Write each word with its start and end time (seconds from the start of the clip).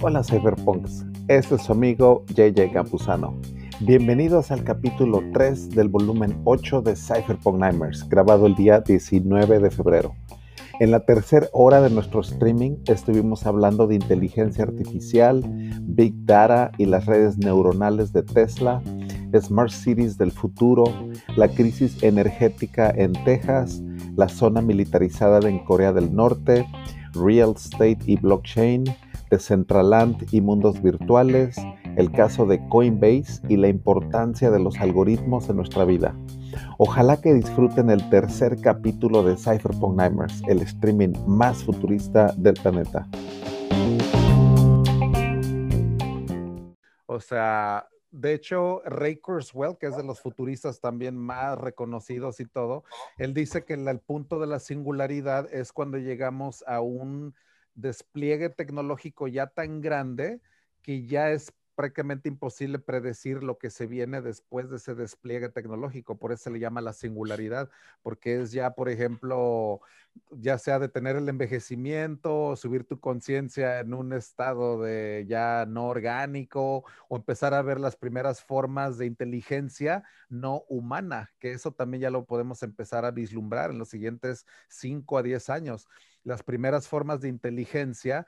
Hola 0.00 0.22
Cyberpunks, 0.22 1.04
este 1.28 1.56
es 1.56 1.62
su 1.62 1.72
amigo 1.72 2.24
JJ 2.28 2.72
Campuzano. 2.72 3.34
Bienvenidos 3.80 4.50
al 4.50 4.64
capítulo 4.64 5.22
3 5.32 5.70
del 5.70 5.88
volumen 5.88 6.40
8 6.44 6.82
de 6.82 6.96
Cyberpunk 6.96 7.58
Nightmares, 7.58 8.08
grabado 8.08 8.46
el 8.46 8.54
día 8.54 8.80
19 8.80 9.58
de 9.58 9.70
febrero. 9.70 10.14
En 10.78 10.90
la 10.90 11.00
tercera 11.00 11.48
hora 11.52 11.80
de 11.80 11.90
nuestro 11.90 12.20
streaming 12.20 12.76
estuvimos 12.86 13.46
hablando 13.46 13.86
de 13.86 13.96
inteligencia 13.96 14.64
artificial, 14.64 15.42
Big 15.82 16.14
Data 16.24 16.70
y 16.78 16.86
las 16.86 17.06
redes 17.06 17.38
neuronales 17.38 18.12
de 18.12 18.22
Tesla, 18.22 18.82
Smart 19.40 19.70
Cities 19.70 20.16
del 20.18 20.32
futuro, 20.32 20.84
la 21.36 21.48
crisis 21.48 22.02
energética 22.02 22.90
en 22.90 23.12
Texas, 23.24 23.82
la 24.16 24.28
zona 24.28 24.62
militarizada 24.62 25.48
en 25.48 25.58
Corea 25.64 25.92
del 25.92 26.14
Norte, 26.14 26.66
Real 27.12 27.52
Estate 27.56 27.98
y 28.06 28.16
Blockchain, 28.16 28.84
Decentraland 29.30 30.26
y 30.32 30.40
mundos 30.40 30.82
virtuales, 30.82 31.56
el 31.96 32.10
caso 32.12 32.46
de 32.46 32.66
Coinbase 32.68 33.40
y 33.48 33.56
la 33.56 33.68
importancia 33.68 34.50
de 34.50 34.60
los 34.60 34.78
algoritmos 34.78 35.48
en 35.48 35.56
nuestra 35.56 35.84
vida. 35.84 36.14
Ojalá 36.78 37.20
que 37.20 37.34
disfruten 37.34 37.90
el 37.90 38.08
tercer 38.08 38.60
capítulo 38.60 39.22
de 39.22 39.36
Cypherpunk 39.36 39.96
Nightmares, 39.96 40.42
el 40.46 40.60
streaming 40.62 41.12
más 41.26 41.64
futurista 41.64 42.32
del 42.36 42.54
planeta. 42.54 43.06
O 47.06 47.20
sea, 47.20 47.86
de 48.10 48.34
hecho, 48.34 48.82
Ray 48.84 49.16
Kurzweil, 49.16 49.76
que 49.78 49.86
es 49.86 49.96
de 49.96 50.04
los 50.04 50.20
futuristas 50.20 50.80
también 50.80 51.16
más 51.16 51.58
reconocidos 51.58 52.40
y 52.40 52.46
todo, 52.46 52.84
él 53.18 53.34
dice 53.34 53.64
que 53.64 53.74
el 53.74 54.00
punto 54.00 54.38
de 54.38 54.46
la 54.46 54.60
singularidad 54.60 55.52
es 55.52 55.72
cuando 55.72 55.98
llegamos 55.98 56.64
a 56.66 56.80
un 56.80 57.34
despliegue 57.74 58.48
tecnológico 58.48 59.28
ya 59.28 59.48
tan 59.48 59.80
grande 59.80 60.40
que 60.82 61.06
ya 61.06 61.30
es 61.30 61.52
prácticamente 61.76 62.28
imposible 62.28 62.78
predecir 62.80 63.44
lo 63.44 63.58
que 63.58 63.70
se 63.70 63.86
viene 63.86 64.22
después 64.22 64.70
de 64.70 64.76
ese 64.76 64.94
despliegue 64.94 65.50
tecnológico. 65.50 66.18
Por 66.18 66.32
eso 66.32 66.44
se 66.44 66.50
le 66.50 66.58
llama 66.58 66.80
la 66.80 66.94
singularidad, 66.94 67.70
porque 68.02 68.40
es 68.40 68.50
ya, 68.50 68.72
por 68.72 68.88
ejemplo, 68.88 69.80
ya 70.30 70.58
sea 70.58 70.78
detener 70.78 71.16
el 71.16 71.28
envejecimiento, 71.28 72.56
subir 72.56 72.84
tu 72.84 72.98
conciencia 72.98 73.80
en 73.80 73.94
un 73.94 74.12
estado 74.12 74.82
de 74.82 75.26
ya 75.28 75.66
no 75.68 75.88
orgánico 75.88 76.84
o 77.08 77.16
empezar 77.16 77.54
a 77.54 77.62
ver 77.62 77.78
las 77.78 77.96
primeras 77.96 78.42
formas 78.42 78.98
de 78.98 79.06
inteligencia 79.06 80.02
no 80.28 80.64
humana, 80.68 81.30
que 81.38 81.52
eso 81.52 81.72
también 81.72 82.00
ya 82.00 82.10
lo 82.10 82.24
podemos 82.24 82.62
empezar 82.62 83.04
a 83.04 83.10
vislumbrar 83.10 83.70
en 83.70 83.78
los 83.78 83.90
siguientes 83.90 84.46
5 84.68 85.18
a 85.18 85.22
10 85.22 85.50
años. 85.50 85.86
Las 86.24 86.42
primeras 86.42 86.88
formas 86.88 87.20
de 87.20 87.28
inteligencia 87.28 88.26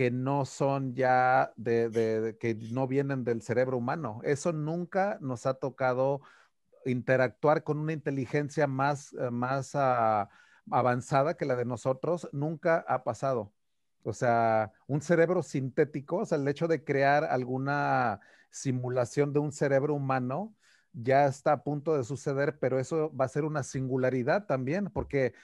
que 0.00 0.10
no 0.10 0.46
son 0.46 0.94
ya 0.94 1.52
de, 1.56 2.34
que 2.40 2.54
no 2.72 2.86
vienen 2.86 3.22
del 3.22 3.42
cerebro 3.42 3.76
humano. 3.76 4.22
Eso 4.24 4.50
nunca 4.50 5.18
nos 5.20 5.44
ha 5.44 5.52
tocado 5.52 6.22
interactuar 6.86 7.64
con 7.64 7.78
una 7.78 7.92
inteligencia 7.92 8.66
más, 8.66 9.12
eh, 9.12 9.30
más 9.30 9.72
ah, 9.74 10.30
avanzada 10.70 11.36
que 11.36 11.44
la 11.44 11.54
de 11.54 11.66
nosotros, 11.66 12.30
nunca 12.32 12.82
ha 12.88 13.04
pasado. 13.04 13.52
O 14.02 14.14
sea, 14.14 14.72
un 14.86 15.02
cerebro 15.02 15.42
sintético, 15.42 16.16
o 16.20 16.24
sea, 16.24 16.38
el 16.38 16.48
hecho 16.48 16.66
de 16.66 16.82
crear 16.82 17.24
alguna 17.24 18.20
simulación 18.48 19.34
de 19.34 19.40
un 19.40 19.52
cerebro 19.52 19.94
humano 19.94 20.56
ya 20.94 21.26
está 21.26 21.52
a 21.52 21.62
punto 21.62 21.94
de 21.94 22.04
suceder, 22.04 22.58
pero 22.58 22.78
eso 22.78 23.14
va 23.14 23.26
a 23.26 23.28
ser 23.28 23.44
una 23.44 23.62
singularidad 23.62 24.46
también, 24.46 24.86
porque 24.86 25.34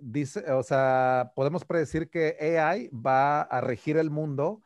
dice, 0.00 0.50
o 0.52 0.62
sea, 0.62 1.32
podemos 1.34 1.64
predecir 1.64 2.10
que 2.10 2.36
AI 2.58 2.90
va 2.92 3.42
a 3.42 3.60
regir 3.60 3.96
el 3.96 4.10
mundo, 4.10 4.62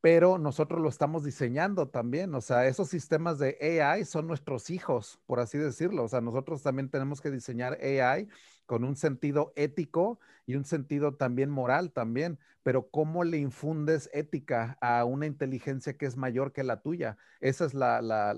pero 0.00 0.36
nosotros 0.36 0.82
lo 0.82 0.90
estamos 0.90 1.24
diseñando 1.24 1.88
también. 1.88 2.34
O 2.34 2.42
sea, 2.42 2.66
esos 2.66 2.88
sistemas 2.88 3.38
de 3.38 3.56
AI 3.80 4.04
son 4.04 4.26
nuestros 4.26 4.68
hijos, 4.68 5.18
por 5.24 5.40
así 5.40 5.56
decirlo. 5.56 6.04
O 6.04 6.08
sea, 6.08 6.20
nosotros 6.20 6.62
también 6.62 6.90
tenemos 6.90 7.22
que 7.22 7.30
diseñar 7.30 7.78
AI 7.82 8.28
con 8.66 8.84
un 8.84 8.96
sentido 8.96 9.54
ético 9.56 10.20
y 10.44 10.56
un 10.56 10.66
sentido 10.66 11.14
también 11.14 11.48
moral 11.48 11.90
también. 11.90 12.38
Pero 12.62 12.90
¿cómo 12.90 13.24
le 13.24 13.38
infundes 13.38 14.10
ética 14.12 14.76
a 14.82 15.06
una 15.06 15.24
inteligencia 15.24 15.96
que 15.96 16.04
es 16.04 16.18
mayor 16.18 16.52
que 16.52 16.64
la 16.64 16.82
tuya? 16.82 17.16
Esa 17.40 17.64
es 17.64 17.72
la, 17.72 18.02
la, 18.02 18.34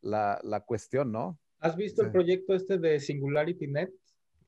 la, 0.00 0.38
la, 0.42 0.60
cuestión, 0.60 1.10
¿no? 1.10 1.40
¿Has 1.58 1.74
visto 1.74 2.02
el 2.02 2.12
proyecto 2.12 2.54
este 2.54 2.78
de 2.78 3.00
Singularity 3.00 3.66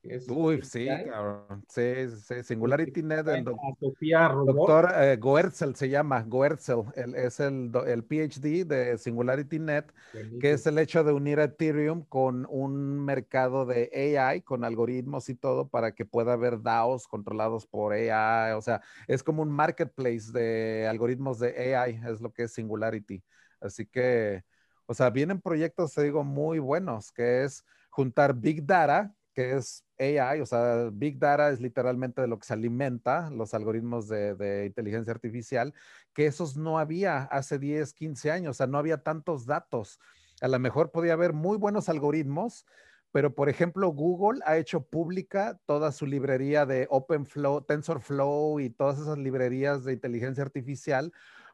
Uy, 0.03 0.61
sí, 0.63 0.87
cabrón. 0.87 1.63
Sí, 1.67 2.07
sí, 2.25 2.43
Singularity 2.43 3.03
Net, 3.03 3.27
el 3.27 3.43
doctor 3.43 4.91
eh, 4.95 5.17
Goertzel 5.17 5.75
se 5.75 5.89
llama, 5.89 6.23
Goertzel, 6.23 6.85
es 6.95 7.39
el, 7.39 7.71
el, 7.85 8.03
PhD 8.03 8.65
de 8.65 8.97
Singularity 8.97 9.59
Net, 9.59 9.93
que 10.39 10.53
es 10.53 10.65
el 10.65 10.79
hecho 10.79 11.03
de 11.03 11.13
unir 11.13 11.37
Ethereum 11.39 12.03
con 12.05 12.47
un 12.49 12.99
mercado 13.05 13.65
de 13.65 14.17
AI, 14.17 14.41
con 14.41 14.63
algoritmos 14.63 15.29
y 15.29 15.35
todo, 15.35 15.67
para 15.69 15.93
que 15.93 16.05
pueda 16.05 16.33
haber 16.33 16.61
DAOs 16.61 17.07
controlados 17.07 17.67
por 17.67 17.93
AI, 17.93 18.53
o 18.53 18.61
sea, 18.61 18.81
es 19.07 19.21
como 19.21 19.43
un 19.43 19.51
marketplace 19.51 20.31
de 20.31 20.87
algoritmos 20.89 21.37
de 21.37 21.75
AI, 21.75 22.01
es 22.07 22.21
lo 22.21 22.33
que 22.33 22.43
es 22.43 22.53
Singularity. 22.53 23.23
Así 23.59 23.85
que, 23.85 24.43
o 24.87 24.95
sea, 24.95 25.11
vienen 25.11 25.39
proyectos, 25.39 25.93
te 25.93 26.01
digo, 26.01 26.23
muy 26.23 26.57
buenos, 26.57 27.11
que 27.11 27.43
es 27.43 27.63
juntar 27.91 28.33
Big 28.33 28.65
Data, 28.65 29.13
que 29.33 29.53
es 29.53 29.85
AI, 30.01 30.41
o 30.41 30.45
sea, 30.45 30.89
Big 30.91 31.19
Data 31.19 31.49
es 31.49 31.61
literalmente 31.61 32.21
de 32.21 32.27
lo 32.27 32.39
que 32.39 32.47
se 32.47 32.53
alimenta 32.53 33.29
los 33.29 33.53
algoritmos 33.53 34.07
de, 34.07 34.65
inteligencia 34.65 35.13
artificial, 35.13 35.73
que 36.13 36.25
esos 36.25 36.57
no 36.57 36.79
había 36.79 37.23
hace 37.23 37.59
10, 37.59 37.93
15 37.93 38.31
años, 38.31 38.51
o 38.51 38.53
sea, 38.55 38.67
no 38.67 38.77
había 38.77 39.03
tantos 39.03 39.45
datos. 39.45 39.99
A 40.41 40.47
lo 40.47 40.57
mejor 40.59 40.91
podía 40.91 41.13
haber 41.13 41.33
muy 41.33 41.57
buenos 41.57 41.87
algoritmos, 41.87 42.65
pero 43.11 43.35
por 43.35 43.49
ejemplo, 43.49 43.89
Google 43.89 44.41
ha 44.45 44.57
hecho 44.57 44.85
pública 44.85 45.59
toda 45.65 45.91
su 45.91 46.05
librería 46.05 46.65
de 46.65 46.87
OpenFlow, 46.89 47.61
TensorFlow 47.61 48.59
y 48.59 48.69
todas 48.69 48.99
esas 48.99 49.17
librerías 49.17 49.83
de 49.83 49.93
inteligencia 49.93 50.43
artificial, 50.43 51.13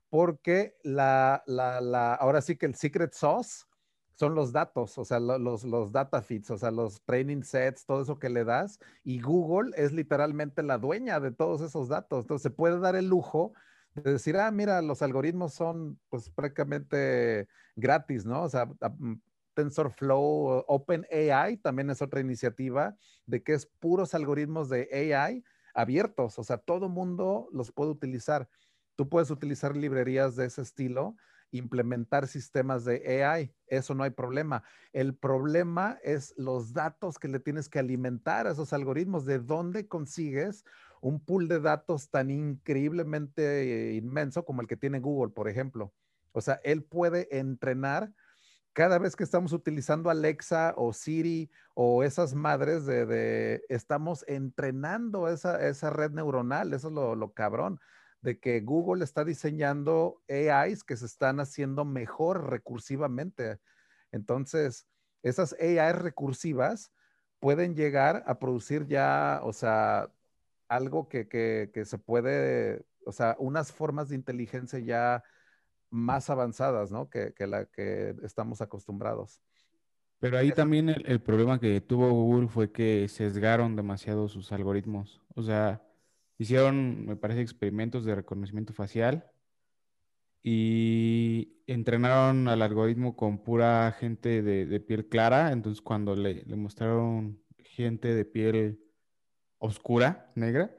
porque 0.09 0.78
la, 0.84 1.44
la, 1.47 1.81
la 1.81 2.13
ahora 2.13 2.41
sí 2.41 2.56
que 2.56 2.66
el 2.66 2.75
secret 2.75 3.13
sauce 3.13 3.66
son 4.17 4.33
los 4.33 4.51
datos, 4.51 4.97
o 4.97 5.05
sea, 5.05 5.19
los, 5.19 5.63
los 5.63 5.91
data 5.91 6.23
feeds, 6.23 6.50
o 6.50 6.57
sea, 6.57 6.72
los 6.72 7.03
training 7.03 7.44
sets, 7.44 7.85
todo 7.85 8.01
eso 8.01 8.17
que 8.17 8.29
le 8.29 8.44
das. 8.44 8.79
Y 9.03 9.22
Google 9.22 9.72
es 9.75 9.91
literalmente 9.91 10.63
la 10.63 10.79
dueña 10.79 11.19
de 11.19 11.31
todos 11.31 11.61
esos 11.61 11.88
datos. 11.88 12.23
Entonces 12.23 12.41
se 12.41 12.50
puede 12.50 12.79
dar 12.79 12.95
el 12.95 13.07
lujo 13.07 13.53
de 13.94 14.13
decir, 14.13 14.35
ah, 14.38 14.50
mira, 14.50 14.81
los 14.81 15.03
algoritmos 15.03 15.53
son 15.53 16.00
pues 16.09 16.31
prácticamente 16.31 17.47
gratis, 17.75 18.25
¿no? 18.25 18.41
O 18.41 18.50
sea, 18.50 18.66
mm, 18.66 19.22
TensorFlow, 19.53 20.66
OpenAI 20.67 21.57
también 21.57 21.91
es 21.91 22.01
otra 22.01 22.19
iniciativa 22.19 22.95
de 23.27 23.44
que 23.44 23.53
es 23.53 23.67
puros 23.67 24.16
algoritmos 24.16 24.69
de 24.69 25.13
AI 25.13 25.44
abiertos, 25.75 26.39
o 26.39 26.44
sea, 26.44 26.57
todo 26.57 26.89
mundo 26.89 27.50
los 27.51 27.72
puede 27.72 27.91
utilizar. 27.91 28.50
Tú 28.95 29.09
puedes 29.09 29.29
utilizar 29.29 29.77
librerías 29.77 30.35
de 30.35 30.45
ese 30.45 30.63
estilo 30.63 31.16
implementar 31.52 32.28
sistemas 32.28 32.85
de 32.85 33.24
AI. 33.24 33.53
Eso 33.68 33.94
no 33.94 34.03
hay 34.03 34.12
problema. 34.12 34.63
El 34.94 35.16
problema 35.16 35.97
es 36.03 36.34
los 36.38 36.74
datos 36.74 37.18
que 37.19 37.28
le 37.28 37.40
tienes 37.40 37.69
que 37.69 37.80
alimentar 37.80 38.47
a 38.47 38.52
esos 38.52 38.74
algoritmos. 38.74 39.25
¿De 39.25 39.40
dónde 39.40 39.88
consigues 39.88 40.66
un 41.02 41.24
pool 41.24 41.47
de 41.47 41.59
datos 41.59 42.09
tan 42.09 42.30
increíblemente 42.30 43.94
inmenso 43.96 44.46
como 44.46 44.62
el 44.62 44.68
que 44.68 44.78
tiene 44.78 45.00
Google, 45.00 45.34
por 45.34 45.47
ejemplo? 45.47 45.94
O 46.31 46.41
sea, 46.41 46.59
él 46.63 46.84
puede 46.84 47.28
entrenar 47.38 48.12
cada 48.74 49.00
vez 49.00 49.16
que 49.16 49.24
estamos 49.24 49.53
utilizando 49.53 50.12
Alexa 50.12 50.75
o 50.78 50.94
Siri 50.94 51.50
o 51.74 52.03
esas 52.03 52.36
madres 52.36 52.86
de, 52.86 53.63
estamos 53.69 54.24
entrenando 54.28 55.27
esa, 55.30 55.89
red 55.89 56.12
neuronal, 56.12 56.74
eso 56.74 56.89
es 56.89 56.94
lo 56.94 57.33
cabrón 57.33 57.80
de 58.22 58.40
que 58.40 58.62
Google 58.62 59.04
está 59.04 59.24
diseñando 59.24 60.22
AIs 60.30 60.84
que 60.84 60.98
se 60.98 61.06
están 61.06 61.40
haciendo 61.40 61.86
mejor 61.86 62.50
recursivamente. 62.50 63.60
Entonces, 64.12 64.88
esas 65.24 65.56
AIs 65.60 65.96
recursivas 65.96 66.92
pueden 67.40 67.75
llegar 67.75 68.24
a 68.25 68.40
producir 68.40 68.88
ya, 68.88 69.42
o 69.44 69.54
sea, 69.54 70.12
algo 70.68 71.08
que, 71.08 71.69
se 71.86 71.98
puede, 71.98 72.86
o 73.06 73.12
sea, 73.12 73.36
unas 73.40 73.72
formas 73.72 74.10
de 74.10 74.16
inteligencia 74.16 74.80
ya 74.80 75.24
más 75.90 76.30
avanzadas, 76.30 76.92
¿no? 76.92 77.10
Que, 77.10 77.34
la 77.40 77.66
que 77.66 78.16
estamos 78.24 78.62
acostumbrados. 78.62 79.42
Pero 80.19 80.38
ahí 80.38 80.52
también 80.52 80.90
el, 80.90 81.06
el, 81.06 81.22
problema 81.22 81.60
que 81.60 81.80
tuvo 81.80 82.10
Google 82.10 82.48
fue 82.48 82.72
que 82.72 83.08
sesgaron 83.08 83.75
demasiado 83.75 84.28
sus 84.28 84.52
algoritmos. 84.52 85.22
O 85.36 85.44
sea, 85.44 85.87
Hicieron, 86.38 87.06
me 87.06 87.16
parece, 87.16 87.42
experimentos 87.42 88.06
de 88.06 88.16
reconocimiento 88.16 88.74
facial 88.74 89.31
y 90.44 91.62
entrenaron 91.68 92.48
al 92.48 92.62
algoritmo 92.62 93.16
con 93.16 93.44
pura 93.44 93.92
gente 94.00 94.42
de, 94.42 94.80
piel 94.80 95.07
clara. 95.10 95.51
Entonces, 95.51 95.81
cuando 95.81 96.16
le, 96.16 96.45
mostraron 96.56 97.42
gente 97.57 98.13
de 98.13 98.25
piel 98.25 98.80
oscura, 99.60 100.31
negra. 100.36 100.75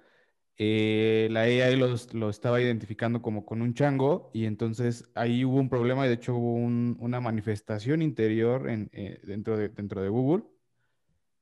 Eh, 0.56 1.28
la 1.31 1.43
AI 1.43 1.76
lo 1.76 2.31
estaba 2.31 2.61
identificando 2.61 3.22
como 3.22 3.46
con 3.46 3.62
un 3.62 3.75
chango 3.75 4.31
y 4.34 4.44
entonces 4.44 5.08
ahí 5.14 5.44
hubo 5.44 5.58
un 5.58 5.69
problema 5.69 6.04
y 6.04 6.08
de 6.08 6.16
hecho 6.16 6.34
hubo 6.34 6.54
una 6.54 7.20
manifestación 7.20 8.02
interior 8.02 8.69
eh, 8.69 9.20
dentro, 9.22 9.56
de, 9.56 9.69
dentro 9.69 10.02
de 10.02 10.08
Google 10.08 10.43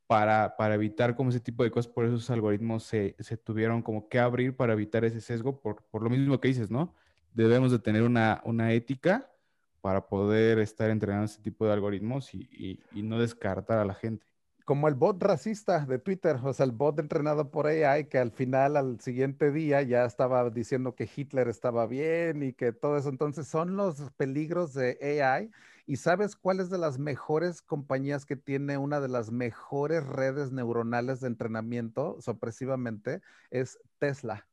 para, 0.06 0.54
evitar 0.74 1.16
como 1.16 1.30
ese 1.30 1.40
tipo 1.40 1.64
de 1.64 1.70
cosas, 1.70 1.90
por 1.92 2.04
esos 2.04 2.30
algoritmos 2.30 2.84
se, 2.84 3.14
tuvieron 3.44 3.82
como 3.82 4.08
que 4.08 4.18
abrir 4.18 4.56
para 4.56 4.72
evitar 4.72 5.04
ese 5.04 5.20
sesgo, 5.20 5.60
por, 5.60 5.82
lo 6.02 6.10
mismo 6.10 6.40
que 6.40 6.48
dices, 6.48 6.70
¿no? 6.70 6.94
Debemos 7.34 7.72
de 7.72 7.78
tener 7.78 8.02
una, 8.02 8.40
una 8.44 8.72
ética 8.72 9.30
para 9.80 10.06
poder 10.06 10.58
estar 10.58 10.90
entrenando 10.90 11.26
ese 11.26 11.42
tipo 11.42 11.66
de 11.66 11.72
algoritmos 11.72 12.34
y, 12.34 12.80
y 12.92 13.02
no 13.02 13.18
descartar 13.18 13.78
a 13.78 13.84
la 13.84 13.94
gente 13.94 14.26
como 14.66 14.88
el 14.88 14.94
bot 14.94 15.22
racista 15.22 15.86
de 15.86 16.00
Twitter, 16.00 16.38
o 16.42 16.52
sea, 16.52 16.66
el 16.66 16.72
bot 16.72 16.98
entrenado 16.98 17.52
por 17.52 17.68
AI 17.68 18.06
que 18.06 18.18
al 18.18 18.32
final, 18.32 18.76
al 18.76 18.98
siguiente 19.00 19.52
día, 19.52 19.80
ya 19.82 20.04
estaba 20.04 20.50
diciendo 20.50 20.96
que 20.96 21.08
Hitler 21.14 21.46
estaba 21.46 21.86
bien 21.86 22.42
y 22.42 22.52
que 22.52 22.72
todo 22.72 22.98
eso. 22.98 23.08
Entonces, 23.08 23.46
son 23.46 23.76
los 23.76 24.10
peligros 24.16 24.74
de 24.74 25.22
AI. 25.22 25.52
¿Y 25.86 25.96
sabes 25.96 26.34
cuál 26.34 26.58
es 26.58 26.68
de 26.68 26.78
las 26.78 26.98
mejores 26.98 27.62
compañías 27.62 28.26
que 28.26 28.34
tiene 28.34 28.76
una 28.76 29.00
de 29.00 29.08
las 29.08 29.30
mejores 29.30 30.04
redes 30.04 30.50
neuronales 30.50 31.20
de 31.20 31.28
entrenamiento, 31.28 32.20
sorpresivamente? 32.20 33.22
Es 33.50 33.78
Tesla. 33.98 34.48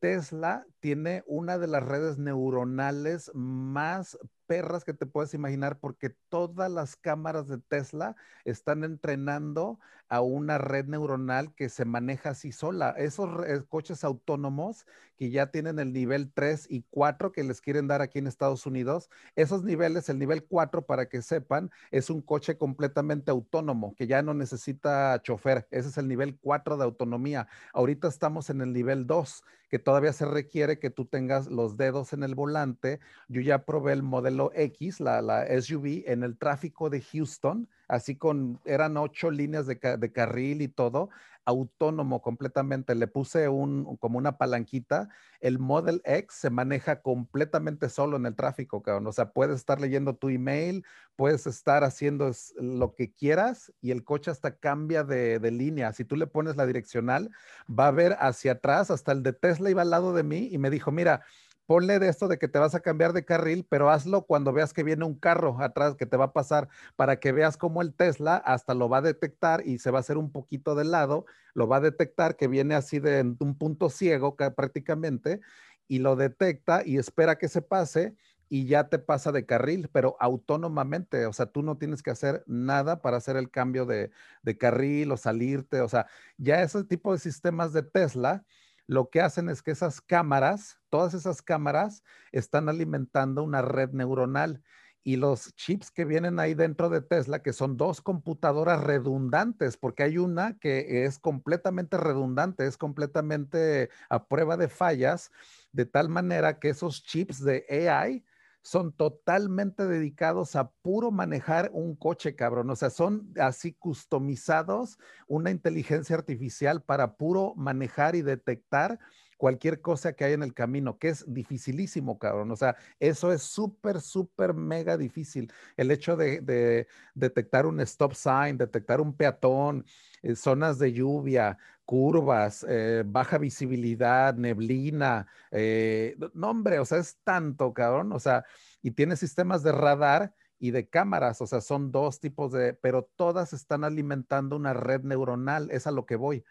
Tesla 0.00 0.66
tiene 0.80 1.22
una 1.26 1.58
de 1.58 1.66
las 1.66 1.82
redes 1.82 2.18
neuronales 2.18 3.30
más 3.34 4.18
perras 4.46 4.82
que 4.84 4.94
te 4.94 5.06
puedes 5.06 5.32
imaginar 5.32 5.78
porque 5.78 6.10
todas 6.28 6.68
las 6.72 6.96
cámaras 6.96 7.46
de 7.46 7.58
Tesla 7.58 8.16
están 8.44 8.82
entrenando 8.82 9.78
a 10.08 10.22
una 10.22 10.58
red 10.58 10.86
neuronal 10.86 11.54
que 11.54 11.68
se 11.68 11.84
maneja 11.84 12.30
así 12.30 12.50
sola. 12.50 12.90
Esos 12.98 13.46
eh, 13.46 13.62
coches 13.68 14.02
autónomos 14.02 14.86
que 15.16 15.30
ya 15.30 15.52
tienen 15.52 15.78
el 15.78 15.92
nivel 15.92 16.32
3 16.32 16.66
y 16.68 16.82
4 16.90 17.30
que 17.30 17.44
les 17.44 17.60
quieren 17.60 17.86
dar 17.86 18.02
aquí 18.02 18.18
en 18.18 18.26
Estados 18.26 18.66
Unidos, 18.66 19.08
esos 19.36 19.62
niveles, 19.62 20.08
el 20.08 20.18
nivel 20.18 20.44
4 20.44 20.84
para 20.84 21.08
que 21.08 21.22
sepan, 21.22 21.70
es 21.92 22.10
un 22.10 22.20
coche 22.20 22.58
completamente 22.58 23.30
autónomo 23.30 23.94
que 23.94 24.08
ya 24.08 24.20
no 24.22 24.34
necesita 24.34 25.20
chofer. 25.22 25.68
Ese 25.70 25.90
es 25.90 25.96
el 25.98 26.08
nivel 26.08 26.36
4 26.40 26.76
de 26.76 26.82
autonomía. 26.82 27.46
Ahorita 27.72 28.08
estamos 28.08 28.50
en 28.50 28.62
el 28.62 28.72
nivel 28.72 29.06
2 29.06 29.44
que 29.70 29.78
todavía 29.78 30.12
se 30.12 30.26
requiere 30.26 30.69
que 30.78 30.90
tú 30.90 31.04
tengas 31.04 31.48
los 31.48 31.76
dedos 31.76 32.12
en 32.12 32.22
el 32.22 32.34
volante. 32.34 33.00
Yo 33.28 33.40
ya 33.40 33.64
probé 33.64 33.92
el 33.92 34.02
modelo 34.02 34.52
X, 34.54 35.00
la, 35.00 35.46
SUV, 35.60 36.04
en 36.06 36.22
el 36.22 36.36
tráfico 36.36 36.90
de 36.90 37.00
Houston 37.00 37.68
así 37.90 38.16
con, 38.16 38.60
eran 38.64 38.96
ocho 38.96 39.30
líneas 39.30 39.66
de, 39.66 39.78
carril 39.78 40.62
y 40.62 40.68
todo, 40.68 41.10
autónomo 41.44 42.22
completamente. 42.22 42.94
Le 42.94 43.08
puse 43.08 43.48
un, 43.48 43.96
como 43.96 44.18
una 44.18 44.38
palanquita. 44.38 45.08
El 45.40 45.58
Model 45.58 46.00
X 46.04 46.34
se 46.34 46.50
maneja 46.50 47.02
completamente 47.02 47.88
solo 47.88 48.16
en 48.16 48.26
el 48.26 48.36
tráfico, 48.36 48.82
cabrón. 48.82 49.06
O 49.08 49.12
sea, 49.12 49.32
puedes 49.32 49.56
estar 49.56 49.80
leyendo 49.80 50.14
tu 50.14 50.28
email, 50.28 50.84
puedes 51.16 51.46
estar 51.46 51.82
haciendo 51.82 52.30
lo 52.60 52.94
que 52.94 53.12
quieras 53.12 53.72
y 53.80 53.90
el 53.90 54.04
coche 54.04 54.30
hasta 54.30 54.56
cambia 54.56 55.02
de, 55.02 55.40
de 55.40 55.50
línea. 55.50 55.92
Si 55.92 56.04
tú 56.04 56.16
le 56.16 56.28
pones 56.28 56.56
la 56.56 56.66
direccional, 56.66 57.30
va 57.68 57.88
a 57.88 57.92
ver 57.92 58.16
hacia 58.20 58.52
atrás, 58.52 58.90
hasta 58.90 59.12
el 59.12 59.22
de 59.22 59.32
Tesla 59.32 59.70
iba 59.70 59.82
al 59.82 59.90
lado 59.90 60.14
de 60.14 60.22
mí 60.22 60.48
y 60.52 60.58
me 60.58 60.70
dijo, 60.70 60.92
mira, 60.92 61.22
ponle 61.70 62.00
de 62.00 62.08
esto 62.08 62.26
de 62.26 62.36
que 62.36 62.48
te 62.48 62.58
vas 62.58 62.74
a 62.74 62.80
cambiar 62.80 63.12
de 63.12 63.24
carril, 63.24 63.64
pero 63.68 63.90
hazlo 63.90 64.22
cuando 64.22 64.52
veas 64.52 64.72
que 64.72 64.82
viene 64.82 65.04
un 65.04 65.14
carro 65.14 65.56
atrás 65.60 65.94
que 65.94 66.04
te 66.04 66.16
va 66.16 66.24
a 66.24 66.32
pasar 66.32 66.68
para 66.96 67.20
que 67.20 67.30
veas 67.30 67.56
cómo 67.56 67.80
el 67.80 67.94
Tesla 67.94 68.34
hasta 68.38 68.74
lo 68.74 68.88
va 68.88 68.98
a 68.98 69.02
detectar 69.02 69.64
y 69.64 69.78
se 69.78 69.92
va 69.92 69.98
a 69.98 70.00
hacer 70.00 70.18
un 70.18 70.32
poquito 70.32 70.74
de 70.74 70.82
lado, 70.82 71.26
lo 71.54 71.68
va 71.68 71.76
a 71.76 71.80
detectar 71.80 72.34
que 72.34 72.48
viene 72.48 72.74
así 72.74 72.98
de 72.98 73.20
un 73.38 73.56
punto 73.56 73.88
ciego 73.88 74.34
prácticamente 74.34 75.38
y 75.86 76.00
lo 76.00 76.16
detecta 76.16 76.82
y 76.84 76.98
espera 76.98 77.38
que 77.38 77.46
se 77.46 77.62
pase 77.62 78.16
y 78.48 78.66
ya 78.66 78.88
te 78.88 78.98
pasa 78.98 79.30
de 79.30 79.46
carril, 79.46 79.88
pero 79.92 80.16
autónomamente, 80.18 81.24
o 81.26 81.32
sea, 81.32 81.46
tú 81.46 81.62
no 81.62 81.78
tienes 81.78 82.02
que 82.02 82.10
hacer 82.10 82.42
nada 82.48 83.00
para 83.00 83.18
hacer 83.18 83.36
el 83.36 83.48
cambio 83.48 83.86
de, 83.86 84.10
de 84.42 84.58
carril 84.58 85.12
o 85.12 85.16
salirte, 85.16 85.82
o 85.82 85.88
sea, 85.88 86.08
ya 86.36 86.62
ese 86.62 86.82
tipo 86.82 87.12
de 87.12 87.20
sistemas 87.20 87.72
de 87.72 87.84
Tesla 87.84 88.44
lo 88.90 89.08
que 89.08 89.20
hacen 89.20 89.48
es 89.48 89.62
que 89.62 89.70
esas 89.70 90.00
cámaras, 90.00 90.80
todas 90.88 91.14
esas 91.14 91.42
cámaras 91.42 92.02
están 92.32 92.68
alimentando 92.68 93.44
una 93.44 93.62
red 93.62 93.90
neuronal 93.90 94.64
y 95.04 95.14
los 95.14 95.54
chips 95.54 95.92
que 95.92 96.04
vienen 96.04 96.40
ahí 96.40 96.54
dentro 96.54 96.90
de 96.90 97.00
Tesla, 97.00 97.40
que 97.40 97.52
son 97.52 97.76
dos 97.76 98.00
computadoras 98.00 98.82
redundantes, 98.82 99.76
porque 99.76 100.02
hay 100.02 100.18
una 100.18 100.58
que 100.58 101.04
es 101.04 101.20
completamente 101.20 101.98
redundante, 101.98 102.66
es 102.66 102.76
completamente 102.76 103.90
a 104.08 104.26
prueba 104.26 104.56
de 104.56 104.66
fallas, 104.66 105.30
de 105.70 105.86
tal 105.86 106.08
manera 106.08 106.58
que 106.58 106.70
esos 106.70 107.04
chips 107.04 107.44
de 107.44 107.64
AI 107.88 108.24
son 108.62 108.92
totalmente 108.92 109.86
dedicados 109.86 110.54
a 110.56 110.70
puro 110.70 111.10
manejar 111.10 111.70
un 111.72 111.96
coche, 111.96 112.34
cabrón. 112.34 112.70
O 112.70 112.76
sea, 112.76 112.90
son 112.90 113.32
así 113.40 113.72
customizados, 113.72 114.98
una 115.28 115.50
inteligencia 115.50 116.16
artificial 116.16 116.82
para 116.82 117.16
puro 117.16 117.54
manejar 117.56 118.16
y 118.16 118.22
detectar 118.22 118.98
cualquier 119.40 119.80
cosa 119.80 120.12
que 120.12 120.24
hay 120.24 120.34
en 120.34 120.42
el 120.42 120.52
camino, 120.52 120.98
que 120.98 121.08
es 121.08 121.24
dificilísimo, 121.26 122.18
cabrón. 122.18 122.50
O 122.50 122.56
sea, 122.56 122.76
eso 122.98 123.32
es 123.32 123.40
súper, 123.42 124.02
súper, 124.02 124.52
mega 124.52 124.98
difícil. 124.98 125.50
El 125.78 125.90
hecho 125.90 126.14
de, 126.14 126.86
detectar 127.14 127.64
un 127.64 127.80
stop 127.80 128.12
sign, 128.12 128.58
detectar 128.58 129.00
un 129.00 129.16
peatón, 129.16 129.86
eh, 130.20 130.36
zonas 130.36 130.78
de 130.78 130.92
lluvia, 130.92 131.56
curvas, 131.86 132.66
eh, 132.68 133.02
baja 133.06 133.38
visibilidad, 133.38 134.34
neblina, 134.34 135.26
eh, 135.50 136.18
no 136.34 136.50
hombre, 136.50 136.78
o 136.78 136.84
sea, 136.84 136.98
es 136.98 137.16
tanto, 137.24 137.72
cabrón, 137.72 138.12
o 138.12 138.20
sea, 138.20 138.44
y 138.82 138.90
tiene 138.90 139.16
sistemas 139.16 139.62
de 139.62 139.72
radar 139.72 140.34
y 140.58 140.70
de 140.70 140.86
cámaras, 140.86 141.40
o 141.40 141.46
sea, 141.46 141.62
son 141.62 141.90
dos 141.90 142.20
tipos 142.20 142.52
de, 142.52 142.74
pero 142.74 143.08
todas 143.16 143.54
están 143.54 143.84
alimentando 143.84 144.54
una 144.56 144.74
red 144.74 145.00
neuronal, 145.00 145.70
es 145.70 145.86
a 145.86 145.92
lo 145.92 146.04
que 146.04 146.16
voy. 146.16 146.44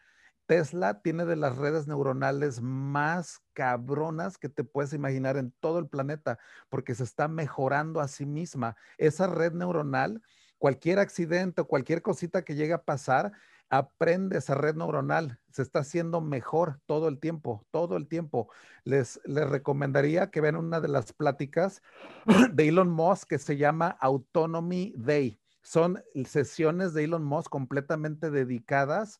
Tesla 0.49 1.03
tiene 1.03 1.25
de 1.25 1.35
las 1.35 1.59
redes 1.59 1.85
neuronales 1.85 2.59
más 2.59 3.39
cabronas 3.53 4.39
que 4.39 4.49
te 4.49 4.63
puedes 4.63 4.93
imaginar 4.93 5.37
en 5.37 5.51
todo 5.59 5.77
el 5.77 5.87
planeta, 5.87 6.39
porque 6.69 6.95
se 6.95 7.03
está 7.03 7.27
mejorando 7.27 8.01
a 8.01 8.07
sí 8.07 8.25
misma. 8.25 8.75
Esa 8.97 9.27
red 9.27 9.53
neuronal, 9.53 10.23
cualquier 10.57 10.97
accidente 10.97 11.61
o 11.61 11.67
cualquier 11.67 12.01
cosita 12.01 12.41
que 12.41 12.55
llegue 12.55 12.73
a 12.73 12.83
pasar, 12.83 13.31
aprende 13.69 14.39
esa 14.39 14.55
red 14.55 14.73
neuronal, 14.73 15.39
se 15.51 15.61
está 15.61 15.81
haciendo 15.81 16.19
mejor 16.19 16.81
todo 16.87 17.09
el 17.09 17.19
tiempo, 17.19 17.63
todo 17.69 17.95
el 17.95 18.07
tiempo. 18.07 18.49
Les, 18.85 19.21
les 19.25 19.47
recomendaría 19.47 20.31
que 20.31 20.41
vean 20.41 20.55
una 20.55 20.81
de 20.81 20.87
las 20.87 21.13
pláticas 21.13 21.83
de 22.53 22.67
Elon 22.69 22.89
Musk 22.89 23.27
que 23.29 23.37
se 23.37 23.55
llama 23.55 23.95
Autonomy 24.01 24.95
Day. 24.97 25.39
Son 25.61 26.03
sesiones 26.25 26.95
de 26.95 27.03
Elon 27.03 27.23
Musk 27.23 27.51
completamente 27.51 28.31
dedicadas 28.31 29.19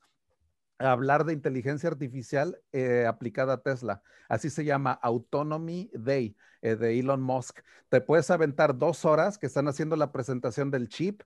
hablar 0.79 1.25
de 1.25 1.33
inteligencia 1.33 1.89
artificial 1.89 2.59
eh, 2.71 3.05
aplicada 3.07 3.53
a 3.53 3.62
Tesla. 3.62 4.01
Así 4.27 4.50
se 4.50 4.65
llama 4.65 4.93
Autonomy 4.93 5.91
Day 5.93 6.36
eh, 6.62 6.75
de 6.75 7.00
Elon 7.00 7.21
Musk. 7.21 7.59
Te 7.89 8.01
puedes 8.01 8.31
aventar 8.31 8.77
dos 8.77 9.05
horas 9.05 9.38
que 9.38 9.45
están 9.45 9.67
haciendo 9.67 9.95
la 9.95 10.12
presentación 10.12 10.71
del 10.71 10.89
chip 10.89 11.21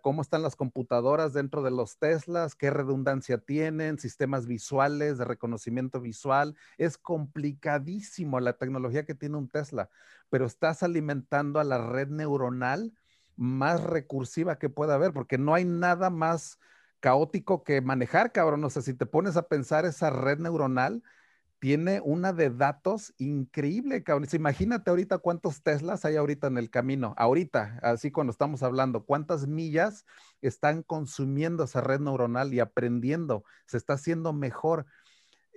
cómo 0.00 0.22
están 0.22 0.42
las 0.42 0.56
computadoras 0.56 1.32
dentro 1.32 1.62
de 1.62 1.70
los 1.70 1.98
Teslas, 1.98 2.54
qué 2.54 2.70
redundancia 2.70 3.38
tienen, 3.38 3.98
sistemas 3.98 4.46
visuales 4.46 5.18
de 5.18 5.24
reconocimiento 5.24 6.00
visual. 6.00 6.56
Es 6.78 6.96
complicadísimo 6.98 8.40
la 8.40 8.54
tecnología 8.54 9.04
que 9.04 9.14
tiene 9.14 9.36
un 9.36 9.48
Tesla, 9.48 9.90
pero 10.30 10.46
estás 10.46 10.82
alimentando 10.82 11.60
a 11.60 11.64
la 11.64 11.78
red 11.78 12.08
neuronal 12.08 12.92
más 13.36 13.82
recursiva 13.82 14.58
que 14.58 14.68
pueda 14.68 14.94
haber, 14.94 15.12
porque 15.12 15.38
no 15.38 15.54
hay 15.54 15.64
nada 15.64 16.08
más 16.08 16.58
caótico 17.04 17.64
que 17.64 17.82
manejar, 17.82 18.32
cabrón. 18.32 18.64
O 18.64 18.70
sea, 18.70 18.80
si 18.80 18.94
te 18.94 19.04
pones 19.04 19.36
a 19.36 19.46
pensar 19.46 19.84
esa 19.84 20.08
red 20.08 20.38
neuronal, 20.38 21.02
tiene 21.58 22.00
una 22.02 22.32
de 22.32 22.48
datos 22.48 23.12
increíble, 23.18 24.02
cabrón. 24.02 24.26
Imagínate 24.32 24.88
ahorita 24.88 25.18
cuántos 25.18 25.62
Teslas 25.62 26.06
hay 26.06 26.16
ahorita 26.16 26.46
en 26.46 26.56
el 26.56 26.70
camino, 26.70 27.12
ahorita, 27.18 27.78
así 27.82 28.10
cuando 28.10 28.30
estamos 28.30 28.62
hablando, 28.62 29.04
cuántas 29.04 29.46
millas 29.46 30.06
están 30.40 30.82
consumiendo 30.82 31.64
esa 31.64 31.82
red 31.82 32.00
neuronal 32.00 32.54
y 32.54 32.60
aprendiendo, 32.60 33.44
se 33.66 33.76
está 33.76 33.92
haciendo 33.94 34.32
mejor. 34.32 34.86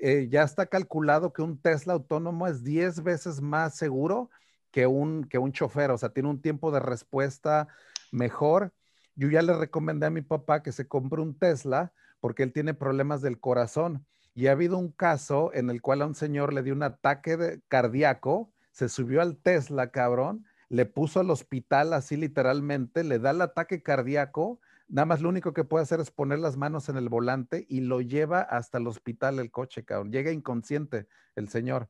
Eh, 0.02 0.28
ya 0.30 0.44
está 0.44 0.66
calculado 0.66 1.32
que 1.32 1.44
un 1.44 1.62
Tesla 1.62 1.94
autónomo 1.94 2.48
es 2.48 2.62
10 2.62 3.04
veces 3.04 3.40
más 3.40 3.78
seguro 3.78 4.30
que 4.70 4.86
un, 4.86 5.24
que 5.24 5.38
un 5.38 5.54
chofer, 5.54 5.92
o 5.92 5.98
sea, 5.98 6.10
tiene 6.10 6.28
un 6.28 6.42
tiempo 6.42 6.72
de 6.72 6.82
respuesta 6.82 7.70
mejor. 8.12 8.74
Yo 9.18 9.30
ya 9.30 9.42
le 9.42 9.52
recomendé 9.54 10.06
a 10.06 10.12
mi 10.12 10.22
papá 10.22 10.64
que 10.64 10.72
se 10.72 10.88
compre 10.88 11.22
un 11.22 11.38
Tesla 11.38 11.92
porque 12.22 12.44
él 12.44 12.54
tiene 12.54 12.74
problemas 12.74 13.22
del 13.22 13.42
corazón 13.42 14.06
y 14.34 14.48
ha 14.48 14.54
habido 14.54 14.78
un 14.78 14.94
caso 14.94 15.52
en 15.54 15.70
el 15.70 15.82
cual 15.82 16.02
a 16.02 16.06
un 16.06 16.16
señor 16.16 16.54
le 16.54 16.64
dio 16.64 16.74
un 16.74 16.84
ataque 16.84 17.60
cardíaco, 17.68 18.54
se 18.72 18.88
subió 18.88 19.22
al 19.22 19.36
Tesla, 19.36 19.92
cabrón, 19.92 20.46
le 20.70 20.86
puso 20.86 21.20
al 21.20 21.32
hospital 21.32 21.92
así 21.92 22.16
literalmente, 22.16 23.04
le 23.04 23.20
da 23.20 23.32
el 23.32 23.42
ataque 23.42 23.84
cardíaco, 23.84 24.62
Nada 24.90 25.06
más 25.06 25.22
lo 25.22 25.28
único 25.28 25.54
que 25.54 25.66
puede 25.66 25.84
hacer 25.84 26.00
es 26.00 26.12
poner 26.12 26.40
las 26.40 26.56
manos 26.56 26.88
en 26.88 26.96
el 26.96 27.10
volante 27.10 27.66
y 27.68 27.82
lo 27.82 28.00
lleva 28.00 28.40
hasta 28.42 28.78
el 28.78 28.88
hospital 28.88 29.40
el 29.40 29.52
coche, 29.52 29.84
cabrón. 29.84 30.12
Llega 30.12 30.32
inconsciente 30.32 31.08
el 31.36 31.50
señor. 31.50 31.90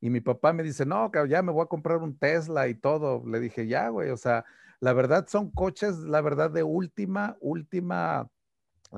Y 0.00 0.08
mi 0.08 0.20
papá 0.20 0.52
me 0.52 0.62
dice, 0.62 0.86
no, 0.86 1.10
cabrón, 1.10 1.30
ya 1.30 1.42
me 1.42 1.52
voy 1.52 1.64
a 1.64 1.68
comprar 1.68 1.98
un 1.98 2.18
Tesla 2.18 2.68
y 2.68 2.74
todo. 2.74 3.22
Le 3.26 3.38
dije, 3.38 3.66
ya, 3.66 3.90
güey, 3.90 4.10
o 4.10 4.16
sea, 4.16 4.46
la 4.82 4.92
verdad 4.94 5.28
son 5.28 5.48
coches, 5.52 5.98
la 5.98 6.20
verdad, 6.20 6.50
de 6.50 6.64
última, 6.64 7.36
última 7.40 8.28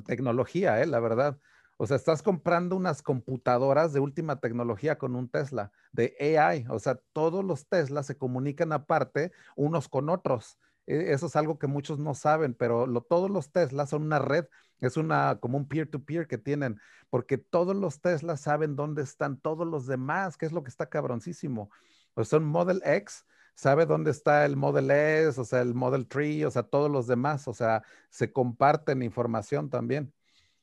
tecnología, 0.07 0.81
¿eh? 0.81 0.87
La 0.87 0.99
verdad. 0.99 1.39
O 1.77 1.87
sea, 1.87 1.99
estás 1.99 2.23
comprando 2.23 2.75
unas 2.75 3.03
computadoras 3.03 3.93
de 3.93 4.01
última 4.01 4.41
tecnología 4.41 4.97
con 4.97 5.15
un 5.15 5.29
Tesla, 5.29 5.73
de 5.93 6.17
AI. 6.39 6.65
O 6.71 6.79
sea, 6.79 6.99
todos 7.13 7.45
los 7.45 7.69
Teslas 7.69 8.07
se 8.07 8.17
comunican 8.17 8.73
aparte 8.73 9.33
unos 9.57 9.91
con 9.91 10.09
otros. 10.09 10.59
E, 10.87 11.13
eso 11.13 11.27
es 11.27 11.37
algo 11.37 11.59
que 11.59 11.67
muchos 11.67 11.99
no 11.99 12.15
saben, 12.15 12.55
pero 12.55 12.87
todos 13.03 13.31
los 13.31 13.53
Teslas 13.53 13.91
son 13.91 14.05
una 14.05 14.19
red, 14.19 14.47
es 14.81 14.97
una 14.97 15.39
como 15.39 15.59
un 15.59 15.69
peer-to-peer 15.69 16.27
que 16.27 16.39
tienen, 16.39 16.81
porque 17.11 17.37
todos 17.37 17.77
los 17.77 18.01
Teslas 18.01 18.41
saben 18.41 18.75
dónde 18.75 19.03
están 19.03 19.39
todos 19.39 19.67
los 19.67 19.87
demás, 19.87 20.39
que 20.39 20.47
es 20.47 20.53
lo 20.53 20.63
que 20.63 20.71
está 20.71 20.89
cabroncísimo. 20.89 21.69
O 22.15 22.25
son 22.25 22.47
Model 22.47 22.81
X, 22.87 23.27
sabe 23.55 23.87
dónde 23.87 24.11
está 24.11 24.45
el 24.45 24.57
Model 24.57 24.91
S, 24.91 25.41
o 25.41 25.45
sea, 25.45 25.61
el 25.63 25.75
Model 25.75 26.07
3, 26.07 26.45
o 26.45 26.51
sea, 26.51 26.65
todos 26.65 26.91
los 26.91 27.07
demás, 27.07 27.49
o 27.49 27.55
sea, 27.55 27.83
se 28.11 28.33
comparten 28.33 29.03
información 29.03 29.71
también. 29.71 30.13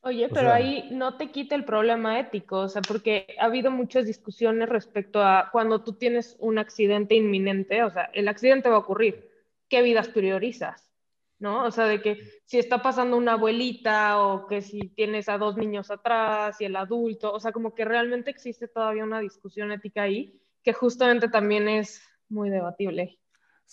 Oye, 0.04 0.28
pero 0.28 0.52
ahí 0.52 0.88
no 0.90 1.16
te 1.16 1.30
quita 1.30 1.54
el 1.54 1.64
problema 1.64 2.18
ético, 2.18 2.58
o 2.58 2.68
sea, 2.68 2.82
porque 2.82 3.36
ha 3.38 3.44
habido 3.44 3.70
muchas 3.70 4.04
discusiones 4.04 4.68
respecto 4.68 5.22
a 5.22 5.48
cuando 5.52 5.84
tú 5.84 5.92
tienes 5.92 6.36
un 6.40 6.58
accidente 6.58 7.14
inminente, 7.14 7.84
o 7.84 7.90
sea, 7.90 8.10
el 8.12 8.26
accidente 8.26 8.68
va 8.68 8.76
a 8.76 8.80
ocurrir, 8.80 9.30
¿qué 9.68 9.80
vidas 9.80 10.08
priorizas? 10.08 10.90
¿No? 11.38 11.64
O 11.64 11.70
sea, 11.70 11.86
de 11.86 12.00
que 12.00 12.18
si 12.44 12.58
está 12.58 12.82
pasando 12.82 13.16
una 13.16 13.32
abuelita 13.32 14.20
o 14.20 14.46
que 14.46 14.60
si 14.60 14.88
tienes 14.88 15.28
a 15.28 15.38
dos 15.38 15.56
niños 15.56 15.90
atrás 15.90 16.60
y 16.60 16.64
el 16.64 16.76
adulto, 16.76 17.32
o 17.32 17.40
sea, 17.40 17.52
como 17.52 17.74
que 17.74 17.84
realmente 17.84 18.30
existe 18.30 18.68
todavía 18.68 19.04
una 19.04 19.20
discusión 19.20 19.72
ética 19.72 20.02
ahí 20.02 20.40
que 20.62 20.72
justamente 20.72 21.28
también 21.28 21.68
es 21.68 22.02
muy 22.32 22.50
debatible, 22.50 23.18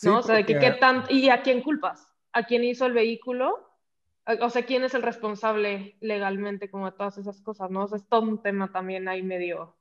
¿no? 0.03 0.19
o 0.19 0.21
sea, 0.21 0.35
de 0.35 0.45
que 0.45 0.59
qué 0.59 0.71
tan... 0.71 1.05
¿Y 1.09 1.29
a 1.29 1.41
quién 1.41 1.61
culpas? 1.61 2.13
¿A 2.33 2.43
quién 2.43 2.63
hizo 2.63 2.85
el 2.85 2.93
vehículo? 2.93 3.65
o 4.41 4.49
sea, 4.49 4.63
¿quién 4.63 4.83
es 4.83 4.93
el 4.93 5.01
responsable 5.01 5.97
legalmente 6.01 6.69
como 6.69 6.85
de 6.85 6.95
todas 6.95 7.17
esas 7.17 7.41
cosas, 7.41 7.71
no? 7.71 7.85
O 7.85 7.87
sea, 7.87 7.97
es 7.97 8.07
todo 8.07 8.21
un 8.21 8.41
tema 8.43 8.71
también 8.71 9.07
ahí 9.07 9.23
medio 9.23 9.78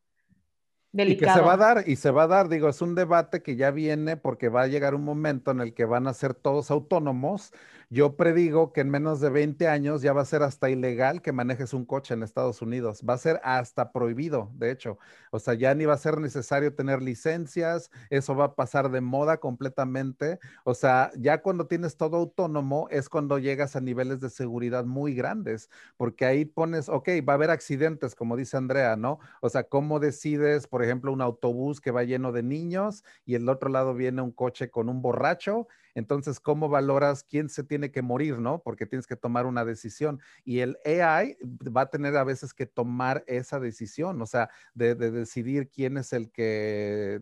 delicado. 0.98 1.32
Y 1.32 1.34
que 1.34 1.40
se 1.40 1.46
va 1.46 1.54
a 1.54 1.56
dar, 1.56 1.84
y 1.86 1.96
se 1.96 2.10
va 2.10 2.24
a 2.24 2.26
dar, 2.26 2.48
digo, 2.50 2.68
es 2.68 2.82
un 2.82 2.94
debate 2.94 3.42
que 3.42 3.56
ya 3.56 3.70
viene 3.70 4.18
porque 4.18 4.50
va 4.50 4.62
a 4.62 4.66
llegar 4.66 4.94
un 4.94 5.04
momento 5.04 5.50
en 5.50 5.60
el 5.60 5.72
que 5.72 5.86
van 5.86 6.06
a 6.06 6.12
ser 6.12 6.34
todos 6.34 6.70
autónomos 6.70 7.52
yo 7.90 8.16
predigo 8.16 8.74
que 8.74 8.82
en 8.82 8.90
menos 8.90 9.18
de 9.20 9.30
20 9.30 9.66
años 9.66 10.02
ya 10.02 10.12
va 10.12 10.20
a 10.20 10.26
ser 10.26 10.42
hasta 10.42 10.68
ilegal 10.68 11.22
que 11.22 11.32
manejes 11.32 11.72
un 11.72 11.86
coche 11.86 12.12
en 12.12 12.22
Estados 12.22 12.60
Unidos. 12.60 13.00
Va 13.08 13.14
a 13.14 13.18
ser 13.18 13.40
hasta 13.42 13.92
prohibido, 13.92 14.50
de 14.56 14.70
hecho. 14.70 14.98
O 15.30 15.38
sea, 15.38 15.54
ya 15.54 15.74
ni 15.74 15.86
va 15.86 15.94
a 15.94 15.98
ser 15.98 16.18
necesario 16.18 16.74
tener 16.74 17.00
licencias, 17.00 17.90
eso 18.10 18.36
va 18.36 18.44
a 18.44 18.54
pasar 18.54 18.90
de 18.90 19.00
moda 19.00 19.38
completamente. 19.38 20.38
O 20.64 20.74
sea, 20.74 21.10
ya 21.16 21.40
cuando 21.40 21.66
tienes 21.66 21.96
todo 21.96 22.18
autónomo 22.18 22.88
es 22.90 23.08
cuando 23.08 23.38
llegas 23.38 23.74
a 23.74 23.80
niveles 23.80 24.20
de 24.20 24.28
seguridad 24.28 24.84
muy 24.84 25.14
grandes, 25.14 25.70
porque 25.96 26.26
ahí 26.26 26.44
pones, 26.44 26.90
ok, 26.90 27.08
va 27.26 27.32
a 27.32 27.36
haber 27.36 27.50
accidentes, 27.50 28.14
como 28.14 28.36
dice 28.36 28.58
Andrea, 28.58 28.96
¿no? 28.96 29.18
O 29.40 29.48
sea, 29.48 29.62
¿cómo 29.62 29.98
decides, 29.98 30.66
por 30.66 30.82
ejemplo, 30.82 30.87
un 30.92 31.20
autobús 31.22 31.80
que 31.80 31.90
va 31.90 32.04
lleno 32.04 32.32
de 32.32 32.42
niños 32.42 33.04
y 33.24 33.34
el 33.34 33.48
otro 33.48 33.68
lado 33.70 33.94
viene 33.94 34.22
un 34.22 34.32
coche 34.32 34.70
con 34.70 34.88
un 34.88 35.02
borracho? 35.02 35.68
Entonces, 35.94 36.38
¿cómo 36.38 36.68
valoras 36.68 37.24
quién 37.24 37.48
se 37.48 37.64
tiene 37.64 37.90
que 37.90 38.02
morir, 38.02 38.38
no? 38.38 38.62
Porque 38.62 38.86
tienes 38.86 39.06
que 39.06 39.16
tomar 39.16 39.46
una 39.46 39.64
decisión. 39.64 40.20
Y 40.44 40.60
el 40.60 40.78
AI 40.84 41.36
va 41.76 41.82
a 41.82 41.90
tener 41.90 42.16
a 42.16 42.24
veces 42.24 42.54
que 42.54 42.66
tomar 42.66 43.24
esa 43.26 43.58
decisión, 43.58 44.22
o 44.22 44.26
sea, 44.26 44.48
de, 44.74 44.94
decidir 44.94 45.68
quién 45.70 45.96
es 45.96 46.12
el 46.12 46.30
que 46.30 47.20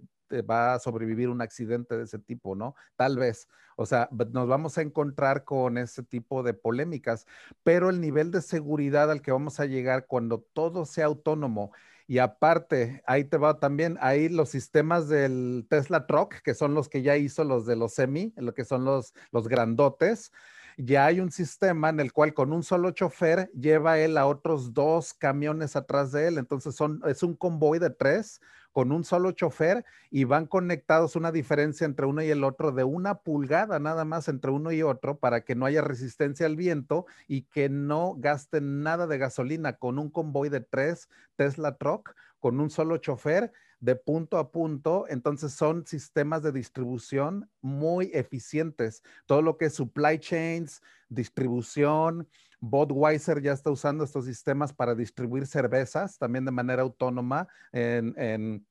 va 0.49 0.75
a 0.75 0.79
sobrevivir 0.79 1.29
un 1.29 1.41
accidente 1.41 1.97
de 1.97 2.05
ese 2.05 2.19
tipo, 2.19 2.55
¿no? 2.55 2.75
Tal 2.97 3.17
vez. 3.17 3.49
O 3.77 3.87
sea, 3.87 4.09
nos 4.11 4.49
vamos 4.49 4.79
a 4.79 4.83
encontrar 4.83 5.45
con 5.45 5.79
ese 5.79 6.03
tipo 6.03 6.43
de 6.43 6.55
polémicas, 6.55 7.27
pero 7.63 7.91
el 7.91 8.01
nivel 8.01 8.31
de 8.31 8.43
seguridad 8.43 9.11
al 9.11 9.23
que 9.23 9.33
vamos 9.33 9.61
a 9.61 9.67
llegar 9.67 10.07
cuando 10.07 10.41
todo 10.55 10.87
sea 10.87 11.07
autónomo 11.07 11.73
y 12.07 12.19
aparte, 12.19 13.03
ahí 13.07 13.25
te 13.25 13.37
va 13.37 13.59
también, 13.59 13.99
ahí 14.01 14.29
los 14.29 14.51
sistemas 14.51 15.09
del 15.09 15.67
Tesla 15.69 16.07
Truck, 16.07 16.35
que 16.43 16.55
son 16.55 16.75
los 16.75 16.89
que 16.89 17.03
ya 17.03 17.17
hizo 17.17 17.43
los 17.45 17.67
de 17.67 17.77
los 17.77 17.95
semi, 17.95 18.33
lo 18.37 18.55
que 18.55 18.65
son 18.65 18.85
los, 18.85 19.13
los 19.33 19.49
grandotes, 19.49 20.31
ya 20.77 21.07
hay 21.07 21.21
un 21.21 21.31
sistema 21.31 21.89
en 21.89 22.01
el 22.01 22.13
cual 22.13 22.35
con 22.35 22.53
un 22.53 22.63
solo 22.63 22.91
chofer 22.91 23.51
lleva 23.53 23.99
él 23.99 24.19
a 24.19 24.27
otros 24.27 24.75
dos 24.75 25.15
camiones 25.15 25.75
atrás 25.77 26.13
de 26.13 26.29
él. 26.29 26.39
Entonces 26.39 26.75
son, 26.75 27.01
es 27.07 27.23
un 27.23 27.35
convoy 27.35 27.79
de 27.79 27.91
tres 27.91 28.41
con 28.73 28.93
un 28.93 29.05
solo 29.05 29.33
chofer 29.33 29.87
y 30.11 30.25
van 30.25 30.47
conectados 30.47 31.17
una 31.17 31.33
diferencia 31.33 31.87
entre 31.87 32.05
uno 32.05 32.21
y 32.21 32.29
el 32.29 32.45
otro 32.45 32.73
de 32.73 32.85
una 32.85 33.21
pulgada 33.21 33.79
nada 33.79 34.05
más 34.05 34.29
entre 34.29 34.51
uno 34.51 34.71
y 34.71 34.83
otro 34.83 35.19
para 35.19 35.41
que 35.41 35.55
no 35.55 35.65
haya 35.65 35.81
resistencia 35.81 36.45
al 36.45 36.57
viento 36.57 37.07
y 37.27 37.45
que 37.45 37.71
no 37.71 38.15
gasten 38.19 38.83
nada 38.83 39.07
de 39.07 39.17
gasolina 39.17 39.79
con 39.79 39.99
un 39.99 40.11
convoy 40.11 40.51
de 40.51 40.61
tres 40.61 41.09
Tesla 41.37 41.79
Truck 41.79 42.15
con 42.39 42.61
un 42.61 42.69
solo 42.69 42.99
chofer 42.99 43.51
de 43.81 43.97
punto 43.97 44.39
a 44.39 44.51
punto. 44.51 45.07
Entonces 45.09 45.53
son 45.53 45.87
sistemas 45.87 46.43
de 46.43 46.53
distribución 46.53 47.51
muy 47.61 48.11
eficientes. 48.13 49.03
Todo 49.27 49.43
lo 49.43 49.57
que 49.57 49.67
es 49.67 49.75
supply 49.75 50.19
chains, 50.19 50.83
distribución, 51.09 52.29
Budweiser 52.61 53.43
ya 53.43 53.53
está 53.53 53.71
usando 53.71 54.05
estos 54.05 54.25
sistemas 54.25 54.73
para 54.73 54.95
distribuir 54.95 55.47
cervezas 55.47 56.19
también 56.19 56.45
de 56.45 56.53
manera 56.53 56.83
autónoma 56.83 57.49
en, 57.73 58.67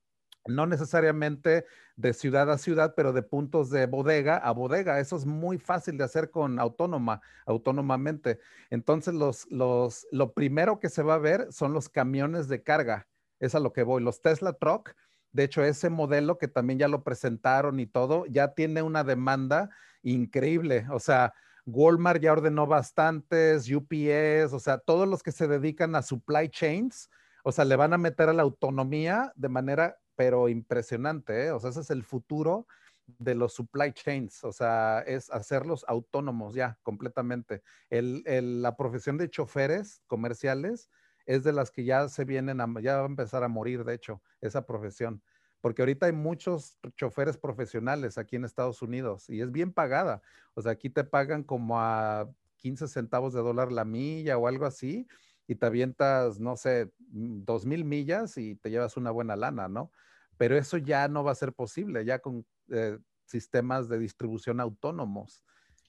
no 0.47 0.65
necesariamente 0.67 1.65
de 1.95 2.13
ciudad 2.13 2.51
a 2.51 2.57
ciudad, 2.57 2.93
pero 2.95 3.13
de 3.13 3.23
puntos 3.23 3.69
de 3.69 3.85
bodega 3.87 4.37
a 4.37 4.51
bodega. 4.51 4.99
Eso 4.99 5.15
es 5.15 5.25
muy 5.25 5.57
fácil 5.57 5.97
de 5.97 6.03
hacer 6.03 6.29
con 6.29 6.59
autónoma, 6.59 7.21
autónomamente. 7.45 8.39
Entonces, 8.69 9.13
los, 9.13 9.49
los, 9.49 10.05
lo 10.11 10.33
primero 10.33 10.79
que 10.79 10.89
se 10.89 11.03
va 11.03 11.15
a 11.15 11.19
ver 11.19 11.51
son 11.51 11.73
los 11.73 11.89
camiones 11.89 12.47
de 12.47 12.61
carga. 12.61 13.07
Es 13.45 13.55
a 13.55 13.59
lo 13.59 13.73
que 13.73 13.83
voy. 13.83 14.01
Los 14.01 14.21
Tesla 14.21 14.53
Truck, 14.53 14.95
de 15.31 15.43
hecho, 15.43 15.63
ese 15.63 15.89
modelo 15.89 16.37
que 16.37 16.47
también 16.47 16.79
ya 16.79 16.87
lo 16.87 17.03
presentaron 17.03 17.79
y 17.79 17.85
todo, 17.85 18.25
ya 18.25 18.53
tiene 18.53 18.81
una 18.81 19.03
demanda 19.03 19.69
increíble. 20.01 20.87
O 20.91 20.99
sea, 20.99 21.33
Walmart 21.65 22.21
ya 22.21 22.31
ordenó 22.31 22.67
bastantes, 22.67 23.69
UPS, 23.69 24.53
o 24.53 24.59
sea, 24.59 24.77
todos 24.77 25.07
los 25.07 25.23
que 25.23 25.31
se 25.31 25.47
dedican 25.47 25.95
a 25.95 26.03
supply 26.03 26.49
chains, 26.49 27.09
o 27.43 27.51
sea, 27.51 27.65
le 27.65 27.75
van 27.75 27.93
a 27.93 27.97
meter 27.97 28.29
a 28.29 28.33
la 28.33 28.43
autonomía 28.43 29.33
de 29.35 29.49
manera, 29.49 29.97
pero 30.15 30.47
impresionante, 30.47 31.47
¿eh? 31.47 31.51
o 31.51 31.59
sea, 31.59 31.71
ese 31.71 31.81
es 31.81 31.89
el 31.89 32.03
futuro 32.03 32.67
de 33.05 33.35
los 33.35 33.53
supply 33.53 33.91
chains, 33.91 34.43
o 34.43 34.51
sea, 34.51 35.03
es 35.05 35.29
hacerlos 35.31 35.85
autónomos 35.87 36.55
ya 36.55 36.77
completamente. 36.81 37.61
la 37.89 38.75
profesión 38.77 39.17
de 39.17 39.29
choferes 39.29 40.01
comerciales 40.07 40.89
es 41.25 41.43
de 41.43 41.53
las 41.53 41.71
que 41.71 41.83
ya 41.83 42.07
se 42.09 42.25
vienen, 42.25 42.61
a, 42.61 42.67
ya 42.81 42.97
va 42.97 43.03
a 43.03 43.07
empezar 43.07 43.43
a 43.43 43.47
morir, 43.47 43.83
de 43.83 43.93
hecho, 43.93 44.21
esa 44.41 44.65
profesión 44.65 45.21
porque 45.65 45.81
ahorita 45.81 46.05
hay 46.05 46.11
muchos 46.11 46.77
choferes 46.95 47.37
profesionales 47.37 48.19
aquí 48.19 48.35
en 48.35 48.45
Estados 48.45 48.83
Unidos 48.83 49.27
y 49.31 49.41
es 49.41 49.51
bien 49.51 49.73
pagada. 49.73 50.21
O 50.53 50.61
sea, 50.61 50.73
aquí 50.73 50.91
te 50.91 51.03
pagan 51.03 51.41
como 51.41 51.81
a 51.81 52.29
15 52.57 52.87
centavos 52.87 53.33
de 53.33 53.41
dólar 53.41 53.71
la 53.71 53.83
milla 53.83 54.37
o 54.37 54.47
algo 54.47 54.67
así 54.67 55.07
y 55.47 55.55
te 55.55 55.65
avientas, 55.65 56.39
no 56.39 56.55
sé, 56.55 56.91
mm, 57.09 57.45
dos 57.45 57.65
mil 57.65 57.83
millas 57.83 58.37
y 58.37 58.53
te 58.57 58.69
llevas 58.69 58.95
una 58.95 59.09
buena 59.09 59.35
lana, 59.35 59.67
¿no? 59.67 59.91
Pero 60.37 60.55
eso 60.55 60.77
ya 60.77 61.07
no 61.07 61.23
va 61.23 61.31
a 61.31 61.35
ser 61.35 61.51
posible, 61.51 62.05
ya 62.05 62.19
con 62.19 62.45
eh, 62.69 62.99
sistemas 63.25 63.89
de 63.89 63.97
distribución 63.97 64.59
autónomos. 64.59 65.43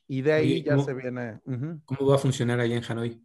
Y 0.08 0.22
de 0.22 0.32
ahí 0.32 0.62
ya 0.62 0.78
se 0.78 0.94
viene. 0.94 1.42
¿Cómo 1.84 2.06
va 2.06 2.14
a 2.14 2.18
funcionar 2.18 2.60
ahí 2.60 2.72
en 2.72 2.82
Hanoi? 2.82 3.22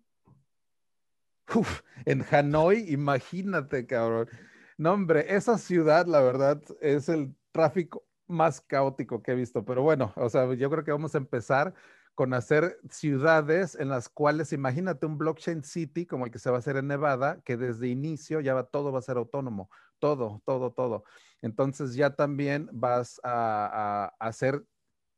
En 2.06 2.26
Hanoi, 2.32 2.92
imagínate, 2.92 3.86
cabrón. 3.86 4.28
No, 4.78 4.94
hombre, 4.94 5.36
esa 5.36 5.58
ciudad, 5.58 6.08
la 6.08 6.22
verdad, 6.22 6.62
es 6.82 7.10
el 7.10 7.36
tráfico 7.52 8.04
más 8.28 8.62
caótico 8.62 9.22
que 9.22 9.32
he 9.32 9.36
visto. 9.36 9.64
Pero 9.66 9.84
bueno, 9.84 10.14
o 10.16 10.30
sea, 10.30 10.52
yo 10.54 10.70
creo 10.70 10.84
que 10.84 10.92
vamos 10.92 11.14
a 11.16 11.20
empezar 11.20 11.74
con 12.16 12.34
hacer 12.34 12.80
ciudades 12.90 13.76
en 13.76 13.90
las 13.90 14.10
cuales, 14.10 14.54
imagínate 14.54 15.06
un 15.06 15.18
blockchain 15.18 15.64
city 15.64 16.06
como 16.06 16.26
el 16.26 16.32
que 16.32 16.40
se 16.40 16.50
va 16.50 16.58
a 16.58 16.60
hacer 16.60 16.78
en 16.78 16.88
Nevada, 16.88 17.42
que 17.44 17.58
desde 17.58 17.88
inicio 17.88 18.42
ya 18.42 18.54
va, 18.54 18.66
todo 18.66 18.92
va 18.92 19.00
a 19.00 19.04
ser 19.04 19.18
autónomo, 19.18 19.70
todo, 20.00 20.42
todo, 20.46 20.72
todo. 20.72 21.04
Entonces 21.42 21.96
ya 21.96 22.16
también 22.16 22.70
vas 22.72 23.20
a 23.24 24.14
hacer 24.20 24.66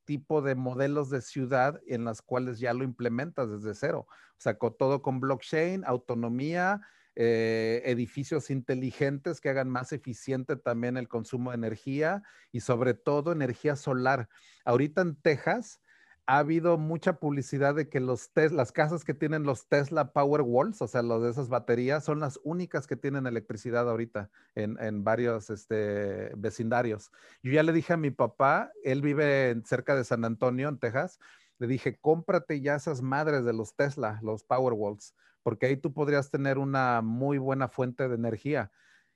tipo 0.06 0.42
de 0.42 0.56
modelos 0.56 1.10
de 1.10 1.22
ciudad 1.22 1.80
en 1.88 2.06
las 2.06 2.22
cuales 2.22 2.60
ya 2.60 2.74
lo 2.74 2.84
implementas 2.84 3.50
desde 3.50 3.76
cero. 3.76 4.08
O 4.10 4.42
sea, 4.44 4.58
con, 4.58 4.76
todo 4.78 5.02
con 5.02 5.20
blockchain, 5.20 5.84
autonomía, 5.86 6.82
eh, 7.16 7.84
edificios 7.86 8.50
inteligentes 8.50 9.40
que 9.40 9.50
hagan 9.50 9.70
más 9.70 9.92
eficiente 9.94 10.56
también 10.56 10.98
el 10.98 11.08
consumo 11.08 11.52
de 11.52 11.58
energía 11.58 12.24
y 12.52 12.62
sobre 12.62 12.96
todo 12.96 13.32
energía 13.32 13.76
solar. 13.76 14.30
Ahorita 14.66 15.02
en 15.02 15.16
Texas 15.16 15.80
ha 16.26 16.38
habido 16.38 16.78
mucha 16.78 17.20
publicidad 17.20 17.76
de 17.76 17.90
que 17.90 18.00
las 18.00 18.72
casas 18.72 19.04
que 19.04 19.14
tienen 19.14 19.44
los 19.44 19.68
Tesla 19.68 20.14
Power 20.14 20.42
Walls, 20.42 20.82
o 20.82 20.88
sea, 20.88 21.02
los 21.02 21.22
de 21.22 21.30
esas 21.30 21.50
baterías, 21.50 22.06
son 22.06 22.22
las 22.22 22.40
únicas 22.44 22.88
que 22.88 22.96
tienen 22.96 23.28
electricidad 23.28 23.90
ahorita 23.90 24.30
en, 24.56 25.04
varios 25.04 25.50
este, 25.50 26.32
vecindarios. 26.38 27.12
Yo 27.42 27.52
ya 27.52 27.64
le 27.64 27.74
dije 27.74 27.94
a 27.94 27.98
mi 27.98 28.12
papá, 28.12 28.72
él 28.84 29.02
vive 29.02 29.62
cerca 29.66 29.96
de 29.96 30.06
San 30.06 30.24
Antonio, 30.24 30.70
en 30.70 30.80
Texas, 30.80 31.20
le 31.60 31.68
dije, 31.68 31.98
cómprate 32.00 32.62
ya 32.62 32.76
esas 32.76 33.02
madres 33.02 33.44
de 33.44 33.54
los 33.54 33.76
Tesla, 33.76 34.20
los 34.24 34.44
Power 34.44 34.74
Walls, 34.74 35.16
porque 35.44 35.66
ahí 35.66 35.78
tú 35.78 35.94
podrías 35.94 36.32
tener 36.32 36.58
una 36.58 37.02
muy 37.02 37.38
buena 37.38 37.68
fuente 37.68 38.08
de 38.08 38.16
energía. 38.16 38.72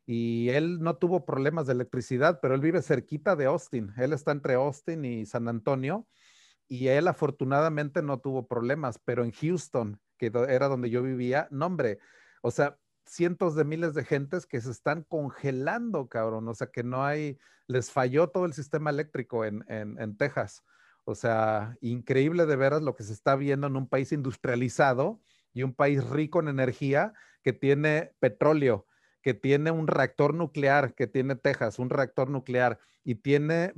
Y 0.06 0.50
él 0.50 0.80
no 0.80 0.96
tuvo 0.96 1.26
problemas 1.26 1.68
de 1.68 1.74
electricidad, 1.74 2.40
pero 2.42 2.56
él 2.56 2.62
vive 2.62 2.82
cerquita 2.82 3.36
de 3.36 3.46
Austin. 3.46 3.92
Él 3.98 4.14
está 4.14 4.32
entre 4.32 4.54
Austin 4.54 5.04
y 5.04 5.26
San 5.26 5.50
Antonio 5.50 6.08
y 6.68 6.88
él 6.88 7.08
afortunadamente 7.08 8.02
no 8.02 8.20
tuvo 8.20 8.48
problemas, 8.48 9.00
pero 9.04 9.24
en 9.24 9.32
Houston, 9.32 10.00
que 10.18 10.32
era 10.50 10.68
donde 10.68 10.90
yo 10.90 11.02
vivía, 11.02 11.48
no 11.52 11.66
hombre, 11.66 12.00
o 12.42 12.52
sea, 12.52 12.78
cientos 13.06 13.56
de 13.56 13.64
miles 13.64 13.94
de 13.94 14.04
gentes 14.04 14.46
que 14.46 14.62
se 14.62 14.72
están 14.72 15.04
congelando, 15.04 16.08
cabrón, 16.08 16.48
o 16.48 16.54
sea, 16.54 16.68
que 16.68 16.84
no 16.84 17.06
hay, 17.06 17.38
les 17.68 17.92
falló 17.92 18.30
todo 18.30 18.46
el 18.46 18.54
sistema 18.54 18.90
eléctrico 18.90 19.46
en, 19.46 19.64
en, 19.68 20.18
Texas. 20.18 20.64
O 21.06 21.16
sea, 21.16 21.78
increíble 21.80 22.46
de 22.46 22.56
veras 22.58 22.82
lo 22.82 22.96
que 22.96 23.04
se 23.04 23.14
está 23.14 23.36
viendo 23.36 23.68
en 23.68 23.78
un 23.78 23.88
país 23.88 24.12
industrializado 24.12 25.22
y 25.54 25.64
un 25.64 25.74
país 25.74 26.04
rico 26.10 26.42
en 26.42 26.50
energía 26.50 27.14
que 27.44 27.54
tiene 27.54 28.12
petróleo 28.20 28.86
que 29.28 29.34
tiene 29.34 29.72
un 29.72 29.88
reactor 29.88 30.34
nuclear, 30.34 30.94
que 30.94 31.06
tiene 31.06 31.36
Texas, 31.36 31.80
un 31.80 31.90
reactor 31.90 32.30
nuclear, 32.30 32.80
y 33.04 33.16
tiene 33.16 33.74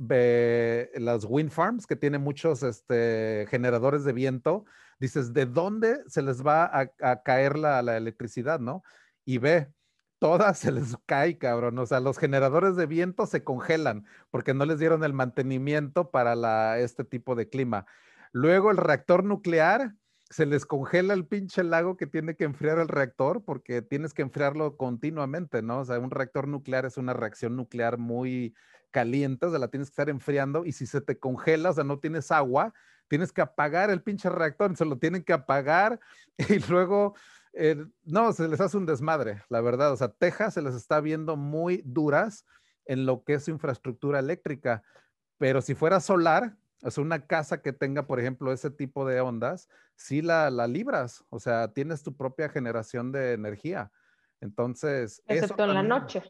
las 0.94 1.24
wind 1.24 1.50
farms, 1.50 1.88
que 1.88 1.96
tiene 1.96 2.18
muchos 2.18 2.62
este, 2.62 3.48
generadores 3.50 4.04
de 4.04 4.12
viento, 4.12 4.64
dices, 5.00 5.32
¿de 5.32 5.46
dónde 5.46 6.04
se 6.06 6.22
les 6.22 6.46
va 6.46 6.70
a, 6.72 7.22
caer 7.24 7.58
la, 7.58 7.80
electricidad, 7.96 8.60
no? 8.60 8.84
Y 9.24 9.38
ve, 9.38 9.72
todas 10.20 10.56
se 10.60 10.70
les 10.70 10.96
cae, 11.04 11.36
cabrón. 11.36 11.76
O 11.80 11.86
sea, 11.86 11.98
los 11.98 12.16
generadores 12.16 12.76
de 12.76 12.86
viento 12.86 13.26
se 13.26 13.42
congelan 13.42 14.06
porque 14.30 14.54
no 14.54 14.64
les 14.66 14.78
dieron 14.78 15.02
el 15.02 15.14
mantenimiento 15.14 16.12
para 16.12 16.78
este 16.78 17.02
tipo 17.02 17.34
de 17.34 17.48
clima. 17.48 17.86
Luego 18.30 18.70
el 18.70 18.76
reactor 18.76 19.24
nuclear, 19.24 19.96
se 20.30 20.46
les 20.46 20.64
congela 20.64 21.12
el 21.12 21.26
pinche 21.26 21.64
lago 21.64 21.96
que 21.96 22.06
tiene 22.06 22.36
que 22.36 22.44
enfriar 22.44 22.78
el 22.78 22.86
reactor 22.86 23.44
porque 23.44 23.82
tienes 23.82 24.14
que 24.14 24.22
enfriarlo 24.22 24.76
continuamente, 24.76 25.60
¿no? 25.60 25.80
O 25.80 25.84
sea, 25.84 25.98
un 25.98 26.12
reactor 26.12 26.46
nuclear 26.46 26.86
es 26.86 26.96
una 26.96 27.12
reacción 27.12 27.56
nuclear 27.56 27.98
muy 27.98 28.54
caliente, 28.92 29.46
o 29.46 29.50
sea, 29.50 29.58
la 29.58 29.68
tienes 29.68 29.88
que 29.88 29.94
estar 29.94 30.08
enfriando 30.08 30.64
y 30.64 30.72
si 30.72 30.86
se 30.86 31.00
te 31.00 31.18
congela, 31.18 31.70
o 31.70 31.72
sea, 31.72 31.82
no 31.82 31.98
tienes 31.98 32.30
agua, 32.30 32.72
tienes 33.08 33.32
que 33.32 33.40
apagar 33.40 33.90
el 33.90 34.02
pinche 34.02 34.30
reactor, 34.30 34.76
se 34.76 34.84
lo 34.84 34.98
tienen 34.98 35.24
que 35.24 35.32
apagar 35.32 35.98
y 36.38 36.60
luego, 36.70 37.16
eh, 37.52 37.84
no, 38.04 38.32
se 38.32 38.46
les 38.46 38.60
hace 38.60 38.76
un 38.76 38.86
desmadre, 38.86 39.42
la 39.48 39.60
verdad, 39.60 39.92
o 39.92 39.96
sea, 39.96 40.12
Texas 40.12 40.54
se 40.54 40.62
les 40.62 40.76
está 40.76 41.00
viendo 41.00 41.36
muy 41.36 41.82
duras 41.84 42.46
en 42.84 43.04
lo 43.04 43.24
que 43.24 43.34
es 43.34 43.44
su 43.44 43.50
infraestructura 43.50 44.20
eléctrica, 44.20 44.84
pero 45.38 45.60
si 45.60 45.74
fuera 45.74 45.98
solar, 45.98 46.56
o 46.82 46.90
sea, 46.90 47.04
una 47.04 47.26
casa 47.26 47.60
que 47.62 47.72
tenga, 47.72 48.06
por 48.06 48.20
ejemplo, 48.20 48.52
ese 48.52 48.70
tipo 48.70 49.06
de 49.06 49.20
ondas, 49.20 49.68
sí 49.96 50.22
la, 50.22 50.50
la 50.50 50.66
libras, 50.66 51.24
o 51.28 51.38
sea, 51.38 51.72
tienes 51.72 52.02
tu 52.02 52.16
propia 52.16 52.48
generación 52.48 53.12
de 53.12 53.32
energía. 53.32 53.90
Entonces... 54.40 55.22
Excepto 55.26 55.64
en 55.64 55.74
la 55.74 55.82
noche. 55.82 56.22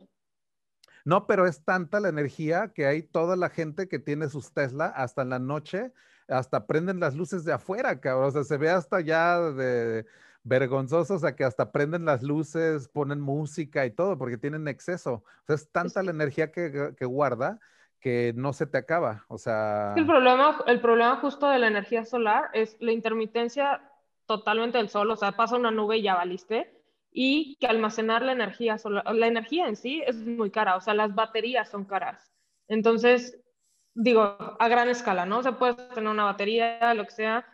No, 1.04 1.26
pero 1.26 1.46
es 1.46 1.64
tanta 1.64 2.00
la 2.00 2.08
energía 2.08 2.72
que 2.74 2.86
hay 2.86 3.02
toda 3.02 3.36
la 3.36 3.48
gente 3.48 3.88
que 3.88 3.98
tiene 3.98 4.28
sus 4.28 4.52
Tesla 4.52 4.86
hasta 4.86 5.22
en 5.22 5.30
la 5.30 5.38
noche, 5.38 5.92
hasta 6.28 6.66
prenden 6.66 7.00
las 7.00 7.14
luces 7.14 7.44
de 7.44 7.52
afuera, 7.52 8.00
cabrón. 8.00 8.28
O 8.28 8.30
sea, 8.32 8.44
se 8.44 8.56
ve 8.56 8.70
hasta 8.70 9.00
ya 9.00 9.38
de 9.40 10.04
vergonzoso, 10.42 11.14
o 11.14 11.18
sea, 11.18 11.36
que 11.36 11.44
hasta 11.44 11.72
prenden 11.72 12.04
las 12.04 12.22
luces, 12.22 12.88
ponen 12.88 13.20
música 13.20 13.86
y 13.86 13.90
todo, 13.90 14.18
porque 14.18 14.36
tienen 14.36 14.68
exceso. 14.68 15.12
O 15.14 15.44
sea, 15.46 15.56
es 15.56 15.70
tanta 15.70 16.02
la 16.02 16.10
energía 16.10 16.50
que, 16.50 16.94
que 16.96 17.04
guarda 17.04 17.58
que 18.00 18.32
no 18.34 18.52
se 18.52 18.66
te 18.66 18.78
acaba. 18.78 19.24
O 19.28 19.38
sea. 19.38 19.94
El 19.96 20.06
problema, 20.06 20.58
el 20.66 20.80
problema 20.80 21.16
justo 21.16 21.48
de 21.48 21.58
la 21.58 21.68
energía 21.68 22.04
solar 22.04 22.50
es 22.52 22.76
la 22.80 22.92
intermitencia 22.92 23.82
totalmente 24.26 24.78
del 24.78 24.88
sol. 24.88 25.10
O 25.10 25.16
sea, 25.16 25.32
pasa 25.32 25.56
una 25.56 25.70
nube 25.70 25.98
y 25.98 26.02
ya 26.02 26.14
valiste. 26.14 26.76
Y 27.12 27.56
que 27.56 27.66
almacenar 27.66 28.22
la 28.22 28.32
energía 28.32 28.78
solar, 28.78 29.04
la 29.14 29.26
energía 29.26 29.66
en 29.66 29.76
sí 29.76 30.02
es 30.06 30.16
muy 30.16 30.50
cara. 30.50 30.76
O 30.76 30.80
sea, 30.80 30.94
las 30.94 31.14
baterías 31.14 31.68
son 31.68 31.84
caras. 31.84 32.32
Entonces, 32.68 33.38
digo, 33.94 34.36
a 34.58 34.68
gran 34.68 34.88
escala, 34.88 35.26
¿no? 35.26 35.42
Se 35.42 35.52
puede 35.52 35.74
tener 35.74 36.08
una 36.08 36.24
batería, 36.24 36.94
lo 36.94 37.04
que 37.04 37.10
sea, 37.10 37.44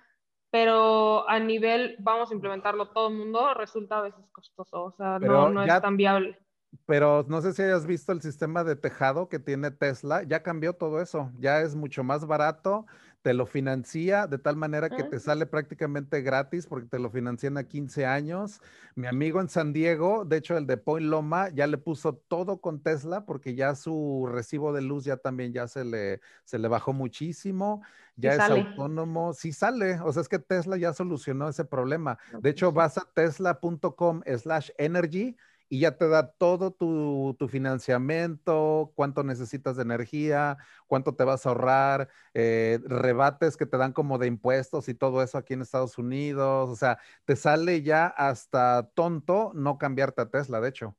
pero 0.51 1.29
a 1.29 1.39
nivel, 1.39 1.97
vamos 2.01 2.31
a 2.31 2.35
implementarlo 2.35 2.91
todo 2.91 3.09
el 3.09 3.15
mundo, 3.15 3.55
resulta 3.55 3.99
a 3.99 4.03
veces 4.03 4.27
costoso. 4.31 4.85
O 4.85 4.93
sea, 4.93 5.19
no, 5.19 5.49
no 5.49 5.63
es 5.63 5.81
tan 5.81 5.97
viable 5.97 6.39
pero 6.85 7.25
no 7.29 7.41
sé 7.41 7.53
si 7.53 7.63
hayas 7.63 7.87
visto 7.87 8.13
el 8.13 8.21
sistema 8.21 8.65
de 8.65 8.77
tejado 8.77 9.29
que 9.29 9.39
tiene 9.39 9.71
Tesla, 9.71 10.23
ya 10.23 10.43
cambió 10.43 10.75
todo 10.75 11.01
eso, 11.01 11.33
ya 11.39 11.63
es 11.63 11.75
mucho 11.75 12.05
más 12.05 12.27
barato, 12.27 12.87
te 13.27 13.35
lo 13.35 13.45
financia 13.45 14.29
de 14.29 14.39
tal 14.39 14.55
manera 14.55 14.89
que 14.89 15.03
te 15.03 15.17
ah. 15.17 15.19
sale 15.19 15.47
prácticamente 15.47 16.23
gratis 16.23 16.65
porque 16.69 16.87
te 16.87 17.01
lo 17.01 17.11
financian 17.11 17.59
a 17.59 17.65
15 17.65 18.07
años. 18.07 18.61
Mi 18.95 19.09
amigo 19.09 19.41
en 19.41 19.49
San 19.49 19.73
Diego, 19.73 20.25
de 20.25 20.37
hecho 20.37 20.57
el 20.57 20.69
de 20.69 20.77
Point 20.77 21.09
Loma, 21.09 21.49
ya 21.49 21.67
le 21.67 21.77
puso 21.77 22.15
todo 22.15 22.61
con 22.61 22.85
Tesla 22.85 23.27
porque 23.27 23.57
ya 23.57 23.75
su 23.75 24.29
recibo 24.31 24.73
de 24.73 24.83
luz 24.83 25.05
ya 25.05 25.17
también 25.17 25.53
ya 25.53 25.67
se 25.67 25.85
le, 25.85 26.21
se 26.45 26.61
le 26.61 26.69
bajó 26.69 26.93
muchísimo, 26.93 27.83
ya 28.15 28.35
es 28.35 28.41
autónomo, 28.41 29.33
sí 29.33 29.53
sale, 29.53 29.99
o 30.01 30.13
sea, 30.13 30.23
es 30.23 30.29
que 30.29 30.39
Tesla 30.39 30.77
ya 30.77 30.93
solucionó 30.93 31.49
ese 31.49 31.65
problema. 31.65 32.19
De 32.41 32.51
hecho, 32.51 32.73
pues 32.73 32.95
vas 32.95 32.99
a 32.99 33.09
tesla.com 33.13 34.23
slash 34.39 34.71
energy 34.79 35.37
y 35.69 35.81
ya 35.81 35.97
te 35.97 36.09
da 36.09 36.31
todo 36.31 36.71
tu, 36.71 37.37
financiamiento, 37.49 38.93
cuánto 38.95 39.25
necesitas 39.25 39.77
de 39.77 39.83
energía, 39.83 40.59
cuánto 40.87 41.15
te 41.15 41.25
vas 41.25 41.45
a 41.45 41.51
ahorrar, 41.51 42.09
eh, 42.35 42.79
rebates 42.85 43.57
que 43.57 43.67
te 43.67 43.77
dan 43.77 43.93
como 43.93 44.19
de 44.19 44.27
impuestos 44.27 44.89
y 44.89 44.95
todo 44.95 45.23
eso 45.23 45.39
aquí 45.39 45.55
en 45.55 45.63
Estados 45.63 45.99
Unidos. 45.99 46.71
O 46.71 46.77
sea, 46.77 46.99
te 47.25 47.37
sale 47.37 47.83
ya 47.83 48.07
hasta 48.07 48.89
tonto 48.95 49.53
no 49.55 49.79
cambiarte 49.79 50.23
a 50.23 50.31
Tesla, 50.31 50.61
de 50.61 50.69
hecho. 50.69 50.97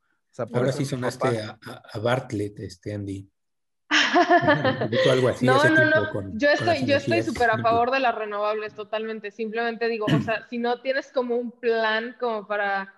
Ahora 0.53 0.71
sí 0.71 0.85
sonaste 0.85 1.41
a, 1.41 1.59
a, 1.93 1.99
Bartlett, 1.99 2.59
este 2.59 2.93
Andy. 2.93 3.27
no, 5.41 5.63
no, 5.63 5.85
no. 5.85 6.31
yo 6.33 6.49
estoy, 6.49 6.85
yo 6.85 6.97
estoy 6.97 7.23
súper 7.23 7.49
a 7.49 7.57
favor 7.59 7.89
de 7.89 7.99
las 7.99 8.13
renovables, 8.13 8.75
totalmente. 8.75 9.31
Simplemente 9.31 9.87
digo, 9.87 10.05
o 10.05 10.21
sea, 10.21 10.45
si 10.49 10.57
no 10.57 10.81
tienes 10.81 11.11
como 11.11 11.37
un 11.37 11.51
plan 11.51 12.15
como 12.19 12.45
para 12.45 12.93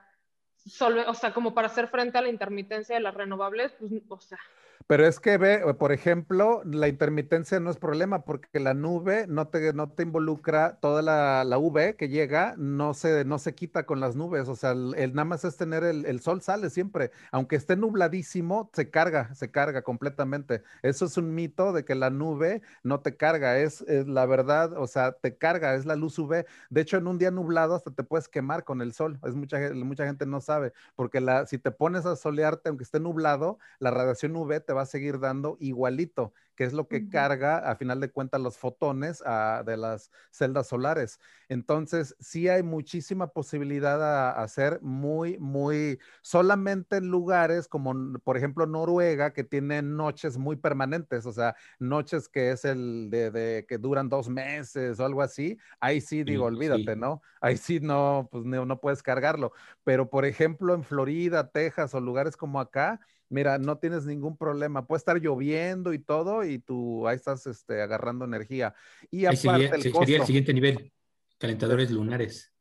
o 1.07 1.13
sea, 1.13 1.33
como 1.33 1.53
para 1.53 1.67
hacer 1.67 1.87
frente 1.87 2.17
a 2.17 2.21
la 2.21 2.29
intermitencia 2.29 2.95
de 2.95 3.01
las 3.01 3.13
renovables, 3.13 3.73
pues, 3.79 3.91
o 4.07 4.19
sea, 4.19 4.39
pero 4.87 5.05
es 5.05 5.19
que 5.19 5.37
ve, 5.37 5.61
por 5.75 5.91
ejemplo, 5.91 6.61
la 6.65 6.87
intermitencia 6.87 7.59
no 7.59 7.69
es 7.69 7.77
problema 7.77 8.23
porque 8.23 8.59
la 8.59 8.73
nube 8.73 9.25
no 9.27 9.47
te, 9.47 9.73
no 9.73 9.89
te 9.91 10.03
involucra, 10.03 10.77
toda 10.79 11.01
la, 11.01 11.43
la 11.43 11.57
V 11.57 11.95
que 11.95 12.09
llega 12.09 12.55
no 12.57 12.93
se, 12.93 13.25
no 13.25 13.39
se 13.39 13.55
quita 13.55 13.85
con 13.85 13.99
las 13.99 14.15
nubes, 14.15 14.47
o 14.47 14.55
sea, 14.55 14.71
el, 14.71 15.13
nada 15.13 15.25
más 15.25 15.45
es 15.45 15.57
tener 15.57 15.83
el, 15.83 16.05
el, 16.05 16.19
sol 16.21 16.41
sale 16.41 16.69
siempre, 16.69 17.11
aunque 17.31 17.55
esté 17.55 17.75
nubladísimo, 17.75 18.69
se 18.73 18.89
carga, 18.89 19.33
se 19.35 19.51
carga 19.51 19.81
completamente. 19.81 20.63
Eso 20.81 21.05
es 21.05 21.17
un 21.17 21.33
mito 21.35 21.73
de 21.73 21.85
que 21.85 21.95
la 21.95 22.09
nube 22.09 22.61
no 22.83 23.01
te 23.01 23.15
carga, 23.15 23.59
es, 23.59 23.85
la 23.87 24.25
verdad, 24.25 24.73
o 24.73 24.87
sea, 24.87 25.11
te 25.13 25.37
carga, 25.37 25.75
es 25.75 25.85
la 25.85 25.95
luz 25.95 26.17
UV. 26.19 26.45
De 26.69 26.81
hecho, 26.81 26.97
en 26.97 27.07
un 27.07 27.17
día 27.17 27.31
nublado 27.31 27.75
hasta 27.75 27.91
te 27.91 28.03
puedes 28.03 28.27
quemar 28.27 28.63
con 28.63 28.81
el 28.81 28.93
sol, 28.93 29.19
es 29.23 29.35
mucha, 29.35 29.59
mucha 29.73 30.05
gente 30.05 30.25
no 30.25 30.41
sabe, 30.41 30.73
porque 30.95 31.19
si 31.47 31.57
te 31.57 31.71
pones 31.71 32.05
a 32.05 32.15
solearte, 32.15 32.69
aunque 32.69 32.83
esté 32.83 32.99
nublado, 32.99 33.59
la 33.79 33.91
radiación 33.91 34.35
UV 34.35 34.61
te 34.69 34.73
va 34.73 34.83
a 34.83 34.85
seguir 34.85 35.19
dando 35.19 35.57
igualito 35.59 36.31
que 36.59 36.65
es 36.65 36.73
lo 36.73 36.89
que 36.89 37.07
carga 37.07 37.59
a 37.59 37.77
final 37.77 38.01
de 38.01 38.11
cuentas 38.11 38.41
los 38.41 38.57
fotones 38.57 39.23
ah, 39.25 39.63
de 39.65 39.77
las 39.77 40.11
celdas 40.29 40.67
solares. 40.67 41.17
Entonces, 41.47 42.17
sí 42.19 42.49
hay 42.49 42.63
muchísima 42.63 43.27
posibilidad 43.27 44.03
a, 44.03 44.31
hacer 44.31 44.81
muy, 44.81 45.37
muy, 45.37 45.99
solamente 46.21 46.97
en 46.97 47.07
lugares 47.07 47.69
como, 47.69 48.19
por 48.25 48.35
ejemplo, 48.35 48.65
Noruega, 48.65 49.31
que 49.31 49.45
tiene 49.45 49.81
noches 49.81 50.37
muy 50.37 50.57
permanentes, 50.57 51.25
o 51.25 51.31
sea, 51.31 51.55
noches 51.79 52.27
que 52.27 52.51
es 52.51 52.65
el 52.65 53.07
de, 53.09 53.65
que 53.65 53.77
duran 53.77 54.09
dos 54.09 54.27
meses 54.27 54.99
o 54.99 55.05
algo 55.05 55.21
así, 55.21 55.57
ahí 55.79 56.01
sí 56.01 56.25
digo, 56.25 56.43
olvídate, 56.43 56.97
¿no? 56.97 57.21
Ahí 57.39 57.55
sí 57.55 57.79
no, 57.79 58.27
pues 58.29 58.43
no, 58.43 58.65
no 58.65 58.81
puedes 58.81 59.01
cargarlo. 59.01 59.53
Pero, 59.85 60.09
por 60.09 60.25
ejemplo, 60.25 60.73
en 60.73 60.83
Florida, 60.83 61.51
Texas 61.51 61.93
o 61.93 62.01
lugares 62.01 62.35
como 62.35 62.59
acá, 62.59 62.99
mira, 63.29 63.57
no 63.57 63.77
tienes 63.77 64.05
ningún 64.05 64.37
problema. 64.37 64.85
Puede 64.85 64.99
estar 64.99 65.17
lloviendo 65.19 65.93
y 65.93 65.99
todo, 65.99 66.43
y 66.43 66.59
tú 66.59 67.07
ahí 67.07 67.15
estás 67.15 67.47
este, 67.47 67.81
agarrando 67.81 68.25
energía. 68.25 68.73
Y 69.09 69.25
aparte 69.25 69.41
sería, 69.41 69.69
el, 69.69 69.81
sería 69.81 70.17
el 70.17 70.25
siguiente 70.25 70.53
nivel, 70.53 70.91
calentadores 71.37 71.91
lunares. 71.91 72.51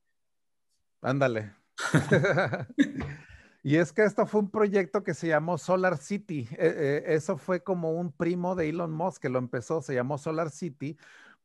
Ándale. 1.01 1.55
y 3.63 3.77
es 3.77 3.93
que 3.93 4.05
esto 4.05 4.27
fue 4.27 4.41
un 4.41 4.51
proyecto 4.51 5.03
que 5.03 5.15
se 5.15 5.29
llamó 5.29 5.59
Solar 5.59 5.97
City. 5.97 6.49
E, 6.53 7.05
e, 7.07 7.15
eso 7.15 7.39
fue 7.39 7.63
como 7.63 7.93
un 7.93 8.13
primo 8.13 8.55
de 8.55 8.69
Elon 8.69 8.93
Musk 8.93 9.23
que 9.23 9.29
lo 9.29 9.39
empezó, 9.39 9.83
se 9.83 9.95
llamó 9.95 10.19
Solar 10.19 10.51
City, 10.51 10.97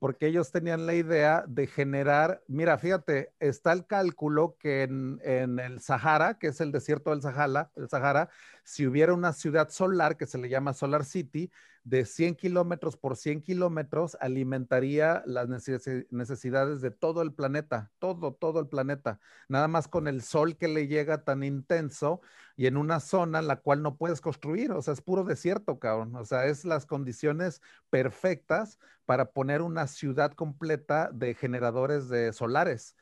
porque 0.04 0.28
ellos 0.28 0.52
tenían 0.52 0.86
la 0.86 0.96
idea 0.96 1.46
de 1.48 1.66
generar, 1.66 2.44
mira, 2.50 2.78
fíjate, 2.78 3.32
está 3.40 3.72
el 3.72 3.86
cálculo 3.86 4.58
que 4.60 4.82
en, 4.84 5.22
el 5.24 5.80
Sahara, 5.80 6.38
que 6.38 6.48
es 6.48 6.60
el 6.60 6.74
desierto 6.74 7.12
del 7.12 7.22
Sahara, 7.22 7.72
el 7.78 7.88
Sahara, 7.88 8.28
si 8.66 8.86
hubiera 8.86 9.14
una 9.14 9.32
ciudad 9.32 9.70
solar 9.70 10.18
que 10.18 10.26
se 10.26 10.38
le 10.38 10.50
llama 10.50 10.74
Solar 10.74 11.06
City, 11.06 11.50
de 11.84 12.06
100 12.06 12.36
kilómetros 12.36 12.96
por 12.98 13.18
100 13.18 13.42
kilómetros 13.42 14.18
alimentaría 14.22 15.22
las 15.26 15.50
necesidades 15.50 16.82
de 16.82 16.92
todo 16.92 17.22
el 17.22 17.34
planeta, 17.34 17.92
todo, 18.00 18.34
todo 18.34 18.60
el 18.62 18.68
planeta. 18.68 19.20
Nada 19.50 19.68
más 19.68 19.88
con 19.88 20.08
el 20.08 20.22
sol 20.22 20.56
que 20.56 20.68
le 20.68 20.88
llega 20.88 21.24
tan 21.24 21.44
intenso 21.44 22.22
y 22.56 22.68
en 22.68 22.78
una 22.78 23.00
zona 23.00 23.40
en 23.40 23.48
la 23.48 23.58
cual 23.58 23.82
no 23.82 23.98
puedes 23.98 24.22
construir, 24.22 24.72
o 24.72 24.82
sea, 24.82 24.94
es 24.94 25.02
puro 25.02 25.24
desierto, 25.24 25.80
cabrón. 25.80 26.16
O 26.16 26.26
sea, 26.26 26.46
es 26.46 26.64
las 26.66 26.86
condiciones 26.86 27.62
perfectas 27.90 28.80
para 29.06 29.32
poner 29.32 29.62
una 29.62 29.88
ciudad 29.88 30.32
completa 30.34 31.10
de 31.12 31.34
generadores 31.34 32.08
de 32.10 32.32
solares 32.32 32.96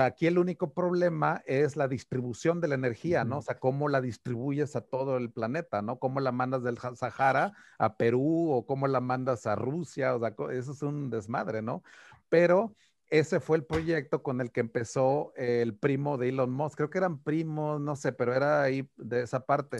aquí 0.00 0.26
el 0.26 0.38
único 0.38 0.72
problema 0.72 1.42
es 1.46 1.76
la 1.76 1.88
distribución 1.88 2.60
de 2.60 2.68
la 2.68 2.74
energía, 2.76 3.24
¿no? 3.24 3.38
O 3.38 3.42
sea, 3.42 3.58
cómo 3.58 3.88
la 3.88 4.00
distribuyes 4.00 4.76
a 4.76 4.80
todo 4.82 5.16
el 5.16 5.30
planeta, 5.30 5.82
¿no? 5.82 5.98
Cómo 5.98 6.20
la 6.20 6.32
mandas 6.32 6.62
del 6.62 6.78
Sahara 6.78 7.52
a 7.78 7.96
Perú 7.96 8.50
o 8.52 8.66
cómo 8.66 8.86
la 8.86 9.00
mandas 9.00 9.46
a 9.46 9.56
Rusia, 9.56 10.14
o 10.14 10.20
sea, 10.20 10.34
eso 10.52 10.72
es 10.72 10.82
un 10.82 11.10
desmadre, 11.10 11.62
¿no? 11.62 11.82
Pero 12.28 12.74
ese 13.10 13.40
fue 13.40 13.58
el 13.58 13.64
proyecto 13.64 14.22
con 14.22 14.40
el 14.40 14.52
que 14.52 14.60
empezó 14.60 15.32
el 15.36 15.76
primo 15.76 16.16
de 16.16 16.30
Elon 16.30 16.50
Musk. 16.50 16.76
Creo 16.76 16.90
que 16.90 16.98
eran 16.98 17.22
primos, 17.22 17.80
no 17.80 17.94
sé, 17.96 18.12
pero 18.12 18.32
era 18.34 18.62
ahí 18.62 18.88
de 18.96 19.22
esa 19.22 19.44
parte 19.44 19.78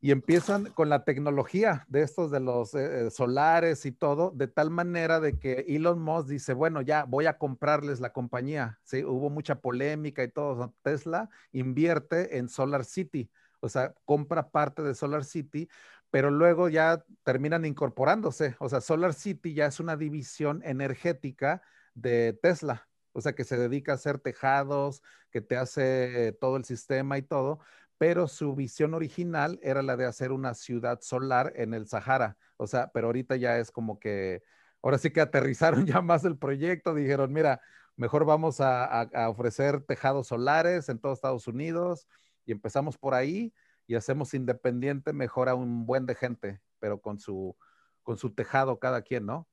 y 0.00 0.12
empiezan 0.12 0.66
con 0.66 0.88
la 0.88 1.04
tecnología 1.04 1.84
de 1.88 2.02
estos 2.02 2.30
de 2.30 2.40
los 2.40 2.74
eh, 2.74 3.06
eh, 3.06 3.10
solares 3.10 3.84
y 3.84 3.92
todo, 3.92 4.32
de 4.34 4.48
tal 4.48 4.70
manera 4.70 5.20
de 5.20 5.38
que 5.38 5.66
Elon 5.68 6.00
Musk 6.00 6.28
dice, 6.28 6.54
bueno, 6.54 6.80
ya 6.80 7.04
voy 7.04 7.26
a 7.26 7.36
comprarles 7.36 8.00
la 8.00 8.12
compañía. 8.12 8.78
Sí, 8.82 9.04
hubo 9.04 9.28
mucha 9.28 9.60
polémica 9.60 10.22
y 10.22 10.28
todo. 10.28 10.74
Tesla 10.82 11.28
invierte 11.52 12.38
en 12.38 12.48
Solar 12.48 12.84
City, 12.84 13.30
o 13.60 13.68
sea, 13.68 13.94
compra 14.06 14.50
parte 14.50 14.82
de 14.82 14.94
Solar 14.94 15.24
City, 15.24 15.68
pero 16.10 16.30
luego 16.30 16.70
ya 16.70 17.04
terminan 17.22 17.66
incorporándose. 17.66 18.56
O 18.58 18.68
sea, 18.70 18.80
Solar 18.80 19.12
City 19.12 19.52
ya 19.52 19.66
es 19.66 19.80
una 19.80 19.96
división 19.96 20.62
energética 20.64 21.62
de 21.94 22.32
Tesla. 22.42 22.88
O 23.12 23.20
sea, 23.20 23.34
que 23.34 23.44
se 23.44 23.56
dedica 23.56 23.92
a 23.92 23.96
hacer 23.96 24.18
tejados, 24.18 25.02
que 25.30 25.40
te 25.40 25.56
hace 25.56 26.32
todo 26.40 26.56
el 26.56 26.64
sistema 26.64 27.18
y 27.18 27.22
todo, 27.22 27.60
pero 28.00 28.28
su 28.28 28.54
visión 28.54 28.94
original 28.94 29.60
era 29.62 29.82
la 29.82 29.94
de 29.94 30.06
hacer 30.06 30.32
una 30.32 30.54
ciudad 30.54 31.02
solar 31.02 31.52
en 31.56 31.74
el 31.74 31.86
Sahara. 31.86 32.38
O 32.56 32.66
sea, 32.66 32.90
pero 32.94 33.08
ahorita 33.08 33.36
ya 33.36 33.58
es 33.58 33.70
como 33.70 34.00
que, 34.00 34.42
ahora 34.80 34.96
sí 34.96 35.10
que 35.10 35.20
aterrizaron 35.20 35.84
ya 35.86 36.00
más 36.00 36.24
el 36.24 36.38
proyecto, 36.38 36.94
dijeron, 36.94 37.30
mira, 37.30 37.60
mejor 37.96 38.24
vamos 38.24 38.62
a, 38.62 39.10
ofrecer 39.28 39.82
tejados 39.82 40.28
solares 40.28 40.88
en 40.88 40.98
todo 40.98 41.12
Estados 41.12 41.46
Unidos 41.46 42.08
y 42.46 42.52
empezamos 42.52 42.96
por 42.96 43.12
ahí 43.12 43.52
y 43.86 43.96
hacemos 43.96 44.32
independiente 44.32 45.12
mejor 45.12 45.50
a 45.50 45.54
un 45.54 45.84
buen 45.84 46.06
de 46.06 46.14
gente, 46.14 46.62
pero 46.78 47.02
con 47.02 47.18
su, 47.18 47.54
con 48.02 48.16
su 48.16 48.30
tejado 48.30 48.78
cada 48.78 49.02
quien, 49.02 49.26
¿no? 49.26 49.46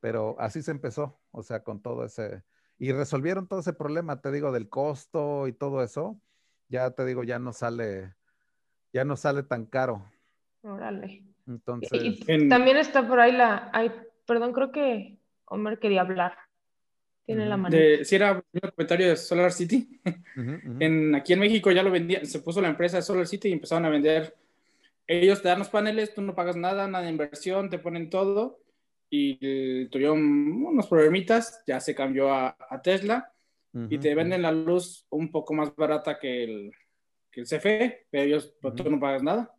Pero 0.00 0.34
así 0.40 0.62
se 0.62 0.72
empezó, 0.72 1.20
o 1.30 1.44
sea, 1.44 1.62
con 1.62 1.80
todo 1.80 2.04
ese, 2.04 2.42
y 2.76 2.90
resolvieron 2.90 3.46
todo 3.46 3.60
ese 3.60 3.72
problema, 3.72 4.20
te 4.20 4.32
digo, 4.32 4.50
del 4.50 4.68
costo 4.68 5.46
y 5.46 5.52
todo 5.52 5.84
eso 5.84 6.20
ya 6.68 6.90
te 6.90 7.04
digo, 7.04 7.22
ya 7.24 7.38
no 7.38 7.52
sale, 7.52 8.14
ya 8.92 9.04
no 9.04 9.16
sale 9.16 9.42
tan 9.42 9.66
caro. 9.66 10.04
Órale. 10.62 11.22
Entonces. 11.46 12.00
Y, 12.02 12.48
también 12.48 12.76
está 12.76 13.06
por 13.06 13.20
ahí 13.20 13.32
la, 13.32 13.70
ay, 13.72 13.92
perdón, 14.26 14.52
creo 14.52 14.72
que 14.72 15.18
Homer 15.46 15.78
quería 15.78 16.00
hablar. 16.00 16.36
Tiene 17.24 17.46
la 17.46 17.56
mano. 17.56 17.76
Si 18.04 18.14
era 18.14 18.32
un 18.32 18.60
comentario 18.70 19.08
de 19.08 19.16
Solar 19.16 19.52
City. 19.52 20.00
En, 20.36 21.14
aquí 21.14 21.32
en 21.32 21.38
México 21.38 21.70
ya 21.72 21.82
lo 21.82 21.90
vendían, 21.90 22.26
se 22.26 22.40
puso 22.40 22.60
la 22.60 22.68
empresa 22.68 22.98
de 22.98 23.02
Solar 23.02 23.26
City 23.26 23.48
y 23.48 23.52
empezaron 23.52 23.86
a 23.86 23.88
vender. 23.88 24.36
Ellos 25.06 25.40
te 25.40 25.48
dan 25.48 25.60
los 25.60 25.70
paneles, 25.70 26.12
tú 26.12 26.20
no 26.20 26.34
pagas 26.34 26.56
nada, 26.56 26.86
nada 26.86 27.04
de 27.04 27.10
inversión, 27.10 27.70
te 27.70 27.78
ponen 27.78 28.10
todo. 28.10 28.60
Y 29.08 29.86
tuvieron 29.86 30.18
unos 30.18 30.86
problemitas, 30.88 31.62
ya 31.66 31.80
se 31.80 31.94
cambió 31.94 32.32
a, 32.32 32.56
a 32.68 32.82
Tesla 32.82 33.32
y 33.90 33.98
te 33.98 34.14
venden 34.14 34.42
la 34.42 34.52
luz 34.52 35.06
un 35.10 35.30
poco 35.30 35.52
más 35.52 35.74
barata 35.76 36.18
que 36.18 36.44
el, 36.44 36.72
que 37.30 37.40
el 37.40 37.46
CFE, 37.46 38.06
pero 38.10 38.24
ellos, 38.24 38.54
pues, 38.60 38.74
tú 38.74 38.90
no 38.90 38.98
pagas 38.98 39.22
nada. 39.22 39.54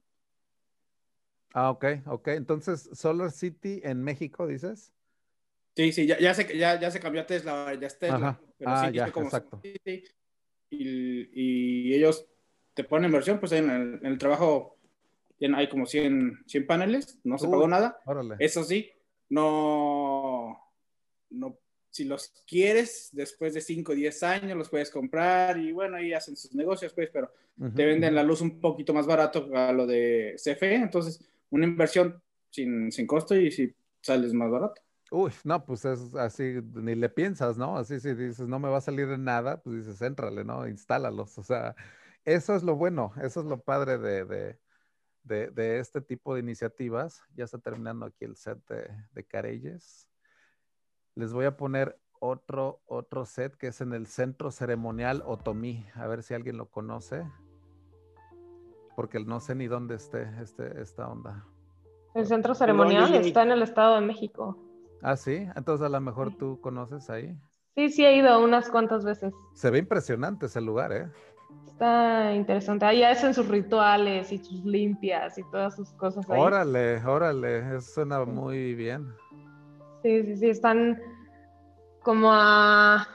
Ah, 1.53 1.69
ok, 1.69 1.85
ok. 2.07 2.27
Entonces, 2.29 2.89
Solar 2.93 3.31
City 3.31 3.81
en 3.83 4.03
México, 4.03 4.47
dices? 4.47 4.91
Sí, 5.75 5.91
sí, 5.91 6.07
ya, 6.07 6.17
ya, 6.17 6.33
se, 6.33 6.57
ya, 6.57 6.79
ya 6.79 6.89
se 6.89 6.99
cambió 6.99 7.21
a 7.21 7.25
Tesla, 7.27 7.73
ya 7.79 7.87
es 7.87 7.99
Tesla. 7.99 8.39
Pero 8.57 8.71
ah, 8.71 8.89
ya, 8.89 9.07
exacto. 9.07 9.59
y, 9.63 10.01
y, 10.71 11.93
ellos 11.93 12.27
te 12.73 12.83
ponen 12.83 13.09
inversión, 13.09 13.39
pues 13.39 13.51
en 13.51 13.69
el, 13.69 13.99
en 14.01 14.05
el 14.07 14.17
trabajo 14.17 14.77
hay 15.39 15.69
como 15.69 15.85
100, 15.85 16.43
100 16.47 16.65
paneles, 16.65 17.19
no 17.23 17.37
se 17.37 17.47
pagó 17.47 17.67
nada. 17.67 17.99
Eso 18.39 18.63
sí, 18.63 18.91
no, 19.29 20.59
no 21.29 21.59
si 21.97 22.05
los 22.05 22.31
quieres, 22.47 23.09
después 23.11 23.55
de 23.55 23.61
5 23.61 23.91
o 23.91 23.95
10 23.95 24.23
años 24.23 24.55
los 24.55 24.69
puedes 24.69 24.91
comprar 24.91 25.57
y 25.57 25.71
bueno, 25.71 25.97
ahí 25.97 26.13
hacen 26.13 26.35
sus 26.35 26.53
negocios, 26.53 26.93
pues, 26.93 27.09
pero 27.11 27.31
te 27.75 27.85
venden 27.87 28.13
la 28.13 28.21
luz 28.21 28.41
un 28.41 28.59
poquito 28.59 28.93
más 28.93 29.07
barato 29.07 29.49
a 29.55 29.73
lo 29.73 29.87
de 29.87 30.35
CFE, 30.37 30.75
entonces 30.75 31.27
una 31.49 31.65
inversión 31.65 32.21
sin, 32.51 32.91
sin 32.91 33.07
costo 33.07 33.35
y 33.35 33.51
si 33.51 33.73
sales 33.99 34.31
más 34.33 34.51
barato. 34.51 34.79
Uy, 35.09 35.31
no, 35.43 35.65
pues 35.65 35.85
es 35.85 36.13
así, 36.15 36.57
ni 36.75 36.93
le 36.93 37.09
piensas, 37.09 37.57
¿no? 37.57 37.77
Así 37.77 37.99
si 37.99 38.13
dices, 38.13 38.47
no 38.47 38.59
me 38.59 38.69
va 38.69 38.77
a 38.77 38.81
salir 38.81 39.07
de 39.07 39.17
nada, 39.17 39.59
pues 39.63 39.77
dices, 39.77 39.99
éntrale, 40.03 40.43
¿no? 40.43 40.67
Instálalos. 40.67 41.35
O 41.39 41.43
sea, 41.43 41.75
eso 42.25 42.55
es 42.55 42.61
lo 42.61 42.75
bueno, 42.75 43.11
eso 43.23 43.39
es 43.39 43.47
lo 43.47 43.59
padre 43.59 43.97
de, 43.97 44.25
de, 44.25 44.59
de, 45.23 45.49
de 45.49 45.79
este 45.79 46.01
tipo 46.01 46.35
de 46.35 46.41
iniciativas. 46.41 47.23
Ya 47.35 47.45
está 47.45 47.57
terminando 47.57 48.05
aquí 48.05 48.25
el 48.25 48.35
set 48.35 48.59
de, 48.67 48.87
de 49.13 49.23
Carelles 49.23 50.07
les 51.17 51.33
voy 51.33 51.45
a 51.45 51.57
poner 51.57 51.99
otro, 52.19 52.81
otro 52.85 53.25
set 53.25 53.55
que 53.57 53.67
es 53.67 53.81
en 53.81 53.93
el 53.93 54.05
Centro 54.05 54.51
Ceremonial 54.51 55.23
Otomí. 55.25 55.83
A 55.95 56.05
ver 56.05 56.21
si 56.21 56.35
alguien 56.35 56.57
lo 56.57 56.69
conoce. 56.69 57.25
Porque 58.95 59.19
no 59.19 59.39
sé 59.39 59.55
ni 59.55 59.67
dónde 59.67 59.95
esté 59.95 60.29
este, 60.41 60.79
esta 60.79 61.07
onda. 61.07 61.43
El 62.13 62.27
Centro 62.27 62.53
Ceremonial 62.53 63.13
está 63.15 63.43
en 63.43 63.51
el 63.51 63.63
Estado 63.63 63.95
de 63.95 64.01
México. 64.01 64.57
Ah, 65.01 65.15
sí. 65.15 65.47
Entonces 65.55 65.85
a 65.85 65.89
lo 65.89 65.99
mejor 66.01 66.35
tú 66.35 66.59
conoces 66.61 67.09
ahí. 67.09 67.35
Sí, 67.75 67.89
sí 67.89 68.05
he 68.05 68.15
ido 68.15 68.43
unas 68.43 68.69
cuantas 68.69 69.03
veces. 69.03 69.33
Se 69.53 69.71
ve 69.71 69.79
impresionante 69.79 70.45
ese 70.45 70.61
lugar, 70.61 70.91
¿eh? 70.91 71.11
Está 71.67 72.33
interesante. 72.33 72.85
Ahí 72.85 73.03
hacen 73.03 73.33
sus 73.33 73.47
rituales 73.47 74.31
y 74.31 74.37
sus 74.37 74.63
limpias 74.65 75.37
y 75.37 75.43
todas 75.49 75.75
sus 75.75 75.93
cosas 75.93 76.29
ahí. 76.29 76.39
Órale, 76.39 77.03
órale. 77.05 77.75
Eso 77.75 77.93
suena 77.93 78.23
muy 78.25 78.73
bien. 78.73 79.13
Sí, 80.07 80.23
sí, 80.23 80.37
sí, 80.37 80.49
están 80.49 81.01
como 82.01 82.31
a 82.31 83.05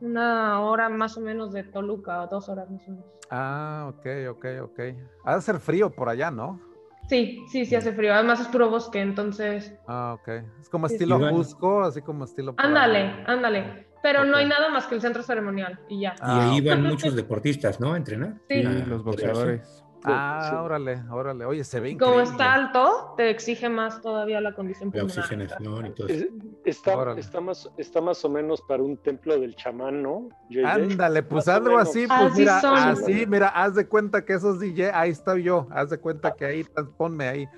una 0.00 0.60
hora 0.62 0.88
más 0.88 1.16
o 1.16 1.20
menos 1.20 1.52
de 1.52 1.62
Toluca, 1.62 2.22
o 2.22 2.26
dos 2.26 2.48
horas 2.48 2.68
más 2.68 2.82
o 2.88 2.90
menos. 2.90 3.06
Ah, 3.30 3.92
ok, 3.94 4.06
ok, 4.30 4.46
ok. 4.64 4.80
Ha 5.24 5.36
de 5.36 5.40
ser 5.40 5.60
frío 5.60 5.90
por 5.90 6.08
allá, 6.08 6.32
¿no? 6.32 6.60
Sí, 7.08 7.44
sí, 7.46 7.64
sí 7.64 7.76
hace 7.76 7.92
frío. 7.92 8.12
Además 8.12 8.40
es 8.40 8.48
puro 8.48 8.70
bosque, 8.70 9.00
entonces. 9.00 9.72
Ah, 9.86 10.16
ok. 10.18 10.28
Es 10.60 10.68
como 10.68 10.88
estilo 10.88 11.20
Cusco, 11.30 11.84
así 11.84 12.02
como 12.02 12.24
estilo. 12.24 12.54
Ándale, 12.56 13.22
ándale. 13.28 13.86
Pero 14.02 14.24
no 14.24 14.36
hay 14.36 14.48
nada 14.48 14.68
más 14.68 14.86
que 14.86 14.96
el 14.96 15.00
centro 15.00 15.22
ceremonial 15.22 15.78
y 15.88 16.00
ya. 16.00 16.16
y 16.18 16.24
ahí 16.24 16.60
van 16.60 16.82
muchos 16.82 17.14
deportistas, 17.14 17.78
¿no? 17.78 17.92
A 17.92 17.96
entrenar. 17.96 18.34
Sí. 18.48 18.64
los 18.64 19.04
boxeadores. 19.04 19.84
Ah, 20.04 20.62
órale, 20.64 21.02
órale. 21.10 21.44
Oye, 21.44 21.64
se 21.64 21.80
ve 21.80 21.90
increíble. 21.90 22.22
Como 22.22 22.30
está 22.30 22.54
alto, 22.54 23.14
te 23.16 23.30
exige 23.30 23.68
más 23.68 24.00
todavía 24.00 24.40
la 24.40 24.52
condición 24.54 24.90
La 24.92 25.04
oxigenación 25.04 25.86
y 25.86 25.90
todo 25.90 26.08
eso. 26.08 26.26
Está, 26.64 27.14
está, 27.16 27.40
más, 27.40 27.70
está 27.76 28.00
más 28.00 28.24
o 28.24 28.28
menos 28.28 28.60
para 28.62 28.82
un 28.82 28.96
templo 28.96 29.38
del 29.38 29.54
chamán, 29.56 30.02
¿no? 30.02 30.28
Ándale, 30.64 31.22
pues 31.22 31.48
algo 31.48 31.78
así, 31.78 32.06
pues 32.06 32.34
mira, 32.34 32.58
así, 32.90 33.26
mira, 33.26 33.48
haz 33.48 33.74
de 33.74 33.86
cuenta 33.86 34.24
que 34.24 34.34
esos 34.34 34.58
DJ, 34.60 34.90
ahí 34.92 35.10
está 35.10 35.36
yo, 35.36 35.66
haz 35.70 35.90
de 35.90 35.98
cuenta 35.98 36.32
que 36.32 36.44
ahí, 36.44 36.66
ponme 36.96 37.28
ahí. 37.28 37.48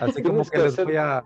Así 0.00 0.22
como 0.22 0.44
que, 0.44 0.58
les 0.58 0.76
voy 0.76 0.96
a 0.96 1.24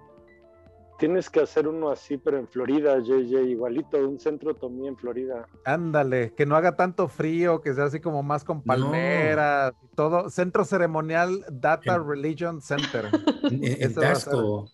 Tienes 1.03 1.29
que 1.29 1.41
hacer 1.41 1.67
uno 1.67 1.91
así, 1.91 2.17
pero 2.17 2.38
en 2.38 2.47
Florida, 2.47 2.97
JJ, 3.01 3.43
igualito, 3.49 3.99
un 4.09 4.21
centro 4.21 4.55
Tomí 4.55 4.87
en 4.87 4.97
Florida. 4.97 5.49
Ándale, 5.65 6.33
que 6.37 6.47
no 6.47 6.55
haga 6.55 6.77
tanto 6.77 7.09
frío, 7.09 7.61
que 7.61 7.75
sea 7.75 7.87
así 7.87 7.99
como 7.99 8.23
más 8.23 8.45
con 8.45 8.62
palmeras 8.62 9.73
y 9.83 9.97
todo. 9.97 10.31
Centro 10.31 10.65
ceremonial 10.65 11.45
Data 11.51 11.99
Religion 11.99 12.62
Center. 12.62 13.07
En, 13.51 13.93
Tasco. 13.93 14.71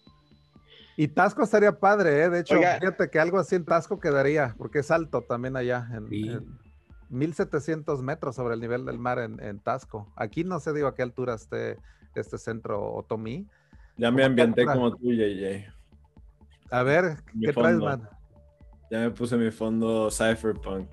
Y 0.99 1.09
Tasco 1.09 1.45
estaría 1.45 1.81
padre, 1.81 2.25
¿eh? 2.25 2.29
De 2.29 2.41
hecho, 2.41 2.57
fíjate 2.57 3.09
que 3.09 3.19
algo 3.19 3.39
así 3.39 3.55
en 3.55 3.65
Tasco 3.65 3.99
quedaría, 3.99 4.55
porque 4.59 4.81
es 4.81 4.91
alto 4.91 5.23
también 5.23 5.57
allá, 5.57 5.89
en, 5.95 6.11
1700 7.09 8.03
metros 8.03 8.37
sobre 8.37 8.53
el 8.53 8.61
nivel 8.61 8.85
del 8.85 8.99
mar 8.99 9.19
en, 9.19 9.43
en, 9.43 9.61
Tasco. 9.61 10.13
Aquí 10.15 10.45
no 10.45 10.61
sé, 10.61 10.75
digo, 10.75 10.89
a 10.89 10.95
qué 10.95 11.01
altura 11.01 11.37
esté 11.37 11.79
este 12.15 12.37
centro 12.37 12.93
Otomí. 12.93 13.47
Ya 13.97 14.11
me 14.11 14.25
ambienté 14.25 14.67
como 14.67 14.95
tú, 14.95 15.11
JJ. 15.11 15.78
A 16.71 16.83
ver, 16.83 17.17
¿qué 17.41 17.53
traes, 17.53 17.79
man? 17.79 18.09
Ya 18.91 19.01
me 19.01 19.11
puse 19.11 19.37
mi 19.37 19.51
fondo 19.51 20.11
Cypherpunk. 20.11 20.89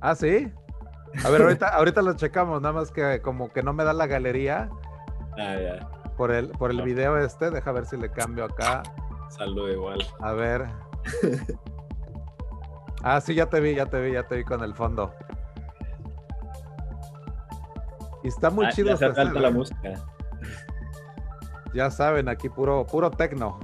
Ah, 0.00 0.14
sí. 0.14 0.52
A 1.24 1.30
ver, 1.30 1.42
ahorita, 1.42 1.68
ahorita 1.68 2.02
lo 2.02 2.14
checamos, 2.14 2.60
nada 2.60 2.74
más 2.74 2.90
que 2.90 3.20
como 3.22 3.52
que 3.52 3.62
no 3.62 3.72
me 3.72 3.84
da 3.84 3.92
la 3.92 4.06
galería. 4.06 4.68
Ah, 5.38 5.56
ya. 5.56 5.88
Por 6.16 6.30
el, 6.30 6.48
por 6.50 6.70
el 6.70 6.82
video 6.82 7.18
este, 7.18 7.50
deja 7.50 7.72
ver 7.72 7.86
si 7.86 7.96
le 7.96 8.10
cambio 8.10 8.44
acá. 8.44 8.82
Salud 9.30 9.70
igual. 9.70 9.98
A 10.20 10.32
ver. 10.32 10.66
ah, 13.02 13.20
sí, 13.20 13.34
ya 13.34 13.46
te 13.46 13.60
vi, 13.60 13.74
ya 13.74 13.86
te 13.86 14.00
vi, 14.00 14.12
ya 14.12 14.22
te 14.24 14.36
vi 14.36 14.44
con 14.44 14.62
el 14.62 14.74
fondo. 14.74 15.12
Y 18.22 18.28
está 18.28 18.50
muy 18.50 18.66
ah, 18.66 18.70
chido. 18.70 18.96
Ya 18.96 19.14
se 19.14 19.24
la 19.24 19.50
música. 19.50 19.94
Ya 21.74 21.90
saben, 21.90 22.28
aquí 22.28 22.48
puro, 22.48 22.86
puro 22.86 23.10
tecno. 23.10 23.58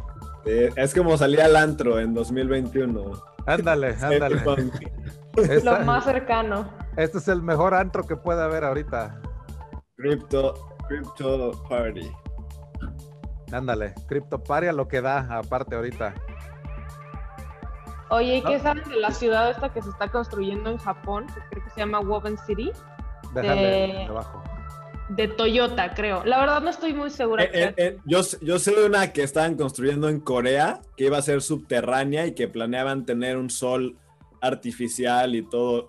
Es 0.44 0.94
como 0.94 1.16
salía 1.16 1.46
el 1.46 1.56
antro 1.56 1.98
en 1.98 2.14
2021. 2.14 3.12
Ándale, 3.46 3.96
ándale. 4.02 4.42
Lo 5.62 5.80
más 5.80 6.04
cercano. 6.04 6.68
Este 6.96 7.18
es 7.18 7.28
el 7.28 7.42
mejor 7.42 7.74
antro 7.74 8.04
que 8.04 8.16
puede 8.16 8.42
haber 8.42 8.64
ahorita. 8.64 9.20
Crypto, 9.96 10.76
Crypto 10.88 11.62
Party. 11.68 12.10
Ándale, 13.52 13.94
Crypto 14.06 14.42
Party 14.42 14.68
a 14.68 14.72
lo 14.72 14.88
que 14.88 15.00
da, 15.00 15.38
aparte 15.38 15.76
ahorita. 15.76 16.14
Oye, 18.10 18.36
¿y 18.36 18.42
qué 18.42 18.58
saben 18.58 18.84
de 18.88 18.96
la 18.96 19.10
ciudad 19.10 19.50
esta 19.50 19.72
que 19.72 19.80
se 19.80 19.88
está 19.88 20.08
construyendo 20.08 20.70
en 20.70 20.76
Japón? 20.76 21.26
Que 21.28 21.40
creo 21.50 21.64
que 21.64 21.70
se 21.70 21.80
llama 21.80 22.00
Woven 22.00 22.36
City. 22.38 22.70
Déjale 23.32 23.62
de... 23.62 24.04
abajo 24.04 24.42
de 25.08 25.28
Toyota, 25.28 25.94
creo. 25.94 26.24
La 26.24 26.40
verdad 26.40 26.62
no 26.62 26.70
estoy 26.70 26.94
muy 26.94 27.10
segura. 27.10 27.44
Eh, 27.44 27.50
eh, 27.52 27.74
eh, 27.76 27.98
yo, 28.04 28.20
yo 28.40 28.58
sé 28.58 28.74
de 28.74 28.86
una 28.86 29.12
que 29.12 29.22
estaban 29.22 29.56
construyendo 29.56 30.08
en 30.08 30.20
Corea, 30.20 30.80
que 30.96 31.06
iba 31.06 31.18
a 31.18 31.22
ser 31.22 31.42
subterránea 31.42 32.26
y 32.26 32.32
que 32.32 32.48
planeaban 32.48 33.04
tener 33.04 33.36
un 33.36 33.50
sol 33.50 33.96
artificial 34.40 35.34
y 35.34 35.42
todo. 35.42 35.88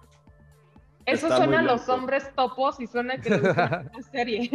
Eso 1.05 1.27
suena 1.27 1.59
a 1.59 1.63
los 1.63 1.89
hombres 1.89 2.33
topos 2.33 2.79
y 2.79 2.87
suena 2.87 3.17
que 3.17 3.37
gusta 3.37 3.91
serie. 4.11 4.49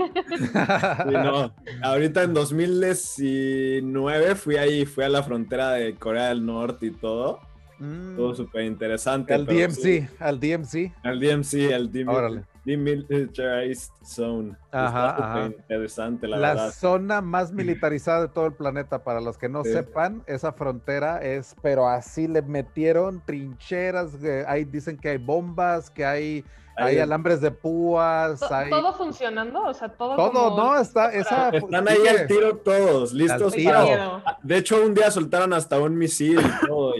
no. 1.07 1.55
Ahorita 1.83 2.23
en 2.23 2.33
2019 2.33 4.35
fui 4.35 4.57
ahí, 4.57 4.87
fui 4.87 5.05
a 5.05 5.11
la 5.11 5.23
frontera 5.23 5.73
de 5.73 5.94
Corea 5.97 6.29
del 6.29 6.47
Norte 6.47 6.87
y 6.87 6.90
todo. 6.90 7.40
Todo 7.78 8.32
mm. 8.32 8.36
súper 8.36 8.64
interesante. 8.64 9.32
Al 9.32 9.46
DMC, 9.46 10.08
al 10.18 10.40
DMC. 10.40 10.92
Al 11.02 11.20
DMC, 11.20 11.72
al 11.72 11.92
DMC. 11.92 12.44
Demilitarized 12.64 13.92
Zone. 14.04 14.56
Ajá, 14.72 15.46
interesante, 15.46 16.26
la, 16.26 16.36
la 16.36 16.70
zona 16.72 17.20
más 17.22 17.52
militarizada 17.52 18.22
de 18.22 18.28
todo 18.28 18.46
el 18.46 18.52
planeta. 18.52 19.04
Para 19.04 19.20
los 19.20 19.38
que 19.38 19.48
no 19.48 19.64
sepan, 19.64 20.22
esa 20.26 20.52
frontera 20.52 21.18
es, 21.22 21.54
pero 21.62 21.88
así 21.88 22.26
le 22.26 22.42
metieron 22.42 23.22
trincheras. 23.24 24.12
ahí 24.46 24.64
dicen 24.64 24.98
que 24.98 25.10
hay 25.10 25.18
bombas, 25.18 25.88
que 25.88 26.04
hay 26.04 26.44
hay 26.78 26.98
alambres 26.98 27.40
de 27.40 27.50
púas. 27.50 28.42
Hay... 28.50 28.70
¿Todo 28.70 28.94
funcionando? 28.94 29.62
O 29.64 29.74
sea, 29.74 29.88
todo. 29.88 30.16
Todo, 30.16 30.56
no, 30.56 30.80
está. 30.80 31.12
Esa, 31.12 31.50
Están 31.50 31.88
ahí 31.88 32.06
al 32.06 32.26
tiro 32.26 32.56
todos, 32.56 33.12
listos. 33.12 33.54
De 34.42 34.56
hecho, 34.56 34.82
un 34.84 34.94
día 34.94 35.10
soltaron 35.10 35.52
hasta 35.52 35.78
un 35.78 35.96
misil 35.96 36.40
y 36.40 36.66
todo. 36.66 36.94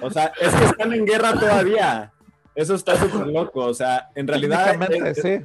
o 0.00 0.10
sea, 0.10 0.32
es 0.40 0.54
que 0.54 0.64
están 0.64 0.92
en 0.92 1.06
guerra 1.06 1.34
todavía. 1.34 2.12
Eso 2.54 2.74
está 2.74 2.96
súper 2.96 3.26
loco. 3.28 3.60
O 3.60 3.74
sea, 3.74 4.10
en 4.14 4.26
realidad. 4.26 4.78
sí. 5.14 5.40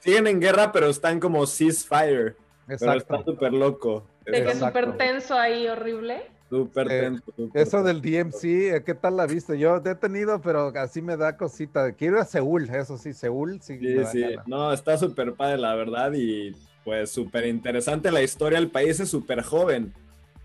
Siguen 0.00 0.26
en 0.26 0.40
guerra, 0.40 0.72
pero 0.72 0.88
están 0.88 1.20
como 1.20 1.46
ceasefire. 1.46 2.36
Exacto. 2.68 2.86
Pero 2.86 2.92
está 2.92 3.24
súper 3.24 3.52
loco. 3.52 4.06
De 4.24 4.44
que 4.44 4.54
súper 4.54 4.96
tenso 4.96 5.34
ahí, 5.34 5.68
horrible. 5.68 6.30
Súper 6.48 6.88
tenso. 6.88 7.22
eso 7.52 7.82
del 7.82 8.00
DMC, 8.00 8.44
eh, 8.44 8.82
¿qué 8.84 8.94
tal 8.94 9.16
la 9.18 9.26
viste? 9.26 9.58
Yo 9.58 9.82
he 9.84 9.94
tenido, 9.94 10.40
pero 10.40 10.68
así 10.76 11.02
me 11.02 11.16
da 11.16 11.36
cosita. 11.36 11.92
Quiero 11.92 12.16
ir 12.16 12.22
a 12.22 12.24
Seúl, 12.24 12.70
eso 12.70 12.96
sí, 12.96 13.12
Seúl. 13.12 13.60
Sí, 13.60 13.78
sí. 13.78 14.04
sí. 14.10 14.24
No, 14.46 14.72
está 14.72 14.96
súper 14.96 15.34
padre, 15.34 15.58
la 15.58 15.74
verdad. 15.74 16.12
Y 16.14 16.56
pues 16.84 17.10
súper 17.10 17.46
interesante 17.46 18.10
la 18.10 18.22
historia. 18.22 18.58
El 18.58 18.70
país 18.70 18.98
es 18.98 19.10
súper 19.10 19.42
joven. 19.42 19.92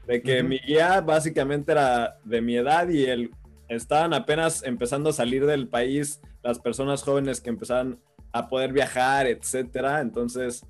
De 0.05 0.21
que 0.21 0.43
mi 0.43 0.59
guía 0.59 0.99
básicamente 0.99 1.71
era 1.71 2.17
de 2.25 2.41
mi 2.41 2.57
edad 2.57 2.89
y 2.89 3.05
el 3.05 3.31
estaban 3.69 4.13
apenas 4.13 4.63
empezando 4.63 5.09
a 5.09 5.13
salir 5.13 5.45
del 5.45 5.67
país 5.67 6.19
las 6.43 6.59
personas 6.59 7.03
jóvenes 7.03 7.39
que 7.41 7.49
empezaban 7.49 7.99
a 8.31 8.49
poder 8.49 8.73
viajar, 8.73 9.27
etcétera. 9.27 10.01
Entonces, 10.01 10.65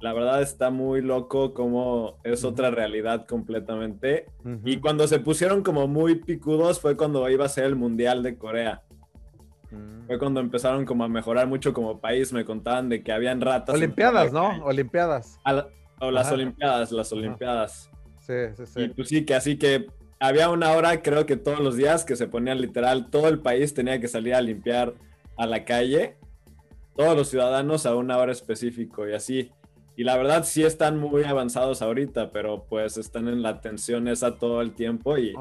la 0.00 0.14
verdad 0.14 0.40
está 0.40 0.70
muy 0.70 1.02
loco 1.02 1.52
como 1.52 2.18
es 2.24 2.44
otra 2.44 2.70
realidad 2.70 3.26
completamente. 3.26 4.26
Y 4.64 4.78
cuando 4.78 5.06
se 5.06 5.20
pusieron 5.20 5.62
como 5.62 5.86
muy 5.88 6.16
picudos 6.16 6.80
fue 6.80 6.96
cuando 6.96 7.28
iba 7.28 7.44
a 7.44 7.48
ser 7.48 7.64
el 7.64 7.76
Mundial 7.76 8.22
de 8.22 8.36
Corea. 8.36 8.82
Mm. 9.70 10.06
Fue 10.06 10.18
cuando 10.18 10.40
empezaron 10.40 10.86
como 10.86 11.04
a 11.04 11.08
mejorar 11.08 11.46
mucho 11.46 11.74
como 11.74 12.00
país. 12.00 12.32
Me 12.32 12.46
contaban 12.46 12.88
de 12.88 13.02
que 13.02 13.12
habían 13.12 13.42
ratas. 13.42 13.74
Olimpiadas, 13.74 14.32
¿no? 14.32 14.64
Olimpiadas. 14.64 15.38
o 16.00 16.10
las 16.10 16.32
Olimpiadas, 16.32 16.92
las 16.92 17.12
Olimpiadas. 17.12 17.90
Sí, 18.20 18.34
sí, 18.56 18.66
sí. 18.66 18.80
Y 18.80 18.88
pues 18.88 19.08
sí, 19.08 19.24
que 19.26 19.34
así 19.34 19.58
que 19.58 19.86
había 20.18 20.48
una 20.48 20.72
hora, 20.72 21.02
creo 21.02 21.26
que 21.26 21.36
todos 21.36 21.60
los 21.60 21.76
días, 21.76 22.04
que 22.06 22.16
se 22.16 22.26
ponía 22.26 22.54
literal, 22.54 23.10
todo 23.10 23.28
el 23.28 23.40
país 23.40 23.74
tenía 23.74 24.00
que 24.00 24.08
salir 24.08 24.34
a 24.34 24.40
limpiar 24.40 24.94
a 25.36 25.46
la 25.46 25.64
calle, 25.64 26.16
todos 26.96 27.16
los 27.16 27.28
ciudadanos 27.28 27.84
a 27.86 27.94
una 27.96 28.16
hora 28.16 28.32
específico 28.32 29.06
y 29.06 29.12
así. 29.12 29.52
Y 29.96 30.04
la 30.04 30.16
verdad 30.16 30.44
sí 30.44 30.64
están 30.64 30.98
muy 30.98 31.24
avanzados 31.24 31.82
ahorita, 31.82 32.30
pero 32.30 32.64
pues 32.68 32.96
están 32.96 33.28
en 33.28 33.42
la 33.42 33.60
tensión 33.60 34.08
esa 34.08 34.38
todo 34.38 34.62
el 34.62 34.72
tiempo 34.72 35.18
y, 35.18 35.34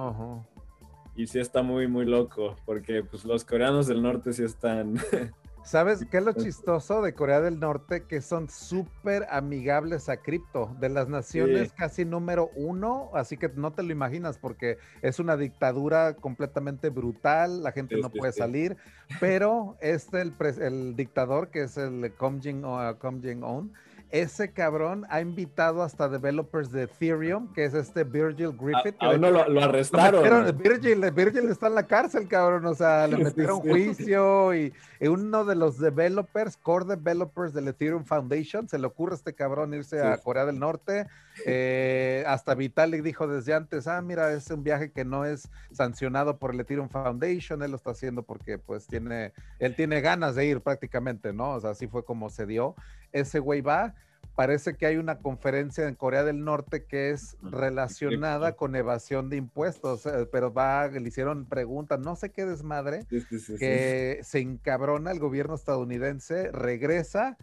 y 1.16 1.28
sí 1.28 1.40
está 1.40 1.62
muy, 1.62 1.88
muy 1.88 2.06
loco, 2.06 2.56
porque 2.66 3.04
pues 3.04 3.24
los 3.26 3.46
coreanos 3.46 3.88
del 3.88 4.02
norte 4.02 4.34
sí 4.34 4.44
están 4.44 5.00
¿Sabes 5.64 6.06
qué 6.10 6.18
es 6.18 6.24
lo 6.24 6.34
chistoso 6.34 7.02
de 7.02 7.14
Corea 7.14 7.42
del 7.42 7.60
Norte? 7.60 8.04
Que 8.08 8.22
son 8.22 8.50
súper 8.50 9.28
amigables 9.30 10.10
a 10.10 10.18
cripto, 10.18 10.76
de 10.80 10.90
las 10.90 11.10
naciones 11.10 11.74
casi 11.74 12.06
número 12.06 12.50
uno, 12.56 13.12
así 13.14 13.38
que 13.38 13.50
no 13.50 13.72
te 13.72 13.84
lo 13.84 13.92
imaginas 13.92 14.38
porque 14.38 14.78
es 15.02 15.20
una 15.20 15.38
dictadura 15.38 16.16
completamente 16.16 16.90
brutal, 16.90 17.62
la 17.62 17.72
gente 17.72 17.98
no 17.98 18.10
puede 18.10 18.32
salir, 18.32 18.78
pero 19.20 19.78
este, 19.82 20.22
el, 20.22 20.34
el 20.60 20.96
dictador 20.96 21.50
que 21.50 21.64
es 21.64 21.78
el 21.78 22.14
Kim 22.20 22.42
Jong-un, 22.42 23.74
ese 24.12 24.52
cabrón 24.52 25.06
ha 25.10 25.22
invitado 25.22 25.84
hasta 25.84 26.10
developers 26.10 26.72
de 26.72 26.84
Ethereum, 26.84 27.54
que 27.54 27.66
es 27.66 27.76
este 27.76 28.04
Virgil 28.04 28.54
Griffith. 28.60 28.96
A, 29.00 29.12
uno 29.12 29.30
lo, 29.30 29.62
arrestaron. 29.62 30.58
Virgil, 30.58 31.00
Virgil 31.12 31.50
está 31.50 31.68
en 31.68 31.76
la 31.76 31.86
cárcel, 31.86 32.28
cabrón. 32.28 32.66
O 32.66 32.74
sea, 32.74 33.08
le 33.08 33.18
metieron 33.18 33.60
juicio 33.60 34.56
y, 34.56 34.74
uno 35.02 35.46
de 35.46 35.56
los 35.56 35.78
developers, 35.78 36.58
core 36.58 36.86
developers 36.86 37.54
del 37.54 37.68
Ethereum 37.68 38.04
Foundation, 38.04 38.68
se 38.68 38.80
le 38.80 38.88
ocurre 38.88 39.14
a 39.14 39.16
este 39.16 39.34
cabrón 39.34 39.74
irse 39.74 40.02
a 40.02 40.18
Corea 40.18 40.46
del 40.46 40.60
Norte. 40.60 41.06
Eh, 41.46 42.24
hasta 42.28 42.56
Vitalik 42.56 43.02
dijo 43.02 43.28
desde 43.28 43.54
antes, 43.54 43.88
ah, 43.88 44.02
mira, 44.02 44.34
es 44.34 44.50
un 44.50 44.64
viaje 44.64 44.92
que 44.92 45.06
no 45.06 45.24
es 45.24 45.50
sancionado 45.72 46.38
por 46.38 46.54
el 46.54 46.60
Ethereum 46.60 46.90
Foundation, 46.90 47.62
él 47.64 47.72
lo 47.72 47.78
está 47.78 47.92
haciendo 47.92 48.24
porque 48.24 48.58
pues 48.58 48.88
tiene, 48.88 49.32
él 49.60 49.76
tiene 49.76 50.02
ganas 50.02 50.36
de 50.36 50.46
ir 50.46 50.60
prácticamente, 50.60 51.32
¿no? 51.32 51.52
O 51.52 51.60
sea, 51.62 51.70
así 51.70 51.88
fue 51.88 52.04
como 52.04 52.30
se 52.30 52.46
dio 52.46 52.76
ese 53.12 53.40
güey 53.40 53.62
va. 53.62 53.96
Parece 54.36 54.76
que 54.76 54.86
hay 54.86 54.96
una 54.96 55.18
conferencia 55.18 55.86
en 55.86 55.96
Corea 55.96 56.24
del 56.24 56.46
Norte 56.46 56.86
que 56.86 57.12
es 57.12 57.36
relacionada 57.42 58.56
con 58.56 58.74
evasión 58.76 59.30
de 59.30 59.36
impuestos, 59.36 60.06
eh, 60.06 60.30
pero 60.32 60.54
va, 60.54 60.88
le 60.88 61.06
hicieron 61.06 61.46
preguntas, 61.46 62.00
no 62.00 62.16
sé 62.16 62.32
qué 62.32 62.46
desmadre, 62.46 63.06
que 63.10 64.20
se 64.24 64.40
encabrona 64.40 65.12
el 65.12 65.20
gobierno 65.20 65.56
estadounidense, 65.56 66.52
regresa 66.54 67.38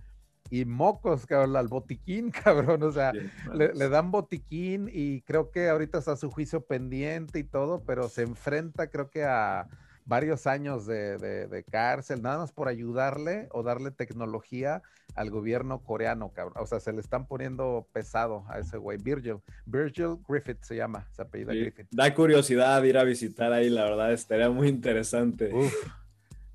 y 0.48 0.64
mocos, 0.64 1.26
cabrón, 1.26 1.56
al 1.56 1.68
botiquín, 1.68 2.30
cabrón, 2.44 2.82
o 2.82 2.92
sea, 2.92 3.12
le, 3.52 3.74
le, 3.74 3.88
dan 3.90 4.10
botiquín 4.10 4.88
y 4.90 5.20
creo 5.22 5.50
que 5.50 5.68
ahorita 5.68 5.98
está 5.98 6.16
su 6.16 6.30
juicio 6.30 6.62
pendiente 6.62 7.38
y 7.38 7.44
todo, 7.44 7.82
pero 7.84 8.08
se 8.08 8.22
enfrenta 8.22 8.88
creo 8.88 9.10
que 9.10 9.24
a 9.24 9.68
varios 10.06 10.46
años 10.46 10.86
de, 10.86 11.64
cárcel, 11.70 12.22
nada 12.22 12.38
más 12.38 12.52
por 12.52 12.68
ayudarle 12.68 13.48
o 13.52 13.62
darle 13.62 13.90
tecnología 13.90 14.82
al 15.14 15.30
gobierno 15.30 15.82
coreano, 15.82 16.32
cabrón. 16.32 16.62
O 16.62 16.66
sea, 16.66 16.80
se 16.80 16.92
le 16.92 17.00
están 17.00 17.26
poniendo 17.26 17.86
pesado 17.92 18.44
a 18.48 18.58
ese 18.58 18.78
güey. 18.78 18.98
Virgil, 18.98 19.38
Virgil 19.66 20.18
Griffith 20.28 20.62
se 20.62 20.76
llama, 20.76 21.06
se 21.12 21.22
apellida 21.22 21.52
Griffith. 21.52 21.88
Da 21.90 22.14
curiosidad 22.14 22.82
ir 22.84 22.96
a 22.96 23.04
visitar 23.04 23.52
ahí, 23.52 23.68
la 23.68 23.84
verdad, 23.84 24.12
estaría 24.12 24.48
muy 24.48 24.68
interesante. 24.68 25.52
Uf 25.52 25.74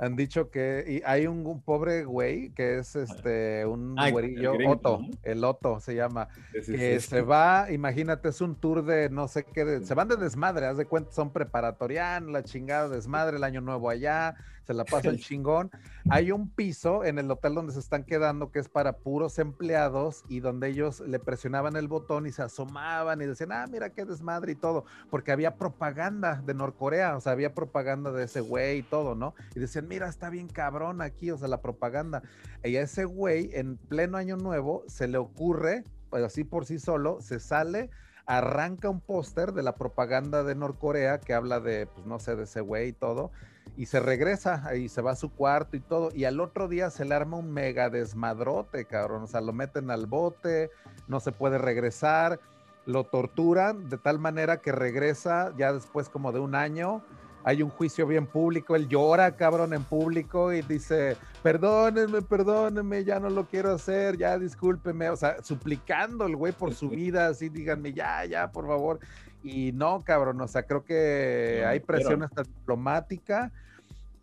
han 0.01 0.15
dicho 0.15 0.49
que 0.49 0.83
y 0.87 1.01
hay 1.05 1.27
un, 1.27 1.61
pobre 1.61 2.05
güey 2.05 2.49
que 2.49 2.79
es 2.79 2.95
este 2.95 3.65
un 3.67 3.95
güerillo, 3.95 4.53
Otto, 4.67 5.01
el 5.21 5.43
Otto 5.43 5.79
se 5.79 5.93
llama, 5.93 6.27
que 6.51 6.99
se 6.99 7.21
va, 7.21 7.71
imagínate, 7.71 8.29
es 8.29 8.41
un 8.41 8.55
tour 8.55 8.83
de 8.83 9.11
no 9.11 9.27
sé 9.27 9.43
qué, 9.43 9.81
se 9.85 9.93
van 9.93 10.07
de 10.07 10.15
desmadre, 10.15 10.65
haz 10.65 10.77
de 10.77 10.85
cuenta, 10.85 11.11
son 11.11 11.31
preparatorianos, 11.31 12.31
la 12.31 12.43
chingada 12.43 12.89
desmadre, 12.89 13.37
el 13.37 13.43
año 13.43 13.61
nuevo 13.61 13.91
allá, 13.91 14.35
se 14.71 14.77
la 14.77 14.85
pasa 14.85 15.09
el 15.09 15.19
chingón. 15.19 15.69
Hay 16.09 16.31
un 16.31 16.49
piso 16.49 17.03
en 17.03 17.19
el 17.19 17.29
hotel 17.29 17.55
donde 17.55 17.73
se 17.73 17.79
están 17.79 18.03
quedando 18.03 18.51
que 18.51 18.59
es 18.59 18.69
para 18.69 18.93
puros 18.93 19.37
empleados 19.37 20.23
y 20.29 20.39
donde 20.39 20.69
ellos 20.69 21.01
le 21.01 21.19
presionaban 21.19 21.75
el 21.75 21.87
botón 21.87 22.25
y 22.25 22.31
se 22.31 22.41
asomaban 22.41 23.21
y 23.21 23.25
decían, 23.25 23.51
ah, 23.51 23.65
mira 23.69 23.89
qué 23.89 24.05
desmadre 24.05 24.53
y 24.53 24.55
todo, 24.55 24.85
porque 25.09 25.31
había 25.31 25.57
propaganda 25.57 26.41
de 26.45 26.53
Norcorea, 26.53 27.17
o 27.17 27.21
sea, 27.21 27.33
había 27.33 27.53
propaganda 27.53 28.11
de 28.11 28.23
ese 28.23 28.39
güey 28.39 28.79
y 28.79 28.83
todo, 28.83 29.13
¿no? 29.15 29.35
Y 29.55 29.59
decían, 29.59 29.87
mira, 29.87 30.07
está 30.07 30.29
bien 30.29 30.47
cabrón 30.47 31.01
aquí, 31.01 31.31
o 31.31 31.37
sea, 31.37 31.47
la 31.47 31.61
propaganda. 31.61 32.23
Y 32.63 32.77
a 32.77 32.81
ese 32.81 33.05
güey, 33.05 33.49
en 33.53 33.77
pleno 33.77 34.17
año 34.17 34.37
nuevo, 34.37 34.83
se 34.87 35.07
le 35.07 35.17
ocurre, 35.17 35.83
pues 36.09 36.23
así 36.23 36.43
por 36.43 36.65
sí 36.65 36.79
solo, 36.79 37.19
se 37.21 37.39
sale 37.39 37.89
arranca 38.25 38.89
un 38.89 39.01
póster 39.01 39.51
de 39.51 39.63
la 39.63 39.75
propaganda 39.75 40.43
de 40.43 40.55
Norcorea 40.55 41.19
que 41.19 41.33
habla 41.33 41.59
de, 41.59 41.87
pues 41.87 42.05
no 42.05 42.19
sé, 42.19 42.35
de 42.35 42.43
ese 42.43 42.61
güey 42.61 42.89
y 42.89 42.93
todo, 42.93 43.31
y 43.77 43.85
se 43.85 43.99
regresa 43.99 44.75
y 44.75 44.89
se 44.89 45.01
va 45.01 45.11
a 45.11 45.15
su 45.15 45.31
cuarto 45.31 45.77
y 45.77 45.79
todo, 45.79 46.09
y 46.13 46.25
al 46.25 46.39
otro 46.39 46.67
día 46.67 46.89
se 46.89 47.05
le 47.05 47.15
arma 47.15 47.37
un 47.37 47.51
mega 47.51 47.89
desmadrote, 47.89 48.85
cabrón, 48.85 49.23
o 49.23 49.27
sea, 49.27 49.41
lo 49.41 49.53
meten 49.53 49.89
al 49.89 50.05
bote, 50.05 50.69
no 51.07 51.19
se 51.19 51.31
puede 51.31 51.57
regresar, 51.57 52.39
lo 52.85 53.03
torturan 53.03 53.89
de 53.89 53.97
tal 53.97 54.19
manera 54.19 54.57
que 54.57 54.71
regresa 54.71 55.53
ya 55.57 55.71
después 55.71 56.09
como 56.09 56.31
de 56.31 56.39
un 56.39 56.55
año 56.55 57.03
hay 57.43 57.63
un 57.63 57.69
juicio 57.69 58.05
bien 58.05 58.27
público, 58.27 58.75
él 58.75 58.87
llora, 58.87 59.35
cabrón, 59.35 59.73
en 59.73 59.83
público 59.83 60.53
y 60.53 60.61
dice, 60.61 61.17
perdónenme, 61.41 62.21
perdónenme, 62.21 63.03
ya 63.03 63.19
no 63.19 63.29
lo 63.29 63.47
quiero 63.47 63.71
hacer, 63.71 64.17
ya 64.17 64.37
discúlpeme, 64.37 65.09
o 65.09 65.15
sea, 65.15 65.41
suplicando 65.43 66.25
el 66.25 66.35
güey 66.35 66.53
por 66.53 66.73
su 66.73 66.89
vida, 66.89 67.27
así 67.27 67.49
díganme, 67.49 67.93
ya, 67.93 68.25
ya, 68.25 68.51
por 68.51 68.67
favor. 68.67 68.99
Y 69.43 69.71
no, 69.71 70.03
cabrón, 70.03 70.39
o 70.41 70.47
sea, 70.47 70.63
creo 70.63 70.83
que 70.83 71.63
hay 71.67 71.79
presión 71.79 72.23
hasta 72.23 72.43
diplomática 72.43 73.51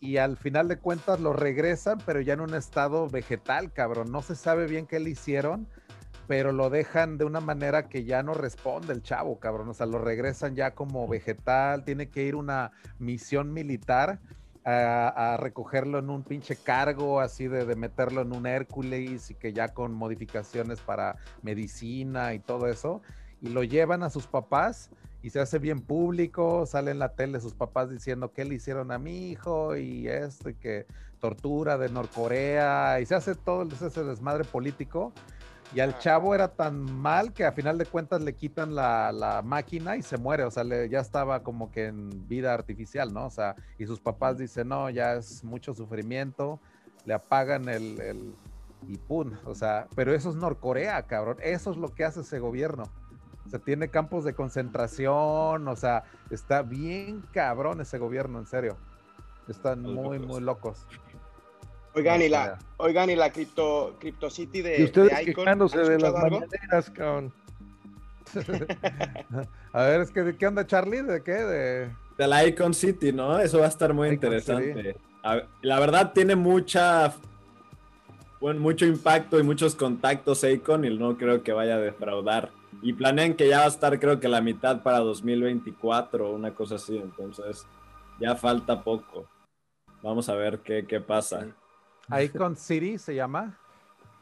y 0.00 0.18
al 0.18 0.36
final 0.36 0.68
de 0.68 0.78
cuentas 0.78 1.20
lo 1.20 1.32
regresan, 1.32 1.98
pero 2.06 2.20
ya 2.20 2.34
en 2.34 2.40
un 2.40 2.54
estado 2.54 3.08
vegetal, 3.08 3.72
cabrón, 3.72 4.12
no 4.12 4.22
se 4.22 4.36
sabe 4.36 4.66
bien 4.66 4.86
qué 4.86 5.00
le 5.00 5.10
hicieron 5.10 5.66
pero 6.28 6.52
lo 6.52 6.68
dejan 6.68 7.16
de 7.16 7.24
una 7.24 7.40
manera 7.40 7.88
que 7.88 8.04
ya 8.04 8.22
no 8.22 8.34
responde 8.34 8.92
el 8.92 9.02
chavo, 9.02 9.40
cabrón. 9.40 9.70
O 9.70 9.74
sea, 9.74 9.86
lo 9.86 9.98
regresan 9.98 10.54
ya 10.54 10.74
como 10.74 11.08
vegetal, 11.08 11.84
tiene 11.84 12.10
que 12.10 12.22
ir 12.22 12.36
una 12.36 12.70
misión 12.98 13.54
militar 13.54 14.20
a, 14.62 15.38
recogerlo 15.40 15.98
en 15.98 16.10
un 16.10 16.22
pinche 16.22 16.54
cargo, 16.54 17.20
así 17.20 17.48
de, 17.48 17.64
de, 17.64 17.74
meterlo 17.74 18.20
en 18.20 18.36
un 18.36 18.46
Hércules 18.46 19.30
y 19.30 19.34
que 19.34 19.54
ya 19.54 19.68
con 19.68 19.94
modificaciones 19.94 20.80
para 20.80 21.16
medicina 21.40 22.34
y 22.34 22.38
todo 22.38 22.66
eso. 22.66 23.00
Y 23.40 23.48
lo 23.48 23.64
llevan 23.64 24.02
a 24.02 24.10
sus 24.10 24.26
papás 24.26 24.90
y 25.22 25.30
se 25.30 25.40
hace 25.40 25.58
bien 25.58 25.80
público, 25.80 26.66
sale 26.66 26.90
en 26.90 26.98
la 26.98 27.14
tele 27.14 27.40
sus 27.40 27.54
papás 27.54 27.90
diciendo 27.90 28.32
que 28.32 28.44
le 28.44 28.54
hicieron 28.54 28.92
a 28.92 28.98
mi 28.98 29.30
hijo 29.30 29.76
y 29.76 30.08
esto 30.08 30.50
y 30.50 30.54
que 30.54 30.86
tortura 31.20 31.76
de 31.76 31.88
Norcorea 31.88 33.00
y 33.00 33.06
se 33.06 33.14
hace 33.14 33.34
todo 33.34 33.66
ese 33.68 34.04
desmadre 34.04 34.44
político 34.44 35.12
y 35.74 35.80
al 35.80 35.98
chavo 35.98 36.34
era 36.34 36.48
tan 36.48 36.80
mal 36.80 37.32
que 37.32 37.44
a 37.44 37.52
final 37.52 37.76
de 37.76 37.84
cuentas 37.84 38.22
le 38.22 38.34
quitan 38.34 38.74
la, 38.74 39.42
máquina 39.44 39.96
y 39.96 40.02
se 40.02 40.16
muere, 40.16 40.44
o 40.44 40.50
sea, 40.50 40.64
ya 40.86 41.00
estaba 41.00 41.42
como 41.42 41.70
que 41.70 41.86
en 41.86 42.26
vida 42.26 42.54
artificial, 42.54 43.12
¿no? 43.12 43.26
O 43.26 43.30
sea, 43.30 43.54
y 43.78 43.86
sus 43.86 44.00
papás 44.00 44.38
dicen, 44.38 44.68
no, 44.68 44.88
ya 44.88 45.14
es 45.14 45.44
mucho 45.44 45.74
sufrimiento, 45.74 46.58
le 47.04 47.14
apagan 47.14 47.68
el, 47.68 48.00
el 48.00 48.34
y 48.86 48.96
pum, 48.96 49.32
o 49.44 49.54
sea, 49.54 49.88
pero 49.94 50.14
eso 50.14 50.30
es 50.30 50.36
Norcorea, 50.36 51.02
cabrón, 51.02 51.36
eso 51.42 51.70
es 51.70 51.76
lo 51.76 51.94
que 51.94 52.04
hace 52.04 52.20
ese 52.20 52.38
gobierno. 52.38 52.84
O 53.48 53.50
sea, 53.50 53.60
tiene 53.60 53.88
campos 53.88 54.24
de 54.24 54.34
concentración, 54.34 55.66
o 55.66 55.74
sea, 55.74 56.04
está 56.28 56.60
bien 56.60 57.24
cabrón 57.32 57.80
ese 57.80 57.96
gobierno, 57.96 58.38
en 58.38 58.46
serio. 58.46 58.76
Están 59.48 59.80
muy, 59.80 60.18
muy 60.18 60.42
locos. 60.42 60.86
Oigan, 61.94 62.20
y 62.20 62.28
la, 62.28 62.58
oigan, 62.76 63.08
y 63.08 63.16
la 63.16 63.32
Crypto, 63.32 63.96
Crypto 63.98 64.28
City 64.28 64.60
de, 64.60 64.80
y 64.80 64.84
ustedes 64.84 65.16
de 65.16 65.22
Icon, 65.22 65.44
quejándose 65.44 65.78
de 65.78 65.98
las 65.98 66.12
mañaneras, 66.12 66.90
cabrón. 66.90 67.32
a 69.72 69.82
ver, 69.84 70.02
es 70.02 70.10
que 70.10 70.22
¿de 70.24 70.36
qué 70.36 70.46
onda 70.46 70.66
Charlie? 70.66 71.00
¿De 71.00 71.22
qué? 71.22 71.32
De... 71.32 71.90
de 72.18 72.26
la 72.26 72.44
Icon 72.44 72.74
City, 72.74 73.14
¿no? 73.14 73.38
Eso 73.38 73.60
va 73.60 73.64
a 73.64 73.70
estar 73.70 73.94
muy 73.94 74.10
interesante. 74.10 74.94
la 75.62 75.80
verdad 75.80 76.12
tiene 76.12 76.36
mucha 76.36 77.14
bueno, 78.40 78.60
mucho 78.60 78.84
impacto 78.84 79.40
y 79.40 79.42
muchos 79.42 79.74
contactos 79.74 80.44
Icon 80.44 80.84
y 80.84 80.98
no 80.98 81.16
creo 81.16 81.42
que 81.42 81.52
vaya 81.52 81.76
a 81.76 81.78
defraudar. 81.78 82.57
Y 82.82 82.92
planean 82.92 83.34
que 83.34 83.48
ya 83.48 83.60
va 83.60 83.64
a 83.64 83.68
estar 83.68 83.98
creo 83.98 84.20
que 84.20 84.28
la 84.28 84.40
mitad 84.40 84.82
para 84.82 84.98
2024, 84.98 86.30
una 86.30 86.54
cosa 86.54 86.76
así, 86.76 86.96
entonces 86.96 87.66
ya 88.20 88.34
falta 88.36 88.82
poco. 88.82 89.26
Vamos 90.02 90.28
a 90.28 90.34
ver 90.34 90.60
qué, 90.60 90.86
qué 90.86 91.00
pasa. 91.00 91.46
Icon 92.22 92.56
City 92.56 92.98
se 92.98 93.14
llama. 93.14 93.58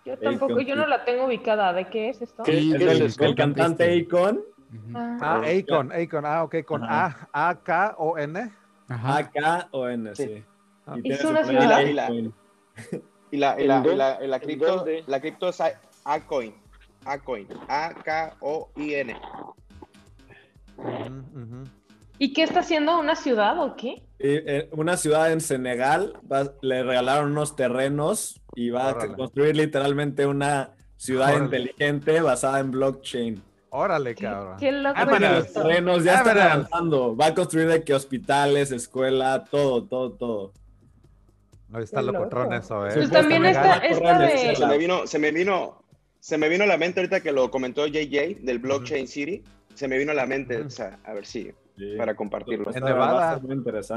Yo 0.05 0.17
tampoco, 0.19 0.61
yo 0.61 0.77
no 0.77 0.87
la 0.87 1.05
tengo 1.05 1.27
ubicada. 1.27 1.73
¿De 1.73 1.89
qué 1.89 2.11
es 2.11 2.23
esto? 2.23 2.45
el, 2.47 3.35
cantante 3.35 4.01
Akon. 4.01 4.41
Ah, 4.95 5.19
ah 5.21 5.43
Akon, 5.45 5.93
Akon, 5.93 6.27
ah, 6.27 6.45
ok, 6.45 6.65
con 6.65 6.85
A, 6.85 7.29
A, 7.33 7.59
K, 7.63 7.95
O, 7.99 8.17
N. 8.17 8.53
A, 8.89 9.31
K, 9.31 9.69
O, 9.73 9.89
N, 9.89 10.15
sí. 10.15 10.45
Y 11.03 11.13
es 11.13 11.25
una 11.25 11.45
ciudad. 11.45 11.81
Y 11.83 11.93
la, 11.93 12.11
y 13.31 13.39
la, 13.39 13.61
y 13.61 13.67
la, 13.67 14.21
la, 14.21 14.41
cripto, 14.41 14.85
la 15.07 15.21
cripto 15.21 15.49
es 15.49 15.61
Acoin. 16.05 16.55
Acoin. 17.07 17.47
A, 17.69 17.95
K, 17.95 18.37
O, 18.41 18.71
I, 18.77 18.95
N. 18.95 19.17
¿Y 22.19 22.33
qué 22.33 22.43
está 22.43 22.61
haciendo? 22.61 22.99
¿Una 22.99 23.15
ciudad 23.15 23.59
o 23.63 23.77
qué? 23.77 24.03
Eh, 24.19 24.69
una 24.73 24.97
ciudad 24.97 25.33
en 25.33 25.41
Senegal, 25.41 26.15
le 26.63 26.83
regalaron 26.83 27.33
unos 27.33 27.55
terrenos 27.57 28.41
y 28.55 28.71
va 28.71 28.91
a 28.91 29.15
construir 29.15 29.57
literalmente 29.57 30.27
una 30.27 30.71
ciudad 30.97 31.37
inteligente 31.37 32.21
basada 32.21 32.61
en 32.61 32.71
blockchain. 32.71 33.43
Órale, 33.71 34.15
cabrón. 34.15 34.57
Qué, 34.59 34.73
loco. 34.73 34.95
Ah, 34.99 35.05
los 35.05 35.53
terrenos 35.53 36.05
ya 36.05 36.19
están 36.19 36.39
avanzando. 36.39 37.15
Va 37.15 37.27
a 37.27 37.35
construir 37.35 37.69
de 37.69 37.85
que 37.85 37.93
hospitales, 37.93 38.73
escuela, 38.73 39.45
todo, 39.45 39.85
todo, 39.85 40.13
todo. 40.13 40.53
Ahí 41.73 41.83
está 41.83 42.01
locotrón 42.01 42.55
eso, 42.55 42.87
¿eh? 42.87 42.93
Pues 42.95 43.11
también 43.11 43.45
está, 43.45 43.81
de... 43.81 44.55
Se 44.57 44.67
me 44.67 44.79
vino, 44.79 45.07
se 45.07 45.19
me 45.19 45.31
vino, 45.33 45.83
se 46.27 46.39
me 46.39 46.49
vino 46.49 46.65
a 46.65 46.67
la 46.67 46.77
mente 46.77 46.99
ahorita 46.99 47.21
que 47.21 47.31
lo 47.31 47.53
comentó 47.53 47.87
JJ 47.87 48.41
del 48.43 48.59
Blockchain 48.59 49.07
City. 49.07 49.45
Se 49.75 49.87
me 49.87 49.97
vino 49.97 50.11
a 50.11 50.15
la 50.17 50.27
mente, 50.27 50.61
o 50.61 50.69
sea, 50.69 50.99
a 51.05 51.13
ver 51.13 51.25
si 51.25 51.53
para 51.97 52.17
compartirlo. 52.17 52.75
En 52.75 52.83
Nevada, 52.83 53.41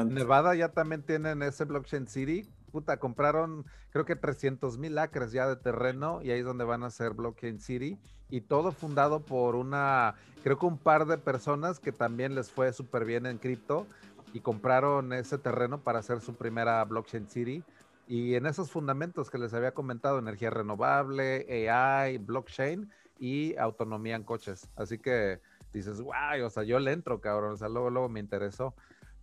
Nevada 0.05 0.53
ya 0.53 0.69
también 0.69 1.01
tienen 1.01 1.41
ese 1.41 1.65
Blockchain 1.65 2.05
City. 2.05 2.47
Puta, 2.71 2.97
compraron 2.97 3.65
creo 3.89 4.05
que 4.05 4.15
300 4.15 4.77
mil 4.77 4.99
acres 4.99 5.31
ya 5.31 5.47
de 5.47 5.55
terreno 5.55 6.21
y 6.21 6.29
ahí 6.29 6.41
es 6.41 6.45
donde 6.45 6.65
van 6.65 6.83
a 6.83 6.87
hacer 6.87 7.13
Blockchain 7.13 7.59
City. 7.59 7.97
Y 8.29 8.41
todo 8.41 8.73
fundado 8.73 9.21
por 9.21 9.55
una, 9.55 10.13
creo 10.43 10.59
que 10.59 10.67
un 10.67 10.77
par 10.77 11.07
de 11.07 11.17
personas 11.17 11.79
que 11.79 11.91
también 11.91 12.35
les 12.35 12.51
fue 12.51 12.73
súper 12.73 13.05
bien 13.05 13.25
en 13.25 13.39
cripto 13.39 13.87
y 14.33 14.41
compraron 14.41 15.13
ese 15.13 15.39
terreno 15.39 15.79
para 15.79 15.97
hacer 15.97 16.21
su 16.21 16.35
primera 16.35 16.85
Blockchain 16.85 17.27
City. 17.27 17.63
Y 18.09 18.33
en 18.33 18.47
esos 18.47 18.71
fundamentos 18.71 19.29
que 19.29 19.37
les 19.37 19.53
había 19.53 19.75
comentado, 19.75 20.17
energía 20.17 20.49
renovable, 20.49 21.69
AI, 21.69 22.17
blockchain 22.17 22.89
y 23.19 23.55
autonomía 23.55 24.15
en 24.15 24.23
coches. 24.23 24.67
Así 24.75 24.97
que 24.97 25.39
dices, 25.71 26.01
guay, 26.01 26.41
o 26.41 26.49
sea, 26.49 26.63
yo 26.63 26.79
le 26.79 26.91
entro, 26.91 27.21
cabrón, 27.21 27.51
o 27.53 27.57
sea, 27.57 27.69
luego, 27.69 27.91
luego 27.91 28.09
me 28.09 28.19
interesó. 28.19 28.73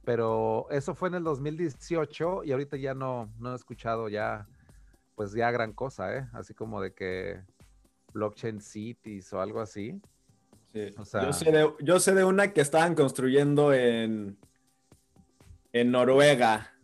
Pero 0.05 0.69
eso 0.71 0.95
fue 0.95 1.09
en 1.09 1.17
el 1.17 1.25
2018 1.25 2.45
y 2.45 2.53
ahorita 2.53 2.77
ya 2.77 2.95
no, 2.95 3.29
no 3.41 3.53
he 3.53 3.57
escuchado 3.57 4.09
ya, 4.09 4.47
pues 5.17 5.33
ya 5.33 5.51
gran 5.51 5.73
cosa, 5.73 6.17
¿eh? 6.17 6.29
Así 6.33 6.55
como 6.55 6.81
de 6.81 6.95
que 6.95 7.41
blockchain 8.15 8.61
cities 8.61 9.33
o 9.33 9.41
algo 9.41 9.61
así. 9.61 10.01
Sí. 10.73 10.95
O 10.97 11.05
sea, 11.05 11.25
yo, 11.25 11.33
sé 11.33 11.51
de, 11.51 11.75
yo 11.81 11.99
sé 11.99 12.15
de 12.15 12.23
una 12.23 12.53
que 12.53 12.61
estaban 12.61 12.95
construyendo 12.95 13.75
en, 13.75 14.39
en 15.73 15.91
Noruega, 15.91 16.76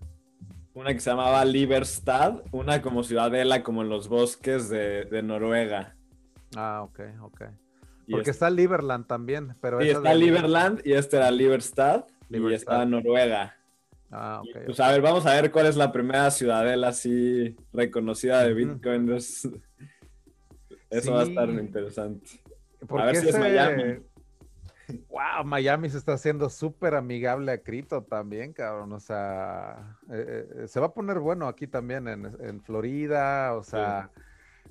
una 0.75 0.93
que 0.93 1.01
se 1.01 1.11
llamaba 1.11 1.45
Liberstad, 1.45 2.43
una 2.51 2.81
como 2.83 3.03
ciudadela 3.03 3.63
como 3.63 3.83
en 3.83 3.89
los 3.89 4.09
bosques 4.09 4.69
de, 4.69 5.05
de 5.05 5.23
Noruega. 5.23 5.97
Ah, 6.57 6.83
ok, 6.83 7.01
ok. 7.23 7.43
Porque 8.11 8.31
está 8.31 8.51
Liberland 8.51 9.07
también. 9.07 9.55
Pero 9.61 9.81
sí, 9.81 9.89
está 9.89 10.15
Liberland 10.15 10.81
y 10.85 10.93
este 10.93 11.17
era 11.17 11.31
Liberstad, 11.31 12.05
y 12.29 12.53
está 12.53 12.85
Noruega. 12.85 13.57
Ah, 14.11 14.43
ok. 14.43 14.67
pues 14.67 14.79
a 14.81 14.91
ver, 14.91 15.01
vamos 15.01 15.25
a 15.25 15.33
ver 15.33 15.51
cuál 15.51 15.67
es 15.67 15.77
la 15.77 15.91
primera 15.91 16.31
ciudadela 16.31 16.89
así 16.89 17.57
reconocida 17.73 18.43
de 18.45 18.53
Bitcoin. 18.53 19.11
Eso 20.91 21.13
va 21.15 21.21
a 21.23 21.25
estar 21.25 21.49
interesante. 21.49 22.43
a 22.91 23.05
ver 23.07 23.17
si 23.17 23.29
es 23.29 23.39
Miami. 23.39 24.03
Wow, 25.09 25.45
Miami 25.45 25.89
se 25.91 25.99
está 25.99 26.15
haciendo 26.15 26.49
súper 26.51 26.95
amigable 26.95 27.53
a 27.53 27.59
cripto 27.59 28.03
también, 28.03 28.53
cabrón. 28.53 28.93
O 28.93 29.01
sea, 29.01 29.99
eh, 30.11 30.47
eh, 30.57 30.69
se 30.69 30.81
va 30.81 30.87
a 30.87 30.95
poner 30.95 31.19
bueno 31.19 31.49
aquí 31.49 31.67
también 31.67 32.09
en, 32.09 32.27
en 32.41 32.61
Florida, 32.63 33.55
o 33.55 33.63
sea. 33.63 34.11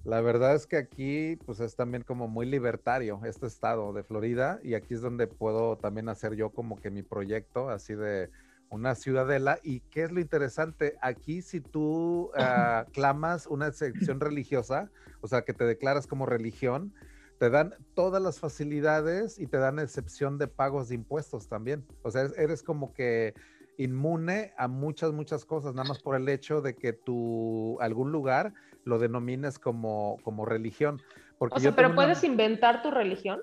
La 0.04 0.20
verdad 0.20 0.56
es 0.56 0.66
que 0.66 0.78
aquí 0.78 1.38
pues 1.46 1.60
es 1.60 1.76
también 1.76 2.02
como 2.02 2.28
muy 2.28 2.48
libertario 2.48 3.22
este 3.24 3.46
estado 3.46 3.94
de 3.94 4.04
Florida 4.04 4.60
y 4.64 4.74
aquí 4.74 4.96
es 4.96 5.02
donde 5.02 5.28
puedo 5.28 5.78
también 5.78 6.10
hacer 6.10 6.34
yo 6.34 6.50
como 6.50 6.76
que 6.82 6.90
mi 6.90 7.04
proyecto 7.04 7.70
así 7.70 7.94
de 7.94 8.32
una 8.72 8.96
ciudadela. 8.96 9.60
¿Y 9.62 9.82
qué 9.92 10.04
es 10.04 10.12
lo 10.12 10.20
interesante? 10.20 10.98
Aquí 11.02 11.44
si 11.44 11.62
tú 11.62 12.32
ah, 12.38 12.88
clamas 12.94 13.46
una 13.46 13.72
sección 13.72 14.20
religiosa, 14.20 14.90
o 15.20 15.28
sea, 15.28 15.44
que 15.44 15.54
te 15.54 15.66
declaras 15.66 16.08
como 16.08 16.26
religión, 16.26 16.94
te 17.42 17.50
dan 17.50 17.74
todas 17.96 18.22
las 18.22 18.40
facilidades 18.40 19.40
y 19.40 19.48
te 19.48 19.58
dan 19.58 19.80
excepción 19.80 20.38
de 20.38 20.48
pagos 20.48 20.90
de 20.90 20.94
impuestos 20.94 21.48
también. 21.48 21.84
O 22.04 22.12
sea, 22.12 22.30
eres 22.38 22.62
como 22.62 22.94
que 22.94 23.34
inmune 23.78 24.54
a 24.60 24.68
muchas, 24.68 25.12
muchas 25.12 25.44
cosas, 25.44 25.74
nada 25.74 25.90
más 25.90 25.98
por 26.04 26.16
el 26.16 26.30
hecho 26.30 26.62
de 26.62 26.76
que 26.76 26.94
tu 26.94 27.80
algún 27.82 28.12
lugar 28.12 28.54
lo 28.84 29.00
denomines 29.00 29.58
como, 29.58 30.20
como 30.22 30.46
religión. 30.46 31.02
Porque 31.40 31.56
o 31.58 31.60
sea, 31.60 31.76
pero 31.76 31.96
puedes 31.96 32.24
inventar 32.24 32.84
tu 32.84 32.92
religión. 32.92 33.42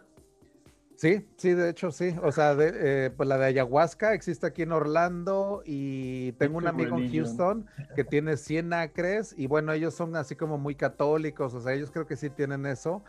Sí, 0.98 1.28
sí, 1.36 1.54
de 1.54 1.70
hecho 1.70 1.92
sí. 1.92 2.14
O 2.22 2.32
sea, 2.32 2.56
eh, 2.58 3.10
pues 3.16 3.28
la 3.28 3.38
de 3.38 3.46
ayahuasca 3.46 4.14
existe 4.14 4.46
aquí 4.46 4.62
en 4.62 4.72
Orlando 4.72 5.62
y 5.64 6.32
tengo 6.32 6.58
un 6.58 6.66
amigo 6.66 6.98
en 6.98 7.12
Houston 7.12 7.66
que 7.94 8.02
tiene 8.02 8.36
100 8.36 8.72
acres 8.72 9.32
y 9.36 9.46
bueno, 9.46 9.72
ellos 9.72 9.94
son 9.94 10.16
así 10.16 10.34
como 10.34 10.58
muy 10.58 10.74
católicos, 10.74 11.54
o 11.54 11.60
sea, 11.60 11.74
ellos 11.74 11.92
creo 11.92 12.06
que 12.06 12.16
sí 12.16 12.30
tienen 12.30 12.66
eso. 12.66 13.04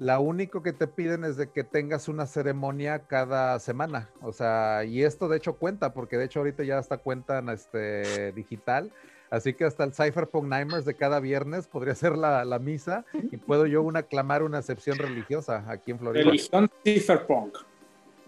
La 0.00 0.18
único 0.18 0.62
que 0.62 0.72
te 0.72 0.86
piden 0.86 1.24
es 1.24 1.36
de 1.36 1.50
que 1.50 1.62
tengas 1.62 2.08
una 2.08 2.24
ceremonia 2.24 3.00
cada 3.00 3.58
semana. 3.58 4.08
O 4.22 4.32
sea, 4.32 4.82
y 4.82 5.02
esto 5.02 5.28
de 5.28 5.36
hecho 5.36 5.56
cuenta, 5.56 5.92
porque 5.92 6.16
de 6.16 6.24
hecho 6.24 6.38
ahorita 6.38 6.64
ya 6.64 6.78
está 6.78 6.96
cuenta 6.96 7.38
en 7.38 7.50
este 7.50 8.32
digital. 8.32 8.90
Así 9.28 9.52
que 9.52 9.66
hasta 9.66 9.84
el 9.84 9.92
Cypherpunk 9.92 10.44
Nimers 10.44 10.86
de 10.86 10.94
cada 10.94 11.20
viernes 11.20 11.66
podría 11.66 11.94
ser 11.94 12.16
la, 12.16 12.46
la, 12.46 12.58
misa 12.58 13.04
y 13.12 13.36
puedo 13.36 13.66
yo 13.66 13.82
una 13.82 14.02
clamar 14.02 14.42
una 14.42 14.60
excepción 14.60 14.96
religiosa 14.96 15.66
aquí 15.68 15.90
en 15.90 15.98
Florida. 15.98 16.24
Religión 16.24 16.70
Cypherpunk. 16.82 17.58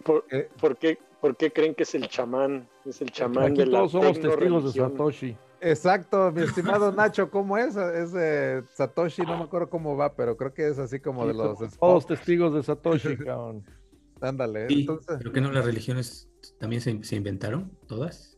¿Por, 0.05 0.27
eh, 0.31 0.51
¿por, 0.61 0.77
qué, 0.77 0.99
¿Por 1.23 1.37
qué 1.37 1.53
creen 1.53 1.73
que 1.77 1.85
es 1.85 1.95
el 1.95 2.09
chamán? 2.09 2.69
Es 2.85 3.01
el 3.01 3.13
chamán 3.13 3.55
de 3.55 3.65
la 3.65 3.79
todos 3.79 3.93
somos 3.93 4.19
testigos 4.19 4.65
de 4.65 4.81
Satoshi. 4.81 5.37
Exacto, 5.61 6.33
mi 6.33 6.43
estimado 6.43 6.91
Nacho, 6.91 7.31
¿cómo 7.31 7.57
es? 7.57 7.77
Es 7.77 8.11
de 8.11 8.65
Satoshi, 8.75 9.23
no 9.23 9.37
me 9.39 9.45
acuerdo 9.45 9.71
cómo 9.71 9.97
va, 9.97 10.17
pero 10.17 10.37
creo 10.37 10.53
que 10.53 10.67
es 10.67 10.81
así 10.81 10.99
como 10.99 11.25
de 11.25 11.35
los... 11.35 11.79
Todos 11.79 12.07
testigos 12.09 12.53
de 12.55 12.65
Satoshi, 12.65 13.17
cabrón. 13.25 13.65
Ándale, 14.21 14.67
entonces... 14.69 15.19
¿Pero 15.19 15.33
que 15.33 15.41
no 15.41 15.53
las 15.53 15.65
religiones 15.65 16.29
también 16.59 16.83
se, 16.83 17.05
se 17.05 17.15
inventaron, 17.15 17.71
todas? 17.87 18.32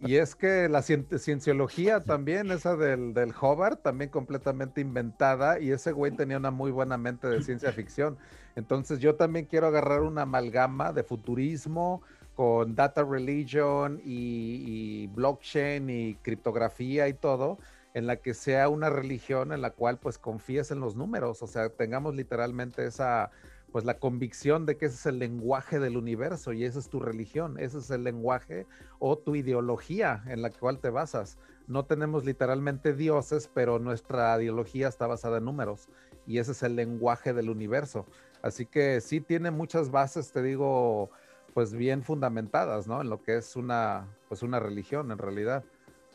Y 0.00 0.16
es 0.16 0.34
que 0.34 0.68
la 0.68 0.80
cienciología 0.82 2.00
también, 2.00 2.50
esa 2.50 2.74
del, 2.74 3.12
del 3.12 3.34
Hobart, 3.38 3.82
también 3.82 4.10
completamente 4.10 4.80
inventada, 4.80 5.60
y 5.60 5.72
ese 5.72 5.92
güey 5.92 6.10
tenía 6.12 6.38
una 6.38 6.50
muy 6.50 6.70
buena 6.70 6.96
mente 6.96 7.28
de 7.28 7.42
ciencia 7.42 7.70
ficción. 7.72 8.16
Entonces 8.56 8.98
yo 8.98 9.16
también 9.16 9.44
quiero 9.44 9.66
agarrar 9.66 10.00
una 10.00 10.22
amalgama 10.22 10.92
de 10.92 11.02
futurismo 11.02 12.02
con 12.34 12.74
data 12.74 13.04
religion 13.04 14.00
y, 14.02 15.02
y 15.04 15.06
blockchain 15.08 15.90
y 15.90 16.14
criptografía 16.22 17.06
y 17.08 17.12
todo, 17.12 17.58
en 17.92 18.06
la 18.06 18.16
que 18.16 18.32
sea 18.32 18.70
una 18.70 18.88
religión 18.88 19.52
en 19.52 19.60
la 19.60 19.70
cual 19.70 19.98
pues 19.98 20.16
confíes 20.16 20.70
en 20.70 20.80
los 20.80 20.96
números, 20.96 21.42
o 21.42 21.46
sea, 21.46 21.68
tengamos 21.68 22.14
literalmente 22.14 22.86
esa 22.86 23.30
pues 23.72 23.84
la 23.84 23.98
convicción 23.98 24.66
de 24.66 24.76
que 24.76 24.86
ese 24.86 24.96
es 24.96 25.06
el 25.06 25.18
lenguaje 25.18 25.78
del 25.78 25.96
universo 25.96 26.52
y 26.52 26.64
esa 26.64 26.78
es 26.78 26.88
tu 26.88 27.00
religión, 27.00 27.58
ese 27.58 27.78
es 27.78 27.90
el 27.90 28.04
lenguaje 28.04 28.66
o 28.98 29.16
tu 29.16 29.36
ideología 29.36 30.22
en 30.26 30.42
la 30.42 30.50
cual 30.50 30.80
te 30.80 30.90
basas. 30.90 31.38
No 31.66 31.84
tenemos 31.84 32.24
literalmente 32.24 32.94
dioses, 32.94 33.48
pero 33.52 33.78
nuestra 33.78 34.36
ideología 34.40 34.88
está 34.88 35.06
basada 35.06 35.38
en 35.38 35.44
números 35.44 35.88
y 36.26 36.38
ese 36.38 36.52
es 36.52 36.62
el 36.62 36.74
lenguaje 36.74 37.32
del 37.32 37.48
universo. 37.48 38.06
Así 38.42 38.66
que 38.66 39.00
sí 39.00 39.20
tiene 39.20 39.50
muchas 39.50 39.90
bases, 39.90 40.32
te 40.32 40.42
digo, 40.42 41.10
pues 41.54 41.72
bien 41.72 42.02
fundamentadas, 42.02 42.86
¿no? 42.86 43.00
En 43.00 43.10
lo 43.10 43.22
que 43.22 43.36
es 43.36 43.54
una, 43.54 44.08
pues 44.28 44.42
una 44.42 44.58
religión 44.58 45.12
en 45.12 45.18
realidad. 45.18 45.64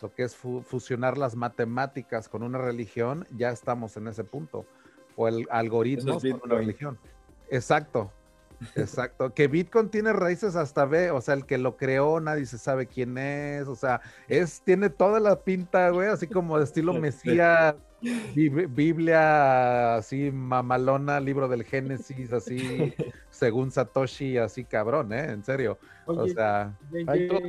Lo 0.01 0.13
que 0.13 0.23
es 0.23 0.35
fusionar 0.35 1.17
las 1.17 1.35
matemáticas 1.35 2.27
con 2.27 2.43
una 2.43 2.57
religión, 2.57 3.25
ya 3.35 3.49
estamos 3.49 3.95
en 3.97 4.07
ese 4.07 4.23
punto. 4.23 4.65
O 5.15 5.27
el 5.27 5.47
algoritmo 5.49 6.19
con 6.19 6.41
una 6.43 6.55
religión. 6.55 6.99
Exacto, 7.49 8.11
exacto. 8.75 9.33
que 9.33 9.47
Bitcoin 9.47 9.89
tiene 9.89 10.13
raíces 10.13 10.55
hasta 10.55 10.85
B, 10.85 11.11
o 11.11 11.21
sea, 11.21 11.33
el 11.33 11.45
que 11.45 11.57
lo 11.57 11.77
creó, 11.77 12.19
nadie 12.19 12.45
se 12.45 12.57
sabe 12.57 12.87
quién 12.87 13.17
es, 13.17 13.67
o 13.67 13.75
sea, 13.75 14.01
es, 14.27 14.61
tiene 14.61 14.89
toda 14.89 15.19
la 15.19 15.43
pinta, 15.43 15.89
güey, 15.89 16.09
así 16.09 16.27
como 16.27 16.57
de 16.57 16.63
estilo 16.63 16.93
Mesías, 16.99 17.75
Biblia, 18.35 19.95
así 19.95 20.31
mamalona, 20.31 21.19
libro 21.19 21.47
del 21.47 21.63
Génesis, 21.63 22.31
así, 22.33 22.93
según 23.29 23.71
Satoshi, 23.71 24.37
así 24.37 24.63
cabrón, 24.63 25.13
¿eh? 25.13 25.31
En 25.31 25.43
serio. 25.43 25.79
o 26.05 26.27
sea, 26.27 26.77
hay 27.07 27.27
toda 27.27 27.41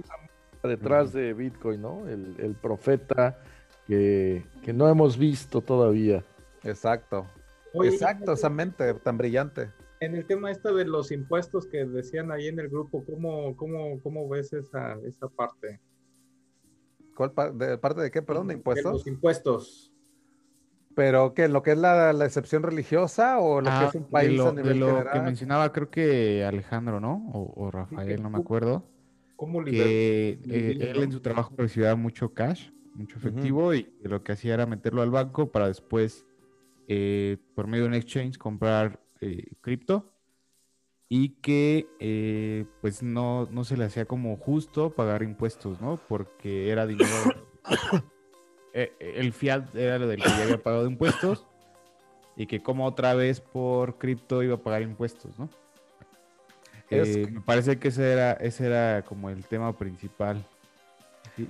detrás 0.62 1.12
de 1.12 1.32
Bitcoin, 1.32 1.82
¿no? 1.82 2.09
El, 2.09 2.57
profeta 2.61 3.38
que, 3.86 4.44
que 4.62 4.72
no 4.72 4.88
hemos 4.88 5.16
visto 5.16 5.61
todavía. 5.61 6.24
Exacto. 6.64 7.26
Exacto, 7.84 8.32
esa 8.32 8.49
mente 8.49 8.94
tan 8.94 9.18
brillante 9.18 9.70
en 10.01 10.14
el 10.14 10.26
tema 10.26 10.51
este 10.51 10.72
de 10.72 10.84
los 10.84 11.11
impuestos 11.11 11.66
que 11.66 11.84
decían 11.84 12.30
ahí 12.30 12.49
en 12.49 12.59
el 12.59 12.68
grupo, 12.68 13.05
¿cómo, 13.05 13.57
cómo, 13.57 14.01
cómo 14.03 14.28
ves 14.28 14.53
esa, 14.53 14.99
esa 15.05 15.28
parte? 15.28 15.80
¿Cuál 17.14 17.32
de, 17.55 17.78
parte 17.78 18.03
de 18.03 18.11
qué, 18.11 18.22
perdón, 18.22 18.49
de 18.49 18.55
impuestos? 18.55 18.92
los 18.92 19.07
impuestos. 19.07 19.92
¿Pero 20.94 21.34
qué? 21.34 21.49
¿Lo 21.49 21.62
que 21.62 21.72
es 21.72 21.78
la, 21.78 22.12
la 22.12 22.24
excepción 22.24 22.62
religiosa 22.62 23.38
o 23.38 23.61
lo 23.61 23.66
que 23.66 23.70
ah, 23.70 23.86
es 23.88 23.94
un 23.94 24.05
país 24.05 24.36
lo, 24.36 24.49
a 24.49 24.53
nivel 24.53 24.80
de 24.80 24.86
lo 24.86 25.11
que 25.11 25.20
mencionaba, 25.20 25.72
creo 25.72 25.90
que 25.90 26.44
Alejandro, 26.44 27.01
¿no? 27.01 27.30
O, 27.32 27.70
Rafael, 27.70 28.22
no 28.22 28.30
me 28.30 28.38
acuerdo. 28.38 28.86
¿Cómo 29.36 29.62
que 29.62 30.38
eh, 30.49 30.78
él 30.80 31.03
en 31.03 31.12
su 31.12 31.20
trabajo 31.20 31.55
recibía 31.59 31.94
mucho 31.97 32.32
cash, 32.32 32.70
mucho 32.94 33.18
efectivo, 33.18 33.74
y 33.74 33.92
lo 34.03 34.22
que 34.22 34.32
hacía 34.32 34.55
era 34.55 34.64
meterlo 34.64 35.03
al 35.03 35.11
banco 35.11 35.51
para 35.51 35.68
después, 35.68 36.26
eh, 36.88 37.36
por 37.55 37.66
medio 37.66 37.84
de 37.84 37.88
un 37.88 37.94
exchange, 37.94 38.38
comprar 38.38 38.99
eh, 39.27 39.45
cripto 39.61 40.12
y 41.09 41.41
que 41.41 41.89
eh, 42.01 42.64
pues 42.81 43.03
no, 43.03 43.47
no 43.51 43.64
se 43.64 43.77
le 43.77 43.85
hacía 43.85 44.07
como 44.07 44.37
justo 44.37 44.91
pagar 44.91 45.22
impuestos, 45.22 45.81
¿no? 45.81 45.99
Porque 46.09 46.70
era 46.70 46.87
dinero... 46.87 47.11
Eh, 48.79 48.93
el 48.99 49.33
fiat 49.33 49.74
era 49.74 49.99
lo 49.99 50.07
del 50.07 50.22
que 50.22 50.29
ya 50.29 50.43
había 50.43 50.62
pagado 50.62 50.87
impuestos 50.87 51.47
y 52.37 52.47
que 52.47 52.62
como 52.62 52.85
otra 52.85 53.14
vez 53.14 53.41
por 53.41 53.97
cripto 53.97 54.43
iba 54.43 54.57
a 54.57 54.62
pagar 54.62 54.83
impuestos, 54.83 55.39
¿no? 55.39 55.49
me 56.91 57.41
parece 57.41 57.79
que 57.79 57.89
ese 57.89 58.12
era, 58.12 58.33
ese 58.33 58.66
era 58.66 59.03
como 59.03 59.31
el 59.31 59.47
tema 59.47 59.74
principal. 59.74 60.45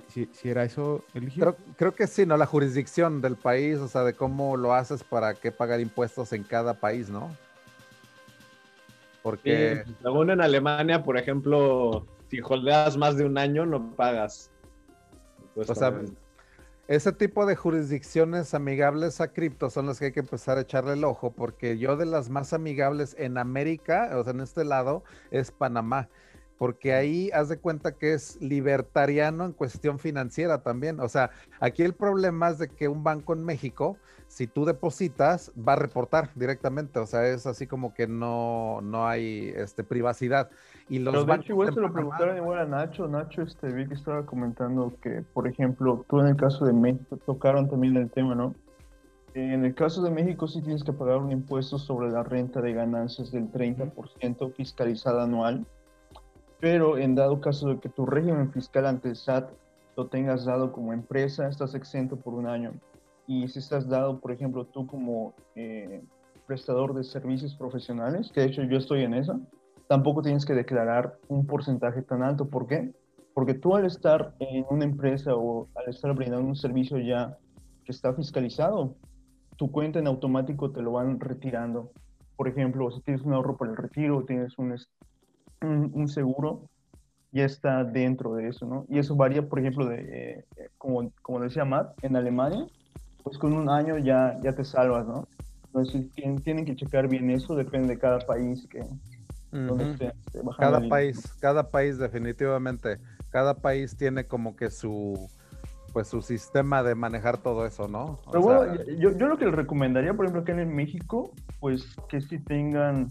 Si, 0.09 0.29
era 0.49 0.62
eso 0.62 1.05
Creo, 1.12 1.57
creo, 1.77 1.95
que 1.97 2.07
sí, 2.07 2.27
¿no? 2.27 2.37
La 2.37 2.47
jurisdicción 2.47 3.20
del 3.20 3.35
país, 3.35 3.79
o 3.79 3.89
sea, 3.89 4.05
de 4.05 4.14
cómo 4.14 4.57
lo 4.57 4.72
haces 4.72 5.03
para 5.03 5.35
que 5.35 5.51
pagar 5.51 5.81
impuestos 5.81 6.33
en 6.33 6.45
cada 6.45 6.74
país, 6.74 7.09
¿no? 7.09 7.37
Porque. 9.27 9.83
según 10.05 10.31
en 10.31 10.41
Alemania, 10.41 11.03
por 11.03 11.18
ejemplo, 11.18 12.07
si 12.31 12.39
holdeas 12.41 12.97
más 12.97 13.16
de 13.16 13.24
un 13.24 13.39
año, 13.39 13.66
no 13.66 13.91
pagas. 13.97 14.53
O 15.57 15.74
sea, 15.74 16.01
ese 16.87 17.11
tipo 17.11 17.45
de 17.45 17.57
jurisdicciones 17.57 18.55
amigables 18.55 19.20
a 19.20 19.33
cripto 19.33 19.68
son 19.68 19.87
las 19.87 19.99
que 19.99 20.05
hay 20.05 20.12
que 20.12 20.20
empezar 20.20 20.59
a 20.59 20.61
echarle 20.61 20.93
el 20.93 21.03
ojo, 21.03 21.33
porque 21.33 21.77
yo 21.77 21.97
de 21.97 22.07
las 22.07 22.31
más 22.31 22.53
amigables 22.53 23.16
en 23.18 23.37
América, 23.37 24.11
o 24.14 24.22
sea, 24.22 24.33
en 24.33 24.43
este 24.43 24.64
lado, 24.64 25.03
es 25.33 25.51
Panamá 25.51 26.09
porque 26.59 26.95
ahí 26.95 27.31
haz 27.35 27.51
de 27.51 27.59
cuenta 27.59 27.93
que 27.93 28.14
es 28.14 28.41
libertariano 28.41 29.45
en 29.45 29.53
cuestión 29.53 29.99
financiera 29.99 30.62
también. 30.62 31.01
O 31.01 31.09
sea, 31.09 31.31
aquí 31.61 31.83
el 31.83 31.93
problema 31.93 32.49
es 32.49 32.59
de 32.59 32.68
que 32.68 32.89
un 32.89 33.05
banco 33.05 33.35
en 33.35 33.45
México, 33.45 33.99
si 34.29 34.47
tú 34.47 34.64
depositas, 34.64 35.53
va 35.57 35.74
a 35.74 35.77
reportar 35.77 36.31
directamente. 36.35 36.99
O 36.99 37.07
sea, 37.07 37.27
es 37.27 37.47
así 37.47 37.66
como 37.66 37.95
que 37.95 38.07
no, 38.07 38.81
no 38.83 39.07
hay 39.07 39.53
este, 39.57 39.85
privacidad. 39.85 40.51
Y 40.89 40.99
los 40.99 41.14
Pero 41.14 41.24
de 41.24 41.35
hecho, 41.35 41.53
igual 41.53 41.74
se 41.74 41.81
lo 41.81 41.93
preguntaron 41.93 42.37
igual 42.37 42.59
a 42.59 42.66
Nacho. 42.66 43.09
Nacho, 43.09 43.43
este, 43.43 43.72
vi 43.72 43.87
que 43.87 43.95
estaba 43.95 44.24
comentando 44.27 44.95
que, 45.03 45.22
por 45.33 45.49
ejemplo, 45.49 46.05
tú 46.09 46.20
en 46.20 46.29
el 46.29 46.37
caso 46.37 46.64
de 46.64 46.72
México 46.72 47.18
tocaron 47.24 47.68
también 47.68 47.97
el 47.97 48.11
tema, 48.11 48.35
¿no? 48.35 48.55
En 49.35 49.64
el 49.64 49.74
caso 49.74 50.03
de 50.03 50.11
México 50.11 50.49
sí 50.49 50.62
tienes 50.62 50.83
que 50.83 50.93
pagar 50.95 51.18
un 51.18 51.31
impuesto 51.31 51.79
sobre 51.79 52.11
la 52.11 52.22
renta 52.22 52.62
de 52.62 52.72
ganancias 52.72 53.31
del 53.33 53.53
30% 53.53 54.55
fiscalizada 54.55 55.24
anual 55.24 55.66
pero 56.61 56.99
en 56.99 57.14
dado 57.14 57.41
caso 57.41 57.68
de 57.68 57.79
que 57.79 57.89
tu 57.89 58.07
régimen 58.07 58.53
fiscal 58.53 58.87
ante 58.87 59.11
el 59.11 59.16
SAT 59.16 59.51
lo 59.97 60.09
tengas 60.09 60.45
dado 60.45 60.72
como 60.72 60.93
empresa, 60.93 61.49
estás 61.49 61.74
exento 61.74 62.16
por 62.16 62.35
un 62.35 62.47
año. 62.47 62.72
Y 63.27 63.49
si 63.49 63.59
estás 63.59 63.89
dado, 63.89 64.20
por 64.20 64.33
ejemplo, 64.33 64.66
tú 64.66 64.87
como 64.87 65.35
eh, 65.55 66.03
prestador 66.47 66.95
de 66.95 67.05
servicios 67.05 67.55
profesionales, 67.57 68.31
que 68.33 68.41
de 68.41 68.47
hecho 68.47 68.62
yo 68.62 68.79
estoy 68.79 69.03
en 69.03 69.14
eso, 69.14 69.41
tampoco 69.89 70.22
tienes 70.22 70.45
que 70.45 70.55
declarar 70.55 71.18
un 71.29 71.47
porcentaje 71.47 72.03
tan 72.03 72.22
alto. 72.22 72.49
¿Por 72.49 72.66
qué? 72.66 72.93
Porque 73.35 73.55
tú 73.55 73.74
al 73.74 73.85
estar 73.85 74.35
en 74.39 74.64
una 74.70 74.85
empresa 74.85 75.35
o 75.35 75.68
al 75.74 75.89
estar 75.89 76.14
brindando 76.14 76.47
un 76.47 76.57
servicio 76.57 76.99
ya 76.99 77.37
que 77.85 77.93
está 77.93 78.14
fiscalizado, 78.14 78.97
tu 79.57 79.70
cuenta 79.70 79.99
en 79.99 80.07
automático 80.07 80.70
te 80.70 80.83
lo 80.83 80.93
van 80.93 81.20
retirando. 81.20 81.93
Por 82.37 82.49
ejemplo, 82.49 82.91
si 82.91 83.01
tienes 83.01 83.22
un 83.22 83.33
ahorro 83.33 83.57
para 83.57 83.70
el 83.70 83.77
retiro, 83.77 84.24
tienes 84.24 84.59
un, 84.59 84.77
un, 85.62 86.09
seguro, 86.09 86.68
ya 87.33 87.45
está 87.45 87.85
dentro 87.85 88.35
de 88.35 88.49
eso, 88.49 88.66
¿no? 88.66 88.85
Y 88.89 88.99
eso 88.99 89.16
varía, 89.16 89.49
por 89.49 89.59
ejemplo, 89.59 89.87
de, 89.87 90.01
eh, 90.01 90.45
como, 90.77 91.11
como 91.22 91.41
decía 91.41 91.64
Matt, 91.64 91.93
en 92.03 92.16
Alemania, 92.16 92.66
pues 93.27 93.39
con 93.39 93.55
un 93.55 93.68
año 93.68 93.99
ya, 93.99 94.39
ya 94.41 94.53
te 94.53 94.64
salvas, 94.64 95.05
¿no? 95.05 95.27
Entonces 95.66 96.12
tienen, 96.12 96.41
tienen 96.41 96.64
que 96.64 96.77
checar 96.77 97.09
bien 97.09 97.29
eso, 97.29 97.57
depende 97.57 97.89
de 97.89 97.99
cada 97.99 98.20
país 98.20 98.68
que... 98.70 98.79
Este, 98.79 100.12
cada 100.59 100.89
país, 100.89 101.35
cada 101.41 101.68
país 101.68 101.99
definitivamente, 101.99 102.99
cada 103.31 103.55
país 103.55 103.97
tiene 103.97 104.27
como 104.27 104.55
que 104.55 104.70
su 104.70 105.29
pues 105.93 106.07
su 106.07 106.22
sistema 106.22 106.85
de 106.85 106.95
manejar 106.95 107.39
todo 107.39 107.66
eso, 107.66 107.89
¿no? 107.89 108.20
Pero 108.31 108.43
bueno, 108.43 108.74
yo, 108.99 109.16
yo, 109.16 109.27
lo 109.27 109.39
que 109.39 109.47
les 109.47 109.55
recomendaría, 109.55 110.14
por 110.14 110.27
ejemplo, 110.27 110.45
que 110.45 110.53
en 110.53 110.77
México, 110.77 111.33
pues 111.59 111.97
que 112.09 112.20
si 112.20 112.39
tengan 112.39 113.11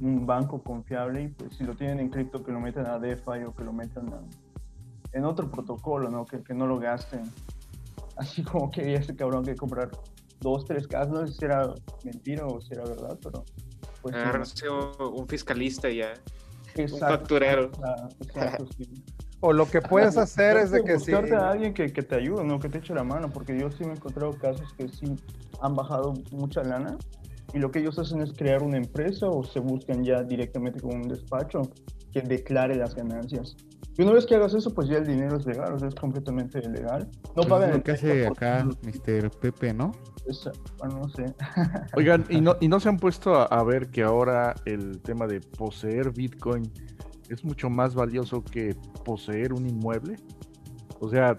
un 0.00 0.26
banco 0.26 0.62
confiable 0.62 1.22
y 1.22 1.28
pues 1.28 1.56
si 1.56 1.64
lo 1.64 1.74
tienen 1.74 1.98
en 1.98 2.10
cripto 2.10 2.44
que 2.44 2.52
lo 2.52 2.60
metan 2.60 2.86
a 2.86 3.00
DeFi 3.00 3.44
o 3.46 3.54
que 3.54 3.64
lo 3.64 3.72
metan 3.72 4.12
en 5.12 5.24
otro 5.24 5.50
protocolo, 5.50 6.08
¿no? 6.08 6.24
Que, 6.24 6.42
que, 6.42 6.54
no 6.54 6.66
lo 6.66 6.78
gasten. 6.78 7.22
Así 8.16 8.42
como 8.42 8.70
que 8.70 8.94
ese 8.94 9.14
cabrón 9.14 9.44
que 9.44 9.54
comprar 9.54 9.90
dos, 10.40 10.64
tres 10.64 10.86
casas, 10.86 11.08
no 11.10 11.26
sé 11.26 11.34
si 11.34 11.44
era 11.44 11.74
mentira 12.04 12.46
o 12.46 12.60
si 12.60 12.74
era 12.74 12.84
verdad, 12.84 13.18
pero... 13.22 13.44
Pues, 14.02 14.16
un 14.98 15.28
fiscalista 15.28 15.90
ya. 15.90 16.14
un 16.76 16.98
facturero. 16.98 17.70
O 19.42 19.54
lo 19.54 19.64
que 19.70 19.80
puedes 19.80 20.18
hacer 20.18 20.58
es 20.58 20.70
de 20.70 20.84
que 20.84 20.98
si... 20.98 21.14
a 21.14 21.50
alguien 21.50 21.72
que, 21.72 21.90
que, 21.90 22.02
te 22.02 22.14
ayude, 22.14 22.44
¿no? 22.44 22.60
Que 22.60 22.68
te 22.68 22.76
eche 22.76 22.94
la 22.94 23.04
mano, 23.04 23.30
porque 23.30 23.58
yo 23.58 23.70
sí 23.70 23.84
me 23.84 23.92
he 23.92 23.96
encontrado 23.96 24.36
casos 24.36 24.70
que 24.74 24.86
sí 24.88 25.16
han 25.62 25.74
bajado 25.74 26.12
mucha 26.30 26.62
lana 26.62 26.98
y 27.54 27.58
lo 27.58 27.70
que 27.70 27.80
ellos 27.80 27.98
hacen 27.98 28.20
es 28.20 28.32
crear 28.32 28.62
una 28.62 28.76
empresa 28.76 29.28
o 29.28 29.42
se 29.42 29.60
buscan 29.60 30.04
ya 30.04 30.22
directamente 30.22 30.80
con 30.80 30.94
un 30.94 31.08
despacho 31.08 31.62
que 32.12 32.22
declare 32.22 32.76
las 32.76 32.94
ganancias. 32.94 33.56
Y 33.96 34.02
una 34.02 34.12
vez 34.12 34.24
que 34.24 34.34
hagas 34.34 34.54
eso, 34.54 34.72
pues 34.72 34.88
ya 34.88 34.98
el 34.98 35.06
dinero 35.06 35.36
es 35.36 35.46
legal, 35.46 35.74
o 35.74 35.78
sea, 35.78 35.88
es 35.88 35.94
completamente 35.94 36.60
legal. 36.60 37.08
No 37.28 37.32
pues 37.34 37.46
pagan. 37.48 37.70
Es 37.70 37.76
lo 37.76 37.82
que 37.82 37.92
hace 37.92 38.26
acá 38.26 38.66
Mr. 38.82 39.30
Pepe, 39.30 39.74
¿no? 39.74 39.92
bueno, 40.78 41.00
no 41.00 41.08
sé. 41.08 41.34
Oigan, 41.96 42.24
¿y 42.28 42.40
no, 42.40 42.56
¿y 42.60 42.68
no 42.68 42.78
se 42.78 42.88
han 42.88 42.98
puesto 42.98 43.34
a, 43.34 43.44
a, 43.44 43.62
ver 43.64 43.90
que 43.90 44.02
ahora 44.02 44.54
el 44.64 45.00
tema 45.00 45.26
de 45.26 45.40
poseer 45.40 46.12
Bitcoin 46.12 46.70
es 47.28 47.44
mucho 47.44 47.68
más 47.68 47.94
valioso 47.94 48.44
que 48.44 48.76
poseer 49.04 49.52
un 49.52 49.66
inmueble? 49.66 50.16
O 51.00 51.08
sea, 51.08 51.36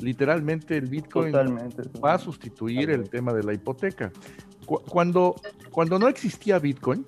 literalmente 0.00 0.76
el 0.76 0.86
Bitcoin 0.86 1.32
va 1.34 2.14
a 2.14 2.18
sustituir 2.18 2.90
el 2.90 3.08
tema 3.08 3.32
de 3.32 3.44
la 3.44 3.54
hipoteca 3.54 4.10
cuando, 4.66 5.34
cuando 5.70 5.98
no 5.98 6.08
existía 6.08 6.58
Bitcoin, 6.58 7.04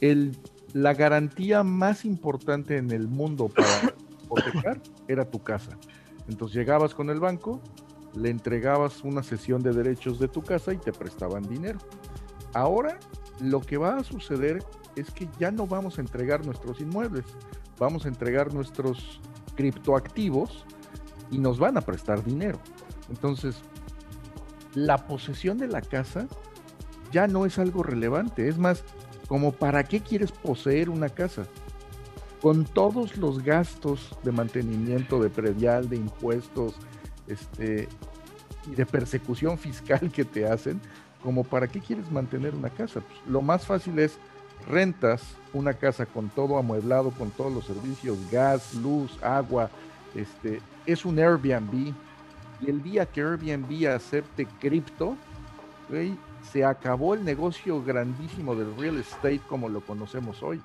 el, 0.00 0.36
la 0.72 0.94
garantía 0.94 1.62
más 1.62 2.04
importante 2.04 2.76
en 2.76 2.90
el 2.90 3.08
mundo 3.08 3.48
para 3.48 3.94
hipotecar 4.22 4.80
era 5.08 5.30
tu 5.30 5.42
casa. 5.42 5.78
Entonces 6.28 6.56
llegabas 6.56 6.94
con 6.94 7.10
el 7.10 7.20
banco, 7.20 7.60
le 8.14 8.30
entregabas 8.30 9.02
una 9.04 9.22
sesión 9.22 9.62
de 9.62 9.72
derechos 9.72 10.18
de 10.18 10.28
tu 10.28 10.42
casa 10.42 10.72
y 10.72 10.78
te 10.78 10.92
prestaban 10.92 11.42
dinero. 11.48 11.78
Ahora 12.54 12.98
lo 13.40 13.60
que 13.60 13.76
va 13.76 13.96
a 13.96 14.04
suceder 14.04 14.62
es 14.96 15.10
que 15.10 15.28
ya 15.38 15.50
no 15.50 15.66
vamos 15.66 15.98
a 15.98 16.00
entregar 16.00 16.44
nuestros 16.44 16.80
inmuebles, 16.80 17.24
vamos 17.78 18.04
a 18.04 18.08
entregar 18.08 18.52
nuestros 18.52 19.20
criptoactivos 19.54 20.64
y 21.30 21.38
nos 21.38 21.58
van 21.58 21.76
a 21.76 21.80
prestar 21.80 22.24
dinero. 22.24 22.58
Entonces, 23.08 23.56
la 24.74 25.06
posesión 25.06 25.58
de 25.58 25.68
la 25.68 25.80
casa 25.80 26.26
ya 27.12 27.26
no 27.26 27.46
es 27.46 27.58
algo 27.58 27.82
relevante. 27.82 28.48
Es 28.48 28.58
más, 28.58 28.84
como 29.28 29.52
para 29.52 29.84
qué 29.84 30.00
quieres 30.00 30.32
poseer 30.32 30.90
una 30.90 31.08
casa? 31.08 31.46
Con 32.40 32.64
todos 32.64 33.16
los 33.16 33.42
gastos 33.42 34.16
de 34.24 34.32
mantenimiento, 34.32 35.20
de 35.20 35.28
predial, 35.28 35.88
de 35.88 35.96
impuestos, 35.96 36.74
este, 37.26 37.88
y 38.70 38.74
de 38.74 38.86
persecución 38.86 39.58
fiscal 39.58 40.10
que 40.10 40.24
te 40.24 40.46
hacen, 40.46 40.80
como 41.22 41.44
para 41.44 41.68
qué 41.68 41.80
quieres 41.80 42.10
mantener 42.10 42.54
una 42.54 42.70
casa? 42.70 43.00
Pues, 43.00 43.18
lo 43.26 43.42
más 43.42 43.66
fácil 43.66 43.98
es 43.98 44.18
rentas 44.66 45.22
una 45.52 45.74
casa 45.74 46.06
con 46.06 46.28
todo 46.28 46.58
amueblado, 46.58 47.10
con 47.10 47.30
todos 47.30 47.52
los 47.52 47.66
servicios, 47.66 48.18
gas, 48.30 48.74
luz, 48.74 49.18
agua, 49.22 49.70
este, 50.14 50.60
es 50.86 51.04
un 51.04 51.18
Airbnb. 51.18 51.92
Y 52.60 52.70
el 52.70 52.82
día 52.82 53.06
que 53.06 53.20
Airbnb 53.20 53.88
acepte 53.88 54.46
cripto, 54.60 55.16
se 56.52 56.64
acabó 56.64 57.14
el 57.14 57.24
negocio 57.24 57.82
grandísimo 57.82 58.54
del 58.54 58.76
real 58.76 58.98
estate 58.98 59.40
como 59.48 59.68
lo 59.68 59.80
conocemos 59.80 60.42
hoy. 60.42 60.60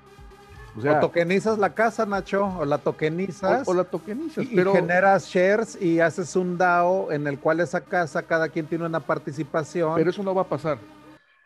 O, 0.75 0.81
sea, 0.81 0.99
tokenizas 0.99 1.59
la 1.59 1.75
casa, 1.75 2.05
Nacho, 2.05 2.45
o 2.57 2.65
la 2.65 2.79
tokenizas. 2.79 3.67
O, 3.67 3.75
la 3.75 3.83
tokenizas, 3.83 4.43
y, 4.43 4.55
pero... 4.55 4.73
generas 4.73 5.27
shares 5.27 5.79
y 5.79 5.99
haces 5.99 6.35
un 6.35 6.57
DAO 6.57 7.11
en 7.11 7.27
el 7.27 7.37
cual 7.37 7.59
esa 7.59 7.81
casa, 7.81 8.23
cada 8.23 8.49
quien 8.49 8.65
tiene 8.65 8.85
una 8.85 8.99
participación. 8.99 9.93
Pero 9.95 10.09
eso 10.09 10.23
no 10.23 10.33
va 10.33 10.41
a 10.41 10.47
pasar. 10.47 10.79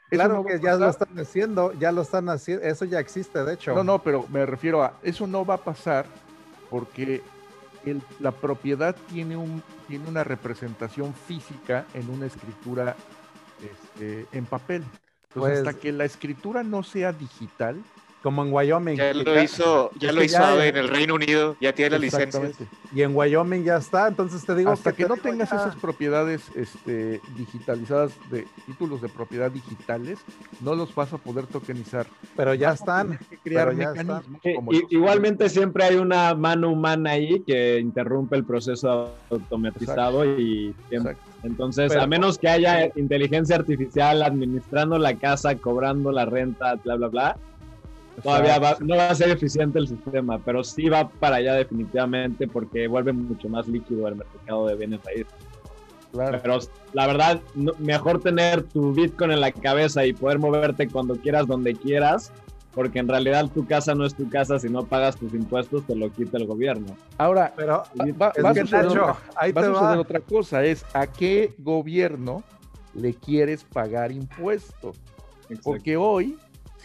Claro 0.10 0.46
que 0.46 0.60
ya 0.62 0.76
lo 0.78 0.88
están 0.88 1.20
haciendo, 1.20 1.74
ya 1.74 1.92
lo 1.92 2.04
están 2.04 2.30
haciendo, 2.30 2.64
eso 2.64 2.86
ya 2.86 3.00
existe, 3.00 3.44
de 3.44 3.56
hecho. 3.56 3.76
No, 3.76 3.84
no, 3.84 4.00
pero 4.00 4.26
me 4.32 4.46
refiero 4.46 4.82
a, 4.82 4.94
eso 5.04 5.28
no 5.28 5.46
va 5.46 5.56
a 5.56 5.58
pasar 5.58 6.06
porque 6.70 7.22
la 8.20 8.32
propiedad 8.32 8.96
tiene, 9.10 9.36
un, 9.36 9.62
tiene 9.88 10.08
una 10.08 10.24
representación 10.24 11.14
física 11.14 11.86
en 11.94 12.10
una 12.10 12.26
escritura 12.26 12.96
este, 13.98 14.28
en 14.32 14.46
papel. 14.46 14.84
Entonces, 15.30 15.60
hasta 15.60 15.72
pues 15.72 15.82
que 15.82 15.92
la 15.92 16.06
escritura 16.06 16.64
no 16.64 16.84
sea 16.84 17.12
digital, 17.12 17.82
como 18.22 18.44
en 18.44 18.52
Wyoming. 18.52 18.98
Ya 18.98 19.14
lo 19.14 19.42
hizo, 19.42 19.92
ya 20.00 20.12
lo 20.12 20.24
hizo 20.24 20.62
en 20.62 20.76
el 20.76 20.88
Reino 20.90 21.16
Unido, 21.16 21.56
ya 21.62 21.74
tiene 21.74 21.92
la 21.92 21.98
licencia. 22.00 22.42
Y 22.94 23.02
en 23.02 23.16
Wyoming 23.16 23.64
ya 23.64 23.78
está, 23.78 24.08
entonces 24.08 24.46
te 24.46 24.56
digo 24.56 24.72
Hasta 24.72 24.94
que, 24.94 25.06
no 25.06 25.18
tengas 25.18 25.52
esas 25.52 25.76
propiedades 25.76 26.44
este, 26.56 27.22
digitalizadas 27.36 28.12
de 28.30 28.48
títulos 28.66 29.02
de 29.02 29.10
propiedad 29.10 29.52
digitales, 29.52 30.20
no 30.62 30.76
los 30.76 30.94
vas 30.96 31.14
a 31.14 31.18
poder 31.18 31.48
tokenizar. 31.48 32.08
Pero 32.36 32.54
ya 32.54 32.72
están. 32.72 33.20
crear 33.44 33.74
mecanismos 33.74 34.24
igualmente 34.90 35.50
siempre 35.50 35.84
hay 35.84 35.96
una 35.96 36.34
mano 36.36 36.72
humana 36.72 37.12
ahí 37.12 37.42
que 37.46 37.80
interrumpe 37.80 38.36
el 38.36 38.46
proceso 38.46 39.14
automatizado 39.30 40.26
y 40.26 40.76
entonces, 41.44 41.96
a 41.96 42.08
menos 42.08 42.38
que 42.38 42.50
haya 42.50 42.90
inteligencia 42.96 43.56
artificial 43.56 44.24
administrando 44.24 44.98
la 44.98 45.16
casa, 45.16 45.56
cobrando 45.56 46.12
la 46.12 46.26
renta, 46.26 46.76
bla, 46.76 46.96
bla, 46.96 47.08
bla, 47.08 47.38
Todavía 48.22 48.60
no 48.80 48.96
va 48.96 49.10
a 49.10 49.16
ser 49.16 49.30
eficiente 49.30 49.78
el 49.78 49.88
sistema, 49.88 50.40
pero 50.40 50.64
sí 50.64 50.90
va 50.90 51.08
para 51.08 51.38
allá 51.38 51.54
definitivamente 51.54 52.48
porque 52.48 52.88
vuelve 52.88 53.14
mucho 53.14 53.48
más 53.48 53.68
líquido 53.68 54.08
el 54.08 54.16
mercado 54.16 54.68
de 54.68 54.76
bienes 54.76 55.04
raíces. 55.04 55.34
Claro. 56.12 56.40
Pero 56.42 56.60
la 56.94 57.06
verdad, 57.06 57.42
mejor 57.80 58.22
tener 58.22 58.64
tu 58.64 58.94
Bitcoin 58.94 59.32
en 59.32 59.42
la 59.42 59.52
cabeza 59.52 60.06
y 60.06 60.14
poder 60.14 60.40
moverte 60.40 60.88
cuando 60.88 61.16
quieras, 61.16 61.46
donde 61.46 61.76
quieras, 61.76 62.32
porque 62.74 63.00
en 63.00 63.08
realidad 63.08 63.50
tu 63.54 63.68
casa 63.68 63.94
no 63.94 64.06
es 64.06 64.16
tu 64.16 64.30
casa, 64.30 64.58
si 64.58 64.70
no 64.70 64.86
pagas 64.86 65.16
tus 65.18 65.34
impuestos 65.34 65.86
te 65.86 65.96
lo 65.96 66.12
quita 66.12 66.38
el 66.38 66.48
gobierno. 66.48 66.96
Ahora, 67.18 67.54
pero 67.56 67.84
va, 68.20 68.28
a 68.28 68.56
suceder, 68.56 68.88
otra, 68.88 70.00
otra 70.00 70.20
cosa, 70.22 70.64
es 70.64 70.86
a 70.94 71.06
qué 71.06 71.54
gobierno 71.60 72.44
le 72.96 73.14
quieres 73.14 73.64
pagar 73.64 74.12
impuestos. 74.12 74.98
Porque 75.64 75.96
hoy 75.96 76.38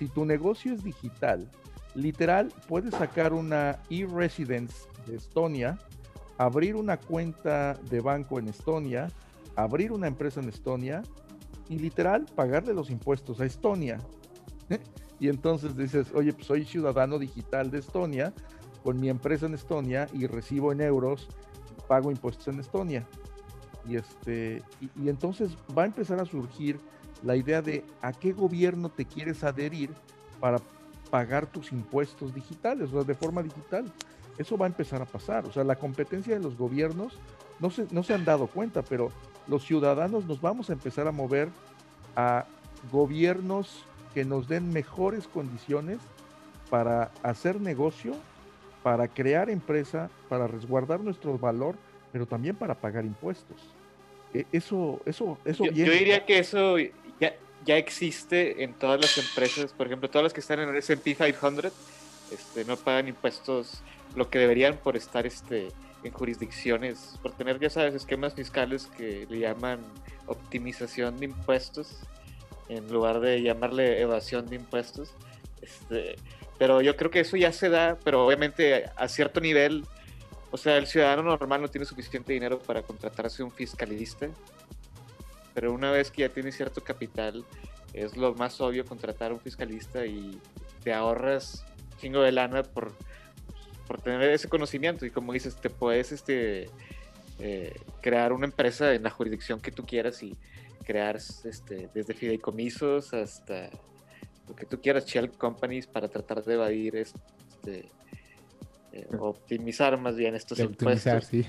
si 0.02 0.08
tu 0.08 0.24
negocio 0.24 0.74
es 0.74 0.82
digital, 0.82 1.48
literal, 1.94 2.52
puedes 2.66 2.92
sacar 2.92 3.32
una 3.32 3.78
e-residence 3.88 4.88
de 5.06 5.14
Estonia, 5.14 5.78
abrir 6.38 6.74
una 6.74 6.96
cuenta 6.96 7.74
de 7.88 8.00
banco 8.00 8.40
en 8.40 8.48
Estonia, 8.48 9.06
abrir 9.54 9.92
una 9.92 10.08
empresa 10.08 10.40
en 10.40 10.48
Estonia 10.48 11.02
y 11.68 11.78
literal 11.78 12.26
pagarle 12.34 12.74
los 12.74 12.90
impuestos 12.90 13.40
a 13.40 13.44
Estonia. 13.44 14.00
y 15.20 15.28
entonces 15.28 15.76
dices, 15.76 16.08
oye, 16.16 16.32
pues 16.32 16.48
soy 16.48 16.64
ciudadano 16.64 17.16
digital 17.20 17.70
de 17.70 17.78
Estonia 17.78 18.34
con 18.82 18.98
mi 19.00 19.08
empresa 19.08 19.46
en 19.46 19.54
Estonia 19.54 20.08
y 20.12 20.26
recibo 20.26 20.72
en 20.72 20.80
euros, 20.80 21.28
pago 21.86 22.10
impuestos 22.10 22.48
en 22.48 22.58
Estonia. 22.58 23.06
Y, 23.88 23.94
este, 23.94 24.64
y 25.00 25.08
entonces 25.08 25.56
va 25.78 25.84
a 25.84 25.86
empezar 25.86 26.20
a 26.20 26.24
surgir 26.24 26.80
la 27.22 27.36
idea 27.36 27.62
de 27.62 27.84
a 28.00 28.12
qué 28.12 28.32
gobierno 28.32 28.88
te 28.88 29.04
quieres 29.04 29.44
adherir 29.44 29.90
para 30.40 30.58
pagar 31.10 31.46
tus 31.46 31.72
impuestos 31.72 32.34
digitales, 32.34 32.88
o 32.90 32.92
sea, 32.92 33.04
de 33.04 33.14
forma 33.14 33.42
digital. 33.42 33.92
Eso 34.38 34.56
va 34.56 34.66
a 34.66 34.68
empezar 34.68 35.02
a 35.02 35.04
pasar. 35.04 35.46
O 35.46 35.52
sea, 35.52 35.62
la 35.62 35.76
competencia 35.76 36.34
de 36.34 36.40
los 36.40 36.56
gobiernos 36.56 37.18
no 37.60 37.70
se, 37.70 37.86
no 37.90 38.02
se 38.02 38.14
han 38.14 38.24
dado 38.24 38.46
cuenta, 38.46 38.82
pero 38.82 39.12
los 39.46 39.64
ciudadanos 39.64 40.24
nos 40.24 40.40
vamos 40.40 40.70
a 40.70 40.72
empezar 40.72 41.06
a 41.06 41.12
mover 41.12 41.48
a 42.16 42.46
gobiernos 42.90 43.84
que 44.14 44.24
nos 44.24 44.48
den 44.48 44.72
mejores 44.72 45.26
condiciones 45.28 45.98
para 46.70 47.10
hacer 47.22 47.60
negocio, 47.60 48.14
para 48.82 49.08
crear 49.08 49.50
empresa, 49.50 50.10
para 50.28 50.46
resguardar 50.46 51.00
nuestro 51.00 51.38
valor, 51.38 51.76
pero 52.10 52.26
también 52.26 52.56
para 52.56 52.74
pagar 52.74 53.04
impuestos. 53.04 53.58
E, 54.34 54.46
eso, 54.52 55.00
eso, 55.04 55.38
eso. 55.44 55.64
Yo, 55.66 55.72
yo 55.72 55.92
diría 55.92 56.24
que 56.24 56.38
eso 56.38 56.76
ya, 57.64 57.76
existe 57.76 58.64
en 58.64 58.74
todas 58.74 59.00
las 59.00 59.18
empresas, 59.18 59.72
por 59.72 59.86
ejemplo, 59.86 60.08
todas 60.10 60.24
las 60.24 60.32
que 60.32 60.40
están 60.40 60.60
en 60.60 60.68
el 60.68 60.76
S&P 60.76 61.14
500, 61.14 61.72
este, 62.30 62.64
no 62.64 62.76
pagan 62.76 63.08
impuestos 63.08 63.82
lo 64.16 64.30
que 64.30 64.38
deberían 64.38 64.76
por 64.76 64.96
estar 64.96 65.26
este, 65.26 65.68
en 66.04 66.12
jurisdicciones, 66.12 67.18
por 67.22 67.32
tener, 67.32 67.58
ya 67.58 67.70
sabes, 67.70 67.94
esquemas 67.94 68.34
fiscales 68.34 68.86
que 68.96 69.26
le 69.28 69.40
llaman 69.40 69.80
optimización 70.26 71.18
de 71.18 71.26
impuestos, 71.26 71.98
en 72.68 72.90
lugar 72.92 73.20
de 73.20 73.42
llamarle 73.42 74.00
evasión 74.00 74.48
de 74.48 74.56
impuestos. 74.56 75.14
Este, 75.60 76.16
pero 76.58 76.80
yo 76.80 76.96
creo 76.96 77.10
que 77.10 77.20
eso 77.20 77.36
ya 77.36 77.52
se 77.52 77.68
da, 77.68 77.98
pero 78.04 78.26
obviamente 78.26 78.90
a 78.96 79.08
cierto 79.08 79.40
nivel, 79.40 79.84
o 80.50 80.56
sea, 80.56 80.76
el 80.76 80.86
ciudadano 80.86 81.22
normal 81.22 81.62
no 81.62 81.68
tiene 81.68 81.84
suficiente 81.84 82.32
dinero 82.32 82.58
para 82.58 82.82
contratarse 82.82 83.42
un 83.42 83.50
fiscalista, 83.50 84.28
pero 85.54 85.72
una 85.72 85.90
vez 85.90 86.10
que 86.10 86.22
ya 86.22 86.28
tiene 86.28 86.52
cierto 86.52 86.82
capital, 86.82 87.44
es 87.92 88.16
lo 88.16 88.34
más 88.34 88.60
obvio 88.60 88.84
contratar 88.84 89.32
un 89.32 89.40
fiscalista 89.40 90.06
y 90.06 90.38
te 90.82 90.92
ahorras 90.92 91.64
chingo 91.98 92.20
de 92.22 92.32
lana 92.32 92.62
por, 92.62 92.92
por 93.86 94.00
tener 94.00 94.30
ese 94.30 94.48
conocimiento. 94.48 95.06
Y 95.06 95.10
como 95.10 95.32
dices, 95.32 95.56
te 95.56 95.70
puedes 95.70 96.10
este, 96.12 96.68
eh, 97.38 97.74
crear 98.00 98.32
una 98.32 98.46
empresa 98.46 98.92
en 98.94 99.02
la 99.02 99.10
jurisdicción 99.10 99.60
que 99.60 99.70
tú 99.70 99.84
quieras 99.84 100.22
y 100.22 100.36
crear 100.84 101.16
este, 101.16 101.88
desde 101.94 102.14
fideicomisos 102.14 103.14
hasta 103.14 103.70
lo 104.48 104.56
que 104.56 104.66
tú 104.66 104.80
quieras, 104.80 105.06
shell 105.06 105.30
companies 105.30 105.86
para 105.86 106.08
tratar 106.08 106.42
de 106.42 106.54
evadir 106.54 106.96
este, 106.96 107.88
eh, 108.92 109.06
optimizar 109.18 109.98
más 109.98 110.16
bien 110.16 110.34
estos 110.34 110.58
impuestos. 110.58 111.24
Sí. 111.24 111.46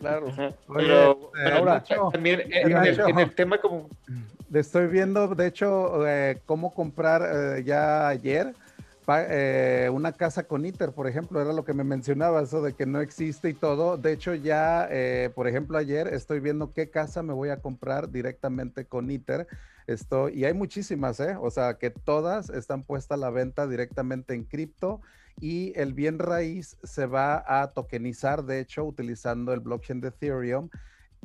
Claro. 0.00 0.32
pero, 0.74 1.30
ahora, 1.52 1.84
también 2.12 2.42
en, 2.52 3.18
el, 3.18 3.34
tema 3.34 3.58
como... 3.58 3.88
Estoy 4.52 4.88
viendo, 4.88 5.28
de 5.28 5.46
hecho, 5.46 6.04
eh, 6.08 6.40
cómo 6.46 6.74
comprar 6.74 7.22
eh, 7.58 7.62
ya 7.64 8.08
ayer 8.08 8.54
una 9.90 10.12
casa 10.12 10.44
con 10.44 10.64
ITER, 10.64 10.92
por 10.92 11.08
ejemplo, 11.08 11.40
era 11.40 11.52
lo 11.52 11.64
que 11.64 11.74
me 11.74 11.82
mencionaba, 11.82 12.42
eso 12.42 12.62
de 12.62 12.74
que 12.74 12.86
no 12.86 13.00
existe 13.00 13.50
y 13.50 13.54
todo. 13.54 13.96
De 13.96 14.12
hecho, 14.12 14.36
ya, 14.36 14.88
por 15.34 15.48
ejemplo, 15.48 15.78
ayer 15.78 16.06
estoy 16.14 16.38
viendo 16.38 16.72
qué 16.72 16.90
casa 16.90 17.20
me 17.24 17.32
voy 17.32 17.48
a 17.48 17.56
comprar 17.56 18.10
directamente 18.10 18.84
con 18.84 19.10
ITER. 19.10 19.48
Esto, 19.88 20.28
y 20.28 20.44
hay 20.44 20.54
muchísimas, 20.54 21.18
¿eh? 21.18 21.36
O 21.40 21.50
sea, 21.50 21.74
que 21.74 21.90
todas 21.90 22.50
están 22.50 22.84
puestas 22.84 23.16
a 23.16 23.20
la 23.20 23.30
venta 23.30 23.66
directamente 23.66 24.34
en 24.34 24.44
cripto 24.44 25.00
y 25.40 25.72
el 25.76 25.94
bien 25.94 26.18
raíz 26.18 26.76
se 26.82 27.06
va 27.06 27.42
a 27.46 27.72
tokenizar, 27.72 28.44
de 28.44 28.60
hecho, 28.60 28.84
utilizando 28.84 29.52
el 29.52 29.60
blockchain 29.60 30.00
de 30.00 30.08
Ethereum. 30.08 30.68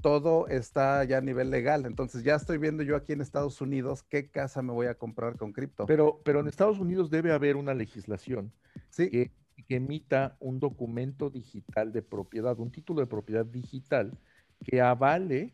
Todo 0.01 0.47
está 0.47 1.03
ya 1.03 1.17
a 1.17 1.21
nivel 1.21 1.49
legal. 1.49 1.85
Entonces 1.85 2.23
ya 2.23 2.35
estoy 2.35 2.57
viendo 2.57 2.83
yo 2.83 2.95
aquí 2.95 3.13
en 3.13 3.21
Estados 3.21 3.59
Unidos 3.61 4.03
qué 4.03 4.29
casa 4.29 4.61
me 4.61 4.73
voy 4.73 4.87
a 4.87 4.95
comprar 4.95 5.37
con 5.37 5.51
cripto. 5.51 5.85
Pero, 5.85 6.21
pero 6.23 6.39
en 6.39 6.47
Estados 6.47 6.79
Unidos 6.79 7.09
debe 7.09 7.31
haber 7.31 7.55
una 7.55 7.73
legislación 7.73 8.51
que, 8.95 9.31
que 9.67 9.75
emita 9.75 10.37
un 10.39 10.59
documento 10.59 11.29
digital 11.29 11.91
de 11.91 12.01
propiedad, 12.01 12.59
un 12.59 12.71
título 12.71 13.01
de 13.01 13.07
propiedad 13.07 13.45
digital 13.45 14.17
que 14.63 14.81
avale 14.81 15.53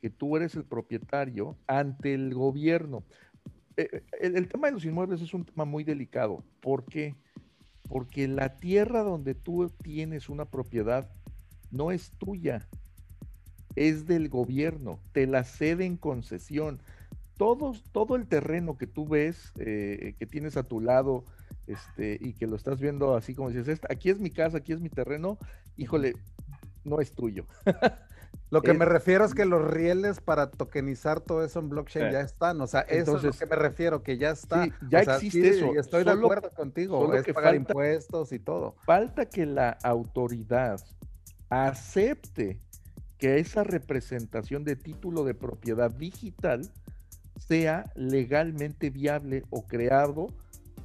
que 0.00 0.10
tú 0.10 0.36
eres 0.36 0.54
el 0.56 0.64
propietario 0.64 1.56
ante 1.66 2.12
el 2.12 2.34
gobierno. 2.34 3.04
Eh, 3.76 3.88
eh, 3.92 4.02
el, 4.20 4.36
el, 4.36 4.48
tema 4.48 4.66
de 4.66 4.74
los 4.74 4.84
inmuebles 4.84 5.22
es 5.22 5.32
un 5.32 5.44
tema 5.44 5.64
muy 5.64 5.84
delicado. 5.84 6.44
¿Por 6.60 6.84
qué? 6.84 7.14
Porque 7.14 7.31
la 8.16 8.56
tierra 8.56 9.02
donde 9.02 9.34
tú 9.34 9.70
tienes 9.82 10.28
una 10.28 10.46
propiedad 10.46 11.10
no 11.70 11.90
es 11.90 12.10
tuya, 12.18 12.68
es 13.76 14.06
del 14.06 14.28
gobierno, 14.28 15.00
te 15.12 15.26
la 15.26 15.44
cede 15.44 15.84
en 15.84 15.96
concesión. 15.96 16.82
Todo, 17.36 17.72
todo 17.92 18.16
el 18.16 18.26
terreno 18.28 18.76
que 18.76 18.86
tú 18.86 19.08
ves, 19.08 19.52
eh, 19.58 20.14
que 20.18 20.26
tienes 20.26 20.56
a 20.56 20.62
tu 20.62 20.80
lado, 20.80 21.24
este, 21.66 22.18
y 22.20 22.34
que 22.34 22.46
lo 22.46 22.56
estás 22.56 22.80
viendo 22.80 23.16
así 23.16 23.34
como 23.34 23.50
dices, 23.50 23.80
aquí 23.88 24.10
es 24.10 24.18
mi 24.18 24.30
casa, 24.30 24.58
aquí 24.58 24.72
es 24.72 24.80
mi 24.80 24.90
terreno, 24.90 25.38
híjole, 25.76 26.14
no 26.84 27.00
es 27.00 27.12
tuyo. 27.12 27.46
Lo 28.50 28.60
que 28.60 28.74
me 28.74 28.84
refiero 28.84 29.24
es 29.24 29.34
que 29.34 29.46
los 29.46 29.62
rieles 29.70 30.20
para 30.20 30.50
tokenizar 30.50 31.20
todo 31.20 31.42
eso 31.42 31.58
en 31.58 31.70
blockchain 31.70 32.12
ya 32.12 32.20
están. 32.20 32.60
O 32.60 32.66
sea, 32.66 32.82
eso 32.82 33.16
es 33.16 33.22
lo 33.22 33.32
que 33.32 33.46
me 33.46 33.56
refiero, 33.56 34.02
que 34.02 34.18
ya 34.18 34.30
está. 34.30 34.68
ya 34.90 35.00
existe 35.00 35.48
eso. 35.48 35.74
Y 35.74 35.78
estoy 35.78 36.04
de 36.04 36.10
acuerdo 36.10 36.50
contigo. 36.50 37.14
Es 37.14 37.24
que 37.24 37.32
pagar 37.32 37.54
impuestos 37.54 38.30
y 38.32 38.38
todo. 38.38 38.76
Falta 38.84 39.24
que 39.24 39.46
la 39.46 39.70
autoridad 39.82 40.80
acepte 41.48 42.60
que 43.16 43.38
esa 43.38 43.64
representación 43.64 44.64
de 44.64 44.76
título 44.76 45.24
de 45.24 45.32
propiedad 45.32 45.90
digital 45.90 46.70
sea 47.38 47.90
legalmente 47.94 48.90
viable 48.90 49.44
o 49.50 49.66
creado 49.66 50.26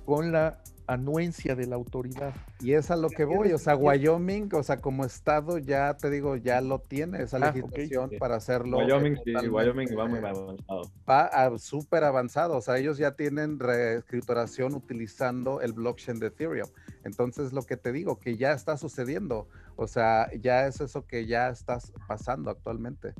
con 0.05 0.31
la 0.31 0.61
anuencia 0.87 1.55
de 1.55 1.67
la 1.67 1.75
autoridad. 1.75 2.33
Y 2.59 2.73
es 2.73 2.89
a 2.89 2.95
lo 2.95 3.09
que 3.09 3.25
voy, 3.25 3.51
o 3.51 3.57
sea, 3.57 3.75
Wyoming, 3.75 4.49
o 4.53 4.63
sea, 4.63 4.77
como 4.77 5.05
estado 5.05 5.57
ya 5.57 5.95
te 5.95 6.09
digo, 6.09 6.37
ya 6.37 6.61
lo 6.61 6.79
tiene 6.79 7.21
esa 7.21 7.37
ah, 7.37 7.51
legislación 7.51 8.11
para 8.17 8.37
hacerlo. 8.37 8.77
Wyoming, 8.77 9.17
sí, 9.23 9.33
Wyoming 9.47 9.89
va 9.97 10.07
muy 10.07 10.19
avanzado. 10.19 10.91
Va 11.07 11.57
súper 11.59 12.05
avanzado, 12.05 12.57
o 12.57 12.61
sea, 12.61 12.77
ellos 12.77 12.97
ya 12.97 13.11
tienen 13.11 13.59
reescrituración 13.59 14.73
utilizando 14.73 15.61
el 15.61 15.73
blockchain 15.73 16.19
de 16.19 16.27
Ethereum. 16.27 16.69
Entonces, 17.03 17.53
lo 17.53 17.63
que 17.63 17.77
te 17.77 17.91
digo, 17.91 18.19
que 18.19 18.37
ya 18.37 18.53
está 18.53 18.77
sucediendo, 18.77 19.47
o 19.75 19.87
sea, 19.87 20.29
ya 20.39 20.67
es 20.67 20.81
eso 20.81 21.05
que 21.05 21.25
ya 21.25 21.49
está 21.49 21.79
pasando 22.07 22.49
actualmente. 22.49 23.13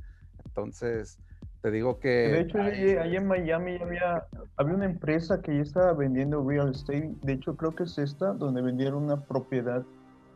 Entonces, 0.46 1.20
te 1.62 1.72
digo 1.72 2.00
que... 2.00 2.10
De 2.10 2.42
hecho, 2.42 2.60
ahí 2.60 3.16
en 3.16 3.28
Miami 3.28 3.78
había, 3.82 4.24
había 4.56 4.76
una 4.76 4.86
empresa 4.86 5.42
que 5.42 5.56
ya 5.56 5.62
estaba 5.62 5.94
vendiendo 5.94 6.48
real 6.48 6.72
estate. 6.72 7.14
De 7.24 7.34
hecho, 7.34 7.56
creo 7.56 7.76
que 7.76 7.84
es 7.84 7.98
esta, 7.98 8.34
donde 8.34 8.62
vendieron 8.62 9.04
una 9.04 9.22
propiedad 9.22 9.84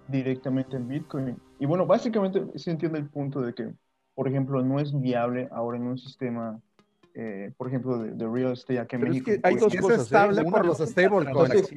directamente 0.07 0.75
en 0.75 0.87
Bitcoin. 0.87 1.37
Y 1.59 1.65
bueno, 1.65 1.85
básicamente 1.85 2.43
se 2.55 2.71
entiende 2.71 2.99
el 2.99 3.09
punto 3.09 3.41
de 3.41 3.53
que, 3.53 3.73
por 4.15 4.27
ejemplo, 4.27 4.61
no 4.61 4.79
es 4.79 4.99
viable 4.99 5.47
ahora 5.51 5.77
en 5.77 5.83
un 5.83 5.97
sistema 5.97 6.59
eh, 7.13 7.51
por 7.57 7.67
ejemplo, 7.67 7.97
de, 7.99 8.27
real 8.27 8.53
estate 8.53 8.79
aquí 8.79 8.95
en 8.95 9.01
México. 9.01 9.31
hay 9.43 9.55
dos 9.55 9.75
cosas. 9.75 9.97
Es 9.97 10.03
estable 10.05 10.43
por 10.43 10.65
los 10.65 10.77
stablecoins. 10.77 11.67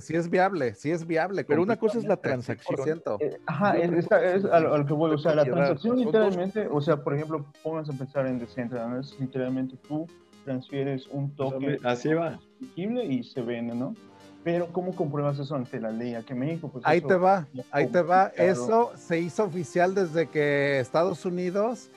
Si 0.00 0.14
es, 0.14 0.28
viable, 0.28 0.74
si 0.74 0.90
es 0.90 1.06
viable. 1.06 1.44
Pero 1.44 1.62
una 1.62 1.76
cosa 1.76 1.98
es 1.98 2.04
la 2.04 2.16
transacción. 2.16 3.02
Eh, 3.20 3.38
ajá, 3.46 3.78
es, 3.78 4.06
es, 4.10 4.44
a, 4.44 4.60
lo, 4.60 4.84
que 4.84 4.92
voy. 4.92 5.12
O 5.12 5.18
sea, 5.18 5.34
la 5.34 5.44
transacción 5.44 5.98
literalmente, 5.98 6.68
o 6.70 6.80
sea, 6.80 7.02
por 7.02 7.14
ejemplo, 7.14 7.46
pónganse 7.62 7.92
a 7.92 7.96
pensar 7.96 8.26
en 8.26 8.38
Decentraland. 8.38 9.00
Es 9.00 9.18
literalmente 9.18 9.76
tú 9.88 10.06
transfieres 10.44 11.06
un 11.08 11.34
token 11.34 11.78
así 11.84 12.12
va. 12.12 12.38
y 12.76 13.22
se 13.22 13.40
vende, 13.42 13.74
¿no? 13.74 13.94
Pero 14.44 14.68
¿cómo 14.72 14.94
compruebas 14.94 15.38
eso 15.38 15.56
ante 15.56 15.80
la 15.80 15.90
ley 15.90 16.14
aquí 16.14 16.32
en 16.32 16.38
México? 16.38 16.70
Pues 16.72 16.84
ahí 16.86 17.00
te 17.00 17.16
va, 17.16 17.46
ahí 17.70 17.86
te 17.88 18.00
va. 18.02 18.32
Eso 18.36 18.92
se 18.96 19.18
hizo 19.18 19.44
oficial 19.44 19.94
desde 19.94 20.26
que 20.26 20.78
Estados 20.78 21.24
Unidos 21.24 21.90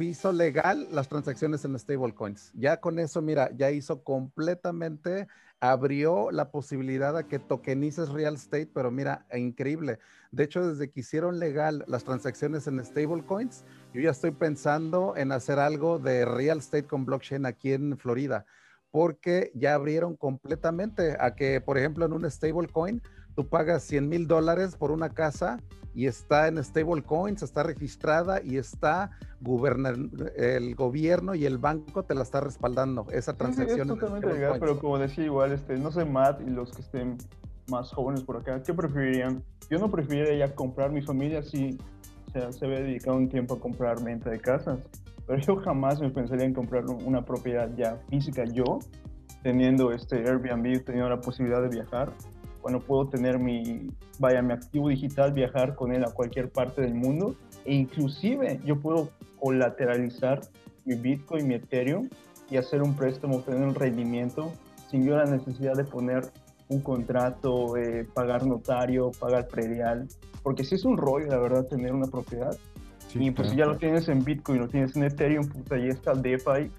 hizo 0.00 0.32
legal 0.32 0.88
las 0.90 1.08
transacciones 1.08 1.64
en 1.64 1.78
stablecoins. 1.78 2.52
Ya 2.54 2.80
con 2.80 2.98
eso, 2.98 3.22
mira, 3.22 3.50
ya 3.56 3.70
hizo 3.70 4.02
completamente, 4.02 5.28
abrió 5.60 6.30
la 6.30 6.50
posibilidad 6.50 7.14
de 7.14 7.26
que 7.26 7.38
tokenices 7.38 8.08
real 8.08 8.34
estate, 8.34 8.70
pero 8.72 8.90
mira, 8.90 9.26
increíble. 9.32 9.98
De 10.32 10.44
hecho, 10.44 10.66
desde 10.66 10.90
que 10.90 11.00
hicieron 11.00 11.38
legal 11.38 11.84
las 11.86 12.04
transacciones 12.04 12.66
en 12.66 12.84
stablecoins, 12.84 13.64
yo 13.92 14.00
ya 14.00 14.10
estoy 14.10 14.30
pensando 14.30 15.14
en 15.16 15.32
hacer 15.32 15.58
algo 15.58 15.98
de 15.98 16.24
real 16.24 16.58
estate 16.58 16.84
con 16.84 17.04
blockchain 17.04 17.46
aquí 17.46 17.72
en 17.72 17.98
Florida, 17.98 18.46
porque 18.90 19.52
ya 19.54 19.74
abrieron 19.74 20.16
completamente 20.16 21.16
a 21.20 21.34
que, 21.34 21.60
por 21.60 21.78
ejemplo, 21.78 22.06
en 22.06 22.12
un 22.12 22.28
stablecoin, 22.30 23.02
tú 23.34 23.48
pagas 23.48 23.84
100 23.84 24.08
mil 24.08 24.26
dólares 24.26 24.76
por 24.76 24.90
una 24.90 25.10
casa 25.10 25.58
y 25.94 26.06
está 26.06 26.48
en 26.48 26.62
stablecoins, 26.62 27.42
está 27.42 27.62
registrada 27.62 28.42
y 28.42 28.56
está 28.56 29.10
el 30.36 30.74
gobierno 30.74 31.34
y 31.34 31.46
el 31.46 31.58
banco 31.58 32.04
te 32.04 32.14
la 32.14 32.22
está 32.22 32.40
respaldando. 32.40 33.06
Esa 33.10 33.36
transacción. 33.36 33.88
Sí, 33.88 33.94
totalmente 33.94 34.32
legal, 34.32 34.58
pero 34.60 34.78
como 34.78 34.98
decía 34.98 35.24
igual, 35.24 35.52
este, 35.52 35.76
no 35.78 35.90
sé, 35.90 36.04
Matt 36.04 36.40
y 36.46 36.50
los 36.50 36.72
que 36.72 36.82
estén 36.82 37.18
más 37.68 37.92
jóvenes 37.92 38.22
por 38.22 38.36
acá, 38.36 38.62
¿qué 38.62 38.74
preferirían? 38.74 39.42
Yo 39.70 39.78
no 39.78 39.90
preferiría 39.90 40.46
ya 40.46 40.54
comprar 40.54 40.90
mi 40.90 41.02
familia 41.02 41.42
si 41.42 41.78
o 42.28 42.32
sea, 42.32 42.52
se 42.52 42.66
ve 42.66 42.82
dedicado 42.82 43.16
un 43.16 43.28
tiempo 43.28 43.54
a 43.54 43.60
comprar 43.60 44.02
venta 44.02 44.30
de 44.30 44.40
casas, 44.40 44.78
pero 45.26 45.40
yo 45.40 45.56
jamás 45.56 46.00
me 46.00 46.10
pensaría 46.10 46.46
en 46.46 46.54
comprar 46.54 46.84
una 46.86 47.24
propiedad 47.24 47.68
ya 47.76 47.96
física 48.08 48.44
yo, 48.44 48.78
teniendo 49.42 49.92
este 49.92 50.16
Airbnb, 50.16 50.84
teniendo 50.84 51.08
la 51.08 51.20
posibilidad 51.20 51.62
de 51.62 51.68
viajar 51.68 52.12
bueno, 52.62 52.80
puedo 52.80 53.08
tener 53.08 53.38
mi, 53.38 53.88
vaya, 54.18 54.42
mi 54.42 54.52
activo 54.52 54.88
digital, 54.88 55.32
viajar 55.32 55.74
con 55.74 55.92
él 55.92 56.04
a 56.04 56.10
cualquier 56.10 56.50
parte 56.50 56.82
del 56.82 56.94
mundo 56.94 57.34
e 57.64 57.74
inclusive 57.74 58.60
yo 58.64 58.80
puedo 58.80 59.10
colateralizar 59.38 60.40
mi 60.84 60.94
Bitcoin, 60.94 61.48
mi 61.48 61.54
Ethereum 61.54 62.08
y 62.50 62.56
hacer 62.56 62.82
un 62.82 62.94
préstamo, 62.94 63.36
obtener 63.36 63.62
un 63.62 63.74
rendimiento 63.74 64.52
sin 64.90 65.04
yo 65.04 65.16
la 65.16 65.24
necesidad 65.24 65.74
de 65.74 65.84
poner 65.84 66.24
un 66.68 66.80
contrato, 66.80 67.76
eh, 67.76 68.06
pagar 68.12 68.46
notario, 68.46 69.10
pagar 69.18 69.48
predial, 69.48 70.08
porque 70.42 70.64
si 70.64 70.76
es 70.76 70.84
un 70.84 70.96
rollo, 70.96 71.26
la 71.26 71.38
verdad, 71.38 71.66
tener 71.66 71.92
una 71.92 72.06
propiedad. 72.06 72.56
y 73.14 73.30
pues 73.32 73.50
si 73.50 73.56
ya 73.56 73.66
lo 73.66 73.76
tienes 73.76 74.08
en 74.08 74.24
Bitcoin, 74.24 74.60
lo 74.60 74.68
tienes 74.68 74.94
en 74.96 75.04
Ethereum, 75.04 75.48
pues 75.48 75.72
ahí 75.72 75.88
está 75.88 76.14
DeFi, 76.14 76.70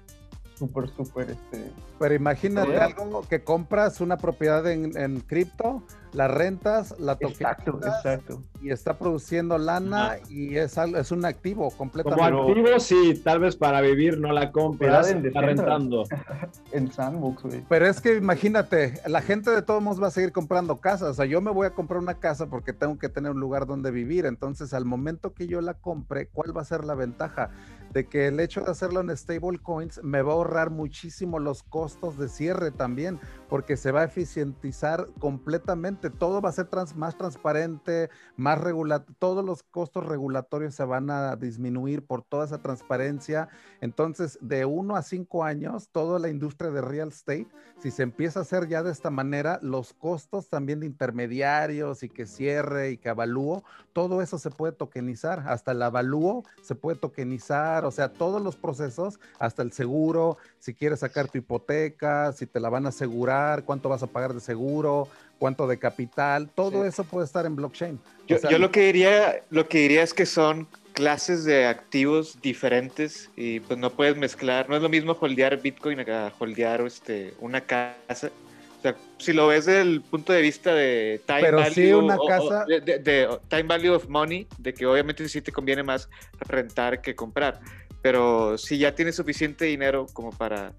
súper, 0.56 0.90
súper, 0.90 1.32
este... 1.32 1.72
Pero 2.02 2.16
imagínate 2.16 2.78
algo 2.78 3.22
que 3.30 3.44
compras 3.44 4.02
una 4.02 4.18
propiedad 4.18 4.66
en, 4.66 4.98
en 4.98 5.20
cripto, 5.20 5.84
la 6.14 6.28
rentas, 6.28 6.96
la 7.00 7.16
Exacto, 7.20 7.80
exacto. 7.84 8.42
Y 8.60 8.72
está 8.72 8.98
produciendo 8.98 9.58
lana 9.60 10.18
y 10.28 10.58
es, 10.58 10.78
es 10.78 11.12
un 11.12 11.26
activo 11.26 11.70
completamente. 11.70 12.32
Como 12.32 12.50
activo, 12.50 12.80
sí, 12.80 13.22
tal 13.24 13.40
vez 13.40 13.56
para 13.56 13.82
vivir 13.82 14.20
no 14.20 14.32
la 14.34 14.52
compras, 14.52 15.10
está 15.10 15.42
rentando. 15.42 16.04
en 16.72 16.92
Sandbox, 16.92 17.44
güey. 17.44 17.64
Pero 17.70 17.88
es 17.88 18.02
que 18.02 18.16
imagínate, 18.16 19.00
la 19.08 19.22
gente 19.22 19.52
de 19.52 19.62
todos 19.62 19.82
modos 19.82 20.02
va 20.02 20.08
a 20.08 20.12
seguir 20.12 20.32
comprando 20.32 20.78
casas. 20.78 21.10
O 21.10 21.14
sea, 21.14 21.26
yo 21.26 21.40
me 21.40 21.52
voy 21.52 21.68
a 21.68 21.72
comprar 21.72 22.00
una 22.00 22.16
casa 22.16 22.48
porque 22.48 22.74
tengo 22.74 22.98
que 22.98 23.10
tener 23.10 23.32
un 23.32 23.40
lugar 23.40 23.68
donde 23.68 23.92
vivir. 23.92 24.26
Entonces, 24.26 24.74
al 24.74 24.86
momento 24.86 25.36
que 25.36 25.46
yo 25.46 25.62
la 25.62 25.76
compre, 25.76 26.28
¿cuál 26.28 26.56
va 26.56 26.62
a 26.62 26.66
ser 26.66 26.84
la 26.84 26.96
ventaja? 26.96 27.52
De 27.94 28.08
que 28.08 28.28
el 28.28 28.40
hecho 28.40 28.62
de 28.62 28.72
hacerlo 28.72 29.02
en 29.02 29.16
stablecoins 29.16 30.04
me 30.04 30.22
va 30.22 30.32
a 30.32 30.36
ahorrar 30.36 30.70
muchísimo 30.70 31.40
los 31.40 31.64
costos 31.64 31.91
de 32.18 32.30
cierre 32.30 32.72
también, 32.72 33.20
porque 33.52 33.76
se 33.76 33.92
va 33.92 34.00
a 34.00 34.06
eficientizar 34.06 35.08
completamente. 35.20 36.10
Todo 36.10 36.40
va 36.40 36.48
a 36.48 36.54
ser 36.54 36.70
más 36.96 37.18
transparente, 37.18 38.10
más 38.38 38.58
regular, 38.58 39.06
todos 39.20 39.44
los 39.44 39.62
costos 39.62 40.06
regulatorios 40.06 40.74
se 40.74 40.86
van 40.86 41.10
a 41.10 41.36
disminuir 41.36 42.06
por 42.06 42.24
toda 42.24 42.46
esa 42.46 42.62
transparencia. 42.62 43.50
Entonces, 43.82 44.40
de 44.40 44.64
uno 44.64 44.96
a 44.96 45.02
cinco 45.02 45.44
años, 45.44 45.90
toda 45.92 46.18
la 46.18 46.30
industria 46.30 46.72
de 46.72 46.80
real 46.80 47.10
estate, 47.10 47.50
si 47.82 47.92
se 47.92 48.04
empieza 48.04 48.40
a 48.40 48.44
hacer 48.44 48.70
ya 48.70 48.84
de 48.84 48.92
esta 48.94 49.10
manera, 49.10 49.60
los 49.62 49.92
costos 49.92 50.48
también 50.48 50.80
de 50.80 50.86
intermediarios 50.86 52.04
y 52.04 52.10
que 52.10 52.28
cierre 52.28 52.92
y 52.92 52.98
que 52.98 53.10
avalúo, 53.10 53.66
todo 53.92 54.22
eso 54.22 54.38
se 54.38 54.50
puede 54.50 54.72
tokenizar, 54.72 55.44
hasta 55.48 55.74
el 55.74 55.82
avalúo 55.82 56.46
se 56.62 56.76
puede 56.76 56.98
tokenizar, 56.98 57.84
o 57.84 57.92
sea, 57.92 58.14
todos 58.14 58.42
los 58.42 58.56
procesos, 58.56 59.20
hasta 59.40 59.62
el 59.62 59.74
seguro, 59.74 60.38
si 60.60 60.74
quieres 60.74 61.02
sacar 61.02 61.28
tu 61.28 61.40
hipoteca, 61.40 62.32
si 62.32 62.48
te 62.48 62.62
la 62.62 62.70
van 62.70 62.86
a 62.86 62.90
asegurar, 62.90 63.41
cuánto 63.66 63.90
vas 63.90 64.04
a 64.04 64.08
pagar 64.08 64.34
de 64.34 64.40
seguro, 64.40 65.08
cuánto 65.42 65.66
de 65.66 65.80
capital, 65.80 66.50
todo 66.54 66.86
eso 66.86 67.04
puede 67.04 67.26
estar 67.26 67.48
en 67.48 67.56
blockchain. 67.56 68.00
Yo, 68.28 68.60
lo 68.60 68.70
que 68.70 68.82
diría, 68.82 69.42
lo 69.50 69.68
que 69.68 69.80
diría 69.80 70.04
es 70.04 70.14
que 70.14 70.28
son 70.28 70.68
clases 70.94 71.46
de 71.46 71.66
activos 71.66 72.40
diferentes 72.42 73.32
y 73.36 73.60
pues 73.62 73.80
no 73.80 73.90
puedes 73.90 74.16
mezclar, 74.18 74.70
no 74.70 74.76
es 74.76 74.84
lo 74.84 74.90
mismo 74.90 75.18
holdear 75.20 75.60
Bitcoin 75.60 76.00
a 76.02 76.32
holdear 76.38 76.82
este, 76.82 77.34
una 77.40 77.62
casa. 77.62 78.30
O 78.78 78.82
sea, 78.84 78.96
si 79.18 79.34
lo 79.34 79.48
ves 79.48 79.66
desde 79.66 79.82
el 79.82 80.02
punto 80.02 80.32
de 80.32 80.42
vista 80.42 80.76
de 80.76 81.22
time 81.26 81.52
value, 81.52 81.98
una 81.98 82.18
casa... 82.28 82.66
de, 82.66 83.40
time 83.48 83.64
value 83.64 83.96
of 83.96 84.08
money, 84.08 84.48
de 84.60 84.74
que 84.74 84.86
obviamente 84.86 85.28
sí 85.28 85.42
te 85.42 85.52
conviene 85.52 85.82
más 85.82 86.08
rentar 86.48 87.02
que 87.02 87.16
comprar, 87.16 87.60
pero 88.04 88.60
si 88.60 88.78
ya 88.78 88.94
tienes 88.94 89.16
suficiente 89.16 89.66
dinero 89.66 90.06
como 90.14 90.32
para 90.32 90.74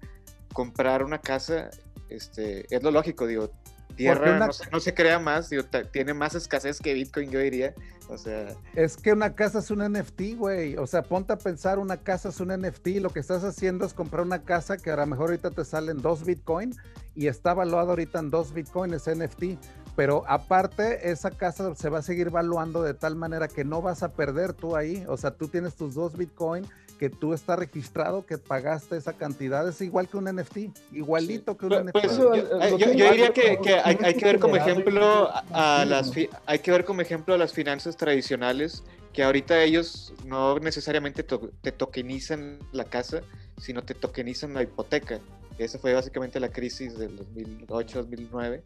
comprar 0.53 1.03
una 1.03 1.19
casa, 1.19 1.69
este, 2.09 2.65
es 2.73 2.83
lo 2.83 2.91
lógico, 2.91 3.27
digo, 3.27 3.51
tierra 3.95 4.47
no, 4.71 4.79
se, 4.79 4.93
crea 4.93 5.19
más, 5.19 5.49
tiene 5.91 6.13
más 6.13 6.35
escasez 6.35 6.79
que 6.79 6.93
Bitcoin, 6.93 7.29
yo 7.29 7.39
diría. 7.39 7.73
O 8.09 8.17
sea. 8.17 8.47
Es 8.75 8.97
que 8.97 9.13
una 9.13 9.33
casa 9.33 9.59
es 9.59 9.71
un 9.71 9.79
NFT, 9.79 10.37
güey. 10.37 10.75
O 10.77 10.85
sea, 10.85 11.03
ponte 11.03 11.33
a 11.33 11.37
pensar, 11.37 11.79
una 11.79 11.97
casa 11.97 12.29
es 12.29 12.39
un 12.39 12.49
NFT. 12.49 12.87
Lo 12.99 13.09
que 13.09 13.19
estás 13.19 13.43
haciendo 13.43 13.85
es 13.85 13.93
comprar 13.93 14.23
una 14.23 14.43
casa 14.43 14.77
que 14.77 14.91
a 14.91 14.97
lo 14.97 15.05
mejor 15.05 15.29
ahorita 15.29 15.51
te 15.51 15.63
salen 15.63 16.01
dos 16.01 16.25
Bitcoin 16.25 16.75
y 17.15 17.27
está 17.27 17.53
valuado 17.53 17.91
ahorita 17.91 18.19
en 18.19 18.29
dos 18.29 18.53
Bitcoin, 18.53 18.93
ese 18.93 19.15
NFT. 19.15 19.57
Pero 19.95 20.23
aparte, 20.27 21.11
esa 21.11 21.31
casa 21.31 21.75
se 21.75 21.89
va 21.89 21.99
a 21.99 22.01
seguir 22.01 22.29
valuando 22.29 22.81
de 22.81 22.93
tal 22.93 23.15
manera 23.15 23.47
que 23.47 23.63
no 23.63 23.81
vas 23.81 24.03
a 24.03 24.11
perder 24.13 24.53
tú 24.53 24.75
ahí. 24.75 25.05
O 25.07 25.17
sea, 25.17 25.31
tú 25.31 25.47
tienes 25.47 25.75
tus 25.75 25.93
dos 25.93 26.17
Bitcoin 26.17 26.65
que 26.99 27.09
tú 27.09 27.33
estás 27.33 27.59
registrado, 27.59 28.25
que 28.25 28.37
pagaste 28.37 28.97
esa 28.97 29.13
cantidad, 29.13 29.67
es 29.67 29.81
igual 29.81 30.07
que 30.07 30.17
un 30.17 30.25
NFT, 30.25 30.57
igualito 30.93 31.57
que 31.57 31.65
un 31.65 31.85
NFT. 31.85 31.91
Pues, 31.91 32.17
yo, 32.17 32.87
diría 32.87 33.31
que, 33.33 33.59
hay, 33.83 34.13
que 34.15 34.25
ver 34.25 34.39
como 34.39 34.55
ejemplo 34.55 35.29
a 35.51 35.85
las 35.85 36.11
hay 36.45 36.59
que 36.59 36.71
ver 36.71 36.85
como 36.85 37.01
ejemplo 37.01 37.33
a 37.33 37.37
las 37.37 37.53
finanzas 37.53 37.97
tradicionales, 37.97 38.83
que 39.11 39.23
ahorita 39.23 39.61
ellos 39.63 40.13
no 40.25 40.59
necesariamente 40.59 41.23
te 41.23 41.71
tokenizan 41.71 42.59
la 42.71 42.85
casa, 42.85 43.21
sino 43.57 43.83
te 43.83 43.93
tokenizan 43.93 44.53
la 44.53 44.63
hipoteca. 44.63 45.19
Esa 45.57 45.77
fue 45.77 45.93
básicamente 45.93 46.39
la 46.39 46.49
crisis 46.49 46.97
del 46.97 47.19
2008-2009, 47.19 48.61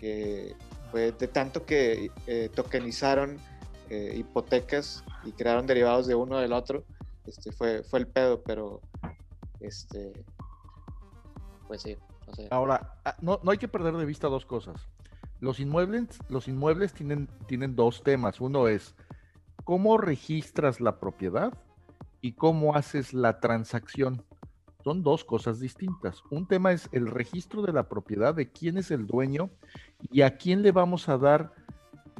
que 0.00 0.54
fue 0.90 1.12
de 1.12 1.28
tanto 1.28 1.66
que 1.66 2.10
eh, 2.26 2.48
tokenizaron 2.54 3.38
eh, 3.90 4.14
hipotecas 4.16 5.02
y 5.24 5.32
crearon 5.32 5.66
derivados 5.66 6.06
de 6.06 6.14
uno 6.14 6.38
del 6.38 6.52
otro, 6.52 6.84
este, 7.28 7.52
fue, 7.52 7.82
fue 7.82 8.00
el 8.00 8.08
pedo, 8.08 8.42
pero 8.42 8.80
este, 9.60 10.24
pues 11.66 11.82
sí. 11.82 11.96
Ahora, 12.50 12.94
ah, 13.04 13.16
no, 13.20 13.40
no 13.42 13.50
hay 13.50 13.58
que 13.58 13.68
perder 13.68 13.94
de 13.96 14.04
vista 14.04 14.28
dos 14.28 14.44
cosas. 14.44 14.88
Los 15.40 15.60
inmuebles, 15.60 16.18
los 16.28 16.48
inmuebles 16.48 16.92
tienen, 16.92 17.28
tienen 17.46 17.76
dos 17.76 18.02
temas. 18.02 18.40
Uno 18.40 18.68
es 18.68 18.94
cómo 19.64 19.98
registras 19.98 20.80
la 20.80 20.98
propiedad 20.98 21.52
y 22.20 22.32
cómo 22.32 22.74
haces 22.74 23.14
la 23.14 23.40
transacción. 23.40 24.24
Son 24.82 25.02
dos 25.02 25.24
cosas 25.24 25.60
distintas. 25.60 26.22
Un 26.30 26.46
tema 26.46 26.72
es 26.72 26.88
el 26.92 27.06
registro 27.06 27.62
de 27.62 27.72
la 27.72 27.88
propiedad, 27.88 28.34
de 28.34 28.50
quién 28.50 28.78
es 28.78 28.90
el 28.90 29.06
dueño 29.06 29.50
y 30.10 30.22
a 30.22 30.36
quién 30.36 30.62
le 30.62 30.72
vamos 30.72 31.08
a 31.08 31.18
dar 31.18 31.52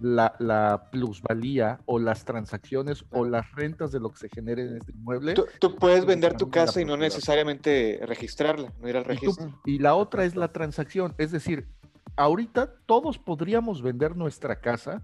la, 0.01 0.89
plusvalía 0.91 1.81
o 1.87 1.99
las 1.99 2.25
transacciones 2.25 3.05
o 3.11 3.25
las 3.25 3.51
rentas 3.53 3.93
de 3.93 4.01
lo 4.01 4.11
que 4.11 4.19
se 4.19 4.29
genere 4.29 4.63
en 4.63 4.77
este 4.77 4.93
inmueble. 4.93 5.35
Tú, 5.35 5.77
puedes 5.77 6.05
vender 6.05 6.37
tu 6.37 6.51
casa 6.51 6.81
y 6.81 6.85
no 6.85 6.97
necesariamente 6.97 8.01
registrarla, 8.03 8.73
no 8.81 8.89
ir 8.89 8.97
al 8.97 9.05
registro. 9.05 9.61
Y, 9.65 9.79
la 9.79 9.95
otra 9.95 10.25
es 10.25 10.37
la 10.37 10.53
transacción, 10.53 11.15
es 11.19 11.31
decir, 11.31 11.69
ahorita 12.17 12.73
todos 12.87 13.19
podríamos 13.19 13.83
vender 13.83 14.17
nuestra 14.17 14.61
casa 14.61 15.03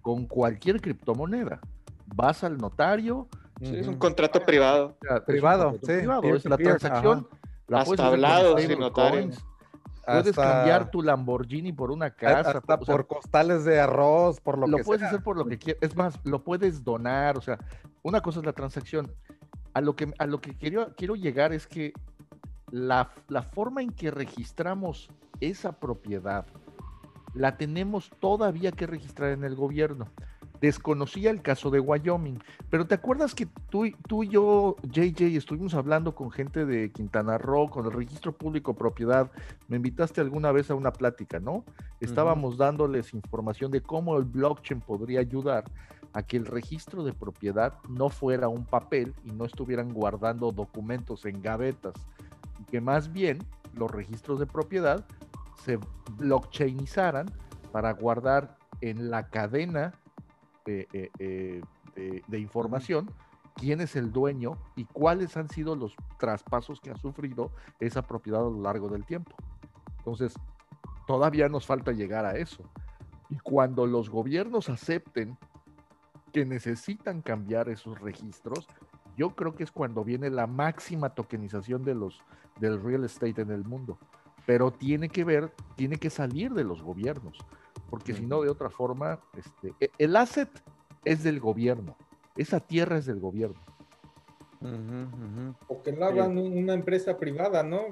con 0.00 0.26
cualquier 0.26 0.80
criptomoneda. 0.80 1.60
Vas 2.14 2.44
al 2.44 2.58
notario. 2.58 3.28
es 3.60 3.86
un 3.86 3.96
contrato 3.96 4.44
privado. 4.44 4.96
privado, 5.26 5.78
sí. 5.82 5.92
es 6.24 6.44
la 6.44 6.56
transacción. 6.56 7.28
La 7.68 7.80
Hasta 7.80 8.06
hablado 8.06 8.58
sin 8.58 8.78
notario. 8.78 9.30
Puedes 10.04 10.34
cambiar 10.34 10.90
tu 10.90 11.02
Lamborghini 11.02 11.72
por 11.72 11.90
una 11.90 12.10
casa. 12.10 12.58
Hasta 12.58 12.78
por 12.78 13.06
costales 13.06 13.64
de 13.64 13.80
arroz, 13.80 14.40
por 14.40 14.58
lo, 14.58 14.66
lo 14.66 14.78
que 14.78 14.84
puedes 14.84 15.02
hacer 15.02 15.22
por 15.22 15.36
lo 15.36 15.46
que 15.46 15.58
quieras. 15.58 15.82
Es 15.82 15.96
más, 15.96 16.18
lo 16.24 16.42
puedes 16.42 16.82
donar. 16.82 17.38
O 17.38 17.40
sea, 17.40 17.58
una 18.02 18.20
cosa 18.20 18.40
es 18.40 18.46
la 18.46 18.52
transacción. 18.52 19.12
A 19.74 19.80
lo 19.80 19.94
que, 19.96 20.12
a 20.18 20.26
lo 20.26 20.40
que 20.40 20.56
quiero, 20.56 20.94
quiero 20.96 21.14
llegar 21.14 21.52
es 21.52 21.66
que 21.66 21.92
la, 22.70 23.10
la 23.28 23.42
forma 23.42 23.82
en 23.82 23.90
que 23.90 24.10
registramos 24.10 25.08
esa 25.40 25.72
propiedad 25.72 26.46
la 27.34 27.56
tenemos 27.56 28.10
todavía 28.20 28.72
que 28.72 28.86
registrar 28.86 29.30
en 29.30 29.44
el 29.44 29.54
gobierno. 29.54 30.08
Desconocía 30.62 31.32
el 31.32 31.42
caso 31.42 31.70
de 31.70 31.80
Wyoming, 31.80 32.38
pero 32.70 32.86
¿te 32.86 32.94
acuerdas 32.94 33.34
que 33.34 33.46
tú, 33.68 33.84
tú 34.06 34.22
y 34.22 34.28
yo, 34.28 34.76
JJ, 34.84 35.36
estuvimos 35.36 35.74
hablando 35.74 36.14
con 36.14 36.30
gente 36.30 36.64
de 36.64 36.92
Quintana 36.92 37.36
Roo, 37.36 37.68
con 37.68 37.86
el 37.86 37.92
registro 37.92 38.30
público 38.30 38.72
propiedad? 38.72 39.28
Me 39.66 39.78
invitaste 39.78 40.20
alguna 40.20 40.52
vez 40.52 40.70
a 40.70 40.76
una 40.76 40.92
plática, 40.92 41.40
¿no? 41.40 41.64
Estábamos 41.98 42.58
dándoles 42.58 43.12
información 43.12 43.72
de 43.72 43.82
cómo 43.82 44.16
el 44.16 44.22
blockchain 44.22 44.80
podría 44.80 45.18
ayudar 45.18 45.64
a 46.12 46.22
que 46.22 46.36
el 46.36 46.46
registro 46.46 47.02
de 47.02 47.12
propiedad 47.12 47.74
no 47.88 48.08
fuera 48.08 48.46
un 48.46 48.64
papel 48.64 49.14
y 49.24 49.32
no 49.32 49.46
estuvieran 49.46 49.92
guardando 49.92 50.52
documentos 50.52 51.24
en 51.24 51.42
gavetas, 51.42 51.94
y 52.60 52.64
que 52.70 52.80
más 52.80 53.12
bien 53.12 53.40
los 53.74 53.90
registros 53.90 54.38
de 54.38 54.46
propiedad 54.46 55.04
se 55.64 55.80
blockchainizaran 56.18 57.26
para 57.72 57.92
guardar 57.94 58.56
en 58.80 59.10
la 59.10 59.28
cadena 59.28 59.94
eh, 60.66 61.10
eh, 61.18 61.60
de, 62.26 62.38
información, 62.38 63.10
quién 63.54 63.80
es 63.80 63.96
el 63.96 64.12
dueño 64.12 64.56
y 64.76 64.84
cuáles 64.84 65.36
han 65.36 65.48
sido 65.48 65.74
los 65.76 65.94
traspasos 66.18 66.80
que 66.80 66.90
ha 66.90 66.96
sufrido 66.96 67.50
esa 67.80 68.02
propiedad 68.02 68.40
a 68.40 68.50
lo 68.50 68.62
largo 68.62 68.88
del 68.88 69.04
tiempo. 69.04 69.32
Entonces, 69.98 70.34
todavía 71.06 71.48
nos 71.48 71.66
falta 71.66 71.92
llegar 71.92 72.24
a 72.24 72.36
eso. 72.36 72.62
Y 73.28 73.38
cuando 73.38 73.86
los 73.86 74.08
gobiernos 74.08 74.68
acepten 74.68 75.36
que 76.32 76.44
necesitan 76.44 77.22
cambiar 77.22 77.68
esos 77.68 78.00
registros, 78.00 78.66
yo 79.16 79.34
creo 79.34 79.54
que 79.54 79.64
es 79.64 79.72
cuando 79.72 80.04
viene 80.04 80.30
la 80.30 80.46
máxima 80.46 81.10
tokenización 81.10 81.84
de 81.84 81.94
los, 81.94 82.22
del 82.58 82.82
real 82.82 83.04
estate 83.04 83.42
en 83.42 83.50
el 83.50 83.64
mundo. 83.64 83.98
Pero 84.46 84.70
tiene 84.70 85.08
que 85.08 85.24
ver, 85.24 85.52
tiene 85.76 85.98
que 85.98 86.10
salir 86.10 86.52
de 86.52 86.64
los 86.64 86.82
gobiernos 86.82 87.38
porque 87.90 88.14
si 88.14 88.26
no, 88.26 88.42
de 88.42 88.48
otra 88.48 88.70
forma, 88.70 89.20
este, 89.36 89.74
e, 89.80 89.90
el 89.98 90.16
asset 90.16 90.48
es 91.04 91.22
del 91.22 91.40
gobierno, 91.40 91.96
esa 92.36 92.60
tierra 92.60 92.98
es 92.98 93.06
del 93.06 93.20
gobierno. 93.20 93.60
O 95.66 95.82
que 95.82 95.92
lo 95.92 96.06
hagan 96.06 96.38
una 96.38 96.72
empresa 96.72 97.16
privada, 97.16 97.62
¿no? 97.64 97.86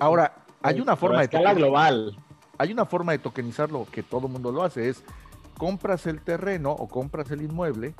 Ahora, 0.00 0.44
hay 0.62 0.80
una 0.80 0.96
forma 0.96 1.24
de 1.24 1.54
global. 1.54 2.16
Hay 2.58 2.72
una 2.72 2.86
forma 2.86 3.12
de 3.12 3.18
tokenizarlo 3.18 3.86
que 3.92 4.02
todo 4.02 4.26
el 4.26 4.32
mundo 4.32 4.50
lo 4.50 4.64
hace, 4.64 4.88
es 4.88 5.04
compras 5.56 6.06
el 6.06 6.20
terreno 6.22 6.72
o 6.72 6.88
compras 6.88 7.30
el 7.30 7.42
inmueble, 7.42 7.94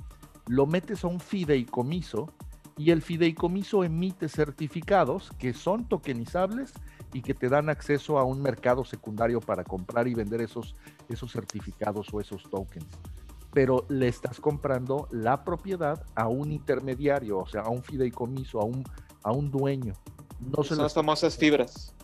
lo 0.46 0.66
metes 0.66 1.04
a 1.04 1.08
un 1.08 1.20
fideicomiso 1.20 2.32
y 2.76 2.90
el 2.90 3.02
fideicomiso 3.02 3.84
emite 3.84 4.28
certificados 4.28 5.30
que 5.38 5.52
son 5.52 5.88
tokenizables 5.88 6.72
y 7.12 7.22
que 7.22 7.34
te 7.34 7.48
dan 7.48 7.68
acceso 7.68 8.18
a 8.18 8.24
un 8.24 8.42
mercado 8.42 8.84
secundario 8.84 9.40
para 9.40 9.64
comprar 9.64 10.08
y 10.08 10.14
vender 10.14 10.40
esos, 10.40 10.74
esos 11.08 11.32
certificados 11.32 12.08
o 12.12 12.20
esos 12.20 12.42
tokens. 12.50 12.86
Pero 13.52 13.86
le 13.88 14.08
estás 14.08 14.40
comprando 14.40 15.08
la 15.10 15.44
propiedad 15.44 16.04
a 16.14 16.28
un 16.28 16.52
intermediario, 16.52 17.38
o 17.38 17.46
sea, 17.46 17.62
a 17.62 17.70
un 17.70 17.82
fideicomiso, 17.82 18.60
a 18.60 18.64
un, 18.64 18.84
a 19.22 19.32
un 19.32 19.50
dueño. 19.50 19.94
No 20.40 20.62
Son 20.62 20.78
las 20.78 20.94
famosas 20.94 21.36
fibras. 21.36 21.94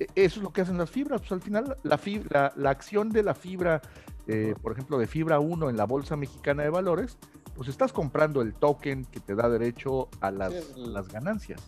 E, 0.00 0.06
eso 0.14 0.40
es 0.40 0.42
lo 0.42 0.52
que 0.52 0.62
hacen 0.62 0.78
las 0.78 0.90
fibras. 0.90 1.20
Pues 1.20 1.32
al 1.32 1.42
final, 1.42 1.76
la, 1.82 1.98
fibra, 1.98 2.52
la, 2.56 2.70
acción 2.70 3.10
de 3.10 3.22
la 3.22 3.34
fibra, 3.34 3.82
eh, 4.26 4.54
por 4.62 4.72
ejemplo, 4.72 4.98
de 4.98 5.06
fibra 5.06 5.38
1 5.38 5.70
en 5.70 5.76
la 5.76 5.84
Bolsa 5.84 6.16
Mexicana 6.16 6.62
de 6.62 6.70
Valores, 6.70 7.18
pues 7.54 7.68
estás 7.68 7.92
comprando 7.92 8.42
el 8.42 8.54
token 8.54 9.04
que 9.06 9.20
te 9.20 9.34
da 9.34 9.48
derecho 9.48 10.08
a 10.20 10.30
las, 10.30 10.76
las 10.76 11.08
ganancias. 11.08 11.62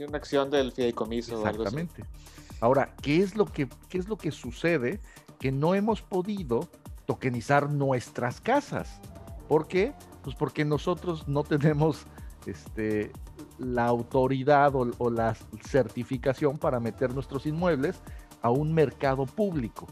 Una 0.00 0.18
acción 0.18 0.50
del 0.50 0.72
fideicomiso. 0.72 1.36
Exactamente. 1.38 2.04
Ahora, 2.60 2.94
¿qué 3.02 3.22
es, 3.22 3.36
lo 3.36 3.46
que, 3.46 3.68
¿qué 3.88 3.98
es 3.98 4.08
lo 4.08 4.16
que 4.16 4.30
sucede? 4.30 5.00
Que 5.38 5.52
no 5.52 5.74
hemos 5.74 6.02
podido 6.02 6.68
tokenizar 7.06 7.70
nuestras 7.70 8.40
casas. 8.40 9.00
¿Por 9.48 9.68
qué? 9.68 9.94
Pues 10.22 10.34
porque 10.34 10.64
nosotros 10.64 11.28
no 11.28 11.44
tenemos 11.44 12.06
este, 12.46 13.12
la 13.58 13.86
autoridad 13.86 14.72
o, 14.74 15.10
la 15.10 15.36
certificación 15.62 16.58
para 16.58 16.80
meter 16.80 17.14
nuestros 17.14 17.46
inmuebles 17.46 18.00
a 18.42 18.50
un 18.50 18.72
mercado 18.72 19.26
público. 19.26 19.86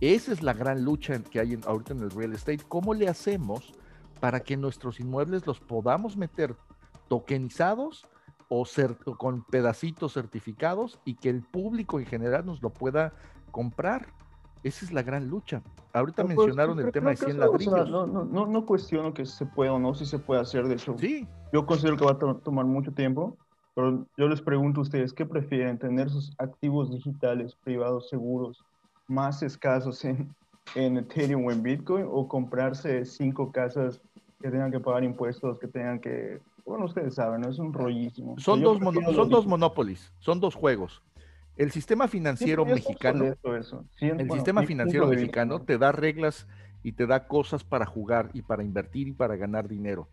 Esa 0.00 0.32
es 0.32 0.42
la 0.42 0.52
gran 0.52 0.84
lucha 0.84 1.20
que 1.22 1.40
hay 1.40 1.58
ahorita 1.66 1.92
en 1.92 2.00
el 2.00 2.10
real 2.10 2.32
estate. 2.32 2.64
¿Cómo 2.68 2.94
le 2.94 3.08
hacemos 3.08 3.72
para 4.20 4.40
que 4.40 4.56
nuestros 4.56 5.00
inmuebles 5.00 5.46
los 5.46 5.60
podamos 5.60 6.16
meter 6.16 6.56
tokenizados 7.08 8.06
o, 8.48 8.66
con 9.16 9.44
pedacitos 9.44 10.14
certificados 10.14 10.98
y 11.04 11.14
que 11.14 11.30
el 11.30 11.42
público 11.42 12.00
en 12.00 12.06
general 12.06 12.46
nos 12.46 12.62
lo 12.62 12.70
pueda 12.70 13.12
comprar. 13.50 14.06
Esa 14.62 14.84
es 14.84 14.92
la 14.92 15.02
gran 15.02 15.28
lucha. 15.28 15.62
Ahorita 15.92 16.24
pues, 16.24 16.36
mencionaron 16.36 16.80
el 16.80 16.90
tema 16.90 17.10
de 17.10 17.16
100 17.16 17.38
ladrillos. 17.38 17.88
no, 17.88 18.06
no, 18.06 18.46
no, 18.46 18.66
cuestiono 18.66 19.14
que 19.14 19.24
se 19.24 19.46
pueda 19.46 19.72
o 19.72 19.78
no, 19.78 19.94
si 19.94 20.04
se 20.04 20.18
puede 20.18 20.40
hacer. 20.40 20.66
De 20.66 20.74
hecho, 20.74 20.96
sí. 20.98 21.26
yo 21.52 21.64
considero 21.64 21.96
que 21.96 22.04
va 22.04 22.12
a 22.12 22.18
tomar 22.18 22.64
mucho 22.64 22.92
tiempo, 22.92 23.36
pero 23.74 24.06
yo 24.16 24.28
les 24.28 24.42
pregunto 24.42 24.80
a 24.80 24.82
ustedes, 24.82 25.12
¿qué 25.12 25.24
prefieren? 25.24 25.78
¿Tener 25.78 26.10
sus 26.10 26.34
activos 26.38 26.90
digitales 26.90 27.54
privados 27.54 28.08
seguros 28.08 28.64
más 29.06 29.42
escasos 29.42 30.04
en, 30.04 30.34
en 30.74 30.98
Ethereum 30.98 31.46
o 31.46 31.52
en 31.52 31.62
Bitcoin 31.62 32.06
o 32.10 32.26
comprarse 32.26 33.04
cinco 33.04 33.52
casas 33.52 34.00
que 34.40 34.50
tengan 34.50 34.70
que 34.70 34.80
pagar 34.80 35.04
impuestos, 35.04 35.58
que 35.58 35.68
tengan 35.68 36.00
que 36.00 36.40
bueno, 36.68 36.84
ustedes 36.84 37.14
saben, 37.14 37.44
es 37.44 37.58
un 37.58 37.72
rollísimo. 37.72 38.38
Son, 38.38 38.60
dos, 38.60 38.78
son 39.14 39.28
dos 39.30 39.46
monopolies, 39.46 40.12
son 40.18 40.38
dos 40.38 40.54
juegos. 40.54 41.02
El 41.56 41.72
sistema 41.72 42.06
financiero 42.06 42.64
mexicano, 42.64 43.34
el 44.00 44.30
sistema 44.30 44.62
financiero 44.62 45.08
mexicano 45.08 45.60
te 45.62 45.78
da 45.78 45.92
reglas 45.92 46.46
y 46.82 46.92
te 46.92 47.06
da 47.06 47.26
cosas 47.26 47.64
para 47.64 47.86
jugar 47.86 48.30
y 48.34 48.42
para 48.42 48.62
invertir 48.62 49.08
y 49.08 49.12
para 49.12 49.36
ganar 49.36 49.66
dinero. 49.66 50.08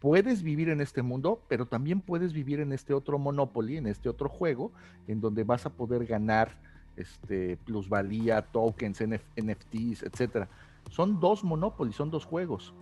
Puedes 0.00 0.42
vivir 0.42 0.70
en 0.70 0.80
este 0.80 1.02
mundo, 1.02 1.44
pero 1.46 1.66
también 1.66 2.00
puedes 2.00 2.32
vivir 2.32 2.58
en 2.58 2.72
este 2.72 2.94
otro 2.94 3.18
monopoly, 3.18 3.76
en 3.76 3.86
este 3.86 4.08
otro 4.08 4.28
juego, 4.28 4.72
en 5.06 5.20
donde 5.20 5.44
vas 5.44 5.66
a 5.66 5.70
poder 5.70 6.06
ganar 6.06 6.58
este, 6.96 7.56
plusvalía, 7.58 8.42
tokens, 8.42 9.00
NFTs, 9.00 10.02
etcétera. 10.02 10.48
Son 10.90 11.20
dos 11.20 11.44
monopolies, 11.44 11.94
son 11.94 12.10
dos 12.10 12.24
juegos. 12.24 12.74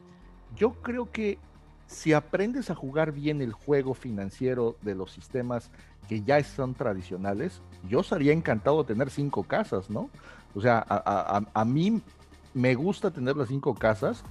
Yo 0.56 0.72
creo 0.80 1.10
que 1.10 1.38
si 1.90 2.12
aprendes 2.12 2.70
a 2.70 2.76
jugar 2.76 3.10
bien 3.10 3.42
el 3.42 3.52
juego 3.52 3.94
financiero 3.94 4.76
de 4.82 4.94
los 4.94 5.10
sistemas 5.10 5.72
que 6.08 6.22
ya 6.22 6.42
son 6.44 6.74
tradicionales, 6.74 7.62
yo 7.88 8.04
sería 8.04 8.32
encantado 8.32 8.84
de 8.84 8.94
tener 8.94 9.10
cinco 9.10 9.42
casas, 9.42 9.90
¿no? 9.90 10.08
O 10.54 10.60
sea, 10.60 10.84
a, 10.88 11.64
mí 11.64 12.00
me 12.54 12.74
gusta 12.76 13.10
tener 13.10 13.36
las 13.36 13.48
cinco 13.48 13.74
casas 13.74 14.22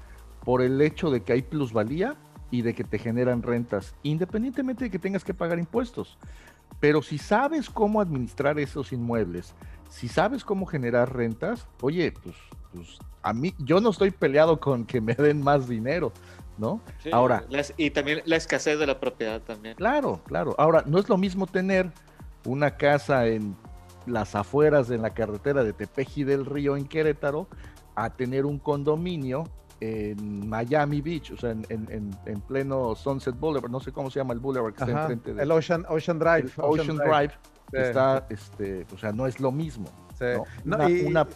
por 0.46 0.62
el 0.62 0.82
hecho 0.82 1.12
de 1.12 1.22
que 1.22 1.34
hay 1.34 1.42
plusvalía 1.42 2.16
y 2.50 2.62
de 2.62 2.74
que 2.74 2.86
te 2.86 2.98
generan 2.98 3.42
rentas, 3.42 3.94
independientemente 4.04 4.86
de 4.86 4.90
que 4.90 5.00
tengas 5.00 5.26
que 5.26 5.34
pagar 5.34 5.60
impuestos. 5.60 6.18
Pero 6.80 7.02
si 7.02 7.18
sabes 7.18 7.70
cómo 7.70 8.00
administrar 8.00 8.58
esos 8.58 8.94
inmuebles, 8.94 9.54
si 9.90 10.08
sabes 10.08 10.46
cómo 10.46 10.66
generar 10.66 11.14
rentas, 11.14 11.68
oye, 11.82 12.14
pues, 12.24 12.36
pues 12.74 13.00
a 13.22 13.34
mí, 13.34 13.54
yo 13.60 13.82
no 13.82 13.90
estoy 13.90 14.12
peleado 14.12 14.60
con 14.62 14.86
que 14.86 15.02
me 15.02 15.14
den 15.14 15.42
más 15.42 15.68
dinero. 15.68 16.14
¿No? 16.60 16.82
Ahora. 17.12 17.44
y 17.78 17.90
también 17.90 18.22
la 18.26 18.36
escasez 18.36 18.78
de 18.78 18.86
la 18.86 19.00
propiedad 19.00 19.42
también. 19.42 19.76
Claro, 19.76 20.22
claro. 20.26 20.54
Ahora, 20.58 20.84
no 20.86 21.00
es 21.00 21.10
lo 21.10 21.18
mismo 21.18 21.48
tener 21.48 21.92
una 22.46 22.78
casa 22.78 23.28
en 23.28 23.56
las 24.06 24.36
afueras 24.36 24.88
de 24.88 24.98
la 24.98 25.12
carretera 25.12 25.64
de 25.64 25.74
Tepeji 25.74 26.24
del 26.24 26.46
Río 26.46 26.76
en 26.76 26.86
Querétaro 26.86 27.48
a 27.96 28.10
tener 28.12 28.46
un 28.46 28.60
condominio 28.60 29.46
en 29.82 30.48
Miami 30.50 31.00
Beach, 31.02 31.32
o 31.32 31.38
sea, 31.38 31.52
en, 31.52 32.42
pleno 32.48 32.96
Sunset 32.96 33.36
Boulevard, 33.40 33.72
no 33.72 33.80
sé 33.80 33.94
cómo 33.94 34.10
se 34.10 34.20
llama 34.20 34.34
el 34.34 34.40
boulevard 34.40 34.74
que 34.74 34.84
está 34.84 35.02
enfrente 35.02 35.34
de... 35.34 35.44
El 35.44 35.52
Ocean, 35.52 35.86
Ocean 35.88 36.20
Drive. 36.20 36.52
Ocean, 36.58 36.98
Drive, 36.98 37.32
está, 37.72 38.26
este, 38.30 38.86
o 38.94 38.98
sea, 38.98 39.14
no 39.14 39.26
es 39.26 39.40
lo 39.40 39.54
mismo. 39.54 39.88
una, 40.66 40.88
una 41.06 41.28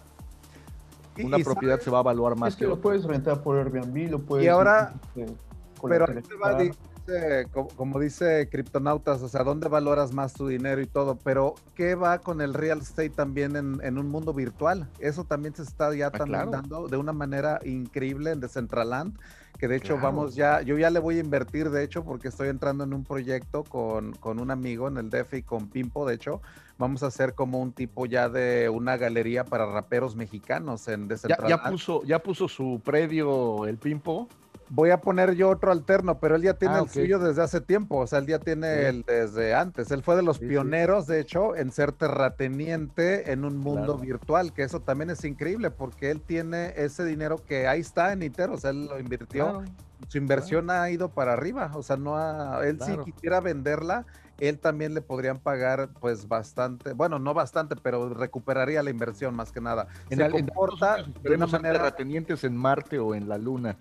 propiedad 1.43 1.79
se 1.79 1.89
va 1.89 1.99
a 1.99 2.01
evaluar 2.01 2.35
más. 2.35 2.53
Es 2.53 2.59
que, 2.59 2.65
lo 2.65 2.79
puedes 2.79 3.03
rentar 3.03 3.41
por 3.41 3.57
Airbnb, 3.57 4.09
lo 4.09 4.19
puedes. 4.19 4.45
Y 4.45 4.49
ahora, 4.49 4.93
este, 5.15 6.73
pero 7.05 7.67
como, 7.75 7.99
dice 7.99 8.47
Criptonautas, 8.49 9.21
o 9.21 9.29
sea, 9.29 9.43
¿dónde 9.43 9.67
valoras 9.67 10.13
más 10.13 10.33
tu 10.33 10.47
dinero 10.47 10.81
y 10.81 10.87
todo? 10.87 11.17
Pero, 11.23 11.55
¿qué 11.75 11.95
va 11.95 12.19
con 12.19 12.41
el 12.41 12.53
real 12.53 12.79
estate 12.79 13.09
también 13.09 13.55
en, 13.55 13.97
un 13.97 14.09
mundo 14.09 14.33
virtual? 14.33 14.89
Eso 14.99 15.23
también 15.23 15.55
se 15.55 15.63
está 15.63 15.93
ya 15.93 16.07
ah, 16.07 16.11
también 16.11 16.51
dando 16.51 16.87
de 16.87 16.97
una 16.97 17.13
manera 17.13 17.59
increíble 17.63 18.31
en 18.31 18.39
Decentraland 18.39 19.17
que 19.57 19.67
de 19.67 19.75
hecho 19.77 19.97
vamos 19.97 20.35
ya, 20.35 20.61
yo 20.61 20.77
ya 20.77 20.89
le 20.89 20.99
voy 20.99 21.17
a 21.17 21.19
invertir, 21.19 21.69
de 21.69 21.83
hecho, 21.83 22.03
porque 22.03 22.27
estoy 22.27 22.49
entrando 22.49 22.83
en 22.83 22.93
un 22.93 23.03
proyecto 23.03 23.63
con, 23.63 24.13
con 24.13 24.39
un 24.39 24.51
amigo 24.51 24.87
en 24.87 24.97
el 24.97 25.09
DEF 25.09 25.35
y 25.35 25.43
con 25.43 25.69
Pimpo, 25.69 26.05
de 26.07 26.15
hecho, 26.15 26.41
vamos 26.77 27.03
a 27.03 27.07
hacer 27.07 27.33
como 27.33 27.61
un 27.61 27.71
tipo 27.71 28.05
ya 28.05 28.29
de 28.29 28.67
una 28.67 28.97
galería 28.97 29.45
para 29.45 29.65
raperos 29.65 30.15
mexicanos 30.15 30.87
en 30.87 31.07
Decentraland. 31.07 31.49
Ya, 31.49 31.63
ya 31.63 31.69
puso, 31.69 32.03
ya 32.03 32.19
puso 32.19 32.47
su 32.47 32.81
predio 32.83 33.65
el 33.65 33.77
Pimpo 33.77 34.27
voy 34.73 34.89
a 34.89 35.01
poner 35.01 35.35
yo 35.35 35.49
otro 35.49 35.71
alterno, 35.71 36.19
pero 36.19 36.35
él 36.35 36.41
ya 36.41 36.55
tiene 36.55 36.75
ah, 36.75 36.79
el 36.79 36.89
suyo 36.89 37.19
desde 37.19 37.43
hace 37.43 37.61
tiempo, 37.61 37.97
o 37.97 38.07
sea, 38.07 38.19
él 38.19 38.25
ya 38.25 38.39
tiene 38.39 38.87
el 38.87 39.03
desde 39.03 39.53
antes. 39.53 39.91
Él 39.91 40.01
fue 40.01 40.15
de 40.15 40.23
los 40.23 40.39
pioneros, 40.39 41.05
de 41.05 41.19
hecho, 41.19 41.55
en 41.55 41.71
ser 41.71 41.91
terrateniente 41.91 43.31
en 43.31 43.45
un 43.45 43.57
mundo 43.57 43.99
virtual, 43.99 44.51
que 44.51 44.63
eso 44.63 44.79
también 44.79 45.11
es 45.11 45.23
increíble, 45.25 45.69
porque 45.69 46.09
él 46.09 46.21
tiene 46.21 46.73
ese 46.75 47.05
dinero 47.05 47.37
que 47.45 47.67
ahí 47.67 47.81
está 47.81 48.13
en 48.13 48.23
Iter, 48.23 48.49
o 48.49 48.57
sea, 48.57 48.71
él 48.71 48.87
lo 48.87 48.99
invirtió. 48.99 49.63
Su 50.07 50.17
inversión 50.17 50.69
ha 50.69 50.89
ido 50.89 51.09
para 51.09 51.33
arriba, 51.33 51.71
o 51.75 51.83
sea, 51.83 51.95
no 51.95 52.17
ha, 52.17 52.59
él 52.65 52.79
si 52.81 52.97
quisiera 53.09 53.41
venderla, 53.41 54.05
él 54.39 54.57
también 54.57 54.95
le 54.95 55.01
podrían 55.01 55.37
pagar 55.37 55.89
pues 55.99 56.27
bastante, 56.27 56.93
bueno, 56.93 57.19
no 57.19 57.35
bastante, 57.35 57.75
pero 57.75 58.11
recuperaría 58.13 58.81
la 58.81 58.89
inversión 58.89 59.35
más 59.35 59.51
que 59.51 59.61
nada. 59.61 59.87
En 60.09 60.17
Se 60.17 60.29
comporta 60.29 60.97
de 61.21 61.35
una 61.35 61.45
manera 61.45 61.75
terratenientes 61.75 62.43
en 62.43 62.57
Marte 62.57 62.97
o 62.97 63.13
en 63.13 63.29
la 63.29 63.37
Luna 63.37 63.77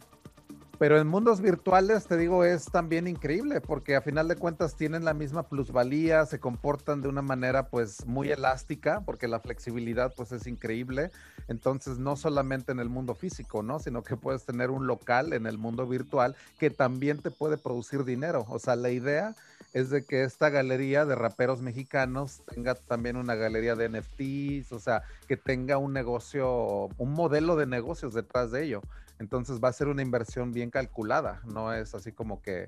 pero 0.82 0.98
en 0.98 1.06
mundos 1.06 1.40
virtuales, 1.40 2.08
te 2.08 2.16
digo, 2.16 2.44
es 2.44 2.64
también 2.64 3.06
increíble, 3.06 3.60
porque 3.60 3.94
a 3.94 4.02
final 4.02 4.26
de 4.26 4.34
cuentas 4.34 4.74
tienen 4.74 5.04
la 5.04 5.14
misma 5.14 5.44
plusvalía, 5.44 6.26
se 6.26 6.40
comportan 6.40 7.02
de 7.02 7.08
una 7.08 7.22
manera 7.22 7.68
pues 7.68 8.04
muy 8.04 8.32
elástica, 8.32 9.00
porque 9.06 9.28
la 9.28 9.38
flexibilidad 9.38 10.12
pues 10.16 10.32
es 10.32 10.48
increíble. 10.48 11.12
Entonces, 11.46 11.98
no 11.98 12.16
solamente 12.16 12.72
en 12.72 12.80
el 12.80 12.88
mundo 12.88 13.14
físico, 13.14 13.62
¿no? 13.62 13.78
Sino 13.78 14.02
que 14.02 14.16
puedes 14.16 14.44
tener 14.44 14.70
un 14.70 14.88
local 14.88 15.34
en 15.34 15.46
el 15.46 15.56
mundo 15.56 15.86
virtual 15.86 16.34
que 16.58 16.68
también 16.68 17.18
te 17.18 17.30
puede 17.30 17.58
producir 17.58 18.04
dinero. 18.04 18.44
O 18.48 18.58
sea, 18.58 18.74
la 18.74 18.90
idea 18.90 19.36
es 19.74 19.88
de 19.88 20.04
que 20.04 20.24
esta 20.24 20.50
galería 20.50 21.06
de 21.06 21.14
raperos 21.14 21.62
mexicanos 21.62 22.40
tenga 22.52 22.74
también 22.74 23.14
una 23.14 23.36
galería 23.36 23.76
de 23.76 23.88
NFTs, 23.88 24.72
o 24.72 24.80
sea, 24.80 25.04
que 25.28 25.36
tenga 25.36 25.78
un 25.78 25.92
negocio, 25.92 26.88
un 26.98 27.12
modelo 27.12 27.54
de 27.54 27.66
negocios 27.66 28.14
detrás 28.14 28.50
de 28.50 28.64
ello. 28.64 28.82
Entonces 29.22 29.60
va 29.62 29.68
a 29.68 29.72
ser 29.72 29.86
una 29.86 30.02
inversión 30.02 30.50
bien 30.50 30.70
calculada, 30.70 31.40
no 31.44 31.72
es 31.72 31.94
así 31.94 32.10
como 32.10 32.42
que 32.42 32.66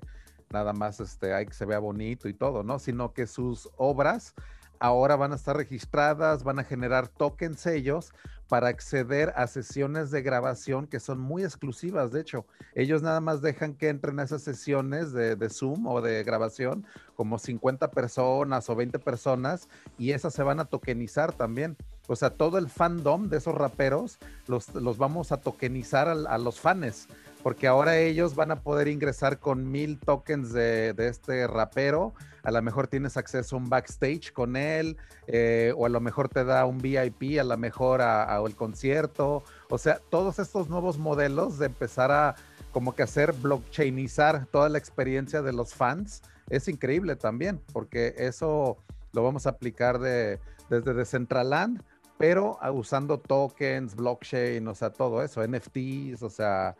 nada 0.50 0.72
más 0.72 1.00
este, 1.00 1.34
hay 1.34 1.46
que 1.46 1.52
se 1.52 1.66
vea 1.66 1.80
bonito 1.80 2.28
y 2.28 2.32
todo, 2.32 2.62
¿no? 2.62 2.78
Sino 2.78 3.12
que 3.12 3.26
sus 3.26 3.68
obras 3.76 4.34
ahora 4.78 5.16
van 5.16 5.32
a 5.32 5.34
estar 5.34 5.56
registradas, 5.56 6.44
van 6.44 6.60
a 6.60 6.64
generar 6.64 7.08
tokens 7.08 7.66
ellos 7.66 8.12
para 8.48 8.68
acceder 8.68 9.32
a 9.36 9.46
sesiones 9.46 10.10
de 10.10 10.22
grabación 10.22 10.86
que 10.86 11.00
son 11.00 11.18
muy 11.18 11.42
exclusivas. 11.42 12.12
De 12.12 12.20
hecho, 12.20 12.46
ellos 12.74 13.02
nada 13.02 13.20
más 13.20 13.42
dejan 13.42 13.74
que 13.74 13.88
entren 13.88 14.20
a 14.20 14.24
esas 14.24 14.42
sesiones 14.42 15.12
de, 15.12 15.36
Zoom 15.48 15.86
o 15.86 16.00
de 16.00 16.22
grabación 16.24 16.86
como 17.16 17.38
50 17.38 17.90
personas 17.90 18.68
o 18.68 18.76
20 18.76 18.98
personas 18.98 19.68
y 19.98 20.12
esas 20.12 20.34
se 20.34 20.42
van 20.42 20.60
a 20.60 20.66
tokenizar 20.66 21.32
también. 21.32 21.76
O 22.06 22.16
sea, 22.16 22.30
todo 22.30 22.58
el 22.58 22.68
fandom 22.68 23.28
de 23.28 23.38
esos 23.38 23.54
raperos 23.54 24.18
los, 24.46 24.74
los 24.74 24.98
vamos 24.98 25.32
a 25.32 25.38
tokenizar 25.38 26.08
a, 26.08 26.38
los 26.38 26.60
fans 26.60 27.08
porque 27.44 27.66
ahora 27.66 27.98
ellos 27.98 28.34
van 28.34 28.52
a 28.52 28.62
poder 28.62 28.88
ingresar 28.88 29.38
con 29.38 29.70
mil 29.70 29.98
tokens 29.98 30.50
de, 30.54 30.94
este 30.96 31.46
rapero. 31.46 32.14
A 32.42 32.50
lo 32.50 32.62
mejor 32.62 32.86
tienes 32.86 33.18
acceso 33.18 33.56
a 33.56 33.58
un 33.58 33.68
backstage 33.68 34.32
con 34.32 34.56
él, 34.56 34.96
eh, 35.26 35.74
o 35.76 35.84
a 35.84 35.90
lo 35.90 36.00
mejor 36.00 36.30
te 36.30 36.42
da 36.42 36.64
un 36.64 36.78
VIP, 36.78 37.38
a 37.38 37.44
lo 37.44 37.58
mejor 37.58 38.00
a, 38.00 38.34
el 38.46 38.56
concierto. 38.56 39.44
O 39.68 39.76
sea, 39.76 40.00
todos 40.08 40.38
estos 40.38 40.70
nuevos 40.70 40.96
modelos 40.96 41.58
de 41.58 41.66
empezar 41.66 42.10
a 42.10 42.34
como 42.72 42.94
que 42.94 43.02
hacer 43.02 43.34
blockchainizar 43.34 44.46
toda 44.46 44.70
la 44.70 44.78
experiencia 44.78 45.42
de 45.42 45.52
los 45.52 45.74
fans 45.74 46.22
es 46.48 46.66
increíble 46.66 47.14
también, 47.14 47.60
porque 47.74 48.14
eso 48.16 48.78
lo 49.12 49.22
vamos 49.22 49.46
a 49.46 49.50
aplicar 49.50 49.98
de, 49.98 50.40
desde 50.70 50.94
Decentraland, 50.94 51.82
pero 52.16 52.58
usando 52.72 53.18
tokens, 53.18 53.94
blockchain, 53.94 54.66
o 54.66 54.74
sea, 54.74 54.88
todo 54.88 55.22
eso, 55.22 55.46
NFTs, 55.46 56.22
o 56.22 56.30
sea, 56.30 56.74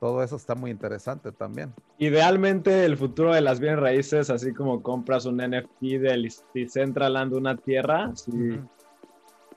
todo 0.00 0.22
eso 0.22 0.36
está 0.36 0.54
muy 0.54 0.70
interesante 0.70 1.32
también. 1.32 1.72
Idealmente 1.98 2.84
el 2.84 2.96
futuro 2.96 3.34
de 3.34 3.40
las 3.40 3.60
bienes 3.60 3.80
raíces, 3.80 4.30
así 4.30 4.52
como 4.52 4.82
compras 4.82 5.24
un 5.24 5.36
NFT 5.36 5.80
del 6.00 6.32
Decentraland, 6.54 7.32
una 7.32 7.56
tierra, 7.56 8.12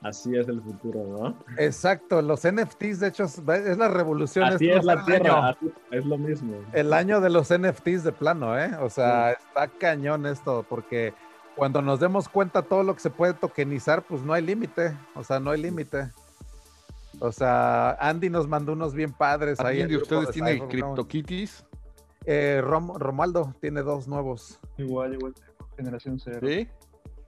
así 0.02 0.34
es 0.34 0.48
el 0.48 0.62
futuro, 0.62 1.04
¿no? 1.06 1.36
Exacto, 1.58 2.22
los 2.22 2.40
NFTs 2.50 3.00
de 3.00 3.08
hecho 3.08 3.24
es 3.24 3.38
la 3.44 3.88
revolución. 3.88 4.46
Así 4.46 4.70
es, 4.70 4.82
la 4.82 5.04
tierra, 5.04 5.56
es 5.90 6.06
lo 6.06 6.16
mismo. 6.16 6.56
El 6.72 6.94
año 6.94 7.20
de 7.20 7.28
los 7.28 7.52
NFTs 7.52 8.04
de 8.04 8.12
plano, 8.12 8.58
¿eh? 8.58 8.70
O 8.80 8.88
sea, 8.88 9.32
está 9.32 9.68
cañón 9.68 10.24
esto, 10.24 10.64
porque 10.68 11.12
cuando 11.54 11.82
nos 11.82 12.00
demos 12.00 12.30
cuenta 12.30 12.62
todo 12.62 12.82
lo 12.82 12.94
que 12.94 13.00
se 13.00 13.10
puede 13.10 13.34
tokenizar, 13.34 14.02
pues 14.02 14.22
no 14.22 14.32
hay 14.32 14.40
límite, 14.40 14.96
o 15.14 15.22
sea, 15.22 15.38
no 15.38 15.50
hay 15.50 15.60
límite. 15.60 16.10
O 17.20 17.30
sea, 17.32 17.92
Andy 18.00 18.30
nos 18.30 18.48
mandó 18.48 18.72
unos 18.72 18.94
bien 18.94 19.12
padres 19.12 19.60
ahí. 19.60 19.86
de 19.86 19.96
ustedes 19.96 20.30
tiene 20.30 20.66
CryptoKitties? 20.66 21.64
Eh, 22.24 22.60
Romualdo 22.62 23.54
tiene 23.60 23.82
dos 23.82 24.08
nuevos. 24.08 24.58
Igual, 24.78 25.14
igual, 25.14 25.34
generación 25.76 26.18
cero. 26.18 26.40
¿Sí? 26.42 26.68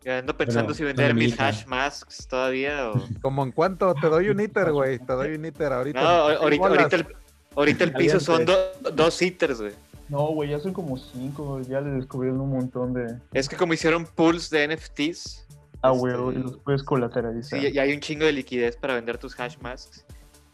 Ya 0.04 0.18
ando 0.18 0.36
pensando 0.36 0.74
si 0.74 0.82
vender 0.82 1.14
mis 1.14 1.38
hash 1.38 1.64
masks 1.66 2.26
todavía 2.26 2.90
o... 2.90 3.00
Como 3.20 3.44
en 3.44 3.52
cuánto, 3.52 3.94
te 3.94 4.08
doy 4.08 4.30
un 4.30 4.40
ITER, 4.40 4.72
güey, 4.72 4.98
te 4.98 5.12
doy 5.12 5.34
un 5.34 5.44
ITER 5.44 5.72
ahorita. 5.72 6.02
No, 6.02 6.08
ahorita, 6.08 6.96
el, 6.96 7.06
ahorita 7.54 7.84
el 7.84 7.92
piso 7.92 8.18
son 8.18 8.44
dos 8.44 9.22
ITERs, 9.22 9.60
güey. 9.60 9.72
No, 10.08 10.26
güey, 10.26 10.50
ya 10.50 10.58
son 10.58 10.72
como 10.72 10.98
cinco, 10.98 11.60
ya 11.60 11.80
le 11.80 11.90
descubrieron 11.92 12.40
un 12.40 12.50
montón 12.50 12.92
de... 12.92 13.16
Es 13.32 13.48
que 13.48 13.56
como 13.56 13.74
hicieron 13.74 14.04
pools 14.04 14.50
de 14.50 14.68
NFTs, 14.68 15.46
Ah, 15.82 15.90
güey, 15.90 16.14
y 16.14 16.38
los 16.38 16.56
puedes 16.58 16.82
colateralizar. 16.82 17.60
Sí, 17.60 17.68
y 17.72 17.78
hay 17.78 17.92
un 17.92 18.00
chingo 18.00 18.24
de 18.24 18.32
liquidez 18.32 18.76
para 18.76 18.94
vender 18.94 19.18
tus 19.18 19.38
hash 19.38 19.56
masks. 19.60 20.04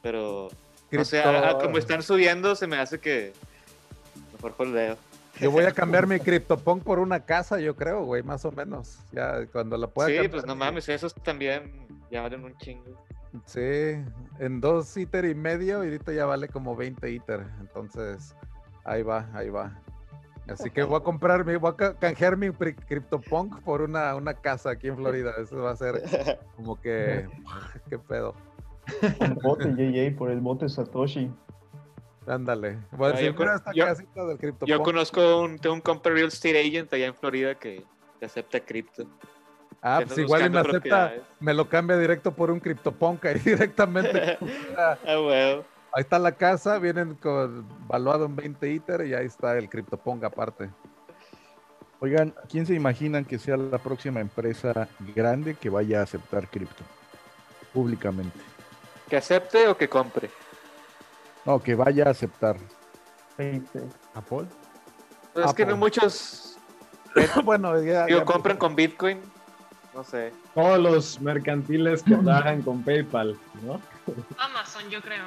Pero, 0.03 0.47
o 0.47 1.05
sea, 1.05 1.59
como 1.59 1.77
están 1.77 2.03
subiendo, 2.03 2.57
se 2.57 2.67
me 2.67 2.79
hace 2.79 2.99
que 2.99 3.33
mejor 4.33 4.55
holdeo. 4.57 4.97
Yo 5.41 5.51
voy 5.51 5.65
a 5.65 5.73
cambiar 5.73 6.07
mi 6.07 6.19
CryptoPunk 6.21 6.83
por 6.83 6.99
una 6.99 7.21
casa, 7.21 7.61
yo 7.61 7.77
creo, 7.77 8.05
güey, 8.05 8.23
más 8.23 8.45
o 8.45 8.53
menos. 8.53 8.99
Ya 9.13 9.47
cuando 9.47 9.77
la 9.77 9.87
pueda. 9.87 10.09
Sí, 10.09 10.29
pues 10.29 10.47
no 10.47 10.57
mames, 10.57 10.89
esos 10.89 11.15
también 11.15 11.87
ya 12.11 12.23
valen 12.23 12.45
un 12.45 12.57
chingo. 12.59 13.05
Sí, 13.45 13.61
en 14.39 14.61
dos 14.61 14.97
ITER 14.97 15.27
y 15.27 15.35
medio, 15.35 15.85
y 15.85 15.89
ahorita 15.89 16.13
ya 16.13 16.25
vale 16.25 16.49
como 16.49 16.75
20 16.75 17.11
ITER. 17.11 17.47
Entonces, 17.61 18.35
ahí 18.85 19.03
va, 19.03 19.29
ahí 19.35 19.51
va. 19.51 19.79
Así 20.49 20.71
que 20.71 20.83
voy 20.83 20.97
a 20.97 21.01
comprarme, 21.01 21.57
voy 21.57 21.73
a 21.79 21.95
canjear 21.95 22.37
mi 22.37 22.51
CryptoPunk 22.51 23.61
por 23.61 23.83
una, 23.83 24.15
una 24.15 24.35
casa 24.35 24.71
aquí 24.71 24.89
en 24.89 24.97
Florida. 24.97 25.35
Eso 25.39 25.59
va 25.59 25.73
a 25.73 25.77
ser 25.77 26.03
como 26.57 26.81
que, 26.81 27.29
qué 27.91 27.99
pedo. 27.99 28.35
El 29.21 29.35
bote 29.35 29.71
JJ 29.71 30.17
por 30.17 30.31
el 30.31 30.41
bote 30.41 30.69
Satoshi. 30.69 31.31
Ándale. 32.27 32.79
Bueno, 32.93 33.19
yo, 33.21 33.33
del 34.27 34.55
yo 34.67 34.83
conozco 34.83 35.43
un, 35.43 35.59
tengo 35.59 35.75
un 35.75 35.81
compra 35.81 36.13
real 36.13 36.29
estate 36.29 36.59
agent 36.61 36.93
allá 36.93 37.07
en 37.07 37.15
Florida 37.15 37.55
que, 37.55 37.85
acepta 38.23 38.61
cripto. 38.61 39.07
Ah, 39.81 40.01
pues 40.05 40.19
igual 40.19 40.51
me 40.51 40.59
acepta, 40.59 41.15
me 41.41 41.55
lo 41.55 41.69
cambia 41.69 41.97
directo 41.97 42.35
por 42.35 42.51
un 42.51 42.59
CryptoPunk 42.59 43.27
ahí 43.27 43.39
directamente. 43.45 44.39
ah, 44.77 44.97
bueno. 45.23 45.78
Ahí 45.93 46.03
está 46.03 46.19
la 46.19 46.33
casa, 46.33 46.79
vienen 46.79 47.15
con 47.15 47.67
valuado 47.87 48.27
en 48.27 48.37
20 48.37 48.69
ITER 48.69 49.07
y 49.07 49.15
ahí 49.15 49.27
está 49.27 49.57
el 49.57 49.69
CryptoPong 49.69 50.25
aparte. 50.25 50.71
Oigan, 52.01 52.33
¿quién 52.49 52.65
se 52.65 52.75
imaginan 52.75 53.25
que 53.25 53.39
sea 53.39 53.57
la 53.57 53.79
próxima 53.79 54.21
empresa 54.21 54.89
grande 55.17 55.55
que 55.55 55.69
vaya 55.69 56.01
a 56.01 56.03
aceptar 56.05 56.49
cripto 56.49 56.85
públicamente? 57.73 58.39
¿Que 59.09 59.17
acepte 59.17 59.67
o 59.67 59.77
que 59.77 59.89
compre? 59.89 60.31
No, 61.45 61.61
que 61.61 61.75
vaya 61.75 62.07
a 62.07 62.11
aceptar. 62.11 62.57
¿Apple? 64.15 64.47
Pues 65.33 65.47
es 65.47 65.55
que 65.55 65.67
no 65.67 65.77
muchos. 65.77 66.57
bueno, 67.45 67.81
ya, 67.83 68.25
compran 68.25 68.59
con 68.59 68.77
Bitcoin. 68.77 69.21
No 69.95 70.05
sé. 70.05 70.33
Todos 70.55 70.79
los 70.79 71.21
mercantiles 71.21 72.03
que 72.05 72.15
trabajan 72.25 72.63
con 72.63 72.85
PayPal, 72.85 73.37
¿no? 73.63 73.81
Amazon, 74.39 74.89
yo 74.91 75.01
creo. 75.01 75.25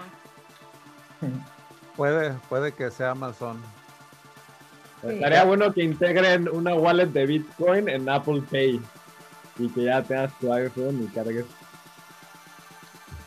Puede, 1.97 2.33
puede 2.47 2.71
que 2.71 2.89
sea 2.89 3.11
Amazon. 3.11 3.61
Estaría 5.03 5.43
bueno 5.43 5.73
que 5.73 5.83
integren 5.83 6.47
una 6.47 6.73
wallet 6.73 7.07
de 7.07 7.25
Bitcoin 7.25 7.89
en 7.89 8.07
Apple 8.07 8.41
Pay 8.49 8.79
y 9.57 9.69
que 9.69 9.83
ya 9.83 10.01
tengas 10.01 10.31
tu 10.39 10.53
iPhone 10.53 11.03
y 11.03 11.07
cargues 11.07 11.45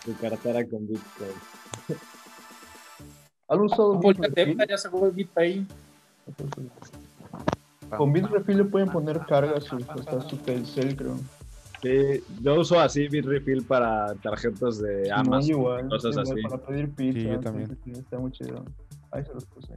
tu 0.04 0.16
cartera 0.16 0.64
con 0.66 0.86
Bitcoin. 0.86 1.32
¿Has 3.48 3.58
usado 3.58 4.00
ya 4.66 4.78
sacó 4.78 5.06
el 5.06 5.12
BitPay? 5.12 5.66
Con 7.96 8.12
Bitrefill 8.12 8.58
le 8.58 8.64
pueden 8.64 8.88
poner 8.88 9.20
cargas 9.26 9.66
hasta 9.88 10.20
su 10.22 10.36
Telcel, 10.38 10.96
creo. 10.96 11.18
Sí, 11.84 12.24
yo 12.40 12.60
uso 12.60 12.80
así 12.80 13.08
Bitrefill 13.08 13.62
para 13.66 14.14
tarjetas 14.16 14.78
de 14.80 15.12
Amazon, 15.12 15.88
cosas 15.90 16.16
así. 16.16 16.40
Para 16.42 16.62
pedir 16.64 16.94
pizza. 16.94 17.18
Sí, 17.20 17.26
yo 17.26 17.40
también. 17.40 17.78
Está 17.92 18.18
muy 18.18 18.32
chido. 18.32 18.64
Ahí 19.10 19.22
se 19.22 19.34
los 19.34 19.44
puse. 19.44 19.74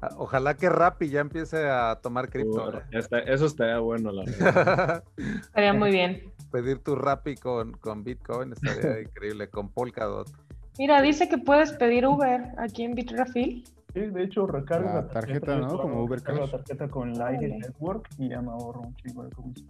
Ah, 0.00 0.10
ojalá 0.16 0.54
que 0.54 0.68
Rappi 0.68 1.08
ya 1.08 1.18
empiece 1.20 1.68
a 1.68 1.96
tomar 2.00 2.30
cripto. 2.30 2.72
¿eh? 2.72 3.02
eso 3.26 3.46
estaría 3.46 3.80
bueno, 3.80 4.12
la 4.12 4.24
verdad. 4.38 5.02
estaría 5.16 5.72
muy 5.72 5.90
bien. 5.90 6.32
Pedir 6.52 6.78
tu 6.78 6.94
Rappi 6.94 7.34
con, 7.34 7.72
con 7.72 8.04
Bitcoin 8.04 8.52
estaría 8.52 9.00
increíble, 9.02 9.50
con 9.50 9.68
Polkadot. 9.68 10.30
Mira, 10.78 11.02
dice 11.02 11.28
que 11.28 11.38
puedes 11.38 11.72
pedir 11.72 12.06
Uber 12.06 12.52
aquí 12.58 12.84
en 12.84 12.94
Bitrefill. 12.94 13.64
Sí, 13.92 14.00
de 14.00 14.22
hecho, 14.22 14.46
recarga 14.46 14.94
la 14.94 15.08
tarjeta, 15.08 15.56
¿no? 15.58 15.76
Como 15.76 16.04
Uber 16.04 16.22
Cash. 16.22 16.38
la 16.38 16.46
tarjeta 16.46 16.86
con 16.88 17.14
Lightning 17.14 17.58
Network 17.58 18.08
y 18.18 18.28
ya 18.28 18.40
me 18.40 18.52
ahorro 18.52 18.82
un 18.82 18.94
chingo 18.94 19.24
de 19.24 19.30
comisión. 19.30 19.68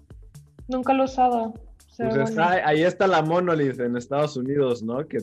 Nunca 0.68 0.92
lo 0.92 1.04
he 1.04 1.06
usado. 1.06 1.54
Pues 1.98 2.38
ahí 2.38 2.84
está 2.84 3.08
la 3.08 3.22
Monolith 3.22 3.80
en 3.80 3.96
Estados 3.96 4.36
Unidos, 4.36 4.84
¿no? 4.84 5.06
Que 5.06 5.18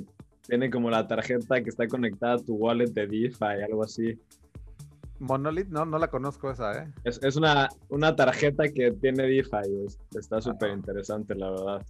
tiene 0.45 0.69
como 0.69 0.89
la 0.89 1.07
tarjeta 1.07 1.63
que 1.63 1.69
está 1.69 1.87
conectada 1.87 2.33
a 2.33 2.39
tu 2.39 2.55
wallet 2.55 2.91
de 2.91 3.07
DeFi, 3.07 3.63
algo 3.65 3.83
así. 3.83 4.19
Monolith, 5.19 5.69
no, 5.69 5.85
no 5.85 5.97
la 5.97 6.09
conozco 6.09 6.51
esa, 6.51 6.83
¿eh? 6.83 6.91
Es, 7.05 7.37
una, 7.37 7.69
una 7.87 8.13
tarjeta 8.13 8.67
que 8.67 8.91
tiene 8.91 9.23
DeFi, 9.23 9.87
está 10.17 10.41
súper 10.41 10.71
interesante, 10.71 11.33
la 11.33 11.49
verdad. 11.49 11.85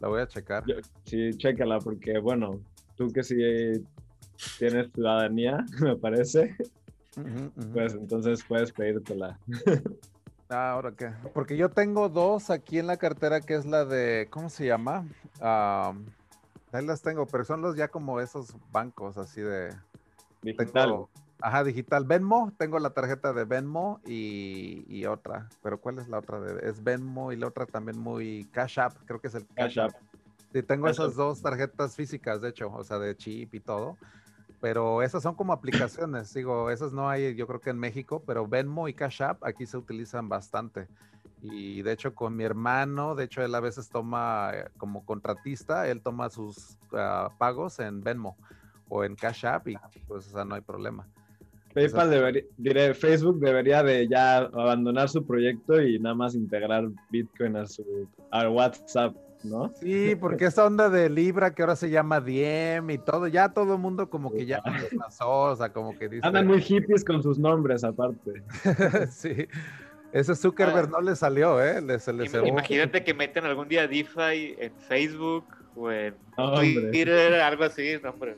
La 0.00 0.08
voy 0.08 0.22
a 0.22 0.26
checar. 0.26 0.64
sí, 1.04 1.30
chécala, 1.36 1.78
porque 1.78 2.18
bueno, 2.18 2.60
tú 2.96 3.08
que 3.12 3.22
sí 3.22 3.36
tienes 4.58 4.90
ciudadanía, 4.92 5.66
me 5.82 5.96
parece, 5.96 6.56
pues 7.74 7.92
entonces 7.92 8.42
puedes 8.48 8.72
pedírtela. 8.72 9.38
Ah, 10.50 10.72
ahora 10.72 10.92
qué. 10.92 11.12
Porque 11.34 11.56
yo 11.56 11.68
tengo 11.68 12.08
dos 12.08 12.50
aquí 12.50 12.78
en 12.78 12.86
la 12.86 12.96
cartera 12.96 13.40
que 13.40 13.54
es 13.54 13.66
la 13.66 13.84
de, 13.84 14.28
¿cómo 14.30 14.48
se 14.48 14.66
llama? 14.66 15.06
ahí 15.40 16.84
las 16.86 17.02
tengo, 17.02 17.26
pero 17.26 17.44
son 17.44 17.60
los 17.62 17.76
ya 17.76 17.88
como 17.88 18.20
esos 18.20 18.54
bancos 18.70 19.18
así 19.18 19.40
de... 19.40 19.74
Digital. 20.42 21.06
ajá, 21.40 21.64
digital. 21.64 22.04
Venmo, 22.04 22.52
tengo 22.56 22.78
la 22.78 22.90
tarjeta 22.90 23.32
de 23.32 23.44
Venmo 23.44 24.00
y, 24.06 25.04
otra. 25.06 25.48
Pero 25.62 25.80
¿cuál 25.80 25.98
es 25.98 26.08
la 26.08 26.18
otra? 26.18 26.40
De, 26.40 26.68
es 26.68 26.82
Venmo 26.82 27.32
y 27.32 27.36
la 27.36 27.48
otra 27.48 27.66
también 27.66 27.98
muy 27.98 28.48
Cash 28.52 28.78
App, 28.78 28.94
creo 29.04 29.20
que 29.20 29.28
es 29.28 29.34
el 29.34 29.46
Cash, 29.48 29.78
App. 29.80 29.92
Sí, 30.52 30.62
tengo 30.62 30.88
esas 30.88 31.14
dos 31.14 31.42
tarjetas 31.42 31.94
físicas, 31.94 32.40
de 32.40 32.48
hecho, 32.48 32.70
o 32.72 32.82
sea, 32.82 32.98
de 32.98 33.14
chip 33.16 33.54
y 33.54 33.60
todo 33.60 33.98
pero 34.60 35.02
esas 35.02 35.22
son 35.22 35.34
como 35.34 35.52
aplicaciones, 35.52 36.32
digo, 36.34 36.70
esas 36.70 36.92
no 36.92 37.08
hay 37.08 37.34
yo 37.34 37.46
creo 37.46 37.60
que 37.60 37.70
en 37.70 37.78
México, 37.78 38.22
pero 38.26 38.46
Venmo 38.46 38.88
y 38.88 38.94
Cash 38.94 39.22
App 39.22 39.44
aquí 39.44 39.66
se 39.66 39.76
utilizan 39.76 40.28
bastante. 40.28 40.88
Y 41.40 41.82
de 41.82 41.92
hecho 41.92 42.14
con 42.14 42.36
mi 42.36 42.42
hermano, 42.42 43.14
de 43.14 43.24
hecho 43.24 43.42
él 43.42 43.54
a 43.54 43.60
veces 43.60 43.88
toma 43.88 44.50
eh, 44.54 44.64
como 44.76 45.04
contratista, 45.04 45.88
él 45.88 46.02
toma 46.02 46.30
sus 46.30 46.76
ah, 46.92 47.30
pagos 47.38 47.78
en 47.78 48.02
Venmo 48.02 48.36
o 48.88 49.04
en 49.04 49.14
Cash 49.14 49.46
App 49.46 49.68
y 49.68 49.76
pues 50.08 50.26
o 50.26 50.30
sea, 50.30 50.44
no 50.44 50.56
hay 50.56 50.62
problema. 50.62 51.06
PayPal 51.74 52.10
debería, 52.10 52.42
diré, 52.56 52.94
Facebook 52.94 53.38
debería 53.38 53.82
de 53.84 54.08
ya 54.08 54.38
abandonar 54.38 55.08
su 55.08 55.24
proyecto 55.24 55.80
y 55.80 56.00
nada 56.00 56.14
más 56.14 56.34
integrar 56.34 56.88
Bitcoin 57.10 57.56
a 57.56 57.66
su 57.66 58.08
a 58.30 58.48
WhatsApp 58.48 59.14
¿no? 59.44 59.72
Sí, 59.80 60.16
porque 60.16 60.46
esa 60.46 60.66
onda 60.66 60.88
de 60.90 61.08
Libra 61.08 61.54
que 61.54 61.62
ahora 61.62 61.76
se 61.76 61.90
llama 61.90 62.20
Diem 62.20 62.90
y 62.90 62.98
todo, 62.98 63.26
ya 63.26 63.50
todo 63.50 63.74
el 63.74 63.80
mundo 63.80 64.10
como 64.10 64.32
que 64.32 64.46
ya 64.46 64.62
pasó, 64.98 65.30
o 65.30 65.56
sea, 65.56 65.72
como 65.72 65.96
que 65.96 66.08
dice... 66.08 66.26
Andan 66.26 66.46
muy 66.46 66.60
hippies 66.60 67.04
con 67.04 67.22
sus 67.22 67.38
nombres 67.38 67.84
aparte. 67.84 68.42
sí. 69.10 69.48
Ese 70.12 70.34
Zuckerberg 70.34 70.88
ah. 70.88 70.90
no 70.92 71.00
le 71.02 71.16
salió, 71.16 71.62
¿eh? 71.62 71.82
Imagínate 72.46 73.04
que 73.04 73.14
meten 73.14 73.44
algún 73.44 73.68
día 73.68 73.86
DeFi 73.86 74.56
en 74.58 74.72
Facebook 74.88 75.44
o 75.76 75.90
en 75.90 76.14
Twitter, 76.54 77.34
algo 77.34 77.64
así, 77.64 77.98
no, 78.02 78.10
hombre. 78.10 78.36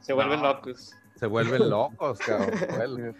Se 0.00 0.12
vuelven 0.12 0.42
locos. 0.42 0.94
Se 1.20 1.26
vuelven 1.26 1.68
locos, 1.68 2.18
cabrón. 2.26 3.14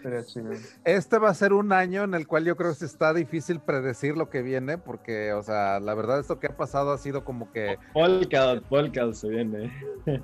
Este 0.83 1.19
va 1.19 1.29
a 1.29 1.33
ser 1.35 1.53
un 1.53 1.71
año 1.71 2.03
en 2.03 2.15
el 2.15 2.25
cual 2.25 2.45
yo 2.45 2.57
creo 2.57 2.75
que 2.75 2.83
está 2.83 3.13
difícil 3.13 3.59
predecir 3.59 4.17
lo 4.17 4.27
que 4.27 4.41
viene, 4.41 4.79
porque, 4.79 5.33
o 5.33 5.43
sea, 5.43 5.79
la 5.79 5.93
verdad, 5.93 6.19
esto 6.19 6.39
que 6.39 6.47
ha 6.47 6.57
pasado 6.57 6.93
ha 6.93 6.97
sido 6.97 7.23
como 7.23 7.51
que. 7.51 7.77
Polkadot, 7.93 8.63
Polkadot 8.63 9.13
se 9.13 9.29
viene. 9.29 9.71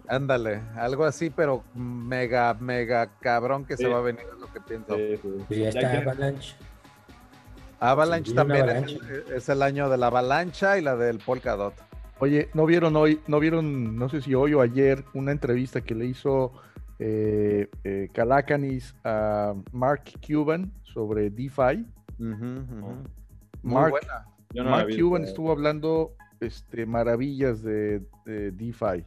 Ándale, 0.08 0.64
algo 0.76 1.06
así, 1.06 1.30
pero 1.30 1.64
mega, 1.76 2.56
mega 2.56 3.12
cabrón 3.20 3.64
que 3.64 3.78
se 3.78 3.88
va 3.88 4.00
a 4.00 4.02
venir, 4.02 4.26
es 4.34 4.40
lo 4.40 4.52
que 4.52 4.60
pienso. 4.60 4.96
Sí, 5.48 5.62
ya 5.62 5.70
está 5.70 6.00
Avalanche. 6.00 6.56
Avalanche 7.80 8.34
también 8.34 8.88
Es, 9.36 9.50
el 9.50 9.62
año 9.62 9.88
de 9.88 9.98
la 9.98 10.08
avalancha 10.08 10.80
y 10.80 10.82
la 10.82 10.96
del 10.96 11.20
Polkadot. 11.20 11.76
Oye, 12.18 12.50
¿no 12.56 12.66
vieron 12.66 12.96
hoy, 12.96 13.22
no 13.28 13.40
vieron, 13.40 13.96
no 13.98 14.10
sé 14.10 14.22
si 14.22 14.34
hoy 14.34 14.56
o 14.56 14.62
ayer, 14.62 15.06
una 15.14 15.32
entrevista 15.32 15.82
que 15.82 15.94
le 15.94 16.08
hizo 16.08 16.54
eh, 17.00 17.70
eh 17.84 18.10
a 19.04 19.54
Mark 19.72 20.04
Cuban 20.26 20.72
sobre 20.84 21.30
DeFi? 21.30 21.86
Mark, 23.64 23.95
Cuban 24.98 25.24
estuvo 25.24 25.52
hablando 25.52 26.16
este, 26.39 26.86
maravillas 26.86 27.62
de, 27.64 28.02
DeFi. 28.26 29.04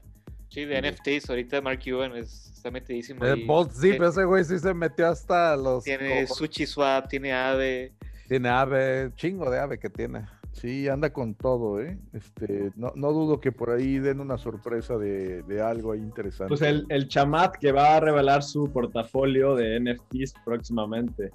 Sí, 0.49 0.65
de 0.65 0.83
NFTs. 0.83 1.31
Ahorita 1.31 1.61
Mark 1.61 1.81
Cuban 1.85 2.17
está 2.17 2.71
metidísimo. 2.71 3.25
El 3.25 3.47
Bolt 3.47 3.73
Zip, 3.73 4.03
ese 4.03 4.25
güey 4.25 4.45
sí 4.45 4.59
se 4.59 4.75
metió 4.75 5.09
hasta 5.09 5.57
los. 5.57 5.85
Tiene 5.85 6.27
SushiSwap, 6.27 7.09
tiene 7.09 7.33
AVE. 7.33 7.93
Tiene 8.31 8.49
ave, 8.49 9.11
chingo 9.17 9.51
de 9.51 9.59
ave 9.59 9.79
que 9.79 9.91
tiene. 9.91 10.25
Sí, 10.53 10.89
anda 10.89 11.13
con 11.13 11.35
todo, 11.35 11.81
¿eh? 11.81 11.99
Este, 12.13 12.73
no, 12.77 12.93
no 12.97 13.13
dudo 13.13 13.41
que 13.41 13.53
por 13.53 13.71
ahí 13.71 13.99
den 13.99 14.21
una 14.21 14.37
sorpresa 14.37 14.99
de, 14.99 15.63
algo 15.63 15.93
ahí 15.93 16.01
interesante. 16.01 16.49
Pues 16.49 16.63
el, 16.63 16.87
el, 16.89 17.09
chamat 17.09 17.57
que 17.57 17.73
va 17.73 17.97
a 17.97 18.01
revelar 18.01 18.43
su 18.43 18.71
portafolio 18.71 19.55
de 19.55 19.81
NFTs 19.81 20.35
próximamente. 20.45 21.31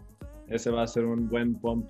Ese 0.47 0.69
va 0.69 0.83
a 0.83 0.87
ser 0.87 1.05
un 1.05 1.27
buen 1.27 1.55
pump. 1.55 1.89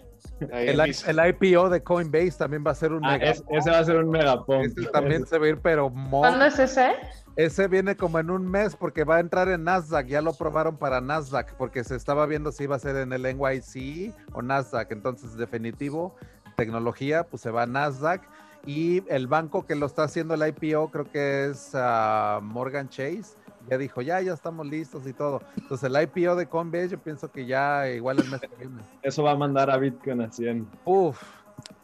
El, 0.51 0.79
IPO 0.79 1.69
de 1.69 1.83
Coinbase 1.83 2.37
también 2.37 2.63
va 2.65 2.71
a 2.71 2.75
ser 2.75 2.93
un 2.93 3.05
ah, 3.05 3.17
mega 3.17 3.31
Ese 3.31 3.69
va 3.69 3.79
a 3.79 3.83
ser 3.83 3.97
un 3.97 4.09
mega 4.09 4.43
pump. 4.43 4.73
también 4.93 5.25
se 5.25 5.37
va 5.37 5.45
a 5.45 5.49
ir, 5.49 5.59
pero... 5.61 5.91
¿Cuándo 6.09 6.45
es 6.45 6.57
ese? 6.57 6.93
Ese 7.35 7.67
viene 7.67 7.97
como 7.97 8.17
en 8.19 8.29
un 8.29 8.49
mes 8.49 8.75
porque 8.75 9.03
va 9.03 9.17
a 9.17 9.19
entrar 9.19 9.49
en 9.49 9.65
Nasdaq. 9.65 10.07
Ya 10.07 10.21
lo 10.21 10.33
probaron 10.33 10.77
para 10.77 11.01
Nasdaq 11.01 11.55
porque 11.57 11.83
se 11.83 11.95
estaba 11.95 12.25
viendo 12.25 12.51
si 12.53 12.63
iba 12.63 12.77
a 12.77 12.79
ser 12.79 12.95
en 12.95 13.11
el 13.11 13.23
NYC 13.23 14.13
o 14.33 14.41
Nasdaq. 14.41 14.91
Entonces, 14.93 15.35
definitivo, 15.35 16.15
tecnología, 16.55 17.23
pues 17.23 17.41
se 17.41 17.51
va 17.51 17.63
a 17.63 17.67
Nasdaq. 17.67 18.21
Y 18.65 19.03
el 19.11 19.27
banco 19.27 19.65
que 19.65 19.75
lo 19.75 19.85
está 19.85 20.03
haciendo 20.03 20.33
el 20.33 20.47
IPO, 20.47 20.89
creo 20.89 21.11
que 21.11 21.45
es 21.45 21.71
ah, 21.75 22.39
Morgan 22.41 22.89
Chase. 22.89 23.37
Ya 23.69 23.77
dijo, 23.77 24.01
ya, 24.01 24.21
ya 24.21 24.33
estamos 24.33 24.65
listos 24.65 25.07
y 25.07 25.13
todo. 25.13 25.41
Entonces, 25.57 25.89
el 25.89 26.01
IPO 26.01 26.35
de 26.35 26.47
Coinbase, 26.47 26.89
yo 26.89 26.99
pienso 26.99 27.31
que 27.31 27.45
ya 27.45 27.89
igual 27.89 28.19
el 28.19 28.29
mes 28.29 28.41
que 28.41 28.49
viene. 28.59 28.81
Eso 29.01 29.23
va 29.23 29.31
a 29.31 29.35
mandar 29.35 29.69
a 29.71 29.77
Bitcoin 29.77 30.21
a 30.21 30.31
100. 30.31 30.67
Uf, 30.85 31.21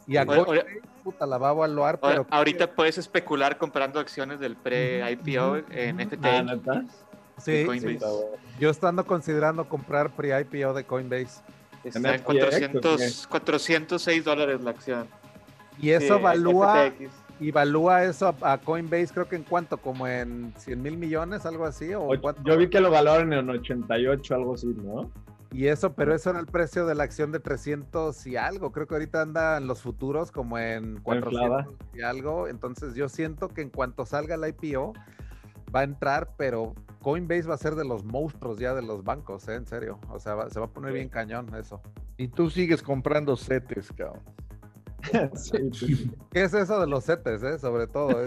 y 0.06 0.16
a 0.16 0.24
puta, 1.02 1.26
la 1.26 1.38
va 1.38 1.48
a 1.48 1.52
evaluar, 1.52 1.98
pero... 2.00 2.26
Ahorita 2.30 2.72
puedes 2.74 2.98
especular 2.98 3.58
comprando 3.58 3.98
acciones 3.98 4.38
del 4.38 4.56
pre-IPO 4.56 5.56
en 5.70 5.98
FTX. 5.98 6.66
Ah, 6.68 6.82
sí, 7.38 7.66
yo 8.60 8.70
estando 8.70 9.04
considerando 9.04 9.68
comprar 9.68 10.10
pre-IPO 10.10 10.74
de 10.74 10.84
Coinbase. 10.84 11.42
Está 11.84 12.14
en 12.14 12.22
400, 12.22 13.26
406 13.26 14.24
dólares 14.24 14.60
la 14.62 14.70
acción. 14.70 15.06
Y 15.80 15.90
eso 15.90 16.16
evalúa, 16.16 16.92
evalúa 17.40 18.04
eso 18.04 18.34
a 18.42 18.58
Coinbase 18.58 19.08
creo 19.12 19.28
que 19.28 19.36
en 19.36 19.42
cuánto, 19.42 19.78
como 19.78 20.06
en 20.06 20.52
100 20.58 20.82
mil 20.82 20.96
millones, 20.96 21.46
algo 21.46 21.64
así. 21.64 21.92
¿o 21.94 22.14
yo 22.44 22.56
vi 22.56 22.68
que 22.68 22.80
lo 22.80 22.90
valoran 22.90 23.32
en 23.32 23.48
88, 23.48 24.34
algo 24.34 24.54
así, 24.54 24.66
¿no? 24.66 25.10
Y 25.52 25.66
eso, 25.66 25.92
pero 25.92 26.14
eso 26.14 26.30
era 26.30 26.40
el 26.40 26.46
precio 26.46 26.86
de 26.86 26.94
la 26.94 27.04
acción 27.04 27.30
de 27.30 27.38
300 27.38 28.26
y 28.26 28.36
algo. 28.36 28.72
Creo 28.72 28.86
que 28.86 28.94
ahorita 28.94 29.20
andan 29.20 29.66
los 29.66 29.82
futuros 29.82 30.32
como 30.32 30.58
en 30.58 30.98
400 31.02 31.66
y 31.94 32.00
algo. 32.00 32.48
Entonces 32.48 32.94
yo 32.94 33.08
siento 33.10 33.48
que 33.48 33.60
en 33.60 33.68
cuanto 33.68 34.06
salga 34.06 34.34
el 34.34 34.48
IPO 34.48 34.94
va 35.74 35.80
a 35.80 35.84
entrar, 35.84 36.30
pero 36.38 36.74
Coinbase 37.02 37.48
va 37.48 37.54
a 37.54 37.58
ser 37.58 37.74
de 37.74 37.84
los 37.84 38.04
monstruos 38.04 38.58
ya 38.58 38.74
de 38.74 38.82
los 38.82 39.04
bancos, 39.04 39.46
¿eh? 39.48 39.56
en 39.56 39.66
serio. 39.66 39.98
O 40.08 40.18
sea, 40.18 40.48
se 40.48 40.60
va 40.60 40.66
a 40.66 40.70
poner 40.70 40.92
bien 40.92 41.08
cañón 41.08 41.54
eso. 41.54 41.82
Y 42.16 42.28
tú 42.28 42.48
sigues 42.48 42.82
comprando 42.82 43.36
CETES, 43.36 43.92
cabrón. 43.92 44.22
¿Qué 46.30 46.42
es 46.44 46.54
eso 46.54 46.80
de 46.80 46.86
los 46.86 47.04
CETES, 47.04 47.42
eh? 47.42 47.58
Sobre 47.58 47.86
todo. 47.88 48.26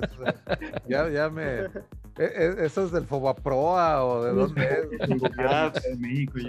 ya, 0.87 1.09
ya 1.09 1.29
me... 1.29 1.61
E, 2.17 2.23
e, 2.23 2.65
¿Eso 2.65 2.85
es 2.85 2.91
del 2.91 3.05
Fobaproa 3.05 4.05
o 4.05 4.23
de 4.23 4.33
dónde 4.33 4.63
es? 4.63 5.21
Ah, 5.39 5.71
de 5.83 5.95
México. 5.97 6.39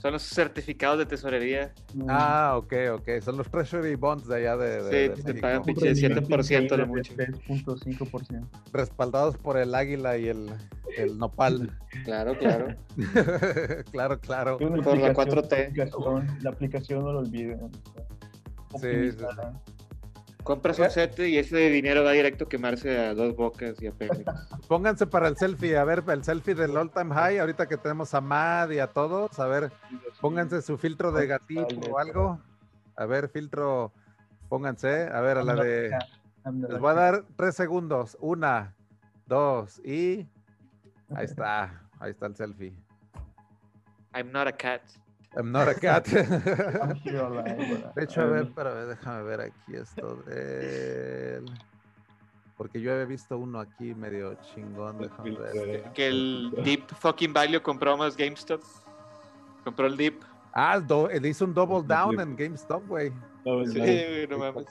Son 0.00 0.12
los 0.12 0.22
certificados 0.22 0.98
de 0.98 1.06
tesorería. 1.06 1.72
Ah, 2.08 2.54
ok, 2.56 2.72
ok. 2.94 3.08
Son 3.20 3.36
los 3.36 3.50
Treasury 3.50 3.96
Bonds 3.96 4.28
de 4.28 4.36
allá 4.36 4.56
de. 4.56 4.82
de 4.84 5.16
sí, 5.16 5.22
te 5.22 5.34
pagan 5.34 5.64
pinche 5.64 5.92
7% 5.92 6.76
de 6.76 6.86
mucho. 6.86 7.14
3.5%. 7.14 8.48
Respaldados 8.72 9.36
por 9.36 9.56
el 9.58 9.74
águila 9.74 10.16
y 10.16 10.28
el, 10.28 10.50
el 10.96 11.18
nopal. 11.18 11.76
Claro, 12.04 12.38
claro. 12.38 12.76
claro, 13.90 14.20
claro. 14.20 14.58
Por 14.58 14.98
la 14.98 15.14
4T. 15.14 16.42
La 16.42 16.50
aplicación 16.50 17.02
no 17.02 17.12
lo 17.12 17.18
olviden. 17.20 17.70
Sí, 18.78 19.10
sí, 19.10 19.16
Compras 20.48 20.78
un 20.78 20.88
set 20.88 21.18
y 21.18 21.36
ese 21.36 21.68
dinero 21.68 22.02
va 22.02 22.12
directo 22.12 22.44
a 22.44 22.48
quemarse 22.48 22.98
a 22.98 23.12
dos 23.12 23.36
bocas 23.36 23.82
y 23.82 23.86
a 23.86 23.92
Pemex. 23.92 24.24
Pónganse 24.66 25.06
para 25.06 25.28
el 25.28 25.36
selfie, 25.36 25.76
a 25.76 25.84
ver, 25.84 26.02
el 26.08 26.24
selfie 26.24 26.54
del 26.54 26.74
all 26.74 26.90
time 26.90 27.14
high, 27.14 27.38
ahorita 27.38 27.68
que 27.68 27.76
tenemos 27.76 28.14
a 28.14 28.22
Mad 28.22 28.70
y 28.70 28.78
a 28.78 28.86
todos, 28.86 29.38
a 29.38 29.46
ver, 29.46 29.70
pónganse 30.22 30.62
su 30.62 30.78
filtro 30.78 31.12
de 31.12 31.26
gatito 31.26 31.78
o 31.90 31.98
algo. 31.98 32.40
A 32.96 33.04
ver, 33.04 33.28
filtro, 33.28 33.92
pónganse, 34.48 35.10
a 35.12 35.20
ver, 35.20 35.36
a 35.36 35.44
la 35.44 35.54
de... 35.54 35.90
Les 36.66 36.80
voy 36.80 36.92
a 36.92 36.94
dar 36.94 37.24
tres 37.36 37.54
segundos. 37.54 38.16
Una, 38.18 38.74
dos 39.26 39.80
y... 39.84 40.26
Ahí 41.14 41.26
está, 41.26 41.82
ahí 42.00 42.12
está 42.12 42.24
el 42.24 42.36
selfie. 42.36 42.72
I'm 44.14 44.32
not 44.32 44.48
a 44.48 44.52
cat. 44.52 44.80
I'm 45.36 45.52
not 45.52 45.68
a 45.68 45.74
cat. 45.74 46.06
de 46.06 46.22
hecho, 48.02 48.20
a 48.20 48.26
ver, 48.26 48.50
pero 48.54 48.86
déjame 48.86 49.22
ver 49.24 49.40
aquí 49.42 49.74
esto 49.74 50.16
de 50.26 51.42
Porque 52.56 52.80
yo 52.80 52.92
había 52.92 53.04
visto 53.04 53.36
uno 53.38 53.60
aquí 53.60 53.94
medio 53.94 54.34
chingón, 54.36 54.98
déjame 54.98 55.36
ver. 55.36 55.82
Que 55.92 56.08
el 56.08 56.50
Deep 56.64 56.86
fucking 56.94 57.32
Value 57.32 57.62
compró 57.62 57.96
más 57.96 58.16
GameStop. 58.16 58.62
Compró 59.64 59.86
el 59.86 59.96
Deep. 59.96 60.20
Ah, 60.54 60.80
él 61.10 61.26
hizo 61.26 61.44
un 61.44 61.54
double 61.54 61.82
down 61.86 62.18
en 62.20 62.34
GameStop, 62.34 62.86
güey. 62.88 63.12
Sí, 63.72 64.26
no 64.28 64.38
mames. 64.38 64.66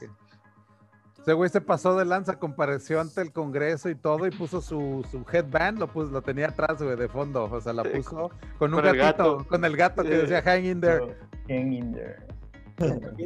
Ese 1.28 1.34
güey 1.34 1.50
se 1.50 1.60
pasó 1.60 1.98
de 1.98 2.06
lanza, 2.06 2.40
compareció 2.40 3.02
ante 3.02 3.20
el 3.20 3.34
Congreso 3.34 3.90
y 3.90 3.96
todo 3.96 4.26
y 4.26 4.32
puso 4.32 4.62
su, 4.62 5.06
su 5.12 5.26
headband, 5.30 5.78
lo, 5.78 5.92
puso, 5.92 6.10
lo 6.10 6.22
tenía 6.22 6.48
atrás, 6.48 6.82
güey, 6.82 6.96
de 6.96 7.10
fondo. 7.10 7.50
O 7.52 7.60
sea, 7.60 7.74
la 7.74 7.84
puso 7.84 8.32
con 8.58 8.74
un 8.74 8.82
gatito, 8.82 9.46
con 9.46 9.66
el 9.66 9.76
gato 9.76 10.04
que 10.04 10.20
decía 10.20 10.42
hang 10.42 10.64
in 10.64 10.80
there. 10.80 11.18
Hang 11.50 11.74
in 11.74 11.92
there. 11.92 12.16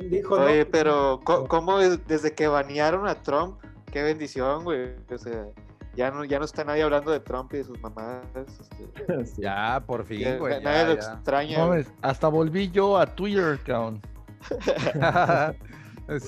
dijo, 0.09 0.33
Oye, 0.33 0.65
pero 0.65 1.19
¿cómo 1.23 1.77
desde 1.77 2.33
que 2.33 2.47
banearon 2.47 3.07
a 3.07 3.21
Trump? 3.21 3.59
Qué 3.91 4.01
bendición, 4.01 4.63
güey. 4.63 4.95
O 5.13 5.17
sea, 5.19 5.45
ya 5.93 6.09
no, 6.09 6.25
ya 6.25 6.39
no 6.39 6.45
está 6.45 6.63
nadie 6.63 6.81
hablando 6.81 7.11
de 7.11 7.19
Trump 7.19 7.53
y 7.53 7.57
de 7.57 7.65
sus 7.65 7.79
mamadas. 7.81 8.25
Este. 8.33 9.23
Ya, 9.37 9.79
por 9.85 10.05
fin, 10.05 10.39
güey. 10.39 10.59
Nadie 10.63 10.85
lo 10.85 10.93
extraña. 10.93 11.85
hasta 12.01 12.27
volví 12.29 12.71
yo 12.71 12.97
a 12.97 13.05
Twitter, 13.05 13.59
cabrón. 13.63 14.01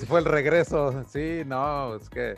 fue 0.06 0.20
el 0.20 0.26
regreso, 0.26 1.04
sí, 1.08 1.42
no, 1.46 1.96
es 1.96 2.08
que 2.08 2.34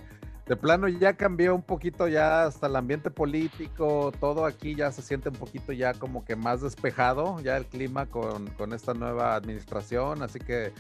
de 0.47 0.57
plano 0.57 0.89
ya 0.89 1.15
cambió 1.15 1.55
un 1.55 1.63
poquito 1.63 2.07
ya 2.07 2.45
hasta 2.45 2.69
el 2.69 2.77
ambiente 2.77 3.11
político, 3.11 4.13
todo 4.21 4.45
aquí 4.47 4.75
ya 4.75 4.93
se 4.93 5.03
siente 5.03 5.29
un 5.29 5.35
poquito 5.35 5.73
ya 5.73 5.93
como 5.95 6.25
que 6.25 6.37
más 6.37 6.63
despejado, 6.63 7.41
ya 7.41 7.57
el 7.57 7.67
clima 7.67 8.07
con, 8.07 8.47
con 8.51 8.73
esta 8.73 8.95
nueva 8.95 9.35
administración, 9.35 10.23
así 10.23 10.39
que 10.39 10.73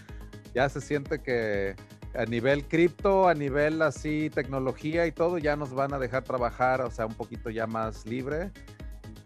ya 0.54 0.68
se 0.68 0.80
siente 0.80 1.20
que 1.20 1.74
a 2.14 2.24
nivel 2.24 2.66
cripto, 2.66 3.28
a 3.28 3.34
nivel 3.34 3.82
así 3.82 4.30
tecnología 4.30 5.06
y 5.06 5.12
todo, 5.12 5.38
ya 5.38 5.56
nos 5.56 5.74
van 5.74 5.92
a 5.92 5.98
dejar 5.98 6.24
trabajar, 6.24 6.80
o 6.80 6.90
sea, 6.90 7.06
un 7.06 7.14
poquito 7.14 7.50
ya 7.50 7.66
más 7.66 8.06
libre, 8.06 8.52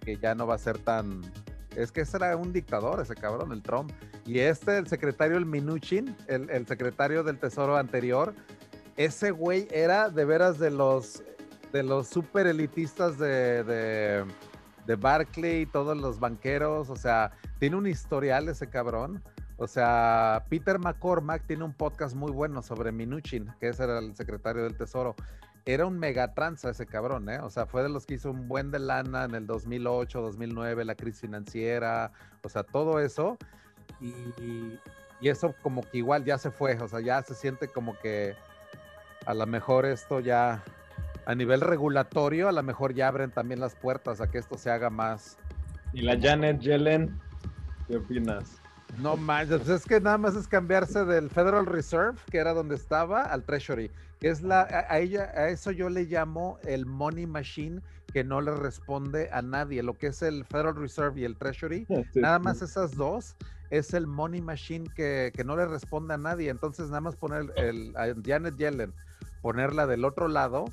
que 0.01 0.17
ya 0.17 0.35
no 0.35 0.47
va 0.47 0.55
a 0.55 0.59
ser 0.59 0.79
tan... 0.79 1.21
Es 1.77 1.93
que 1.93 2.03
ese 2.03 2.17
era 2.17 2.37
un 2.37 2.53
dictador, 2.53 3.01
ese 3.01 3.15
cabrón, 3.15 3.53
el 3.53 3.63
Trump. 3.63 3.93
Y 4.27 4.41
este, 4.41 4.79
el 4.79 4.87
secretario, 4.87 5.37
el 5.37 5.47
Minuchin, 5.47 6.17
el, 6.27 6.67
secretario 6.67 7.23
del 7.23 7.39
Tesoro 7.39 7.77
anterior, 7.77 8.35
ese 8.97 9.31
güey 9.31 9.69
era 9.71 10.11
de 10.11 10.25
veras 10.25 10.59
de 10.59 10.71
los 10.71 11.23
de 11.73 11.85
los 11.85 12.09
super 12.09 12.49
elitistas 12.49 13.17
de, 13.17 13.63
de, 13.63 14.25
de 14.87 14.97
Barclay 14.97 15.67
todos 15.67 15.97
los 15.97 16.19
banqueros, 16.19 16.91
o 16.91 16.97
sea, 16.97 17.31
tiene 17.61 17.77
un 17.77 17.87
historial 17.87 18.49
ese 18.49 18.69
cabrón. 18.69 19.23
O 19.57 19.67
sea, 19.67 20.47
Peter 20.49 20.79
McCormack 20.79 21.47
tiene 21.47 21.65
un 21.65 21.75
podcast 21.75 22.17
muy 22.17 22.33
bueno 22.33 22.63
sobre 22.63 22.93
Minuchin, 22.93 23.53
que 23.61 23.69
ese 23.69 23.85
era 23.85 23.99
el 23.99 24.17
secretario 24.17 24.63
del 24.63 24.75
Tesoro. 24.75 25.15
Era 25.67 25.87
un 25.87 25.99
megatranza 25.99 26.71
ese 26.71 26.87
cabrón, 26.87 27.29
¿eh? 27.29 27.39
O 27.41 27.51
sea, 27.51 27.67
fue 27.67 27.83
de 27.83 27.89
los 27.89 28.07
que 28.07 28.15
hizo 28.15 28.31
un 28.31 28.49
buen 28.49 28.71
de 28.71 28.79
lana 28.79 29.25
en 29.25 29.35
el 29.35 29.47
2008, 29.47 30.21
2009, 30.21 30.85
la 30.85 30.95
crisis 30.95 31.21
financiera, 31.21 32.13
o 32.43 32.49
sea, 32.49 32.63
todo 32.63 33.01
eso. 33.01 33.37
Y, 34.01 34.15
y 35.21 35.29
eso 35.29 35.55
como 35.63 35.83
que 35.83 35.99
igual 35.99 36.25
ya 36.25 36.39
se 36.39 36.51
fue, 36.51 36.79
o 36.81 36.89
sea, 36.89 37.01
ya 37.01 37.23
se 37.23 37.35
siente 37.35 37.69
como 37.69 37.99
que 37.99 38.35
a 39.27 39.35
lo 39.35 39.47
mejor 39.47 39.85
esto 39.85 40.21
ya, 40.21 40.63
a 41.27 41.35
nivel 41.35 41.61
regulatorio, 41.61 42.49
a 42.49 42.53
lo 42.53 42.63
mejor 42.63 42.95
ya 42.95 43.09
abren 43.09 43.31
también 43.31 43.61
las 43.61 43.75
puertas 43.75 44.21
a 44.21 44.31
que 44.31 44.39
esto 44.39 44.57
se 44.57 44.71
haga 44.71 44.91
más. 44.91 45.37
¿Y 45.93 46.03
la 46.03 46.19
Janet 46.19 46.61
Yellen? 46.61 47.21
¿Qué 47.87 47.97
opinas? 47.97 48.60
No 48.99 49.17
manches, 49.17 49.59
pues 49.59 49.69
es 49.69 49.87
que 49.87 50.01
nada 50.01 50.19
más 50.19 50.37
es 50.37 50.47
cambiarse 50.47 51.05
del 51.05 51.31
Federal 51.31 51.67
Reserve, 51.67 52.19
que 52.31 52.39
era 52.39 52.53
donde 52.53 52.75
estaba, 52.75 53.23
al 53.23 53.45
Treasury. 53.45 53.91
Que 54.21 54.29
es 54.29 54.43
la, 54.43 54.63
a, 54.63 54.99
ella, 54.99 55.33
a 55.35 55.49
eso 55.49 55.71
yo 55.71 55.89
le 55.89 56.05
llamo 56.05 56.59
el 56.65 56.85
money 56.85 57.27
machine 57.27 57.81
que 58.13 58.25
no 58.25 58.41
le 58.41 58.55
responde 58.55 59.31
a 59.33 59.41
nadie. 59.41 59.83
Lo 59.83 59.95
que 59.95 60.09
es 60.09 60.23
el 60.23 60.45
Federal 60.45 60.77
Reserve 60.77 61.21
y 61.21 61.25
el 61.25 61.37
Treasury, 61.37 61.87
nada 62.15 62.39
más 62.39 62.61
esas 62.61 62.97
dos 62.97 63.37
es 63.71 63.95
el 63.95 64.07
money 64.07 64.41
machine 64.41 64.91
que, 64.95 65.33
que, 65.35 65.45
no 65.45 65.57
le 65.57 65.65
responde 65.65 66.15
a 66.15 66.19
nadie. 66.19 66.51
Entonces, 66.51 66.89
nada 66.89 67.01
más 67.01 67.17
poner 67.17 67.53
el, 67.57 67.97
a 67.97 68.15
Janet 68.25 68.57
Yellen, 68.57 68.93
ponerla 69.43 69.87
del 69.87 70.05
otro 70.05 70.29
lado, 70.29 70.67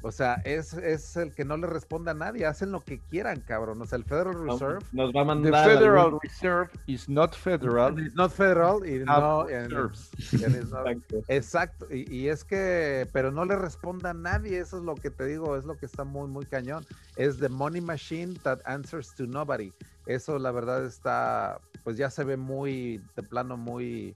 o 0.00 0.10
sea, 0.10 0.34
es, 0.44 0.72
es 0.72 1.16
el 1.16 1.32
que 1.32 1.44
no 1.44 1.56
le 1.56 1.66
responde 1.66 2.10
a 2.10 2.14
nadie. 2.14 2.46
Hacen 2.46 2.72
lo 2.72 2.80
que 2.80 2.98
quieran, 2.98 3.40
cabrón. 3.40 3.80
O 3.80 3.86
sea, 3.86 3.98
el 3.98 4.04
Federal 4.04 4.34
Reserve. 4.34 4.80
Nos 4.92 5.12
va 5.12 5.20
a 5.20 5.24
mandar. 5.24 5.52
The 5.52 5.74
Federal 5.76 6.18
Reserve 6.20 6.70
is 6.86 7.08
not 7.08 7.34
federal. 7.34 7.98
It's 7.98 8.14
not 8.14 8.32
federal. 8.32 8.84
Y 8.84 9.04
no, 9.04 9.46
exacto. 11.28 11.86
Y, 11.90 12.12
y, 12.12 12.28
es 12.28 12.42
que, 12.42 13.06
pero 13.12 13.30
no 13.30 13.44
le 13.44 13.56
responde 13.56 14.08
a 14.08 14.14
nadie. 14.14 14.58
Eso 14.58 14.78
es 14.78 14.84
lo 14.84 14.96
que 14.96 15.10
te 15.10 15.24
digo. 15.26 15.56
Es 15.56 15.64
lo 15.64 15.76
que 15.76 15.86
está 15.86 16.04
muy, 16.04 16.28
muy 16.28 16.46
cañón. 16.46 16.84
Es 17.16 17.38
the 17.38 17.48
money 17.48 17.80
machine 17.80 18.34
that 18.42 18.58
answers 18.64 19.14
to 19.14 19.26
nobody. 19.26 19.72
Eso, 20.06 20.38
la 20.38 20.50
verdad, 20.50 20.84
está. 20.84 21.60
Pues 21.84 21.96
ya 21.96 22.10
se 22.10 22.24
ve 22.24 22.36
muy, 22.36 23.00
de 23.16 23.22
plano, 23.22 23.56
muy 23.56 24.14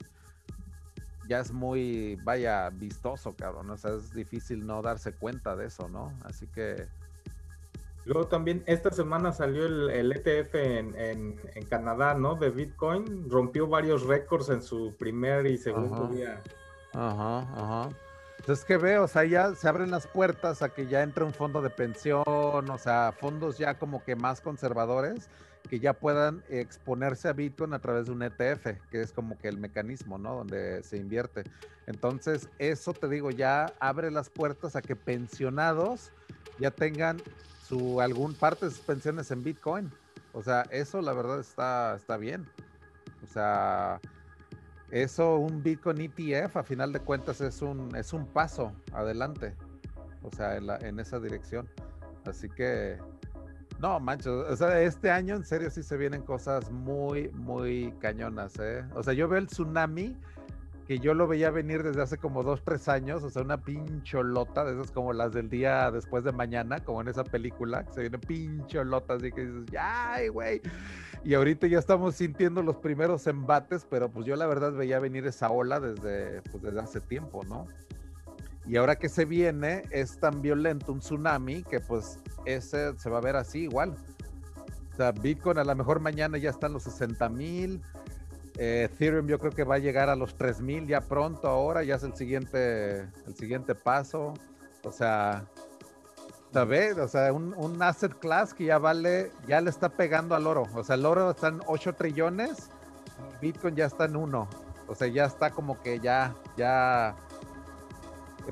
ya 1.29 1.41
es 1.41 1.53
muy, 1.53 2.19
vaya, 2.23 2.71
vistoso, 2.71 3.35
cabrón. 3.35 3.71
O 3.71 3.77
sea, 3.77 3.95
es 3.95 4.13
difícil 4.13 4.67
no 4.67 4.83
darse 4.83 5.13
cuenta 5.13 5.57
de 5.57 5.67
eso, 5.67 5.89
¿no? 5.89 6.13
Así 6.25 6.47
que. 6.47 6.87
Luego 8.05 8.29
también 8.29 8.63
esta 8.67 8.93
semana 8.93 9.33
salió 9.33 9.67
el, 9.67 10.13
ETF 10.13 10.55
en, 10.55 11.41
Canadá, 11.69 12.15
¿no? 12.15 12.37
De 12.37 12.51
Bitcoin. 12.51 13.29
Rompió 13.29 13.67
varios 13.67 14.05
récords 14.05 14.49
en 14.49 14.63
su 14.63 14.95
primer 14.97 15.47
y 15.47 15.59
segundo 15.59 16.07
día. 16.07 16.41
Ajá, 16.93 17.39
ajá. 17.41 17.89
Entonces, 18.39 18.65
que 18.65 18.77
veo, 18.77 19.05
o 19.05 19.09
sea, 19.09 19.25
ya 19.25 19.55
se 19.57 19.69
abren 19.69 19.91
las 19.91 20.07
puertas 20.07 20.63
a 20.63 20.69
que 20.69 20.87
ya 20.87 21.03
entre 21.03 21.25
un 21.25 21.33
fondo 21.33 21.63
de 21.63 21.71
pensión, 21.71 22.23
o 22.27 22.79
sea, 22.79 23.13
fondos 23.19 23.59
ya 23.59 23.75
como 23.75 24.05
que 24.05 24.15
más 24.15 24.41
conservadores 24.41 25.29
que 25.69 25.81
ya 25.81 25.93
puedan 25.93 26.43
exponerse 26.49 27.29
a 27.29 27.33
Bitcoin 27.33 27.73
a 27.75 27.79
través 27.79 28.07
de 28.07 28.13
un 28.13 28.23
ETF, 28.23 28.79
que 28.91 29.03
es 29.03 29.13
como 29.13 29.37
que 29.39 29.49
el 29.49 29.59
mecanismo, 29.59 30.19
¿no? 30.19 30.37
Donde 30.37 30.83
se 30.83 30.97
invierte. 30.97 31.45
Entonces, 31.87 32.49
eso 32.59 32.93
te 32.93 33.09
digo, 33.09 33.31
ya 33.31 33.73
abre 33.81 34.11
las 34.11 34.31
puertas 34.31 34.77
a 34.77 34.83
que 34.83 34.97
pensionados 34.97 36.13
ya 36.59 36.71
tengan 36.71 37.21
su 37.63 38.01
algún 38.01 38.35
parte 38.35 38.67
de 38.67 38.71
sus 38.71 38.81
pensiones 38.81 39.31
en 39.31 39.43
Bitcoin. 39.43 39.93
O 40.33 40.43
sea, 40.43 40.63
eso 40.71 41.01
la 41.01 41.13
verdad 41.13 41.41
está, 41.41 41.97
está 41.97 42.17
bien. 42.17 42.47
O 43.23 43.27
sea, 43.27 44.01
eso, 44.91 45.37
un 45.37 45.63
Bitcoin 45.63 46.01
ETF, 46.01 46.57
a 46.57 46.63
final 46.63 46.93
de 46.93 47.01
cuentas, 47.01 47.41
es 47.41 47.63
un, 47.63 47.95
es 47.97 48.13
un 48.13 48.27
paso 48.27 48.73
adelante. 48.93 49.55
O 50.23 50.31
sea, 50.31 50.57
en, 50.57 50.69
en 50.85 51.01
esa 51.01 51.19
dirección. 51.19 51.69
Así 52.25 52.49
que 52.49 52.99
no, 53.79 54.01
mancho, 54.01 54.47
o 54.49 54.57
sea, 54.57 54.81
este 54.81 55.11
año 55.11 55.37
en 55.37 55.45
serio 55.45 55.71
sí 55.71 55.83
se 55.83 55.97
vienen 55.97 56.23
cosas 56.23 56.71
muy, 56.71 57.29
muy 57.31 57.93
cañonas, 57.99 58.59
¿eh? 58.59 58.85
O 58.95 59.03
sea, 59.03 59.13
yo 59.13 59.29
veo 59.29 59.39
el 59.39 59.47
tsunami 59.47 60.17
que 60.87 61.01
yo 61.01 61.15
lo 61.15 61.27
veía 61.27 61.51
venir 61.51 61.83
desde 61.83 62.01
hace 62.01 62.17
como 62.17 62.45
dos, 62.45 62.63
tres 62.63 62.89
años, 62.89 63.23
o 63.25 63.31
sea, 63.31 63.43
una 63.43 63.61
pincholota 63.61 64.65
de 64.65 64.75
esas 64.75 64.93
como 64.93 65.13
las 65.13 65.33
del 65.33 65.51
día 65.51 65.91
después 65.91 66.23
de 66.23 66.31
mañana, 66.31 66.79
como 66.85 67.01
en 67.01 67.09
esa 67.09 67.25
película, 67.25 67.85
que 67.85 67.93
se 67.93 68.01
viene 68.03 68.19
pincholota, 68.19 69.15
así 69.15 69.33
que 69.33 69.47
dices, 69.47 69.77
¡ay, 69.79 70.29
güey! 70.29 70.63
Y 71.25 71.35
ahorita 71.35 71.67
ya 71.67 71.81
estamos 71.81 72.15
sintiendo 72.15 72.63
los 72.63 72.77
primeros 72.77 73.27
embates, 73.27 73.85
pero 73.91 74.11
pues 74.11 74.27
yo 74.27 74.37
la 74.37 74.47
verdad 74.47 74.73
veía 74.73 75.01
venir 75.01 75.27
esa 75.27 75.51
ola 75.51 75.81
desde, 75.81 76.41
pues, 76.53 76.63
desde 76.63 76.79
hace 76.79 77.01
tiempo, 77.01 77.43
¿no? 77.45 77.67
Y 78.67 78.77
ahora 78.77 78.97
que 78.97 79.09
se 79.09 79.25
viene 79.25 79.83
es 79.91 80.19
tan 80.19 80.43
violento 80.43 80.93
un 80.93 80.99
tsunami 80.99 81.63
que 81.63 81.81
pues 81.81 82.19
ese 82.45 82.99
se 82.99 83.11
va 83.11 83.19
a 83.19 83.21
ver 83.21 83.37
así 83.37 83.61
igual. 83.61 83.95
O 84.93 84.97
sea, 84.97 85.13
Bitcoin 85.13 85.59
a 85.59 85.65
lo 85.65 85.75
mejor 85.77 86.01
mañana 86.01 86.39
ya 86.39 86.51
están 86.51 86.73
los 86.73 86.83
60 86.85 87.29
mil. 87.29 87.83
Eh, 88.59 88.89
Ethereum 88.91 89.27
yo 89.27 89.39
creo 89.39 89.53
que 89.53 89.65
va 89.65 89.75
a 89.77 89.79
llegar 89.79 90.09
a 90.09 90.17
los 90.17 90.35
3 90.37 90.63
mil 90.63 90.87
ya 90.87 91.03
pronto 91.03 91.47
ahora, 91.49 91.85
ya 91.85 91.97
es 91.97 92.03
el 92.03 92.15
siguiente, 92.15 93.01
el 93.27 93.37
siguiente 93.37 93.75
paso. 93.75 94.35
O 94.83 94.91
sea, 94.91 95.45
¿sabes? 96.53 96.97
O 96.97 97.07
sea, 97.07 97.33
un, 97.33 97.55
un, 97.59 97.83
asset 97.83 98.19
class 98.19 98.55
que 98.55 98.65
ya 98.65 98.79
vale, 98.79 99.31
ya 99.47 99.61
le 99.61 99.69
está 99.69 99.91
pegando 99.91 100.35
al 100.35 100.47
oro. 100.47 100.67
O 100.75 100.83
sea, 100.83 100.95
el 100.95 101.05
oro 101.05 101.31
está 101.31 101.49
en 101.49 101.61
8 101.67 101.93
trillones, 101.95 102.71
Bitcoin 103.41 103.77
ya 103.77 103.87
está 103.87 104.07
en 104.07 104.17
1. 104.17 104.49
O 104.89 104.95
sea, 104.95 105.09
ya 105.09 105.27
está 105.27 105.51
como 105.51 105.81
que 105.83 106.01
ya, 106.01 106.35
ya 106.57 107.17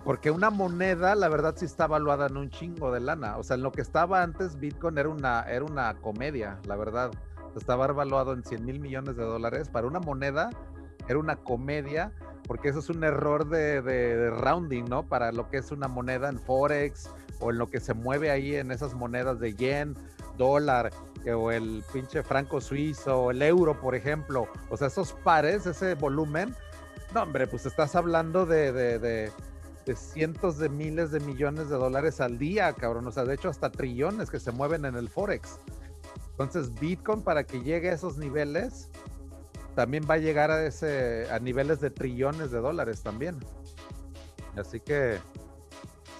porque 0.03 0.31
una 0.31 0.51
moneda, 0.51 1.15
la 1.15 1.29
verdad, 1.29 1.55
sí 1.57 1.65
está 1.65 1.87
valuada 1.87 2.27
en 2.27 2.37
un 2.37 2.51
chingo 2.51 2.93
de 2.93 3.01
lana. 3.01 3.37
O 3.39 3.43
sea, 3.43 3.57
en 3.57 3.63
lo 3.63 3.73
que 3.73 3.83
estaba 3.83 4.23
antes, 4.23 4.59
Bitcoin 4.59 4.99
era 4.99 5.09
una, 5.09 5.43
era 5.43 5.65
una 5.65 5.95
comedia, 5.95 6.59
la 6.67 6.77
verdad. 6.77 7.11
Estaba 7.57 7.87
valuado 7.89 8.33
en 8.33 8.43
100 8.43 8.65
mil 8.65 8.81
millones 8.81 9.17
de 9.17 9.23
dólares. 9.23 9.69
Para 9.69 9.87
una 9.87 10.01
moneda, 10.01 10.51
era 11.09 11.19
una 11.19 11.37
comedia, 11.37 12.13
porque 12.49 12.71
eso 12.71 12.81
es 12.81 12.91
un 12.91 13.05
error 13.05 13.49
de, 13.49 13.81
de, 13.83 14.31
rounding, 14.31 14.85
¿no? 14.85 15.05
Para 15.05 15.31
lo 15.31 15.49
que 15.49 15.59
es 15.59 15.71
una 15.71 15.87
moneda 15.87 16.29
en 16.29 16.41
Forex 16.41 17.11
o 17.41 17.51
en 17.51 17.59
lo 17.59 17.69
que 17.69 17.79
se 17.79 17.95
mueve 17.95 18.31
ahí 18.31 18.57
en 18.57 18.73
esas 18.73 18.95
monedas 18.95 19.39
de 19.39 19.55
yen, 19.55 19.95
dólar, 20.37 20.91
o 21.33 21.51
el 21.51 21.83
pinche 21.93 22.23
franco 22.23 22.61
suizo, 22.61 23.31
el 23.31 23.41
euro, 23.43 23.81
por 23.81 23.95
ejemplo. 23.95 24.49
O 24.69 24.77
sea, 24.77 24.89
esos 24.89 25.13
pares, 25.13 25.67
ese 25.67 25.95
volumen. 25.95 26.55
No, 27.15 27.23
hombre, 27.23 27.47
pues 27.47 27.65
estás 27.65 27.95
hablando 27.95 28.45
de, 28.45 29.31
cientos 29.95 30.59
de 30.59 30.69
miles 30.69 31.11
de 31.11 31.21
millones 31.21 31.69
de 31.69 31.77
dólares 31.77 32.21
al 32.21 32.39
día, 32.39 32.73
cabrón. 32.73 33.07
O 33.07 33.13
sea, 33.13 33.25
de 33.25 33.35
hecho, 33.35 33.51
hasta 33.51 33.71
trillones 33.71 34.31
que 34.31 34.41
se 34.41 34.51
mueven 34.51 34.85
en 34.85 34.97
el 34.97 35.09
Forex. 35.09 35.61
Entonces, 36.31 36.73
Bitcoin 36.75 37.23
para 37.23 37.45
que 37.45 37.63
llegue 37.63 37.91
a 37.91 37.93
esos 37.93 38.17
niveles, 38.17 38.91
también 39.75 40.05
va 40.09 40.15
a 40.15 40.19
llegar 40.19 40.51
a 40.51 40.65
ese, 40.67 41.31
a 41.31 41.39
niveles 41.39 41.81
de 41.81 41.91
trillones 41.91 42.51
de 42.51 42.59
dólares 42.59 43.03
también. 43.03 43.37
Así 44.57 44.81
que 44.81 45.19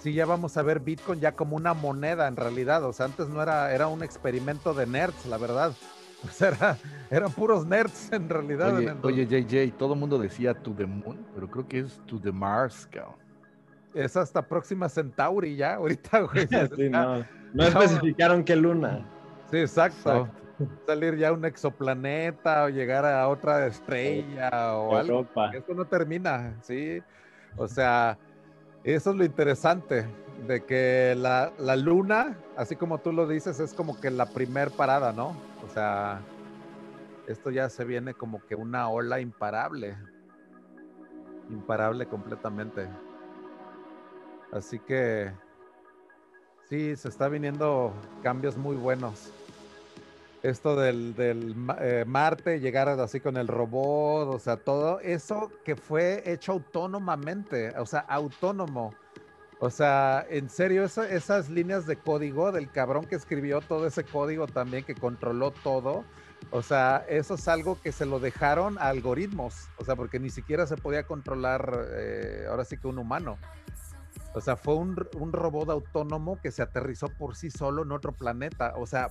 sí, 0.01 0.13
ya 0.13 0.25
vamos 0.25 0.55
a 0.57 0.61
ver 0.61 0.79
Bitcoin 0.79 1.19
ya 1.19 1.35
como 1.35 1.55
una 1.55 1.73
moneda 1.73 2.27
en 2.27 2.35
realidad. 2.35 2.83
O 2.83 2.93
sea, 2.93 3.07
antes 3.07 3.27
no 3.27 3.41
era, 3.41 3.73
era 3.73 3.87
un 3.87 4.03
experimento 4.03 4.73
de 4.73 4.85
nerds, 4.85 5.25
la 5.25 5.37
verdad. 5.37 5.73
O 6.23 6.29
sea, 6.29 6.47
era, 6.47 6.77
eran 7.11 7.31
puros 7.31 7.67
nerds 7.67 8.11
en 8.11 8.27
realidad. 8.27 8.73
Oye, 9.03 9.27
JJ, 9.27 9.77
todo 9.77 9.93
el 9.93 9.99
mundo 9.99 10.17
decía 10.17 10.55
to 10.55 10.73
the 10.73 10.87
moon, 10.87 11.23
pero 11.35 11.51
creo 11.51 11.67
que 11.67 11.79
es 11.81 12.01
to 12.07 12.19
the 12.19 12.31
Mars, 12.31 12.87
cabrón 12.91 13.24
es 13.95 14.17
hasta 14.17 14.41
próxima 14.41 14.89
Centauri 14.89 15.55
ya, 15.55 15.75
ahorita, 15.75 16.19
güey. 16.33 16.47
no, 16.91 17.25
no 17.53 17.63
especificaron 17.63 18.43
qué 18.43 18.55
luna. 18.55 19.05
Sí, 19.49 19.57
exacto. 19.57 20.29
Salir 20.85 21.17
ya 21.17 21.33
un 21.33 21.43
exoplaneta 21.45 22.65
o 22.65 22.69
llegar 22.69 23.05
a 23.05 23.27
otra 23.27 23.67
estrella 23.67 24.75
o 24.75 24.95
algo. 24.95 25.27
Eso 25.53 25.73
no 25.73 25.85
termina, 25.85 26.55
¿sí? 26.61 27.01
O 27.57 27.67
sea, 27.67 28.17
eso 28.83 29.11
es 29.11 29.17
lo 29.17 29.25
interesante, 29.25 30.05
de 30.47 30.63
que 30.63 31.15
la, 31.17 31.51
la, 31.57 31.75
luna, 31.75 32.37
así 32.55 32.75
como 32.75 32.99
tú 32.99 33.11
lo 33.11 33.27
dices, 33.27 33.59
es 33.59 33.73
como 33.73 33.99
que 33.99 34.11
la 34.11 34.27
primer 34.27 34.71
parada, 34.71 35.11
¿no? 35.11 35.35
O 35.65 35.69
sea, 35.73 36.21
esto 37.27 37.49
ya 37.51 37.69
se 37.69 37.83
viene 37.83 38.13
como 38.13 38.45
que 38.45 38.55
una 38.55 38.87
ola 38.89 39.19
imparable. 39.19 39.97
Imparable 41.49 42.05
completamente. 42.05 42.87
Así 44.55 44.79
que 44.79 45.33
sí, 46.69 46.95
se 46.95 47.09
está 47.09 47.27
viniendo 47.27 47.93
cambios 48.23 48.55
muy 48.55 48.77
buenos. 48.77 49.31
esto 50.43 50.77
del, 50.77 51.13
del 51.15 51.55
eh, 51.81 52.05
Marte, 52.07 52.61
llegar 52.61 52.87
así 52.87 53.19
con 53.19 53.35
el 53.35 53.47
robot, 53.49 54.33
o 54.33 54.39
sea, 54.39 54.55
todo 54.55 55.01
eso 55.01 55.51
que 55.65 55.75
fue 55.75 56.23
hecho 56.31 56.53
autónomamente, 56.53 57.77
o 57.77 57.85
sea, 57.85 57.99
autónomo. 58.01 58.93
O 59.59 59.69
sea, 59.69 60.25
en 60.29 60.49
serio, 60.49 60.83
esas 60.85 61.49
líneas 61.49 61.85
de 61.85 61.97
código 61.97 62.51
del 62.51 62.69
cabrón 62.71 63.05
que 63.05 63.15
escribió 63.15 63.59
todo 63.61 63.87
ese 63.87 64.03
código 64.03 64.47
también, 64.47 64.85
que 64.85 64.95
controló 64.95 65.51
todo, 65.51 66.05
o 66.51 66.61
sea, 66.61 67.05
eso 67.09 67.33
es 67.33 67.47
algo 67.47 67.77
que 67.81 67.91
se 67.91 68.05
lo 68.05 68.19
dejaron 68.19 68.77
a 68.77 68.87
algoritmos, 68.87 69.69
o 69.77 69.83
sea, 69.83 69.95
porque 69.95 70.19
ni 70.19 70.29
siquiera 70.29 70.67
se 70.67 70.77
podía 70.77 71.03
controlar, 71.03 71.87
eh, 71.89 72.45
ahora 72.49 72.63
sí 72.63 72.77
que 72.77 72.87
un 72.87 72.99
humano. 72.99 73.37
O 74.35 74.41
sea, 74.41 74.57
fue 74.57 74.75
un, 74.75 74.97
robot 75.31 75.69
autónomo 75.69 76.41
que 76.41 76.51
se 76.51 76.61
aterrizó 76.61 77.07
por 77.07 77.37
sí 77.37 77.49
solo 77.49 77.83
en 77.83 77.93
otro 77.93 78.11
planeta. 78.11 78.73
O 78.75 78.85
sea, 78.85 79.07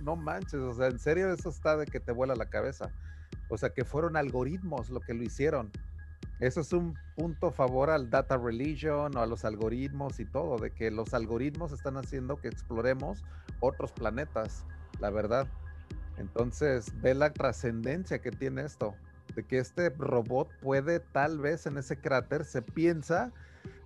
no 0.00 0.16
manches, 0.16 0.54
o 0.54 0.72
sea, 0.72 0.86
en 0.86 0.98
serio 0.98 1.30
eso 1.30 1.50
está 1.50 1.76
de 1.76 1.84
que 1.84 2.00
te 2.00 2.12
vuela 2.12 2.34
la 2.34 2.46
cabeza. 2.46 2.90
O 3.50 3.58
sea, 3.58 3.74
que 3.74 3.84
fueron 3.84 4.16
algoritmos 4.16 4.88
lo 4.88 5.00
que 5.00 5.12
lo 5.12 5.22
hicieron. 5.22 5.70
Eso 6.40 6.62
es 6.62 6.72
un 6.72 6.94
punto 7.14 7.50
favor 7.50 7.90
al 7.90 8.08
data 8.08 8.38
religion 8.38 9.14
o 9.14 9.20
a 9.20 9.26
los 9.26 9.44
algoritmos 9.44 10.18
y 10.18 10.24
todo, 10.24 10.56
de 10.56 10.70
que 10.70 10.90
los 10.90 11.12
algoritmos 11.12 11.70
están 11.72 11.98
haciendo 11.98 12.38
que 12.38 12.48
exploremos 12.48 13.22
otros 13.60 13.92
planetas, 13.92 14.64
la 14.98 15.10
verdad. 15.10 15.46
Entonces, 16.16 16.90
ve 17.02 17.14
la 17.14 17.34
trascendencia 17.34 18.22
que 18.22 18.30
tiene 18.30 18.62
esto, 18.62 18.94
de 19.34 19.44
que 19.44 19.58
este 19.58 19.90
robot 19.90 20.48
puede 20.62 21.00
tal 21.00 21.38
vez 21.38 21.66
en 21.66 21.76
ese 21.76 21.98
cráter, 21.98 22.46
se 22.46 22.62
piensa 22.62 23.30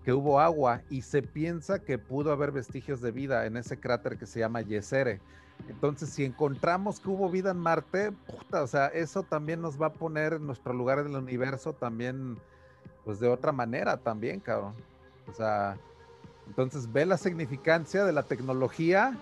que 0.06 0.12
hubo 0.12 0.38
agua 0.38 0.82
y 0.88 1.02
se 1.02 1.20
piensa 1.20 1.80
que 1.80 1.98
pudo 1.98 2.30
haber 2.30 2.52
vestigios 2.52 3.00
de 3.00 3.10
vida 3.10 3.44
en 3.44 3.56
ese 3.56 3.80
cráter 3.80 4.16
que 4.16 4.24
se 4.24 4.38
llama 4.38 4.60
Yesere. 4.60 5.20
Entonces, 5.68 6.10
si 6.10 6.24
encontramos 6.24 7.00
que 7.00 7.08
hubo 7.08 7.28
vida 7.28 7.50
en 7.50 7.56
Marte, 7.56 8.12
puta, 8.12 8.62
o 8.62 8.68
sea, 8.68 8.86
eso 8.86 9.24
también 9.24 9.60
nos 9.60 9.82
va 9.82 9.86
a 9.86 9.92
poner 9.92 10.34
en 10.34 10.46
nuestro 10.46 10.72
lugar 10.74 11.00
en 11.00 11.08
el 11.08 11.16
universo 11.16 11.72
también, 11.72 12.38
pues 13.04 13.18
de 13.18 13.26
otra 13.26 13.50
manera 13.50 13.96
también, 13.96 14.38
cabrón. 14.38 14.74
O 15.28 15.32
sea, 15.32 15.76
entonces 16.46 16.92
ve 16.92 17.04
la 17.04 17.16
significancia 17.16 18.04
de 18.04 18.12
la 18.12 18.22
tecnología 18.22 19.18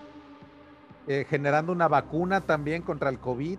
eh, 1.07 1.25
generando 1.27 1.71
una 1.71 1.87
vacuna 1.87 2.41
también 2.41 2.83
contra 2.83 3.09
el 3.09 3.17
COVID. 3.17 3.57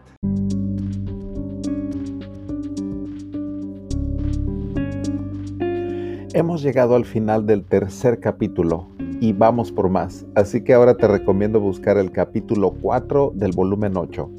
Hemos 6.37 6.63
llegado 6.63 6.97
al 6.97 7.07
final 7.07 7.47
del 7.47 7.65
tercer 7.65 8.21
capítulo 8.21 8.89
y 9.23 9.33
vamos 9.33 9.73
por 9.73 9.89
más, 9.89 10.27
así 10.35 10.63
que 10.63 10.75
ahora 10.75 10.95
te 10.95 11.09
recomiendo 11.09 11.61
buscar 11.61 11.97
el 11.97 12.13
capítulo 12.13 12.75
4 12.83 13.33
del 13.35 13.53
volumen 13.53 13.97
8. 13.97 14.31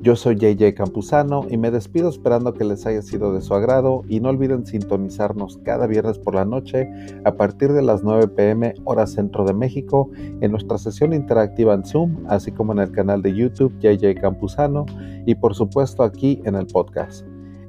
Yo 0.00 0.14
soy 0.14 0.36
JJ 0.36 0.74
Campuzano 0.76 1.44
y 1.50 1.56
me 1.56 1.72
despido 1.72 2.10
esperando 2.10 2.54
que 2.54 2.62
les 2.62 2.86
haya 2.86 3.02
sido 3.02 3.34
de 3.34 3.40
su 3.40 3.54
agrado 3.54 4.04
y 4.08 4.20
no 4.20 4.28
olviden 4.28 4.64
sintonizarnos 4.64 5.58
cada 5.64 5.88
viernes 5.88 6.16
por 6.16 6.36
la 6.36 6.44
noche 6.44 6.88
a 7.24 7.32
partir 7.34 7.72
de 7.72 7.82
las 7.82 8.04
9 8.04 8.28
pm 8.28 8.74
hora 8.84 9.08
centro 9.08 9.44
de 9.44 9.52
México 9.52 10.10
en 10.40 10.52
nuestra 10.52 10.78
sesión 10.78 11.12
interactiva 11.12 11.74
en 11.74 11.84
Zoom, 11.84 12.24
así 12.28 12.52
como 12.52 12.72
en 12.72 12.78
el 12.78 12.92
canal 12.92 13.20
de 13.20 13.34
YouTube 13.34 13.76
JJ 13.80 14.20
Campuzano 14.20 14.86
y 15.26 15.34
por 15.34 15.56
supuesto 15.56 16.04
aquí 16.04 16.40
en 16.44 16.54
el 16.54 16.68
podcast. 16.68 17.26